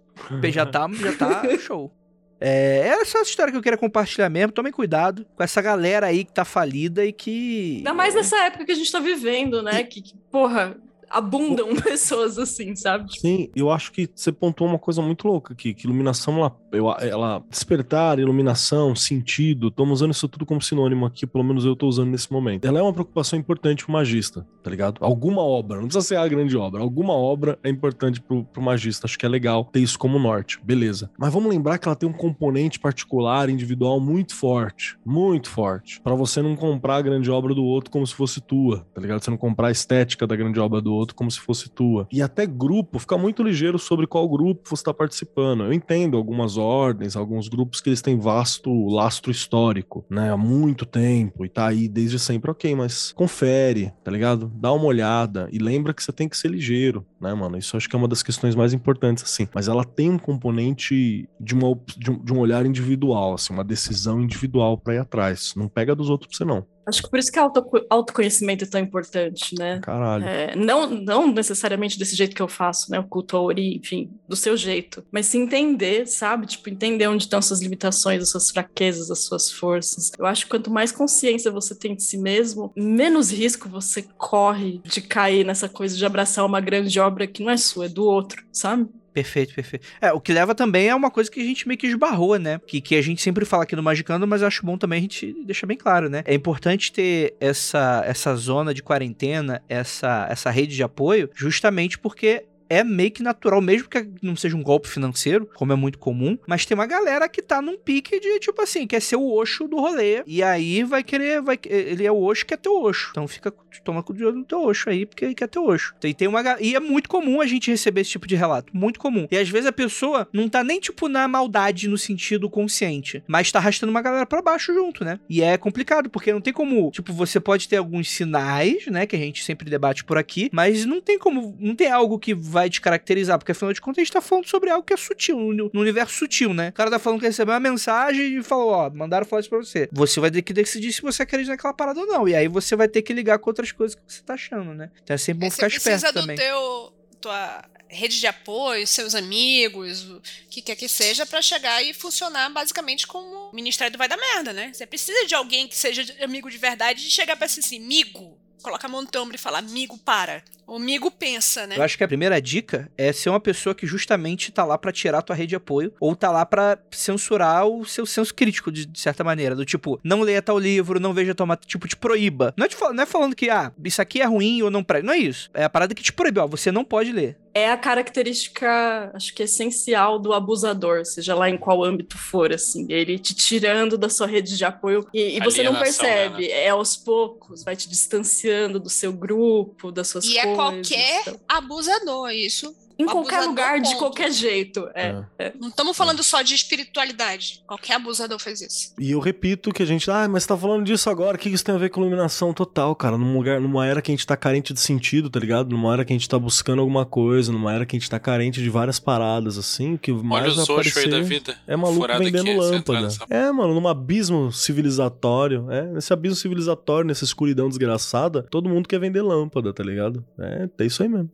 Já 0.52 0.66
tá, 0.66 0.88
já 0.92 1.16
tá 1.16 1.42
show. 1.58 1.92
É, 2.40 2.88
era 2.88 3.04
só 3.04 3.20
essa 3.20 3.28
história 3.28 3.52
que 3.52 3.58
eu 3.58 3.62
queria 3.62 3.76
compartilhar 3.76 4.30
mesmo. 4.30 4.52
Tomem 4.52 4.72
cuidado 4.72 5.26
com 5.36 5.42
essa 5.42 5.60
galera 5.60 6.06
aí 6.06 6.24
que 6.24 6.32
tá 6.32 6.44
falida 6.44 7.04
e 7.04 7.12
que. 7.12 7.76
Ainda 7.78 7.92
mais 7.92 8.14
nessa 8.14 8.36
época 8.44 8.64
que 8.64 8.72
a 8.72 8.74
gente 8.74 8.90
tá 8.90 8.98
vivendo, 8.98 9.62
né? 9.62 9.84
Que, 9.84 10.00
que 10.00 10.14
porra, 10.30 10.76
abundam 11.10 11.74
pessoas 11.82 12.38
assim, 12.38 12.74
sabe? 12.74 13.12
Sim, 13.18 13.50
eu 13.54 13.70
acho 13.70 13.92
que 13.92 14.08
você 14.14 14.32
pontuou 14.32 14.70
uma 14.70 14.78
coisa 14.78 15.02
muito 15.02 15.28
louca 15.28 15.52
aqui, 15.52 15.74
que 15.74 15.84
iluminação, 15.84 16.38
ela, 16.38 16.56
eu- 16.72 16.90
ela 17.00 17.42
despertar, 17.48 18.18
iluminação, 18.18 18.94
sentido, 18.94 19.68
estamos 19.68 20.00
usando 20.00 20.12
isso 20.12 20.28
tudo 20.28 20.46
como 20.46 20.60
sinônimo 20.62 21.06
aqui, 21.06 21.26
pelo 21.26 21.44
menos 21.44 21.64
eu 21.64 21.76
tô 21.76 21.86
usando 21.86 22.10
nesse 22.10 22.32
momento. 22.32 22.64
Ela 22.66 22.78
é 22.78 22.82
uma 22.82 22.92
preocupação 22.92 23.38
importante 23.38 23.84
pro 23.84 23.92
magista, 23.92 24.46
tá 24.62 24.70
ligado? 24.70 24.98
Alguma 25.00 25.42
obra, 25.42 25.76
não 25.80 25.84
precisa 25.86 26.06
ser 26.06 26.16
a 26.16 26.26
grande 26.28 26.56
obra, 26.56 26.80
alguma 26.80 27.12
obra 27.12 27.58
é 27.62 27.68
importante 27.70 28.20
pro, 28.20 28.44
pro 28.44 28.62
magista, 28.62 29.06
acho 29.06 29.18
que 29.18 29.26
é 29.26 29.28
legal 29.28 29.64
ter 29.64 29.80
isso 29.80 29.98
como 29.98 30.18
norte, 30.18 30.58
beleza. 30.62 31.10
Mas 31.18 31.32
vamos 31.32 31.50
lembrar 31.50 31.78
que 31.78 31.88
ela 31.88 31.96
tem 31.96 32.08
um 32.08 32.12
componente 32.12 32.78
particular, 32.78 33.48
individual 33.50 34.00
muito 34.00 34.34
forte, 34.34 34.96
muito 35.04 35.48
forte, 35.48 36.00
Pra 36.02 36.14
você 36.14 36.40
não 36.42 36.56
comprar 36.56 36.96
a 36.96 37.02
grande 37.02 37.30
obra 37.30 37.54
do 37.54 37.64
outro 37.64 37.90
como 37.90 38.06
se 38.06 38.14
fosse 38.14 38.40
tua, 38.40 38.86
tá 38.94 39.00
ligado? 39.00 39.22
Você 39.22 39.30
não 39.30 39.36
comprar 39.36 39.68
a 39.68 39.70
estética 39.70 40.26
da 40.26 40.34
grande 40.36 40.58
obra 40.58 40.80
do 40.80 40.92
outro 40.92 41.14
como 41.14 41.30
se 41.30 41.38
fosse 41.40 41.68
tua. 41.70 42.06
E 42.12 42.22
até 42.22 42.46
grupo, 42.46 42.98
fica 42.98 43.16
muito 43.18 43.42
ligeiro 43.42 43.78
sobre 43.78 44.06
qual 44.06 44.28
grupo 44.28 44.68
você 44.68 44.74
está 44.80 44.92
participando. 44.94 45.64
Eu 45.64 45.72
entendo 45.72 46.16
algumas 46.16 46.56
ordens, 46.60 47.16
alguns 47.16 47.48
grupos 47.48 47.80
que 47.80 47.88
eles 47.88 48.02
têm 48.02 48.18
vasto 48.18 48.70
lastro 48.88 49.30
histórico, 49.30 50.04
né? 50.08 50.30
Há 50.30 50.36
muito 50.36 50.84
tempo 50.86 51.44
e 51.44 51.48
tá 51.48 51.66
aí 51.66 51.88
desde 51.88 52.18
sempre, 52.18 52.50
ok, 52.50 52.74
mas 52.74 53.12
confere, 53.12 53.92
tá 54.04 54.10
ligado? 54.10 54.50
Dá 54.54 54.72
uma 54.72 54.84
olhada 54.84 55.48
e 55.52 55.58
lembra 55.58 55.92
que 55.94 56.02
você 56.02 56.12
tem 56.12 56.28
que 56.28 56.36
ser 56.36 56.50
ligeiro, 56.50 57.04
né, 57.20 57.32
mano? 57.34 57.56
Isso 57.56 57.76
acho 57.76 57.88
que 57.88 57.96
é 57.96 57.98
uma 57.98 58.08
das 58.08 58.22
questões 58.22 58.54
mais 58.54 58.72
importantes, 58.72 59.24
assim. 59.24 59.48
Mas 59.54 59.68
ela 59.68 59.84
tem 59.84 60.10
um 60.10 60.18
componente 60.18 61.28
de, 61.40 61.54
uma, 61.54 61.78
de, 61.96 62.10
um, 62.10 62.24
de 62.24 62.32
um 62.32 62.38
olhar 62.38 62.64
individual, 62.66 63.34
assim, 63.34 63.52
uma 63.52 63.64
decisão 63.64 64.20
individual 64.20 64.78
pra 64.78 64.94
ir 64.94 64.98
atrás. 64.98 65.54
Não 65.56 65.68
pega 65.68 65.94
dos 65.94 66.10
outros 66.10 66.28
pra 66.28 66.38
você, 66.38 66.44
não. 66.44 66.66
Acho 66.90 67.02
que 67.02 67.10
por 67.10 67.18
isso 67.18 67.30
que 67.30 67.38
auto, 67.38 67.64
autoconhecimento 67.88 68.64
é 68.64 68.66
tão 68.66 68.80
importante, 68.80 69.54
né? 69.56 69.78
Caralho. 69.80 70.24
É, 70.24 70.56
não, 70.56 70.90
não 70.90 71.32
necessariamente 71.32 71.98
desse 71.98 72.16
jeito 72.16 72.34
que 72.34 72.42
eu 72.42 72.48
faço, 72.48 72.90
né? 72.90 72.98
O 72.98 73.04
culto 73.04 73.36
a 73.36 73.40
Ori, 73.40 73.76
enfim, 73.76 74.10
do 74.28 74.34
seu 74.34 74.56
jeito. 74.56 75.04
Mas 75.10 75.26
se 75.26 75.38
entender, 75.38 76.06
sabe? 76.06 76.46
Tipo, 76.46 76.68
entender 76.68 77.06
onde 77.06 77.24
estão 77.24 77.38
as 77.38 77.46
suas 77.46 77.60
limitações, 77.60 78.22
as 78.22 78.30
suas 78.30 78.50
fraquezas, 78.50 79.10
as 79.10 79.20
suas 79.20 79.50
forças. 79.50 80.10
Eu 80.18 80.26
acho 80.26 80.44
que 80.44 80.50
quanto 80.50 80.70
mais 80.70 80.90
consciência 80.90 81.50
você 81.50 81.74
tem 81.74 81.94
de 81.94 82.02
si 82.02 82.18
mesmo, 82.18 82.72
menos 82.76 83.30
risco 83.30 83.68
você 83.68 84.02
corre 84.18 84.80
de 84.84 85.00
cair 85.00 85.44
nessa 85.44 85.68
coisa 85.68 85.96
de 85.96 86.04
abraçar 86.04 86.44
uma 86.44 86.60
grande 86.60 86.98
obra 86.98 87.26
que 87.26 87.42
não 87.42 87.50
é 87.50 87.56
sua, 87.56 87.86
é 87.86 87.88
do 87.88 88.04
outro, 88.04 88.44
sabe? 88.52 88.88
Perfeito, 89.12 89.54
perfeito. 89.54 89.86
É, 90.00 90.12
o 90.12 90.20
que 90.20 90.32
leva 90.32 90.54
também 90.54 90.88
é 90.88 90.94
uma 90.94 91.10
coisa 91.10 91.30
que 91.30 91.40
a 91.40 91.44
gente 91.44 91.66
meio 91.66 91.78
que 91.78 91.86
esbarrou, 91.86 92.38
né? 92.38 92.60
Que, 92.66 92.80
que 92.80 92.94
a 92.94 93.02
gente 93.02 93.20
sempre 93.20 93.44
fala 93.44 93.64
aqui 93.64 93.74
no 93.74 93.82
Magicando, 93.82 94.26
mas 94.26 94.42
acho 94.42 94.64
bom 94.64 94.78
também 94.78 94.98
a 94.98 95.02
gente 95.02 95.34
deixar 95.44 95.66
bem 95.66 95.76
claro, 95.76 96.08
né? 96.08 96.22
É 96.24 96.34
importante 96.34 96.92
ter 96.92 97.34
essa, 97.40 98.02
essa 98.06 98.34
zona 98.36 98.72
de 98.72 98.82
quarentena, 98.82 99.62
essa, 99.68 100.26
essa 100.30 100.50
rede 100.50 100.76
de 100.76 100.82
apoio, 100.82 101.28
justamente 101.34 101.98
porque 101.98 102.44
é 102.70 102.84
meio 102.84 103.10
que 103.10 103.22
natural, 103.22 103.60
mesmo 103.60 103.88
que 103.88 104.08
não 104.22 104.36
seja 104.36 104.56
um 104.56 104.62
golpe 104.62 104.88
financeiro, 104.88 105.50
como 105.54 105.72
é 105.72 105.76
muito 105.76 105.98
comum, 105.98 106.38
mas 106.46 106.64
tem 106.64 106.74
uma 106.74 106.86
galera 106.86 107.28
que 107.28 107.42
tá 107.42 107.60
num 107.60 107.76
pique 107.76 108.20
de, 108.20 108.38
tipo 108.38 108.62
assim, 108.62 108.86
quer 108.86 109.02
ser 109.02 109.16
o 109.16 109.34
Osho 109.34 109.66
do 109.66 109.80
rolê, 109.80 110.22
e 110.24 110.40
aí 110.40 110.84
vai 110.84 111.02
querer, 111.02 111.42
vai, 111.42 111.58
ele 111.66 112.06
é 112.06 112.12
o 112.12 112.22
Osho 112.22 112.42
que 112.42 112.54
quer 112.54 112.58
ter 112.58 112.68
o 112.68 112.80
Osho. 112.80 113.08
Então 113.10 113.26
fica, 113.26 113.52
toma 113.82 114.02
com 114.02 114.12
o 114.12 114.16
olho 114.16 114.36
no 114.36 114.44
teu 114.44 114.62
Osho 114.62 114.88
aí, 114.88 115.04
porque 115.04 115.24
ele 115.24 115.34
quer 115.34 115.48
ter 115.48 115.58
Osho. 115.58 115.94
E, 116.04 116.14
tem 116.14 116.28
uma, 116.28 116.42
e 116.60 116.76
é 116.76 116.80
muito 116.80 117.08
comum 117.08 117.40
a 117.40 117.46
gente 117.46 117.70
receber 117.70 118.02
esse 118.02 118.10
tipo 118.10 118.26
de 118.26 118.36
relato, 118.36 118.74
muito 118.74 119.00
comum. 119.00 119.26
E 119.30 119.36
às 119.36 119.48
vezes 119.48 119.66
a 119.66 119.72
pessoa 119.72 120.28
não 120.32 120.48
tá 120.48 120.62
nem, 120.62 120.78
tipo, 120.78 121.08
na 121.08 121.26
maldade 121.26 121.88
no 121.88 121.98
sentido 121.98 122.48
consciente, 122.48 123.22
mas 123.26 123.50
tá 123.50 123.58
arrastando 123.58 123.90
uma 123.90 124.02
galera 124.02 124.26
pra 124.26 124.42
baixo 124.42 124.72
junto, 124.72 125.04
né? 125.04 125.18
E 125.28 125.42
é 125.42 125.58
complicado, 125.58 126.08
porque 126.08 126.32
não 126.32 126.40
tem 126.40 126.52
como, 126.52 126.90
tipo, 126.92 127.12
você 127.12 127.40
pode 127.40 127.68
ter 127.68 127.78
alguns 127.78 128.08
sinais, 128.10 128.86
né, 128.86 129.06
que 129.06 129.16
a 129.16 129.18
gente 129.18 129.42
sempre 129.42 129.68
debate 129.68 130.04
por 130.04 130.16
aqui, 130.16 130.48
mas 130.52 130.84
não 130.84 131.00
tem 131.00 131.18
como, 131.18 131.56
não 131.58 131.74
tem 131.74 131.90
algo 131.90 132.18
que 132.18 132.34
vai 132.34 132.59
te 132.68 132.80
caracterizar, 132.80 133.38
porque 133.38 133.52
afinal 133.52 133.72
de 133.72 133.80
contas 133.80 133.98
a 133.98 134.04
gente 134.04 134.12
tá 134.12 134.20
falando 134.20 134.46
sobre 134.46 134.68
algo 134.70 134.84
que 134.84 134.92
é 134.92 134.96
sutil, 134.96 135.38
no, 135.38 135.70
no 135.72 135.80
universo 135.80 136.14
sutil, 136.14 136.52
né? 136.52 136.68
O 136.68 136.72
cara 136.72 136.90
tá 136.90 136.98
falando 136.98 137.20
que 137.20 137.26
recebeu 137.26 137.54
uma 137.54 137.60
mensagem 137.60 138.38
e 138.38 138.42
falou, 138.42 138.70
ó, 138.70 138.90
mandaram 138.90 139.24
falar 139.24 139.40
isso 139.40 139.48
pra 139.48 139.58
você. 139.58 139.88
Você 139.92 140.20
vai 140.20 140.30
ter 140.30 140.42
que 140.42 140.52
decidir 140.52 140.92
se 140.92 141.00
você 141.00 141.22
acredita 141.22 141.52
naquela 141.52 141.72
parada 141.72 142.00
ou 142.00 142.06
não, 142.06 142.28
e 142.28 142.34
aí 142.34 142.48
você 142.48 142.76
vai 142.76 142.88
ter 142.88 143.02
que 143.02 143.12
ligar 143.12 143.38
com 143.38 143.48
outras 143.48 143.72
coisas 143.72 143.94
que 143.94 144.02
você 144.06 144.20
tá 144.22 144.34
achando, 144.34 144.74
né? 144.74 144.90
Então 145.02 145.14
é 145.14 145.18
sempre 145.18 145.40
bom 145.40 145.46
É, 145.46 145.50
ficar 145.50 145.70
você 145.70 145.74
precisa 145.80 145.96
esperto 146.08 146.14
do 146.14 146.20
também. 146.20 146.36
teu 146.36 146.92
tua 147.20 147.64
rede 147.92 148.18
de 148.20 148.26
apoio, 148.26 148.86
seus 148.86 149.14
amigos, 149.16 150.08
o 150.08 150.22
que 150.48 150.62
quer 150.62 150.76
que 150.76 150.88
seja, 150.88 151.26
pra 151.26 151.42
chegar 151.42 151.82
e 151.82 151.92
funcionar 151.92 152.48
basicamente 152.50 153.06
como 153.06 153.50
o 153.50 153.54
Ministério 153.54 153.92
do 153.92 153.98
Vai 153.98 154.08
da 154.08 154.16
Merda, 154.16 154.52
né? 154.52 154.70
Você 154.72 154.86
precisa 154.86 155.26
de 155.26 155.34
alguém 155.34 155.66
que 155.66 155.76
seja 155.76 156.02
amigo 156.22 156.48
de 156.50 156.56
verdade 156.56 157.06
e 157.06 157.10
chegar 157.10 157.36
pra 157.36 157.48
si 157.48 157.60
assim, 157.60 157.82
amigo, 157.82 158.38
coloca 158.60 158.86
a 158.86 158.90
mão 158.90 159.02
no 159.02 159.20
ombro 159.20 159.34
e 159.34 159.38
falar, 159.38 159.58
amigo, 159.58 159.98
para. 159.98 160.42
O 160.66 160.76
amigo 160.76 161.10
pensa, 161.10 161.66
né? 161.66 161.76
Eu 161.76 161.82
acho 161.82 161.98
que 161.98 162.04
a 162.04 162.08
primeira 162.08 162.40
dica 162.40 162.88
é 162.96 163.12
ser 163.12 163.28
uma 163.28 163.40
pessoa 163.40 163.74
que 163.74 163.88
justamente 163.88 164.52
tá 164.52 164.64
lá 164.64 164.78
pra 164.78 164.92
tirar 164.92 165.18
a 165.18 165.22
tua 165.22 165.34
rede 165.34 165.48
de 165.48 165.56
apoio 165.56 165.92
ou 165.98 166.14
tá 166.14 166.30
lá 166.30 166.46
pra 166.46 166.78
censurar 166.92 167.66
o 167.66 167.84
seu 167.84 168.06
senso 168.06 168.32
crítico, 168.32 168.70
de, 168.70 168.86
de 168.86 169.00
certa 169.00 169.24
maneira. 169.24 169.56
Do 169.56 169.64
tipo, 169.64 169.98
não 170.04 170.20
leia 170.20 170.40
tal 170.40 170.58
livro, 170.58 171.00
não 171.00 171.12
veja 171.12 171.34
tal 171.34 171.48
tipo, 171.56 171.88
te 171.88 171.96
proíba. 171.96 172.54
Não 172.56 172.66
é, 172.66 172.68
te 172.68 172.76
não 172.80 173.02
é 173.02 173.06
falando 173.06 173.34
que, 173.34 173.50
ah, 173.50 173.72
isso 173.84 174.00
aqui 174.00 174.20
é 174.20 174.24
ruim 174.26 174.62
ou 174.62 174.70
não 174.70 174.84
presta. 174.84 175.04
Não 175.04 175.12
é 175.12 175.18
isso. 175.18 175.50
É 175.52 175.64
a 175.64 175.70
parada 175.70 175.92
que 175.92 176.04
te 176.04 176.12
proíbe, 176.12 176.38
ó, 176.38 176.46
você 176.46 176.70
não 176.70 176.84
pode 176.84 177.10
ler. 177.10 177.36
É 177.52 177.70
a 177.70 177.76
característica, 177.76 179.10
acho 179.14 179.34
que 179.34 179.42
essencial 179.42 180.18
do 180.18 180.32
abusador, 180.32 181.04
seja 181.04 181.34
lá 181.34 181.50
em 181.50 181.58
qual 181.58 181.82
âmbito 181.82 182.16
for, 182.16 182.52
assim, 182.52 182.86
ele 182.88 183.18
te 183.18 183.34
tirando 183.34 183.98
da 183.98 184.08
sua 184.08 184.26
rede 184.26 184.56
de 184.56 184.64
apoio 184.64 185.06
e, 185.12 185.36
e 185.36 185.40
você 185.40 185.62
não 185.62 185.72
Alienação, 185.72 186.04
percebe, 186.06 186.48
é 186.50 186.68
aos 186.68 186.96
poucos, 186.96 187.64
vai 187.64 187.74
te 187.74 187.88
distanciando 187.88 188.78
do 188.78 188.88
seu 188.88 189.12
grupo, 189.12 189.90
das 189.90 190.08
suas 190.08 190.24
E 190.26 190.38
é 190.38 190.42
coisas. 190.42 190.56
qualquer 190.56 191.20
então. 191.22 191.40
abusador, 191.48 192.30
isso. 192.30 192.74
Em 193.00 193.06
qualquer 193.06 193.40
lugar, 193.42 193.80
de 193.80 193.88
ponto. 193.90 193.98
qualquer 193.98 194.30
jeito. 194.32 194.88
É. 194.94 195.22
Não 195.58 195.68
estamos 195.68 195.96
falando 195.96 196.22
só 196.22 196.42
de 196.42 196.54
espiritualidade. 196.54 197.62
Qualquer 197.66 197.94
abusador 197.94 198.38
faz 198.38 198.60
isso. 198.60 198.92
E 198.98 199.10
eu 199.12 199.20
repito 199.20 199.72
que 199.72 199.82
a 199.82 199.86
gente, 199.86 200.10
ah, 200.10 200.28
mas 200.28 200.42
você 200.42 200.48
tá 200.48 200.56
falando 200.56 200.84
disso 200.84 201.08
agora, 201.08 201.36
o 201.36 201.38
que 201.40 201.48
isso 201.48 201.64
tem 201.64 201.74
a 201.74 201.78
ver 201.78 201.90
com 201.90 202.00
iluminação 202.00 202.52
total, 202.52 202.94
cara? 202.94 203.16
Num 203.16 203.36
lugar, 203.36 203.60
numa 203.60 203.86
era 203.86 204.02
que 204.02 204.10
a 204.10 204.14
gente 204.14 204.26
tá 204.26 204.36
carente 204.36 204.72
de 204.72 204.80
sentido, 204.80 205.30
tá 205.30 205.38
ligado? 205.40 205.70
Numa 205.70 205.92
era 205.92 206.04
que 206.04 206.12
a 206.12 206.16
gente 206.16 206.28
tá 206.28 206.38
buscando 206.38 206.80
alguma 206.80 207.04
coisa, 207.06 207.52
numa 207.52 207.72
era 207.72 207.86
que 207.86 207.96
a 207.96 207.98
gente 207.98 208.08
tá 208.10 208.18
carente 208.18 208.60
de 208.62 208.68
várias 208.70 208.98
paradas, 208.98 209.56
assim, 209.58 209.94
o 209.94 209.98
que 209.98 210.12
mais 210.12 210.44
Olha 210.44 210.54
vai 210.54 210.62
o 210.62 210.66
Socho 210.66 210.72
aí 210.80 210.88
aparecer 211.06 211.10
da 211.10 211.20
vida. 211.22 211.56
é 211.66 211.76
maluco 211.76 212.00
Furado 212.00 212.22
vendendo 212.24 212.56
lâmpada. 212.56 213.00
nessa- 213.02 213.24
É, 213.30 213.50
mano, 213.52 213.74
num 213.78 213.88
abismo 213.88 214.52
civilizatório, 214.52 215.70
é, 215.70 215.82
nesse 215.86 216.12
abismo 216.12 216.36
civilizatório, 216.36 217.06
nessa 217.06 217.24
escuridão 217.24 217.68
desgraçada, 217.68 218.42
todo 218.50 218.68
mundo 218.68 218.88
quer 218.88 218.98
vender 219.00 219.22
lâmpada, 219.22 219.72
tá 219.72 219.82
ligado? 219.82 220.24
É, 220.38 220.68
é 220.78 220.84
isso 220.86 221.02
aí 221.02 221.08
mesmo. 221.08 221.30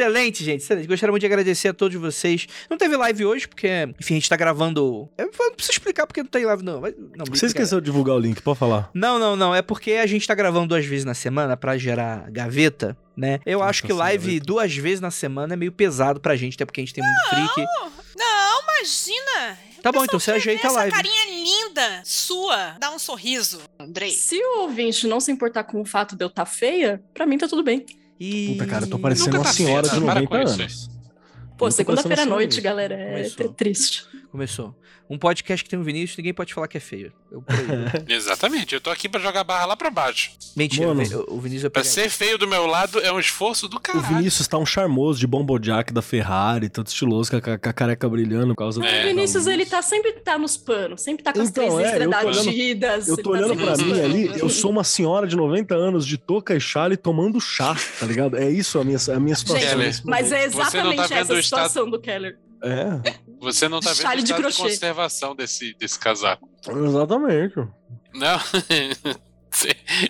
Excelente, 0.00 0.44
gente, 0.44 0.60
excelente. 0.62 0.86
Gostaria 0.86 1.10
muito 1.10 1.20
de 1.22 1.26
agradecer 1.26 1.68
a 1.68 1.72
todos 1.74 1.98
vocês. 1.98 2.46
Não 2.68 2.76
teve 2.76 2.96
live 2.96 3.24
hoje, 3.24 3.48
porque, 3.48 3.66
enfim, 3.98 4.14
a 4.14 4.16
gente 4.18 4.28
tá 4.28 4.36
gravando. 4.36 5.08
Eu 5.16 5.30
não 5.38 5.52
preciso 5.54 5.72
explicar 5.72 6.06
porque 6.06 6.22
não 6.22 6.28
tem 6.28 6.44
live, 6.44 6.62
não. 6.62 6.80
Vai- 6.82 6.94
não 7.16 7.24
Você 7.26 7.46
esqueceu 7.46 7.80
de 7.80 7.86
divulgar 7.86 8.14
o 8.14 8.18
link, 8.18 8.42
pode 8.42 8.58
falar. 8.58 8.90
Não, 8.92 9.18
não, 9.18 9.34
não. 9.34 9.54
É 9.54 9.62
porque 9.62 9.92
a 9.92 10.06
gente 10.06 10.26
tá 10.26 10.34
gravando 10.34 10.66
duas 10.68 10.84
vezes 10.84 11.04
na 11.06 11.14
semana 11.14 11.56
pra 11.56 11.78
gerar 11.78 12.30
gaveta, 12.30 12.94
né? 13.16 13.40
Eu 13.46 13.60
Nossa, 13.60 13.70
acho 13.70 13.82
que 13.84 13.92
essa 13.92 13.98
live 14.00 14.26
gaveta. 14.26 14.44
duas 14.46 14.76
vezes 14.76 15.00
na 15.00 15.10
semana 15.10 15.54
é 15.54 15.56
meio 15.56 15.72
pesado 15.72 16.20
pra 16.20 16.36
gente, 16.36 16.54
até 16.56 16.66
porque 16.66 16.80
a 16.82 16.84
gente 16.84 16.92
tem 16.94 17.02
muito 17.02 17.28
freak. 17.54 17.66
Não, 18.18 18.56
Imagina! 18.78 19.58
Tá 19.82 19.90
bom, 19.90 20.04
então 20.04 20.18
você 20.20 20.32
ajeita 20.32 20.66
a 20.66 20.70
essa 20.70 20.76
live. 20.78 20.94
carinha 20.94 21.24
linda 21.30 22.02
sua. 22.04 22.72
Dá 22.78 22.90
um 22.90 22.98
sorriso, 22.98 23.60
Andrei. 23.78 24.10
Se 24.10 24.36
o 24.36 24.60
ouvinte 24.62 25.06
não 25.06 25.20
se 25.20 25.32
importar 25.32 25.64
com 25.64 25.80
o 25.80 25.84
fato 25.84 26.14
de 26.14 26.22
eu 26.24 26.28
estar 26.28 26.44
feia, 26.44 27.02
pra 27.14 27.24
mim 27.24 27.38
tá 27.38 27.48
tudo 27.48 27.62
bem. 27.62 27.86
E... 28.18 28.52
Puta, 28.52 28.66
cara, 28.66 28.84
eu 28.84 28.90
tô 28.90 28.98
parecendo 28.98 29.36
Nunca 29.36 29.38
uma 29.38 29.44
tá 29.44 29.52
senhora 29.52 29.88
de 29.88 30.00
para 30.00 30.20
90 30.20 30.26
com 30.26 30.42
isso, 30.42 30.62
anos. 30.62 30.90
Pô, 31.56 31.70
segunda-feira 31.70 32.22
à 32.22 32.26
noite, 32.26 32.60
galera, 32.60 32.94
é, 32.94 33.10
Começou. 33.10 33.46
é 33.46 33.48
triste. 33.50 34.06
Começou. 34.30 34.74
Um 35.08 35.16
podcast 35.18 35.62
que 35.62 35.70
tem 35.70 35.78
um 35.78 35.84
Vinícius, 35.84 36.16
ninguém 36.18 36.34
pode 36.34 36.52
falar 36.52 36.66
que 36.66 36.76
é 36.76 36.80
feio. 36.80 37.12
Eu 37.30 37.40
proíbo. 37.40 37.72
Exatamente, 38.12 38.74
eu 38.74 38.80
tô 38.80 38.90
aqui 38.90 39.08
pra 39.08 39.20
jogar 39.20 39.40
a 39.40 39.44
barra 39.44 39.66
lá 39.66 39.76
pra 39.76 39.88
baixo. 39.88 40.32
Mentira, 40.56 40.92
Mano. 40.92 41.24
o 41.28 41.34
o 41.36 41.40
Vinícius 41.40 41.62
vai 41.62 41.70
Pra 41.70 41.84
ser 41.84 42.08
feio 42.10 42.36
do 42.36 42.48
meu 42.48 42.66
lado 42.66 42.98
é 43.00 43.12
um 43.12 43.20
esforço 43.20 43.68
do 43.68 43.76
O 43.76 43.80
caralho. 43.80 44.16
Vinícius 44.16 44.48
tá 44.48 44.58
um 44.58 44.66
charmoso 44.66 45.20
de 45.20 45.26
bombojack 45.26 45.92
da 45.92 46.02
Ferrari, 46.02 46.68
todo 46.68 46.88
estiloso, 46.88 47.30
com 47.30 47.36
a, 47.36 47.40
com 47.58 47.68
a 47.68 47.72
careca 47.72 48.08
brilhando 48.08 48.48
por 48.48 48.56
causa 48.56 48.84
É. 48.84 48.98
o 48.98 49.02
do. 49.02 49.08
Vinícius, 49.08 49.46
ele 49.46 49.64
tá 49.64 49.80
sempre 49.80 50.12
tá 50.14 50.36
nos 50.38 50.56
panos, 50.56 51.00
sempre 51.02 51.22
tá 51.22 51.32
com 51.32 51.40
as 51.40 51.50
Então, 51.50 51.76
três 51.76 51.92
é, 51.92 52.04
eu 52.04 52.10
tô 52.10 52.16
olhando- 52.16 52.30
estreladidas. 52.30 53.08
Eu 53.08 53.16
tô 53.16 53.22
tá 53.22 53.30
olhando 53.30 53.56
pra 53.56 53.76
mim 53.76 54.00
ali, 54.00 54.30
eu 54.40 54.48
sou 54.48 54.70
uma 54.72 54.82
senhora 54.82 55.26
de 55.28 55.36
90 55.36 55.74
anos 55.74 56.04
de 56.04 56.18
touca 56.18 56.54
e 56.56 56.60
chale 56.60 56.96
tomando 56.96 57.40
chá, 57.40 57.76
tá 58.00 58.06
ligado? 58.06 58.36
É 58.36 58.50
isso 58.50 58.78
a 58.80 58.84
minha, 58.84 58.98
a 59.14 59.20
minha 59.20 59.36
situação. 59.36 59.82
Gente, 59.82 60.02
Mas 60.04 60.32
é 60.32 60.38
não 60.38 60.44
exatamente 60.46 60.96
tá 61.08 61.14
essa 61.16 61.34
o 61.34 61.38
estado- 61.38 61.42
situação 61.68 61.88
do 61.90 62.00
Keller. 62.00 62.38
É, 62.62 63.12
Você 63.40 63.68
não 63.68 63.80
tá 63.80 63.92
vendo 63.92 64.08
o 64.08 64.16
de 64.16 64.22
estado 64.24 64.50
de, 64.50 64.56
conservação 64.56 65.34
desse, 65.36 65.74
desse 65.74 65.98
casaco. 65.98 66.48
exatamente. 66.68 67.54
Não. 68.14 68.40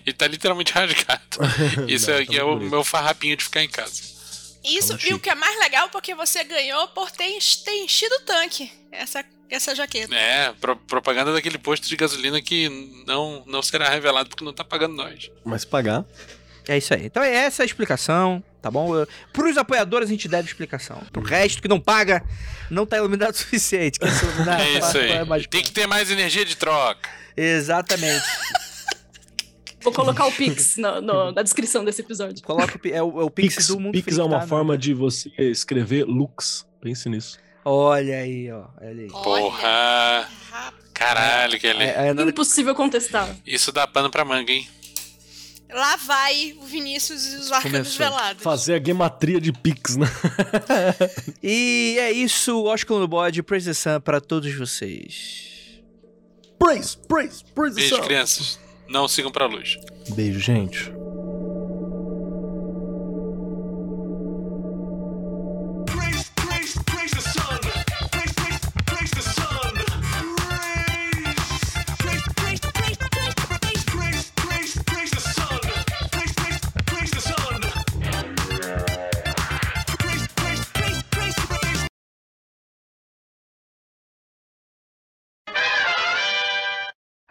Ele 0.04 0.12
tá 0.12 0.26
literalmente 0.26 0.72
rasgado. 0.72 1.22
Isso 1.86 2.10
Não, 2.10 2.18
aqui 2.18 2.36
tá 2.36 2.40
é 2.40 2.44
o 2.44 2.56
meu 2.58 2.82
farrapinho 2.84 3.36
de 3.36 3.44
ficar 3.44 3.62
em 3.62 3.68
casa. 3.68 4.02
Isso, 4.64 4.98
Tá 4.98 5.06
e 5.06 5.14
o 5.14 5.18
que 5.20 5.30
é 5.30 5.34
mais 5.36 5.56
legal, 5.60 5.88
porque 5.90 6.12
você 6.14 6.42
ganhou 6.42 6.88
por 6.88 7.10
ter, 7.12 7.38
ter 7.64 7.84
enchido 7.84 8.12
o 8.16 8.20
tanque. 8.22 8.72
Essa, 8.90 9.24
essa 9.48 9.74
jaqueta. 9.76 10.12
É, 10.12 10.52
pro- 10.60 10.74
propaganda 10.76 11.32
daquele 11.32 11.58
posto 11.58 11.86
de 11.86 11.94
gasolina 11.96 12.42
que 12.42 12.68
não, 13.06 13.44
não 13.46 13.62
será 13.62 13.88
revelado 13.88 14.28
porque 14.28 14.44
não 14.44 14.52
tá 14.52 14.64
pagando 14.64 14.96
nós. 14.96 15.30
Mas 15.44 15.64
pagar. 15.64 16.04
É 16.68 16.76
isso 16.78 16.92
aí. 16.94 17.06
Então 17.06 17.22
é 17.22 17.32
essa 17.32 17.62
a 17.62 17.66
explicação, 17.66 18.42
tá 18.60 18.70
bom? 18.70 18.94
Eu- 18.96 19.06
Pros 19.32 19.56
apoiadores 19.56 20.08
a 20.08 20.12
gente 20.12 20.26
deve 20.28 20.48
explicação. 20.48 21.00
Pro 21.12 21.22
resto 21.22 21.62
que 21.62 21.68
não 21.68 21.80
paga, 21.80 22.24
não 22.70 22.84
tá 22.84 22.96
iluminado 22.96 23.32
o 23.34 23.36
suficiente. 23.36 23.98
É 24.02 24.08
isso 24.78 24.98
É 24.98 25.24
mais 25.24 25.42
aí. 25.42 25.48
Tem 25.48 25.62
que 25.62 25.70
ter 25.72 25.86
mais 25.86 26.10
energia 26.10 26.44
de 26.44 26.56
troca. 26.56 27.08
Exatamente. 27.36 28.24
Vou 29.82 29.92
colocar 29.92 30.26
o 30.26 30.32
Pix 30.32 30.76
no- 30.78 31.00
no- 31.00 31.30
na 31.32 31.42
descrição 31.42 31.84
desse 31.84 32.00
episódio. 32.00 32.42
Coloca 32.42 32.76
o, 32.76 32.88
é 32.88 33.00
o, 33.00 33.20
é 33.20 33.24
o 33.24 33.30
Pix, 33.30 33.54
Pix, 33.54 33.68
do 33.68 33.78
mundo 33.78 33.92
Pix 33.92 34.18
é 34.18 34.22
uma 34.24 34.40
tá? 34.40 34.46
forma 34.46 34.76
de 34.76 34.92
você 34.92 35.30
escrever 35.38 36.04
looks. 36.04 36.66
Pense 36.80 37.08
nisso. 37.08 37.38
Olha 37.64 38.18
aí, 38.18 38.50
ó. 38.50 38.64
Olha 38.80 39.02
aí. 39.02 39.08
Porra. 39.08 40.28
Caralho, 40.92 41.60
Kelly. 41.60 41.84
É, 41.84 42.08
é, 42.08 42.14
Nanda- 42.14 42.30
Impossível 42.30 42.74
contestar. 42.74 43.28
Isso 43.46 43.70
dá 43.70 43.86
pano 43.86 44.10
pra 44.10 44.24
manga, 44.24 44.50
hein? 44.50 44.68
Lá 45.72 45.96
vai 45.96 46.56
o 46.60 46.64
Vinícius 46.64 47.32
e 47.32 47.36
os 47.36 47.52
arcanos 47.52 47.96
velados. 47.96 48.42
Fazer 48.42 48.80
a 48.80 48.84
gematria 48.84 49.40
de 49.40 49.52
Pix, 49.52 49.96
né? 49.96 50.06
E 51.42 51.96
é 51.98 52.12
isso, 52.12 52.64
Oscar 52.64 52.98
no 52.98 53.08
bode, 53.08 53.42
Praise 53.42 53.66
the 53.66 53.74
Sun 53.74 54.00
pra 54.00 54.20
todos 54.20 54.54
vocês. 54.54 55.80
Praise, 56.58 56.96
praise, 57.08 57.44
praise 57.54 57.74
the 57.74 57.80
Beijo, 57.82 57.96
sun. 57.96 58.02
crianças. 58.02 58.60
Não 58.88 59.08
sigam 59.08 59.30
pra 59.32 59.46
luz. 59.46 59.76
Beijo, 60.10 60.38
gente. 60.40 60.90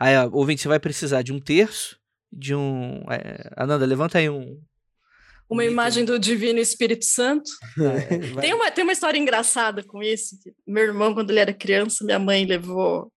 Aí, 0.05 0.15
ó, 0.17 0.29
ouvinte, 0.31 0.61
você 0.61 0.67
vai 0.67 0.79
precisar 0.79 1.23
de 1.23 1.33
um 1.33 1.39
terço, 1.39 1.97
de 2.31 2.53
um... 2.53 3.03
É, 3.09 3.49
Ananda, 3.57 3.87
levanta 3.87 4.19
aí 4.19 4.29
um... 4.29 4.61
Uma 5.49 5.65
imagem 5.65 6.05
do 6.05 6.19
Divino 6.19 6.59
Espírito 6.59 7.05
Santo. 7.05 7.49
É, 7.81 8.39
Tem 8.39 8.53
uma, 8.53 8.69
tem 8.69 8.83
uma 8.83 8.93
história 8.93 9.17
engraçada 9.17 9.83
com 9.83 10.03
isso. 10.03 10.37
que 10.43 10.53
Meu 10.67 10.83
irmão, 10.83 11.15
quando 11.15 11.31
ele 11.31 11.39
era 11.39 11.51
criança, 11.51 12.05
minha 12.05 12.19
mãe 12.19 12.45
levou. 12.45 13.11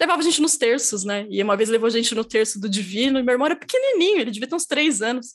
Levava 0.00 0.22
a 0.22 0.24
gente 0.24 0.40
nos 0.40 0.56
terços, 0.56 1.04
né? 1.04 1.26
E 1.28 1.42
uma 1.42 1.58
vez 1.58 1.68
levou 1.68 1.88
a 1.88 1.90
gente 1.90 2.14
no 2.14 2.24
terço 2.24 2.58
do 2.58 2.70
Divino, 2.70 3.18
e 3.18 3.22
meu 3.22 3.34
irmão 3.34 3.44
era 3.44 3.56
pequenininho, 3.56 4.22
ele 4.22 4.30
devia 4.30 4.48
ter 4.48 4.54
uns 4.54 4.64
três 4.64 5.02
anos. 5.02 5.34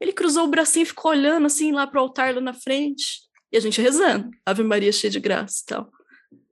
Ele 0.00 0.14
cruzou 0.14 0.44
o 0.44 0.48
bracinho 0.48 0.84
e 0.84 0.86
ficou 0.86 1.10
olhando 1.10 1.44
assim 1.44 1.70
lá 1.70 1.86
pro 1.86 2.00
altar 2.00 2.34
lá 2.34 2.40
na 2.40 2.54
frente. 2.54 3.20
E 3.52 3.58
a 3.58 3.60
gente 3.60 3.78
rezando. 3.82 4.30
Ave 4.46 4.62
Maria 4.62 4.90
cheia 4.90 5.10
de 5.10 5.20
graça 5.20 5.60
e 5.62 5.66
tal. 5.66 5.92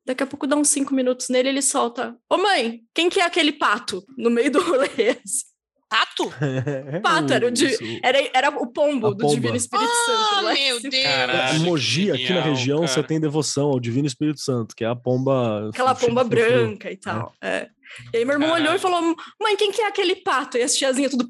Daqui 0.06 0.22
a 0.22 0.26
pouco 0.26 0.46
dá 0.46 0.54
uns 0.56 0.68
cinco 0.68 0.94
minutos 0.94 1.28
nele 1.28 1.48
ele 1.48 1.62
solta: 1.62 2.14
Ô 2.30 2.36
mãe, 2.36 2.80
quem 2.94 3.08
que 3.08 3.20
é 3.20 3.24
aquele 3.24 3.52
pato? 3.52 4.04
No 4.18 4.30
meio 4.30 4.50
do 4.50 4.60
rolê. 4.64 4.86
assim. 5.24 5.44
Pato? 5.88 6.28
Pato, 7.02 7.32
era 7.32 7.46
o 7.46 7.50
de-. 7.52 8.00
Era, 8.02 8.18
era 8.34 8.48
o 8.50 8.66
pombo 8.66 9.06
A 9.06 9.10
do 9.10 9.16
pomba. 9.18 9.34
Divino 9.34 9.54
Espírito 9.56 9.88
Ah, 9.88 10.06
Santo. 10.32 10.44
lá 10.44 10.54
em 10.56 10.64
meu. 10.64 10.80
Deus. 10.90 11.04
Caralho. 11.04 11.60
Mogi, 11.60 12.10
aqui 12.10 12.32
na 12.32 12.40
região, 12.40 12.80
cara. 12.80 12.88
você 12.88 13.02
tem 13.04 13.20
devoção 13.20 13.68
ao 13.68 13.78
Divino 13.78 14.06
Espírito 14.06 14.40
Santo, 14.40 14.74
que 14.74 14.82
é 14.82 14.88
a 14.88 14.96
pomba. 14.96 15.68
Aquela 15.68 15.92
de 15.92 16.00
pomba 16.00 16.24
branca 16.24 16.90
e 16.90 16.96
tal. 16.96 17.32
É. 17.40 17.68
E 18.12 18.16
aí 18.16 18.24
meu 18.24 18.34
irmão 18.34 18.50
olhou 18.52 18.74
e 18.74 18.78
falou: 18.78 19.14
Mãe, 19.40 19.56
quem 19.56 19.70
que 19.70 19.82
é 19.82 19.86
aquele 19.86 20.16
pato? 20.16 20.58
E 20.58 20.62
as 20.62 20.74
tiazinhas 20.74 21.12
tudo 21.12 21.28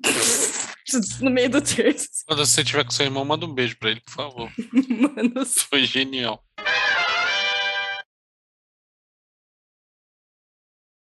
no 1.20 1.30
meio 1.30 1.50
do 1.50 1.60
terço. 1.60 2.08
Quando 2.26 2.46
você 2.46 2.64
tiver 2.64 2.84
com 2.84 2.90
seu 2.90 3.04
irmão, 3.04 3.24
manda 3.24 3.44
um 3.44 3.52
beijo 3.52 3.76
pra 3.78 3.90
ele, 3.90 4.00
por 4.00 4.14
favor. 4.14 4.50
Mano, 4.88 5.44
Foi 5.46 5.84
genial. 5.84 6.42